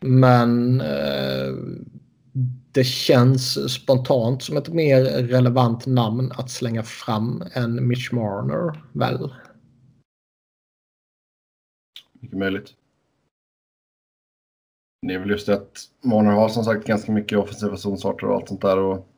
Men 0.00 0.80
eh, 0.80 1.54
det 2.72 2.84
känns 2.84 3.72
spontant 3.74 4.42
som 4.42 4.56
ett 4.56 4.68
mer 4.68 5.04
relevant 5.04 5.86
namn 5.86 6.32
att 6.32 6.50
slänga 6.50 6.82
fram 6.82 7.44
än 7.52 7.88
Mitch 7.88 8.12
Marner, 8.12 8.82
väl? 8.92 9.34
Mycket 12.20 12.38
möjligt. 12.38 12.74
Det 15.06 15.14
är 15.14 15.18
väl 15.18 15.30
just 15.30 15.46
det 15.46 15.54
att 15.54 15.78
Marner 16.04 16.30
har 16.30 16.48
som 16.48 16.64
sagt 16.64 16.86
ganska 16.86 17.12
mycket 17.12 17.38
offensiva 17.38 17.76
zonstarter 17.76 18.26
och 18.26 18.34
allt 18.34 18.48
sånt 18.48 18.60
där. 18.60 18.78
Och 18.78 19.08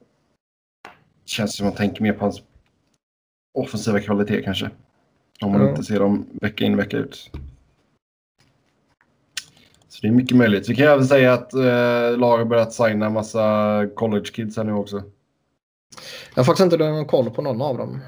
det 1.24 1.30
känns 1.30 1.56
som 1.56 1.66
att 1.66 1.72
man 1.72 1.76
tänker 1.76 2.02
mer 2.02 2.12
på 2.12 2.24
hans 2.24 2.42
offensiva 3.58 4.00
kvalitet 4.00 4.42
kanske. 4.42 4.70
Om 5.40 5.52
man 5.52 5.60
mm. 5.60 5.70
inte 5.70 5.82
ser 5.82 6.00
dem 6.00 6.26
vecka 6.32 6.64
in 6.64 6.76
vecka 6.76 6.96
ut. 6.96 7.30
Det 10.02 10.08
är 10.08 10.12
mycket 10.12 10.36
möjligt. 10.36 10.68
Vi 10.68 10.74
kan 10.74 10.86
även 10.86 11.06
säga 11.06 11.32
att 11.32 11.54
eh, 11.54 12.18
lag 12.18 12.38
har 12.38 12.44
börjat 12.44 12.72
signa 12.72 13.06
en 13.06 13.12
massa 13.12 13.86
college 13.94 14.24
kids 14.24 14.56
här 14.56 14.64
nu 14.64 14.72
också. 14.72 14.96
Jag 16.34 16.42
har 16.42 16.44
faktiskt 16.44 16.64
inte 16.64 16.76
någon 16.76 17.06
koll 17.06 17.30
på 17.30 17.42
någon 17.42 17.62
av 17.62 17.78
dem. 17.78 18.00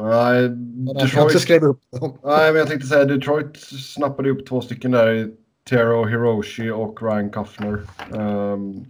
Nej, 0.00 0.48
Detroit... 0.48 1.14
Jag 1.14 1.24
inte 1.24 1.38
skrivit 1.38 1.62
upp 1.62 1.80
dem. 2.00 2.18
Nej, 2.24 2.52
men 2.52 2.58
jag 2.58 2.68
tänkte 2.68 2.86
säga 2.86 3.04
Detroit 3.04 3.56
snappade 3.96 4.30
upp 4.30 4.46
två 4.46 4.60
stycken 4.60 4.90
där 4.90 5.30
Tero 5.70 6.04
Hiroshi 6.04 6.70
och 6.70 7.02
Ryan 7.02 7.30
Kuffner. 7.30 7.80
Um, 8.10 8.84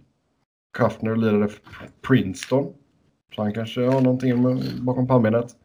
Kuffner 0.77 1.15
lirade 1.15 1.47
för 1.47 1.61
Princeton. 2.07 2.73
Så 3.35 3.41
han 3.41 3.53
kanske 3.53 3.81
har 3.81 4.01
någonting 4.01 4.61
bakom 4.85 5.07
pannbenet. 5.07 5.55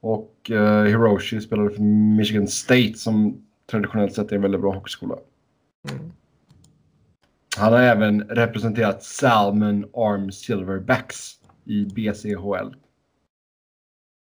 Och 0.00 0.50
uh, 0.50 0.84
Hiroshi 0.84 1.40
spelade 1.40 1.70
för 1.70 1.82
Michigan 2.16 2.48
State 2.48 2.94
som 2.94 3.44
traditionellt 3.70 4.14
sett 4.14 4.32
är 4.32 4.36
en 4.36 4.42
väldigt 4.42 4.60
bra 4.60 4.74
hockeyskola. 4.74 5.16
Mm. 5.90 6.12
Han 7.56 7.72
har 7.72 7.80
även 7.80 8.22
representerat 8.22 9.02
Salmon 9.02 9.84
Arm 9.94 10.32
Silverbacks 10.32 11.40
i 11.64 11.84
BCHL. 11.84 12.76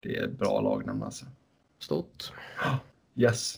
Det 0.02 0.16
är 0.16 0.24
ett 0.24 0.38
bra 0.38 0.60
lagnamn 0.60 1.02
alltså. 1.02 1.26
Stort. 1.78 2.32
Yes. 3.14 3.54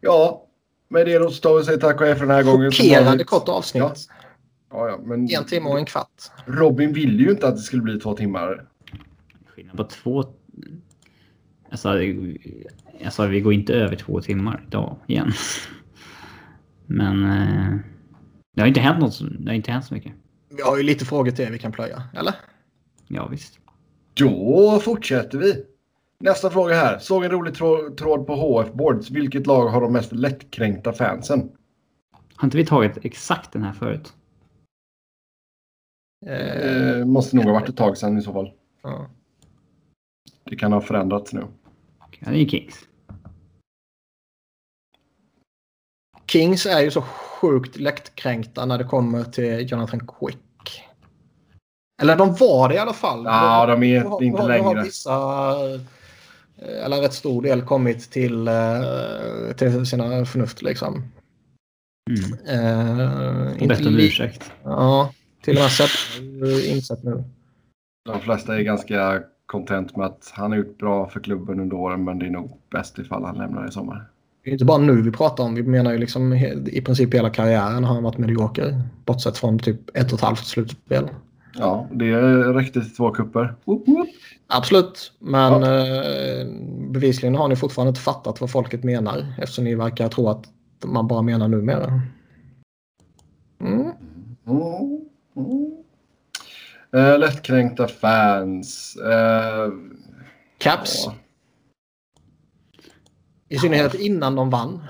Ja, 0.00 0.46
med 0.88 1.06
det 1.06 1.18
då 1.18 1.30
så 1.30 1.40
tar 1.40 1.58
vi 1.58 1.64
säger 1.64 1.78
tack 1.78 2.00
och 2.00 2.06
hej 2.06 2.14
för 2.14 2.26
den 2.26 2.34
här 2.34 2.42
gången. 2.42 2.72
Chockerande 2.72 3.24
kort 3.24 3.48
avsnitt. 3.48 3.82
Ja. 3.82 3.94
Ja, 4.70 4.88
ja, 4.88 4.98
men... 5.02 5.28
En 5.30 5.44
timme 5.44 5.70
och 5.70 5.78
en 5.78 5.86
kvart. 5.86 6.22
Robin 6.46 6.92
ville 6.92 7.22
ju 7.22 7.30
inte 7.30 7.48
att 7.48 7.56
det 7.56 7.62
skulle 7.62 7.82
bli 7.82 8.00
två 8.00 8.14
timmar. 8.14 8.66
Skillnad 9.46 9.76
på 9.76 9.84
två... 9.84 10.24
Alltså, 11.70 11.88
alltså 13.04 13.26
vi 13.26 13.40
går 13.40 13.52
inte 13.52 13.74
över 13.74 13.96
två 13.96 14.20
timmar 14.20 14.64
idag 14.66 14.96
igen. 15.06 15.32
Men 16.86 17.24
eh, 17.24 17.74
det 18.54 18.60
har 18.60 18.68
inte 18.68 18.80
hänt 18.80 19.00
något. 19.00 19.20
Det 19.38 19.50
har 19.50 19.54
inte 19.54 19.70
hänt 19.72 19.84
så 19.84 19.94
mycket. 19.94 20.12
Vi 20.56 20.62
har 20.62 20.76
ju 20.76 20.82
lite 20.82 21.04
frågor 21.04 21.30
till 21.30 21.48
vi 21.52 21.58
kan 21.58 21.72
plöja, 21.72 22.02
eller? 22.14 22.34
Ja 23.08 23.26
visst. 23.28 23.58
Då 24.14 24.80
fortsätter 24.84 25.38
vi. 25.38 25.64
Nästa 26.20 26.50
fråga 26.50 26.74
här. 26.74 26.98
Såg 26.98 27.24
en 27.24 27.30
rolig 27.30 27.54
trå- 27.54 27.94
tråd 27.96 28.26
på 28.26 28.34
HF 28.34 28.72
Boards. 28.72 29.10
Vilket 29.10 29.46
lag 29.46 29.68
har 29.68 29.80
de 29.80 29.92
mest 29.92 30.12
lättkränkta 30.12 30.92
fansen? 30.92 31.50
Har 32.34 32.46
inte 32.46 32.56
vi 32.56 32.66
tagit 32.66 32.98
exakt 33.04 33.52
den 33.52 33.62
här 33.62 33.72
förut? 33.72 34.12
Eh, 36.26 36.98
Eh, 36.98 37.04
måste 37.04 37.36
nog 37.36 37.44
ha 37.44 37.52
varit 37.52 37.68
ett 37.68 37.76
tag 37.76 37.96
sedan 37.98 38.18
i 38.18 38.22
så 38.22 38.32
fall. 38.32 38.52
ja. 38.82 39.10
Det 40.44 40.56
kan 40.56 40.72
ha 40.72 40.80
förändrats 40.80 41.32
nu. 41.32 41.44
Ja, 42.20 42.30
det 42.30 42.38
är 42.42 42.46
Kings. 42.48 42.87
Kings 46.28 46.66
är 46.66 46.80
ju 46.80 46.90
så 46.90 47.02
sjukt 47.02 47.76
lättkränkta 47.76 48.66
när 48.66 48.78
det 48.78 48.84
kommer 48.84 49.24
till 49.24 49.70
Jonathan 49.72 50.00
Quick. 50.00 50.38
Eller 52.02 52.16
de 52.16 52.34
var 52.34 52.68
det 52.68 52.74
i 52.74 52.78
alla 52.78 52.92
fall. 52.92 53.24
Ja, 53.24 53.66
de 53.66 53.82
är 53.82 54.00
Nu 54.02 54.06
har- 54.08 54.22
inte 54.22 54.42
har- 54.42 54.48
nu 54.48 54.58
har 54.58 54.64
längre. 54.74 54.82
vissa, 54.84 55.12
eh, 55.74 56.84
eller 56.84 57.00
rätt 57.00 57.12
stor 57.12 57.42
del, 57.42 57.62
kommit 57.62 58.10
till, 58.10 58.48
eh, 58.48 59.54
till 59.56 59.86
sina 59.86 60.24
förnuft 60.24 60.62
liksom. 60.62 61.02
Mm. 62.10 63.68
Bett 63.68 63.86
om 63.86 63.92
li- 63.92 64.06
ursäkt. 64.06 64.52
Ja, 64.64 65.12
till 65.42 65.56
och 65.56 65.62
med 65.62 65.72
Sepp 65.72 65.90
har 66.40 66.66
insett 66.70 67.04
nu. 67.04 67.24
De 68.04 68.20
flesta 68.20 68.56
är 68.58 68.62
ganska 68.62 69.22
content 69.46 69.96
med 69.96 70.06
att 70.06 70.32
han 70.34 70.50
har 70.50 70.58
gjort 70.58 70.78
bra 70.78 71.08
för 71.08 71.20
klubben 71.20 71.60
under 71.60 71.76
åren 71.76 72.04
men 72.04 72.18
det 72.18 72.26
är 72.26 72.30
nog 72.30 72.60
bäst 72.70 72.98
ifall 72.98 73.24
han 73.24 73.36
lämnar 73.38 73.68
i 73.68 73.72
sommar. 73.72 74.04
Det 74.48 74.52
är 74.52 74.54
inte 74.54 74.64
bara 74.64 74.78
nu 74.78 75.02
vi 75.02 75.10
pratar 75.10 75.44
om. 75.44 75.54
Vi 75.54 75.62
menar 75.62 75.92
ju 75.92 75.98
liksom 75.98 76.32
i 76.72 76.82
princip 76.84 77.14
hela 77.14 77.30
karriären 77.30 77.84
har 77.84 77.94
han 77.94 78.02
varit 78.02 78.18
medioker. 78.18 78.82
Bortsett 79.04 79.38
från 79.38 79.58
typ 79.58 79.96
ett 79.96 80.12
och 80.12 80.18
ett 80.18 80.24
halvt 80.24 80.46
slutspel. 80.46 81.08
Ja, 81.54 81.88
det 81.92 82.14
räckte 82.52 82.80
till 82.80 82.94
två 82.96 83.10
kupper. 83.10 83.54
Absolut, 84.46 85.12
men 85.18 85.62
Ja. 85.62 85.78
eh, 85.78 86.46
bevisligen 86.90 87.34
har 87.34 87.48
ni 87.48 87.56
fortfarande 87.56 87.88
inte 87.88 88.00
fattat 88.00 88.40
vad 88.40 88.50
folket 88.50 88.84
menar. 88.84 89.26
Eftersom 89.38 89.64
ni 89.64 89.74
verkar 89.74 90.08
tro 90.08 90.28
att 90.28 90.44
man 90.84 91.08
bara 91.08 91.22
menar 91.22 91.48
numera. 91.48 92.00
Mm. 93.60 93.80
Mm. 93.80 93.92
Mm. 95.36 95.72
Eh, 96.92 97.18
lättkränkta 97.18 97.88
fans. 97.88 98.96
Eh, 98.96 99.72
Caps, 100.58 101.02
ja. 101.06 101.14
I 103.48 103.58
synnerhet 103.58 103.94
innan 103.94 104.34
de 104.34 104.50
vann. 104.50 104.84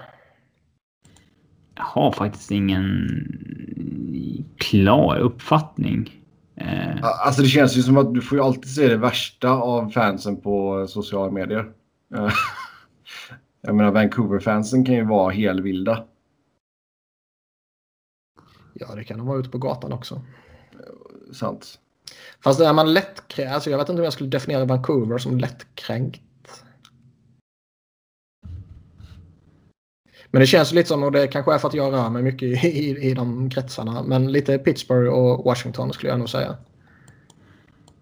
Jag 1.75 1.85
har 1.85 2.13
faktiskt 2.13 2.51
ingen 2.51 3.09
klar 4.57 5.19
uppfattning. 5.19 6.25
Eh, 6.57 6.97
Alltså 7.03 7.43
det 7.43 7.49
känns 7.49 7.77
ju 7.77 7.83
som 7.83 7.97
att 7.97 8.15
du 8.15 8.21
får 8.23 8.39
ju 8.39 8.45
alltid 8.45 8.75
se 8.75 8.89
det 8.89 8.97
värsta 8.97 9.51
av 9.51 9.91
fansen 9.91 10.41
på 10.41 10.87
sociala 10.89 11.33
medier. 11.33 11.73
Eh, 12.15 12.33
Jag 13.61 13.75
menar 13.75 13.91
Vancouver-fansen 13.93 14.85
kan 14.85 14.95
ju 14.95 15.05
vara 15.05 15.31
helvilda. 15.33 16.05
Ja, 18.75 18.95
det 18.95 19.05
kan 19.05 19.19
de 19.19 19.27
vara 19.27 19.39
ute 19.39 19.51
på 19.51 19.59
gatan 19.59 19.93
också. 19.93 20.23
Sant. 21.33 21.79
Fast 22.45 22.61
är 22.61 22.73
man 22.73 22.93
lättkränkt, 22.95 23.53
alltså 23.53 23.71
jag 23.71 23.79
vet 23.79 23.89
inte 23.89 24.01
om 24.01 24.05
jag 24.05 24.13
skulle 24.13 24.31
definiera 24.31 24.65
Vancouver 24.65 25.19
som 25.19 25.39
lättkränkt. 25.39 26.21
Men 30.31 30.41
det 30.41 30.47
känns 30.47 30.73
lite 30.73 30.89
som, 30.89 31.03
och 31.03 31.13
det 31.13 31.27
kanske 31.27 31.55
är 31.55 31.59
för 31.59 31.69
att 31.69 31.75
jag 31.75 31.93
rör 31.93 32.11
mig 32.11 32.23
mycket 32.23 32.65
i, 32.65 32.69
i, 32.69 33.11
i 33.11 33.15
de 33.15 33.51
kretsarna, 33.51 34.03
men 34.03 34.33
lite 34.33 34.59
Pittsburgh 34.59 35.11
och 35.11 35.45
Washington 35.45 35.93
skulle 35.93 36.11
jag 36.13 36.19
nog 36.19 36.29
säga. 36.29 36.57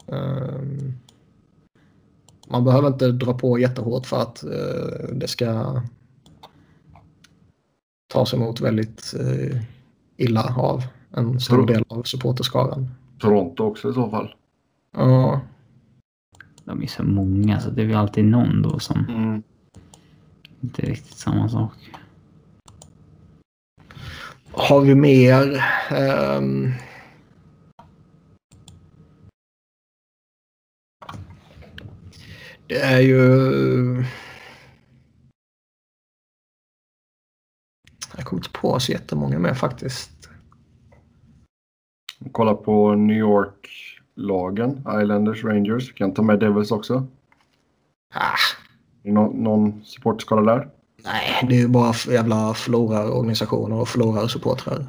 Ehm, 0.09 0.93
man 2.49 2.65
behöver 2.65 2.89
inte 2.89 3.13
dra 3.13 3.39
på 3.39 3.59
jättehårt 3.59 4.07
för 4.07 4.23
att 4.23 4.45
eh, 4.45 5.09
det 5.13 5.29
ska 5.29 5.81
tas 8.13 8.35
emot 8.35 8.61
väldigt 8.61 9.15
eh, 9.21 9.61
illa 10.17 10.55
av 10.57 10.83
en 11.11 11.41
stor 11.41 11.67
del 11.67 11.85
av 11.89 12.03
supporterskaran. 12.03 12.91
Toronto 13.19 13.65
också 13.65 13.91
i 13.91 13.95
så 13.95 14.11
fall. 14.11 14.35
Ja, 14.97 15.41
de 16.65 16.83
är 16.83 16.87
så 16.87 17.03
många 17.03 17.61
så 17.61 17.71
det 17.71 17.83
är 17.83 17.87
väl 17.87 17.97
alltid 17.97 18.25
någon 18.25 18.63
då 18.63 18.79
som 18.79 19.05
Mm. 19.09 19.43
inte 20.61 20.83
riktigt 20.83 21.17
samma 21.17 21.49
sak. 21.49 21.73
Har 24.59 24.81
vi 24.81 24.95
mer? 24.95 25.65
Ehm, 25.91 26.73
det 32.67 32.79
är 32.81 33.01
ju... 33.01 33.17
Jag 38.17 38.25
kommer 38.25 38.41
inte 38.41 38.59
på 38.59 38.81
så 38.81 38.93
jättemånga 38.93 39.39
mer 39.39 39.55
faktiskt. 39.55 40.31
Kolla 42.33 42.55
på 42.55 42.95
New 42.95 43.17
York-lagen. 43.17 44.79
Islanders, 45.03 45.45
Rangers. 45.45 45.91
Vi 45.91 45.95
kan 45.95 46.15
ta 46.15 46.23
med 46.23 46.41
Devils 46.41 46.71
också. 46.71 47.07
Ah, 48.15 48.37
någon, 49.03 49.43
någon 49.43 49.85
supporterskala 49.85 50.55
där? 50.55 50.76
Nej, 51.05 51.47
det 51.49 51.55
är 51.57 51.61
ju 51.61 51.69
bara 51.69 51.93
jävla 52.09 52.55
förlorarorganisationer 52.55 53.77
och 53.81 53.89
förlorarsupportrar. 53.89 54.87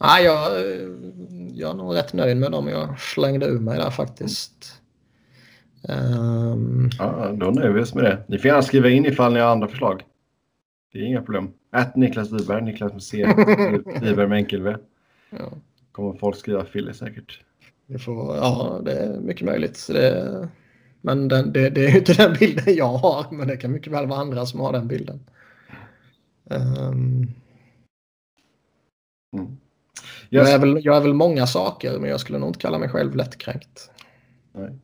Nej, 0.00 0.24
jag, 0.24 0.56
eh, 0.60 0.88
jag 1.54 1.70
är 1.70 1.74
nog 1.74 1.94
rätt 1.94 2.12
nöjd 2.12 2.36
med 2.36 2.52
dem 2.52 2.68
jag 2.68 3.00
slängde 3.00 3.46
ur 3.46 3.60
mig 3.60 3.78
där 3.78 3.90
faktiskt. 3.90 4.80
Ehm, 5.88 6.90
Ja, 6.98 7.32
då 7.36 7.46
nöjer 7.50 7.70
vi 7.70 7.80
oss 7.82 7.94
med 7.94 8.04
det. 8.04 8.24
Ni 8.28 8.38
får 8.38 8.46
gärna 8.48 8.62
skriva 8.62 8.88
in 8.88 9.06
ifall 9.06 9.32
ni 9.32 9.40
har 9.40 9.48
andra 9.48 9.68
förslag. 9.68 10.02
Det 10.92 10.98
är 10.98 11.02
inga 11.02 11.22
problem. 11.22 11.50
Ät 11.76 11.96
Niklas 11.96 12.32
Wiberg, 12.32 12.62
Niklas 12.62 12.92
med 12.92 13.02
C, 13.02 13.26
Wiberg 14.02 14.28
med 14.28 14.36
enkel 14.38 14.62
V. 14.62 14.76
ja, 15.30 15.52
kommer 15.92 16.12
folk 16.18 16.36
skriva 16.36 16.64
Fille 16.64 16.94
säkert. 16.94 17.40
det 17.86 17.98
får, 17.98 18.36
ja, 18.36 18.80
det 18.84 18.92
är 18.92 19.20
mycket 19.20 19.46
möjligt. 19.46 19.76
Så 19.76 19.92
Det, 19.92 20.48
men 21.04 21.28
den, 21.28 21.52
det, 21.52 21.70
det 21.70 21.86
är 21.86 21.90
ju 21.90 21.98
inte 21.98 22.12
den 22.12 22.36
bilden 22.40 22.74
jag 22.76 22.92
har, 22.92 23.26
men 23.30 23.48
det 23.48 23.56
kan 23.56 23.72
mycket 23.72 23.92
väl 23.92 24.06
vara 24.06 24.20
andra 24.20 24.46
som 24.46 24.60
har 24.60 24.72
den 24.72 24.88
bilden. 24.88 25.20
Ehm, 26.50 27.26
Mm. 29.34 29.56
jag, 30.28 30.50
är 30.50 30.58
väl, 30.58 30.80
jag 30.84 30.96
är 30.96 31.00
väl 31.00 31.14
många 31.14 31.46
saker, 31.46 31.98
men 31.98 32.10
jag 32.10 32.20
skulle 32.20 32.38
nog 32.38 32.48
inte 32.48 32.58
kalla 32.58 32.78
mig 32.78 32.88
själv 32.88 33.16
lättkränkt. 33.16 33.90
Nej. 34.52 34.78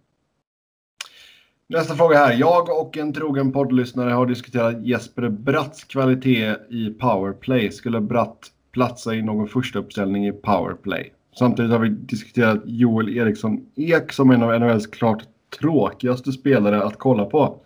Nästa 1.69 1.95
fråga 1.95 2.17
här. 2.17 2.33
Jag 2.33 2.81
och 2.81 2.97
en 2.97 3.13
trogen 3.13 3.53
poddlyssnare 3.53 4.11
har 4.11 4.27
diskuterat 4.27 4.87
Jesper 4.87 5.29
Bratts 5.29 5.85
kvalitet 5.85 6.57
i 6.71 6.91
powerplay. 6.91 7.71
Skulle 7.71 8.01
Bratt 8.01 8.53
platsa 8.73 9.15
i 9.15 9.23
någon 9.23 9.49
första 9.49 9.79
uppställning 9.79 10.27
i 10.27 10.33
powerplay? 10.33 11.13
Samtidigt 11.39 11.71
har 11.71 11.79
vi 11.79 11.89
diskuterat 11.89 12.61
Joel 12.65 13.17
Eriksson 13.19 13.67
Ek 13.77 14.13
som 14.13 14.31
en 14.31 14.43
av 14.43 14.61
NHLs 14.61 14.87
klart 14.87 15.23
tråkigaste 15.59 16.33
spelare 16.33 16.83
att 16.83 16.99
kolla 16.99 17.25
på. 17.25 17.57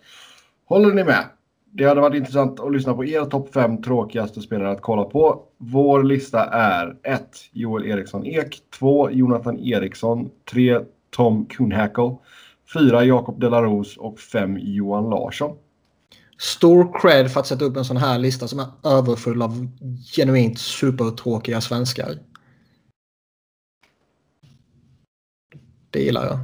Håller 0.65 0.93
ni 0.93 1.03
med? 1.03 1.25
Det 1.71 1.85
hade 1.85 2.01
varit 2.01 2.17
intressant 2.17 2.59
att 2.59 2.71
lyssna 2.71 2.93
på 2.93 3.05
er 3.05 3.25
topp 3.25 3.53
5 3.53 3.81
tråkigaste 3.81 4.41
spelare 4.41 4.71
att 4.71 4.81
kolla 4.81 5.03
på. 5.03 5.43
Vår 5.57 6.03
lista 6.03 6.45
är 6.45 6.97
1. 7.03 7.21
Joel 7.51 7.85
Eriksson 7.85 8.25
Ek 8.25 8.61
2. 8.79 9.11
Jonathan 9.11 9.59
Eriksson 9.59 10.29
3. 10.51 10.79
Tom 11.09 11.45
Kuhnhackle 11.45 12.15
4. 12.73 13.05
Jakob 13.05 13.39
Delaros 13.39 13.97
och 13.97 14.19
5. 14.19 14.57
Johan 14.61 15.09
Larsson. 15.09 15.57
Stor 16.37 16.99
cred 17.01 17.31
för 17.31 17.39
att 17.39 17.47
sätta 17.47 17.65
upp 17.65 17.77
en 17.77 17.85
sån 17.85 17.97
här 17.97 18.19
lista 18.19 18.47
som 18.47 18.59
är 18.59 18.67
överfull 18.83 19.41
av 19.41 19.67
genuint 20.15 20.59
supertråkiga 20.59 21.61
svenskar. 21.61 22.09
Det 25.89 25.99
gillar 25.99 26.25
jag. 26.25 26.39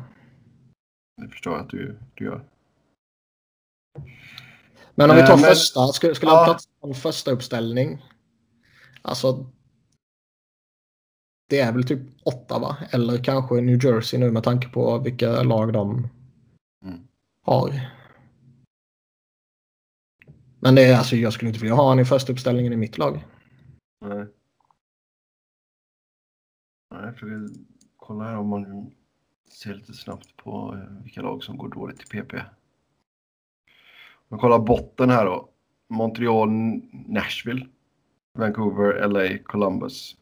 Det 1.21 1.27
förstår 1.29 1.53
jag 1.53 1.61
att 1.61 1.69
du, 1.69 1.99
du 2.13 2.25
gör. 2.25 2.45
Men 4.95 5.09
om 5.09 5.15
vi 5.15 5.21
Eh, 5.21 5.27
tar 5.27 5.35
men- 5.37 5.43
första, 5.45 5.87
skulle, 5.87 6.15
skulle 6.15 6.31
Ja. 6.31 6.35
han 6.37 6.45
plats 6.45 6.67
på 6.81 6.93
första 6.93 7.31
uppställning? 7.31 8.01
Alltså. 9.01 9.51
Det 11.49 11.59
är 11.59 11.71
väl 11.73 11.83
typ 11.87 12.01
åtta 12.25 12.59
va? 12.59 12.77
Eller 12.91 13.23
kanske 13.23 13.61
New 13.61 13.85
Jersey 13.85 14.19
nu 14.19 14.31
med 14.31 14.43
tanke 14.43 14.69
på 14.69 14.99
vilka 14.99 15.43
lag 15.43 15.73
de 15.73 16.07
Mm. 16.85 17.07
har. 17.41 17.91
Men 20.59 20.75
det 20.75 20.83
är 20.83 20.97
alltså, 20.97 21.15
jag 21.15 21.33
skulle 21.33 21.49
inte 21.49 21.59
vilja 21.61 21.75
ha 21.75 21.83
honom 21.83 21.99
i 21.99 22.05
första 22.05 22.33
uppställningen 22.33 22.73
i 22.73 22.77
mitt 22.77 22.97
lag. 22.97 23.25
Nej. 24.05 24.27
Nej, 26.91 27.01
jag 27.05 27.13
försöker 27.13 27.47
kolla 27.97 28.23
här 28.23 28.37
om 28.37 28.47
man 28.47 28.91
ser 29.51 29.73
lite 29.73 29.93
snabbt 29.93 30.37
på 30.37 30.73
eh, 30.73 31.03
vilka 31.03 31.21
lag 31.21 31.43
som 31.43 31.57
går 31.57 31.69
dåligt 31.69 32.01
i 32.01 32.05
PP. 32.05 32.33
Man 34.27 34.39
kollar 34.39 34.59
botten 34.59 35.09
här 35.09 35.25
då. 35.25 35.49
Montreal, 35.89 36.49
Nashville, 37.07 37.67
Vancouver, 38.37 39.07
LA, 39.07 39.37
Columbus. 39.43 40.15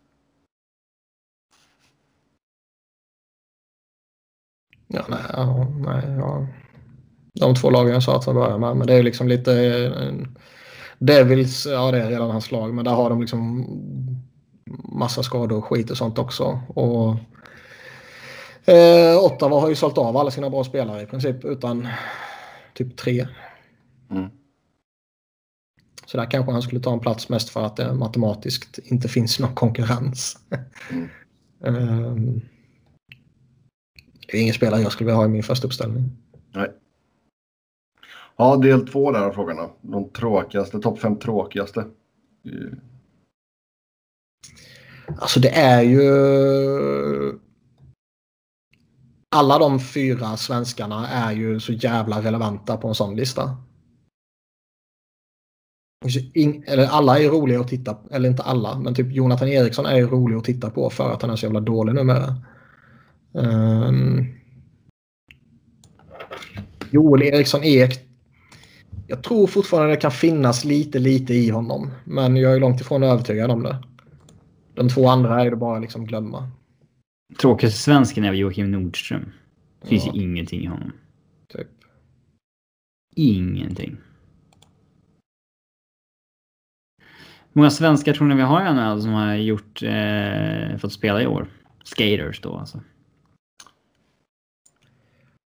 Ja, 4.87 5.05
nej, 5.09 5.19
ja, 5.33 5.67
nej, 5.85 6.17
ja. 6.17 6.47
De 7.33 7.55
två 7.55 7.69
lagen 7.69 7.93
jag 7.93 8.03
sa 8.03 8.17
att 8.17 8.25
jag 8.25 8.35
börjar 8.35 8.57
med. 8.57 8.77
Men 8.77 8.87
det 8.87 8.93
är 8.93 9.03
liksom 9.03 9.27
lite... 9.27 9.53
Eh, 9.85 10.27
Devils, 10.99 11.65
ja 11.65 11.91
det 11.91 12.01
är 12.01 12.09
redan 12.09 12.31
hans 12.31 12.51
lag. 12.51 12.73
Men 12.73 12.85
där 12.85 12.91
har 12.91 13.09
de 13.09 13.21
liksom 13.21 13.67
massa 14.83 15.23
skador 15.23 15.57
och 15.57 15.65
skit 15.65 15.91
och 15.91 15.97
sånt 15.97 16.17
också. 16.17 16.59
Och 16.67 17.15
eh, 18.69 19.17
Ottawa 19.17 19.59
har 19.59 19.69
ju 19.69 19.75
sålt 19.75 19.97
av 19.97 20.17
alla 20.17 20.31
sina 20.31 20.49
bra 20.49 20.63
spelare 20.63 21.01
i 21.01 21.05
princip 21.05 21.45
utan 21.45 21.87
typ 22.73 22.97
tre. 22.97 23.27
Mm. 24.11 24.29
Så 26.05 26.17
där 26.17 26.31
kanske 26.31 26.51
han 26.51 26.61
skulle 26.61 26.81
ta 26.81 26.93
en 26.93 26.99
plats 26.99 27.29
mest 27.29 27.49
för 27.49 27.65
att 27.65 27.75
det 27.75 27.93
matematiskt 27.93 28.79
inte 28.83 29.07
finns 29.07 29.39
någon 29.39 29.55
konkurrens. 29.55 30.37
Mm. 30.91 31.09
Ehm, 31.63 32.41
det 34.27 34.37
är 34.37 34.41
ingen 34.41 34.53
spelare 34.53 34.81
jag 34.81 34.91
skulle 34.91 35.05
vilja 35.05 35.17
ha 35.17 35.25
i 35.25 35.29
min 35.29 35.43
första 35.43 35.67
uppställning. 35.67 36.11
Nej. 36.51 36.71
Ja, 38.37 38.55
del 38.55 38.87
två 38.87 39.11
där 39.11 39.21
av 39.21 39.31
frågorna. 39.31 39.69
De 39.81 40.09
tråkigaste, 40.09 40.79
topp 40.79 40.99
fem 40.99 41.15
tråkigaste. 41.15 41.85
Alltså 45.17 45.39
det 45.39 45.49
är 45.49 45.81
ju... 45.81 47.39
Alla 49.35 49.59
de 49.59 49.79
fyra 49.79 50.37
svenskarna 50.37 51.07
är 51.07 51.31
ju 51.31 51.59
så 51.59 51.73
jävla 51.73 52.21
relevanta 52.21 52.77
på 52.77 52.87
en 52.87 52.95
sån 52.95 53.15
lista. 53.15 53.57
Eller 56.67 56.87
alla 56.87 57.19
är 57.19 57.29
roliga 57.29 57.59
att 57.59 57.67
titta 57.67 57.93
på. 57.93 58.15
Eller 58.15 58.29
inte 58.29 58.43
alla, 58.43 58.79
men 58.79 58.95
typ 58.95 59.11
Jonathan 59.11 59.47
Eriksson 59.47 59.85
är 59.85 59.95
ju 59.95 60.07
rolig 60.07 60.35
att 60.35 60.43
titta 60.43 60.69
på 60.69 60.89
för 60.89 61.11
att 61.11 61.21
han 61.21 61.31
är 61.31 61.35
så 61.35 61.45
jävla 61.45 61.59
dålig 61.59 61.95
numera. 61.95 62.35
Um, 63.31 64.27
Joel 66.91 67.21
Eriksson 67.21 67.63
Ek. 67.63 67.99
Jag 69.07 69.23
tror 69.23 69.47
fortfarande 69.47 69.93
det 69.93 70.01
kan 70.01 70.11
finnas 70.11 70.65
lite, 70.65 70.99
lite 70.99 71.33
i 71.33 71.49
honom. 71.49 71.91
Men 72.03 72.35
jag 72.35 72.53
är 72.53 72.59
långt 72.59 72.81
ifrån 72.81 73.03
övertygad 73.03 73.51
om 73.51 73.63
det. 73.63 73.83
De 74.75 74.89
två 74.89 75.07
andra 75.07 75.41
är 75.41 75.49
det 75.49 75.55
bara 75.55 75.79
liksom 75.79 76.05
glömma. 76.05 76.51
Tråkigaste 77.37 77.79
svensken 77.79 78.23
är 78.23 78.29
väl 78.29 78.39
Joakim 78.39 78.71
Nordström. 78.71 79.31
Det 79.81 79.87
finns 79.87 80.05
Ja. 80.05 80.13
ju 80.15 80.21
ingenting 80.21 80.61
i 80.61 80.65
honom. 80.65 80.91
Typ. 81.47 81.67
Ingenting. 83.15 83.97
Hur 87.53 87.59
många 87.61 87.69
svenskar 87.69 88.13
tror 88.13 88.27
ni 88.27 88.35
vi 88.35 88.41
har 88.41 88.61
i 88.61 88.73
NHL 88.73 89.01
som 89.01 89.11
har 89.11 89.35
gjort, 89.35 89.83
eh, 89.83 90.77
fått 90.77 90.93
spela 90.93 91.21
i 91.21 91.27
år? 91.27 91.47
Skaters 91.83 92.41
då 92.41 92.57
alltså. 92.57 92.81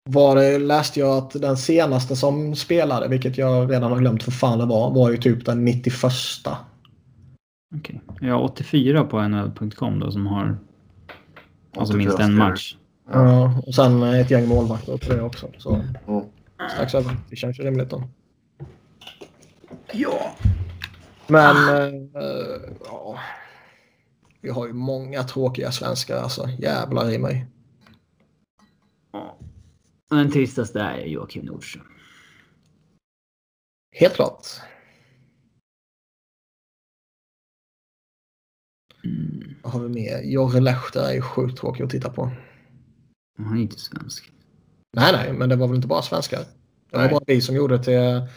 Var 0.09 0.35
det, 0.35 0.59
läste 0.59 0.99
jag 0.99 1.17
att 1.17 1.41
den 1.41 1.57
senaste 1.57 2.15
som 2.15 2.55
spelade, 2.55 3.07
vilket 3.07 3.37
jag 3.37 3.71
redan 3.71 3.91
har 3.91 3.99
glömt 3.99 4.23
för 4.23 4.31
fan 4.31 4.59
det 4.59 4.65
var, 4.65 4.93
var 4.93 5.11
ju 5.11 5.17
typ 5.17 5.45
den 5.45 5.65
91. 5.65 6.57
Okej. 7.75 8.01
Jag 8.21 8.33
har 8.33 8.43
84 8.43 9.03
på 9.03 9.27
NHL.com 9.27 9.99
då 9.99 10.11
som 10.11 10.27
har 10.27 10.57
alltså 11.77 11.93
84 11.93 11.97
minst 11.97 12.19
en 12.19 12.35
match. 12.35 12.75
Ja, 13.11 13.61
och 13.67 13.75
sen 13.75 14.03
ett 14.03 14.31
gäng 14.31 14.47
målvakter 14.47 14.97
på 14.97 15.13
det 15.13 15.21
också. 15.21 15.51
Så 15.57 15.75
Mm. 16.07 16.23
strax 16.75 16.95
över. 16.95 17.17
Det 17.29 17.35
känns 17.35 17.59
ju 17.59 17.63
rimligt 17.63 17.89
då. 17.89 18.03
Ja. 19.93 20.35
Men 21.27 21.55
eh, 22.15 22.73
ja. 22.85 23.19
Vi 24.41 24.49
har 24.49 24.67
ju 24.67 24.73
många 24.73 25.23
tråkiga 25.23 25.71
svenskar 25.71 26.17
alltså. 26.17 26.49
Jävlar 26.59 27.11
i 27.11 27.17
mig. 27.17 27.45
Och 30.09 30.15
Den 30.17 30.31
tristaste 30.31 30.79
är 30.81 31.05
Joakim 31.05 31.45
Nordström. 31.45 31.85
Helt 33.95 34.13
klart. 34.13 34.45
Mm. 39.03 39.55
Vad 39.61 39.73
har 39.73 39.79
vi 39.79 39.89
mer? 39.89 40.21
Jorre 40.23 40.59
Lehter 40.59 41.03
är 41.03 41.13
ju 41.13 41.21
sjukt 41.21 41.57
tråkig 41.57 41.83
att 41.83 41.89
titta 41.89 42.09
på. 42.09 42.31
Han 43.37 43.57
är 43.57 43.61
inte 43.61 43.79
svensk. 43.79 44.31
Nej, 44.93 45.13
nej, 45.13 45.33
men 45.33 45.49
det 45.49 45.55
var 45.55 45.67
väl 45.67 45.75
inte 45.75 45.87
bara 45.87 46.01
svenskar. 46.01 46.39
Det 46.89 46.97
var 46.97 47.03
Nej. 47.03 47.11
bara 47.11 47.23
vi 47.27 47.41
som 47.41 47.55
gjorde 47.55 47.77
det 47.77 47.83
till 47.83 48.27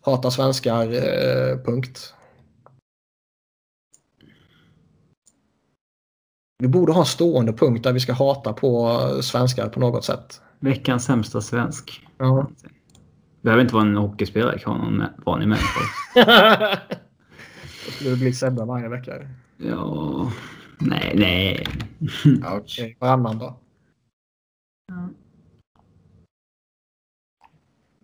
hata 0.00 0.30
svenskar, 0.30 0.92
eh, 0.92 1.58
punkt. 1.64 2.14
Vi 6.58 6.68
borde 6.68 6.92
ha 6.92 7.00
en 7.00 7.06
stående 7.06 7.52
punkt 7.52 7.84
där 7.84 7.92
vi 7.92 8.00
ska 8.00 8.12
hata 8.12 8.52
på 8.52 8.98
svenskar 9.22 9.68
på 9.68 9.80
något 9.80 10.04
sätt. 10.04 10.40
Veckans 10.60 11.04
sämsta 11.04 11.40
svensk. 11.40 12.06
Ja. 12.18 12.50
Behöver 13.40 13.62
inte 13.62 13.74
vara 13.74 13.84
en 13.84 13.96
hockeyspelare, 13.96 14.58
kan 14.58 14.78
vara 14.78 14.90
någon 14.90 15.04
vanlig 15.26 15.48
människa. 15.48 15.80
Då 17.86 17.92
skulle 17.92 18.10
det 18.10 18.16
bli 18.16 18.32
Sebbe 18.32 18.64
varje 18.64 18.88
vecka. 18.88 19.12
Ja, 19.64 20.32
nej, 20.78 21.12
nej. 21.14 21.66
Ouch. 22.54 22.80
Varannan 22.98 23.38
då. 23.38 23.58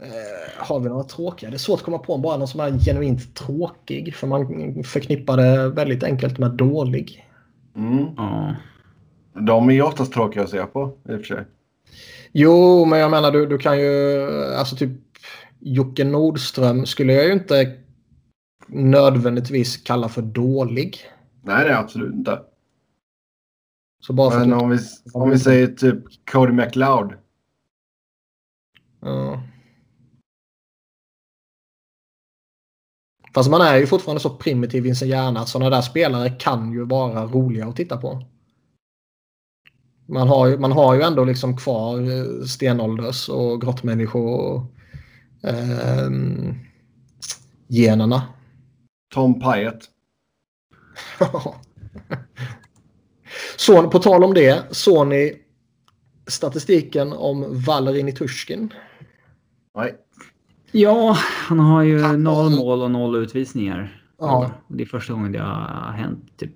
Eh, 0.02 0.66
har 0.66 0.80
vi 0.80 0.88
några 0.88 1.04
tråkiga? 1.04 1.50
Det 1.50 1.56
är 1.56 1.58
svårt 1.58 1.78
att 1.78 1.84
komma 1.84 1.98
på 1.98 2.18
bara 2.18 2.36
någon 2.36 2.48
som 2.48 2.60
är 2.60 2.78
genuint 2.78 3.34
tråkig. 3.36 4.14
För 4.14 4.26
man 4.26 4.84
förknippar 4.84 5.36
det 5.36 5.68
väldigt 5.68 6.02
enkelt 6.02 6.38
med 6.38 6.50
dålig. 6.50 7.26
Mm. 7.76 8.06
Ja. 8.16 8.54
De 9.32 9.68
är 9.68 9.72
ju 9.72 9.82
oftast 9.82 10.12
tråkiga 10.12 10.42
att 10.42 10.50
se 10.50 10.66
på 10.66 10.96
i 11.08 11.12
och 11.12 11.18
för 11.18 11.24
sig. 11.24 11.44
Jo, 12.32 12.84
men 12.84 12.98
jag 12.98 13.10
menar 13.10 13.30
du, 13.30 13.46
du 13.46 13.58
kan 13.58 13.80
ju... 13.80 14.26
Alltså 14.54 14.76
typ 14.76 14.92
Jocke 15.60 16.04
Nordström 16.04 16.86
skulle 16.86 17.12
jag 17.12 17.26
ju 17.26 17.32
inte 17.32 17.76
nödvändigtvis 18.66 19.76
kalla 19.76 20.08
för 20.08 20.22
dålig. 20.22 20.96
Nej, 21.48 21.64
det 21.64 21.70
är 21.70 21.78
absolut 21.78 22.14
inte. 22.14 22.42
Så 24.00 24.12
bara 24.12 24.38
Men 24.38 24.52
att... 24.52 24.62
om 24.62 24.70
vi, 24.70 24.78
om 25.14 25.30
vi 25.30 25.38
säger 25.38 25.66
typ 25.66 26.04
Cody 26.30 26.52
McLeod. 26.52 27.14
Ja. 29.00 29.42
Fast 33.34 33.50
man 33.50 33.60
är 33.60 33.76
ju 33.76 33.86
fortfarande 33.86 34.20
så 34.20 34.30
primitiv 34.30 34.86
i 34.86 34.94
sin 34.94 35.08
hjärna. 35.08 35.46
Sådana 35.46 35.70
där 35.70 35.82
spelare 35.82 36.30
kan 36.30 36.72
ju 36.72 36.84
vara 36.84 37.26
roliga 37.26 37.66
att 37.66 37.76
titta 37.76 37.96
på. 37.96 38.26
Man 40.06 40.28
har 40.28 40.46
ju, 40.46 40.58
man 40.58 40.72
har 40.72 40.94
ju 40.94 41.02
ändå 41.02 41.24
liksom 41.24 41.56
kvar 41.56 42.00
eh, 42.00 42.44
stenålders 42.44 43.28
och 43.28 43.60
grottmänniskor 43.60 44.40
och 44.40 44.62
ehm, 45.42 46.54
generna. 47.68 48.22
Tom 49.14 49.40
Pyatt. 49.40 49.97
Så 53.56 53.90
på 53.90 53.98
tal 53.98 54.24
om 54.24 54.34
det, 54.34 54.64
såg 54.70 55.06
ni 55.06 55.42
statistiken 56.26 57.12
om 57.12 57.62
Valery 57.66 58.02
Nitushkin? 58.02 58.72
Nej. 59.76 59.96
ja, 60.72 61.16
han 61.48 61.58
har 61.58 61.82
ju 61.82 62.00
Han- 62.02 62.22
noll 62.22 62.50
mål 62.50 62.82
och 62.82 62.90
noll 62.90 63.16
utvisningar. 63.16 64.04
Ja. 64.18 64.50
Det 64.68 64.82
är 64.82 64.86
första 64.86 65.12
gången 65.12 65.32
det 65.32 65.38
har 65.38 65.92
hänt, 65.92 66.38
typ. 66.38 66.52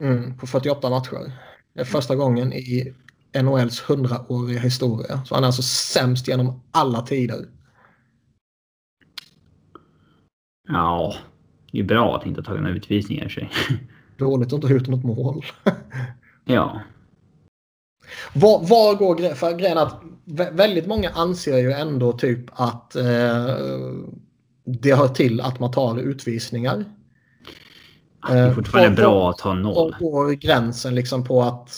Mm, 0.00 0.38
på 0.38 0.46
48 0.46 0.90
matcher. 0.90 1.32
Det 1.74 1.80
är 1.80 1.84
första 1.84 2.16
gången 2.16 2.52
i 2.52 2.94
NHLs 3.42 3.82
100-åriga 3.82 4.60
historia. 4.60 5.22
Så 5.24 5.34
han 5.34 5.44
är 5.44 5.48
alltså 5.48 5.62
sämst 5.62 6.28
genom 6.28 6.60
alla 6.70 7.02
tider. 7.02 7.46
Ja, 10.68 11.14
det 11.74 11.80
är 11.80 11.84
bra 11.84 12.16
att 12.16 12.26
inte 12.26 12.40
ha 12.40 12.44
tagit 12.44 12.62
några 12.62 12.74
utvisningar 12.76 13.26
i 13.26 13.30
sig. 13.30 13.50
Dåligt 14.18 14.46
att 14.46 14.52
inte 14.52 14.66
ha 14.66 14.74
gjort 14.74 14.88
något 14.88 15.04
mål. 15.04 15.44
Ja. 16.46 16.80
Var, 18.34 18.58
var 18.68 18.94
går 18.94 19.14
grejen? 19.14 19.36
För 19.36 19.56
grejen 19.56 19.78
att 19.78 20.02
vä- 20.24 20.56
väldigt 20.56 20.86
många 20.86 21.10
anser 21.10 21.58
ju 21.58 21.72
ändå 21.72 22.12
typ 22.12 22.40
att 22.52 22.96
eh, 22.96 23.54
det 24.64 24.94
hör 24.94 25.08
till 25.08 25.40
att 25.40 25.60
man 25.60 25.70
tar 25.70 25.98
utvisningar. 25.98 26.84
Det 28.28 28.32
är 28.34 28.48
Eh, 28.48 28.54
fortfarande 28.54 28.88
var- 28.90 28.96
bra 28.96 29.30
att 29.30 29.40
ha 29.40 29.54
noll. 29.54 29.74
Var 29.74 30.10
går 30.10 30.32
gränsen 30.32 30.94
liksom 30.94 31.24
på 31.24 31.42
att 31.42 31.70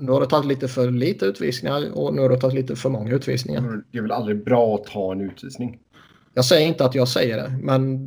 nu 0.00 0.12
har 0.12 0.20
det 0.20 0.26
tagit 0.26 0.46
lite 0.46 0.68
för 0.68 0.90
lite 0.90 1.24
utvisningar 1.26 1.90
och 1.94 2.14
nu 2.14 2.22
har 2.22 2.28
det 2.28 2.40
tagit 2.40 2.54
lite 2.54 2.76
för 2.76 2.88
många 2.88 3.12
utvisningar. 3.14 3.82
Det 3.92 3.98
är 3.98 4.02
väl 4.02 4.12
aldrig 4.12 4.44
bra 4.44 4.74
att 4.74 4.84
ta 4.84 5.12
en 5.12 5.20
utvisning. 5.20 5.78
Jag 6.34 6.44
säger 6.44 6.68
inte 6.68 6.84
att 6.84 6.94
jag 6.94 7.08
säger 7.08 7.36
det, 7.36 7.58
men 7.62 8.06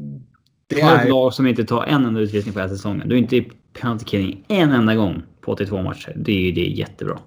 det 0.67 0.81
är 0.81 1.03
ett 1.03 1.09
lag 1.09 1.33
som 1.33 1.47
inte 1.47 1.63
tar 1.65 1.83
en 1.83 2.05
enda 2.05 2.19
utvisning 2.19 2.53
på 2.53 2.59
hela 2.59 2.69
säsongen. 2.69 3.09
Du 3.09 3.15
är 3.15 3.19
inte 3.19 3.35
i 3.35 3.51
penalty 3.81 4.05
killing 4.05 4.45
en 4.47 4.71
enda 4.71 4.95
gång 4.95 5.23
på 5.41 5.51
82 5.51 5.81
matcher. 5.81 6.13
Det 6.15 6.31
är 6.31 6.51
det 6.53 6.61
är 6.61 6.69
jättebra. 6.69 7.19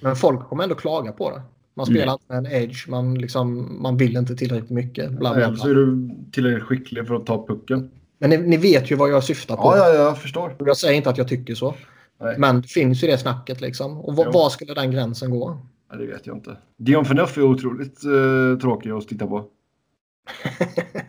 Men 0.00 0.16
folk 0.16 0.48
kommer 0.48 0.62
ändå 0.62 0.74
klaga 0.74 1.12
på 1.12 1.30
det. 1.30 1.42
Man 1.74 1.86
spelar 1.86 2.12
inte 2.12 2.24
med 2.28 2.38
en 2.38 2.46
edge. 2.46 2.88
Man, 2.88 3.14
liksom, 3.14 3.76
man 3.82 3.96
vill 3.96 4.16
inte 4.16 4.36
tillräckligt 4.36 4.70
mycket. 4.70 5.10
Bla, 5.10 5.34
bla, 5.34 5.48
Nej, 5.48 5.58
så 5.58 5.64
bla. 5.64 5.70
är 5.70 5.74
du 5.74 6.10
tillräckligt 6.32 6.64
skicklig 6.64 7.06
för 7.06 7.14
att 7.14 7.26
ta 7.26 7.46
pucken. 7.46 7.90
Men 8.18 8.30
ni, 8.30 8.36
ni 8.38 8.56
vet 8.56 8.90
ju 8.90 8.96
vad 8.96 9.10
jag 9.10 9.24
syftar 9.24 9.56
på. 9.56 9.62
Ja, 9.62 9.76
ja, 9.76 9.88
ja, 9.94 10.02
jag 10.02 10.18
förstår. 10.18 10.56
Jag 10.58 10.76
säger 10.76 10.94
inte 10.94 11.10
att 11.10 11.18
jag 11.18 11.28
tycker 11.28 11.54
så. 11.54 11.74
Nej. 12.20 12.34
Men 12.38 12.60
det 12.62 12.68
finns 12.68 13.04
ju 13.04 13.06
det 13.06 13.18
snacket 13.18 13.60
liksom. 13.60 14.00
Och 14.00 14.16
var, 14.16 14.24
Jo. 14.24 14.30
var 14.32 14.48
skulle 14.50 14.74
den 14.74 14.90
gränsen 14.90 15.30
gå? 15.30 15.58
Ja, 15.90 15.96
det 15.96 16.06
vet 16.06 16.26
jag 16.26 16.36
inte. 16.36 16.56
Dion 16.78 17.04
Phaneuf 17.04 17.38
är 17.38 17.42
otroligt 17.42 18.04
eh, 18.04 18.60
tråkig 18.60 18.90
att 18.90 19.08
titta 19.08 19.26
på. 19.26 19.44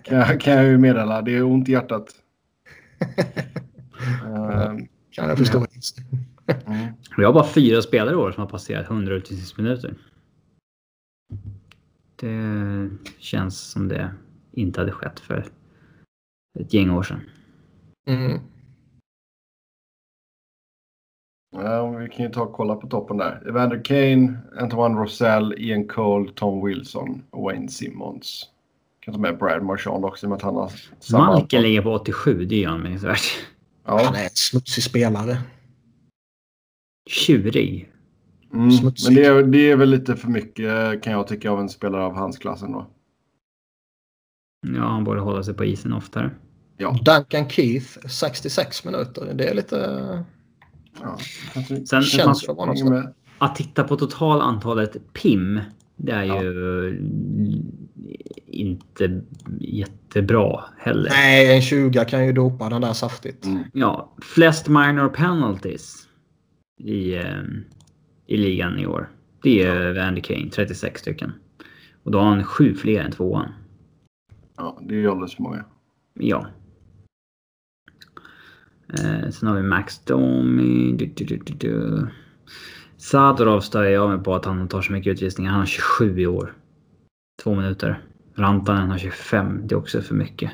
Kan, 0.03 0.17
jag, 0.17 0.41
kan 0.41 0.53
jag 0.53 0.65
ju 0.65 0.77
meddela. 0.77 1.21
Det 1.21 1.31
är 1.35 1.43
ont 1.43 1.69
i 1.69 1.71
hjärtat. 1.71 2.09
Eh, 4.25 4.75
Kan 5.11 5.29
jag 5.29 5.37
förstå. 5.37 5.65
mm. 6.65 6.93
Vi 7.17 7.23
har 7.23 7.33
bara 7.33 7.47
fyra 7.47 7.81
spelare 7.81 8.13
i 8.13 8.17
år 8.17 8.31
som 8.31 8.41
har 8.41 8.49
passerat 8.49 8.89
100 8.89 9.13
utvisningsminuter. 9.13 9.95
Det 12.15 12.89
känns 13.17 13.59
som 13.59 13.87
det 13.87 14.13
inte 14.51 14.79
hade 14.79 14.91
skett 14.91 15.19
för 15.19 15.45
ett 16.59 16.73
gäng 16.73 16.89
år 16.89 17.03
sedan. 17.03 17.21
Mm. 18.07 18.39
Ja, 21.55 21.89
vi 21.89 22.09
kan 22.09 22.25
ju 22.25 22.31
ta 22.31 22.41
och 22.43 22.53
kolla 22.53 22.75
på 22.75 22.87
toppen 22.87 23.17
där. 23.17 23.47
Evander 23.49 23.83
Kane, 23.83 24.37
Antoine 24.57 24.97
Rosell, 24.97 25.53
Ian 25.57 25.87
Cole, 25.87 26.31
Tom 26.35 26.65
Wilson 26.65 27.23
och 27.29 27.43
Wayne 27.43 27.67
Simmons. 27.67 28.49
Kan 29.05 29.13
ta 29.13 29.19
med 29.19 29.37
Brad 29.37 29.63
Marchand 29.63 30.05
också 30.05 30.25
i 30.25 30.27
och 30.27 30.29
med 30.29 30.35
att 30.35 30.41
han 30.41 30.55
har 30.55 30.71
samma 30.99 31.27
antal. 31.33 31.61
ligger 31.61 31.81
på 31.81 31.93
87, 31.93 32.45
det 32.45 32.55
är 32.55 32.59
ju 32.59 32.65
anmärkningsvärt. 32.65 33.21
Han 33.83 33.99
Ja, 33.99 34.15
är 34.15 34.23
en 34.23 34.29
smutsig 34.33 34.83
spelare. 34.83 35.37
Tjurig. 37.09 37.91
mm. 38.53 38.67
men 39.05 39.15
det 39.15 39.25
är, 39.25 39.43
det 39.43 39.71
är 39.71 39.75
väl 39.75 39.89
lite 39.89 40.15
för 40.15 40.27
mycket 40.27 41.03
kan 41.03 41.13
jag 41.13 41.27
tycka 41.27 41.51
av 41.51 41.59
en 41.59 41.69
spelare 41.69 42.03
av 42.03 42.13
hans 42.15 42.37
klassen 42.37 42.71
då. 42.71 42.87
Ja, 44.75 44.81
han 44.87 45.03
borde 45.03 45.19
hålla 45.21 45.43
sig 45.43 45.53
på 45.53 45.65
isen 45.65 45.93
oftare. 45.93 46.31
Ja, 46.77 46.97
Duncan 47.05 47.49
Keith, 47.49 48.07
66 48.07 48.85
minuter. 48.85 49.33
Det 49.33 49.49
är 49.49 49.53
lite... 49.55 49.77
ja. 51.01 51.17
Kanske, 51.53 51.85
Sen 51.85 52.01
Känns 52.03 52.47
man, 52.47 52.89
med. 52.89 53.13
att 53.37 53.55
titta 53.55 53.83
på 53.83 53.95
total 53.95 54.41
antalet 54.41 55.13
PIM, 55.13 55.59
det 55.95 56.11
är 56.11 56.23
Ja. 56.23 56.43
ju 56.43 56.49
inte 58.45 59.21
jättebra 59.59 60.63
heller. 60.77 61.09
Nej, 61.09 61.55
en 61.55 61.61
20 61.61 62.05
kan 62.05 62.25
ju 62.25 62.33
dopa 62.33 62.69
den 62.69 62.81
där 62.81 62.93
saftigt. 62.93 63.45
Mm. 63.45 63.63
Ja, 63.73 64.13
flest 64.21 64.67
minor 64.67 65.09
penalties 65.09 66.07
i, 66.79 67.15
eh, 67.15 67.43
i 68.27 68.37
ligan 68.37 68.79
i 68.79 68.85
år. 68.85 69.09
Det 69.43 69.63
är 69.63 69.95
Andy 69.95 70.21
Kane, 70.21 70.49
36 70.49 71.01
stycken. 71.01 71.31
Och 72.03 72.11
då 72.11 72.19
har 72.19 72.25
han 72.25 72.43
sju 72.43 72.75
fler 72.75 73.03
än 73.03 73.11
tvåan. 73.11 73.51
Ja, 74.57 74.79
det 74.81 74.95
är 74.95 74.99
ju 74.99 75.09
alldeles 75.09 75.35
för 75.35 75.43
många. 75.43 75.65
Ja. 76.13 76.47
Eh, 78.93 79.29
sen 79.29 79.49
har 79.49 79.55
vi 79.55 79.63
Max 79.63 79.99
Domi. 79.99 80.95
Du, 80.97 81.05
du, 81.05 81.25
du, 81.25 81.37
du, 81.37 81.53
du. 81.53 82.07
Sadorov 82.97 83.59
stör 83.59 83.83
jag 83.83 84.09
mig 84.09 84.23
på 84.23 84.35
att 84.35 84.45
han 84.45 84.67
tar 84.67 84.81
så 84.81 84.91
mycket 84.91 85.13
utvisningar. 85.13 85.51
Han 85.51 85.59
har 85.59 85.65
27 85.65 86.19
i 86.19 86.27
år. 86.27 86.53
Två 87.41 87.55
minuter. 87.55 88.01
Rantanen 88.35 88.91
har 88.91 88.97
25. 88.97 89.67
Det 89.67 89.75
är 89.75 89.77
också 89.77 90.01
för 90.01 90.15
mycket. 90.15 90.51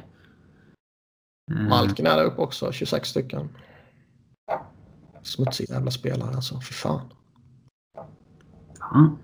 Eh, 1.52 1.68
Malkin 1.68 2.08
är 2.08 2.18
där 2.18 2.26
uppe 2.26 2.42
också, 2.42 2.72
26 2.72 3.10
stycken. 3.10 3.50
Smutsig 5.22 5.70
jävla 5.70 5.92
spelare 5.92 6.36
alltså, 6.36 6.60
för 6.60 6.74
fan. 6.74 7.02
Ja. 8.80 9.18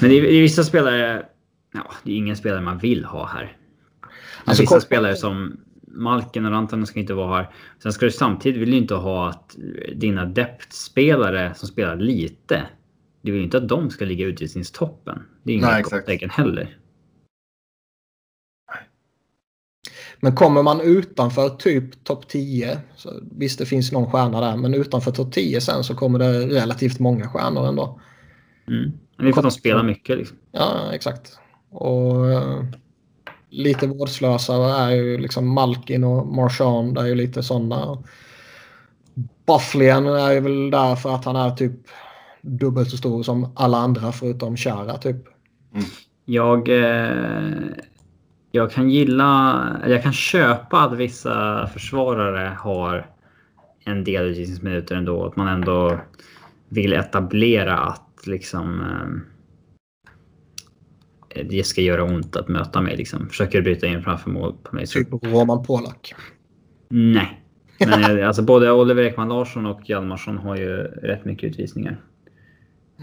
Men 0.00 0.10
det 0.10 0.18
är, 0.18 0.22
det 0.22 0.34
är 0.34 0.42
vissa 0.42 0.64
spelare... 0.64 1.26
Ja, 1.72 1.92
det 2.02 2.12
är 2.12 2.16
ingen 2.16 2.36
spelare 2.36 2.60
man 2.60 2.78
vill 2.78 3.04
ha 3.04 3.26
här. 3.26 3.56
Men 4.00 4.10
Alltså, 4.44 4.62
vissa 4.62 4.80
spelare 4.80 5.16
som 5.16 5.60
Malkin 5.86 6.46
och 6.46 6.52
Rantanen 6.52 6.86
ska 6.86 7.00
inte 7.00 7.14
vara 7.14 7.36
här. 7.36 7.54
Sen 7.82 7.92
ska 7.92 8.06
du 8.06 8.12
samtidigt 8.12 8.60
vill 8.60 8.70
du 8.70 8.76
inte 8.76 8.94
ha 8.94 9.28
att 9.28 9.56
dina 9.94 10.24
depth-spelare 10.24 11.54
som 11.54 11.68
spelar 11.68 11.96
lite. 11.96 12.66
Du 13.22 13.32
vill 13.32 13.42
inte 13.42 13.56
att 13.56 13.68
de 13.68 13.90
ska 13.90 14.04
ligga 14.04 14.26
i 14.26 14.28
utvisningstoppen. 14.28 15.22
Det 15.42 15.52
är 15.52 15.56
inget 15.56 15.82
gott 15.82 16.06
tecken 16.06 16.30
heller. 16.30 16.78
Men 20.20 20.34
kommer 20.34 20.62
man 20.62 20.80
utanför 20.80 21.48
typ 21.48 22.04
topp 22.04 22.28
10, 22.28 22.78
så 22.96 23.10
visst 23.30 23.58
det 23.58 23.66
finns 23.66 23.92
någon 23.92 24.10
stjärna 24.10 24.40
där, 24.40 24.56
men 24.56 24.74
utanför 24.74 25.10
topp 25.10 25.32
10 25.32 25.60
sen 25.60 25.84
så 25.84 25.94
kommer 25.94 26.18
det 26.18 26.46
relativt 26.46 26.98
många 26.98 27.28
stjärnor 27.28 27.66
ändå. 27.66 28.00
Mm. 28.68 28.92
Men 29.16 29.26
det 29.26 29.30
är 29.30 29.32
för 29.32 29.40
att 29.40 29.44
de 29.44 29.50
spelar 29.50 29.82
mycket. 29.82 30.18
Liksom. 30.18 30.36
Ja, 30.52 30.92
exakt. 30.92 31.38
Och 31.70 32.30
eh, 32.30 32.64
lite 33.50 33.86
vårdslösare 33.86 34.84
är 34.84 34.90
ju 34.90 35.18
liksom 35.18 35.48
Malkin 35.48 36.04
och 36.04 36.26
Marchand 36.26 36.98
är 36.98 37.06
ju 37.06 37.14
lite 37.14 37.42
sådana. 37.42 38.02
Bufflien 39.46 40.06
är 40.06 40.32
ju 40.32 40.40
väl 40.40 40.70
där 40.70 40.96
för 40.96 41.14
att 41.14 41.24
han 41.24 41.36
är 41.36 41.50
typ 41.50 41.72
dubbelt 42.42 42.90
så 42.90 42.96
stor 42.96 43.22
som 43.22 43.52
alla 43.56 43.76
andra 43.76 44.12
förutom 44.12 44.56
Chara 44.56 44.98
typ. 44.98 45.16
Jag, 46.24 46.68
eh, 46.68 47.52
jag 48.50 48.70
kan 48.70 48.90
gilla, 48.90 49.80
jag 49.86 50.02
kan 50.02 50.12
köpa 50.12 50.80
att 50.80 50.92
vissa 50.92 51.66
försvarare 51.66 52.56
har 52.58 53.06
en 53.84 54.04
del 54.04 54.24
utvisningsminuter 54.24 54.94
ändå. 54.94 55.26
Att 55.26 55.36
man 55.36 55.48
ändå 55.48 56.00
vill 56.68 56.92
etablera 56.92 57.78
att 57.78 58.26
liksom 58.26 58.80
eh, 58.80 59.06
det 61.44 61.66
ska 61.66 61.80
göra 61.80 62.04
ont 62.04 62.36
att 62.36 62.48
möta 62.48 62.80
mig. 62.80 62.96
Liksom. 62.96 63.28
Försöker 63.28 63.62
bryta 63.62 63.86
in 63.86 64.02
framför 64.02 64.30
mål 64.30 64.54
på 64.62 64.76
mig. 64.76 64.86
Typ 64.86 65.08
Roman 65.12 65.64
Polak. 65.64 66.14
nej. 66.88 67.38
Men 67.78 68.18
eh, 68.18 68.26
alltså, 68.26 68.42
både 68.42 68.72
Oliver 68.72 69.02
Ekman 69.02 69.28
Larsson 69.28 69.66
och 69.66 69.80
Hjalmarsson 69.84 70.38
har 70.38 70.56
ju 70.56 70.76
rätt 70.82 71.24
mycket 71.24 71.50
utvisningar. 71.50 72.00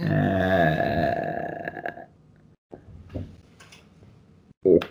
Eh, 0.01 1.93
och 4.65 4.85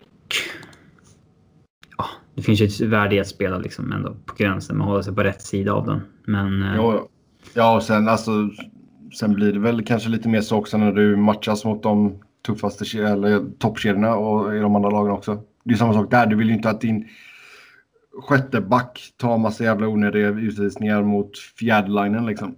ja, 1.99 2.05
det 2.35 2.43
finns 2.43 2.61
ju 2.61 2.67
ett 2.67 2.81
värde 2.81 3.15
i 3.15 3.21
att 3.21 3.27
spela 3.27 3.59
liksom 3.59 3.93
ändå 3.93 4.17
på 4.27 4.35
gränsen. 4.35 4.79
Man 4.79 4.89
håller 4.89 5.03
sig 5.03 5.15
på 5.15 5.23
rätt 5.23 5.43
sida 5.43 5.73
av 5.73 5.87
den. 5.87 6.01
Men 6.27 6.63
eh, 6.63 6.77
Ja, 6.77 7.09
ja. 7.55 7.77
och 7.77 7.83
sen 7.83 8.09
alltså. 8.09 8.31
Sen 9.19 9.35
blir 9.35 9.53
det 9.53 9.59
väl 9.59 9.85
kanske 9.85 10.09
lite 10.09 10.29
mer 10.29 10.41
så 10.41 10.57
också 10.57 10.79
när 10.79 10.93
du 10.93 11.17
matchas 11.17 11.65
mot 11.65 11.83
de 11.83 12.19
tuffaste 12.47 12.99
eller 12.99 13.59
toppkedjorna 13.59 14.17
och 14.17 14.57
i 14.57 14.59
de 14.59 14.77
andra 14.77 14.91
lagen 14.91 15.13
också. 15.13 15.43
Det 15.65 15.75
är 15.75 15.79
samma 15.79 15.95
sak 15.95 16.11
där. 16.11 16.27
Du 16.27 16.37
vill 16.37 16.49
ju 16.49 16.55
inte 16.55 16.71
att 16.71 16.81
din 16.81 17.09
sjätte 18.23 18.61
back 18.61 19.15
tar 19.17 19.39
massa 19.39 19.65
jävla 19.65 19.89
onödiga 19.89 20.29
utvisningar 20.29 21.03
mot 21.03 21.39
fjärdelinen 21.39 22.27
liksom. 22.27 22.55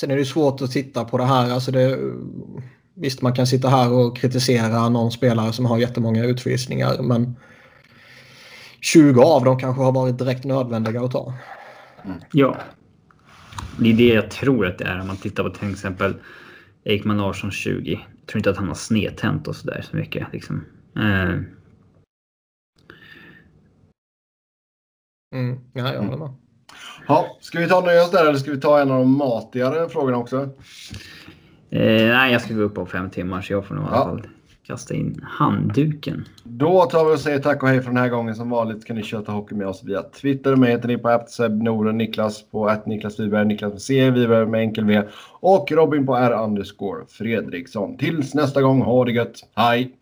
Sen 0.00 0.10
är 0.10 0.16
det 0.16 0.24
svårt 0.24 0.62
att 0.62 0.70
titta 0.70 1.04
på 1.04 1.18
det 1.18 1.24
här. 1.24 1.50
Alltså 1.50 1.72
det, 1.72 1.98
visst, 2.94 3.22
man 3.22 3.34
kan 3.34 3.46
sitta 3.46 3.68
här 3.68 3.92
och 3.92 4.16
kritisera 4.16 4.88
någon 4.88 5.12
spelare 5.12 5.52
som 5.52 5.66
har 5.66 5.78
jättemånga 5.78 6.24
utvisningar, 6.24 7.02
men 7.02 7.36
20 8.80 9.22
av 9.22 9.44
dem 9.44 9.58
kanske 9.58 9.82
har 9.82 9.92
varit 9.92 10.18
direkt 10.18 10.44
nödvändiga 10.44 11.02
att 11.02 11.10
ta. 11.10 11.34
ja. 12.32 12.56
Det 13.78 13.90
är 13.90 13.94
det 13.94 14.14
jag 14.14 14.30
tror 14.30 14.66
att 14.66 14.78
det 14.78 14.84
är 14.84 15.00
om 15.00 15.06
man 15.06 15.16
tittar 15.16 15.44
på 15.44 15.50
till 15.50 15.70
exempel 15.70 16.14
Ekman 16.84 17.16
Larsson 17.16 17.50
20. 17.50 17.92
Jag 17.92 18.26
tror 18.26 18.38
inte 18.38 18.50
att 18.50 18.56
han 18.56 18.68
har 18.68 18.74
snedtänt 18.74 19.48
och 19.48 19.56
sådär 19.56 19.84
så 19.90 19.96
mycket. 19.96 20.26
Liksom. 20.32 20.64
Eh, 20.96 21.40
Mm. 25.34 25.60
Ja, 25.72 25.94
jag 25.94 26.02
håller 26.02 26.16
med. 26.16 26.39
Ja, 27.10 27.36
ska 27.40 27.58
vi 27.58 27.68
ta 27.68 27.80
oss 28.02 28.10
där 28.10 28.26
eller 28.26 28.38
ska 28.38 28.50
vi 28.50 28.60
ta 28.60 28.80
en 28.80 28.90
av 28.90 28.98
de 28.98 29.16
matigare 29.18 29.88
frågorna 29.88 30.16
också? 30.16 30.36
eh, 31.70 32.06
nej, 32.08 32.32
jag 32.32 32.40
ska 32.42 32.54
gå 32.54 32.62
upp 32.62 32.74
på 32.74 32.86
fem 32.86 33.10
timmar 33.10 33.40
så 33.40 33.52
jag 33.52 33.66
får 33.66 33.74
nog 33.74 33.84
i 33.84 33.88
alla 33.88 33.96
Ja. 33.96 34.04
fall 34.04 34.22
kasta 34.66 34.94
in 34.94 35.20
handduken. 35.28 36.24
Då 36.44 36.84
tar 36.84 37.04
vi 37.04 37.14
och 37.14 37.20
säger 37.20 37.38
tack 37.38 37.62
och 37.62 37.68
hej 37.68 37.80
för 37.80 37.88
den 37.88 37.96
här 37.96 38.08
gången. 38.08 38.34
Som 38.34 38.50
vanligt 38.50 38.84
kan 38.84 38.96
ni 38.96 39.02
köta 39.02 39.32
hockey 39.32 39.54
med 39.54 39.66
oss 39.66 39.82
via 39.84 40.02
Twitter. 40.02 40.56
Mig 40.56 40.70
heter 40.70 40.88
ni 40.88 40.98
på 40.98 41.08
Norden, 41.48 41.98
Niklas 41.98 42.42
på 42.50 42.66
att 42.66 42.86
Niklas 42.86 43.20
Wiberg, 43.20 43.46
Niklas 43.46 43.72
med 43.72 43.82
C, 43.82 44.10
Wiberg 44.10 44.46
med 44.46 44.60
enkel 44.60 44.84
V 44.84 45.02
och 45.40 45.72
Robin 45.72 46.06
på 46.06 46.16
R 46.16 46.32
underscore 46.44 47.04
Fredriksson. 47.08 47.96
Tills 47.96 48.34
nästa 48.34 48.62
gång, 48.62 48.82
ha 48.82 49.04
det 49.04 49.12
gött. 49.12 49.34
Hej! 49.54 49.94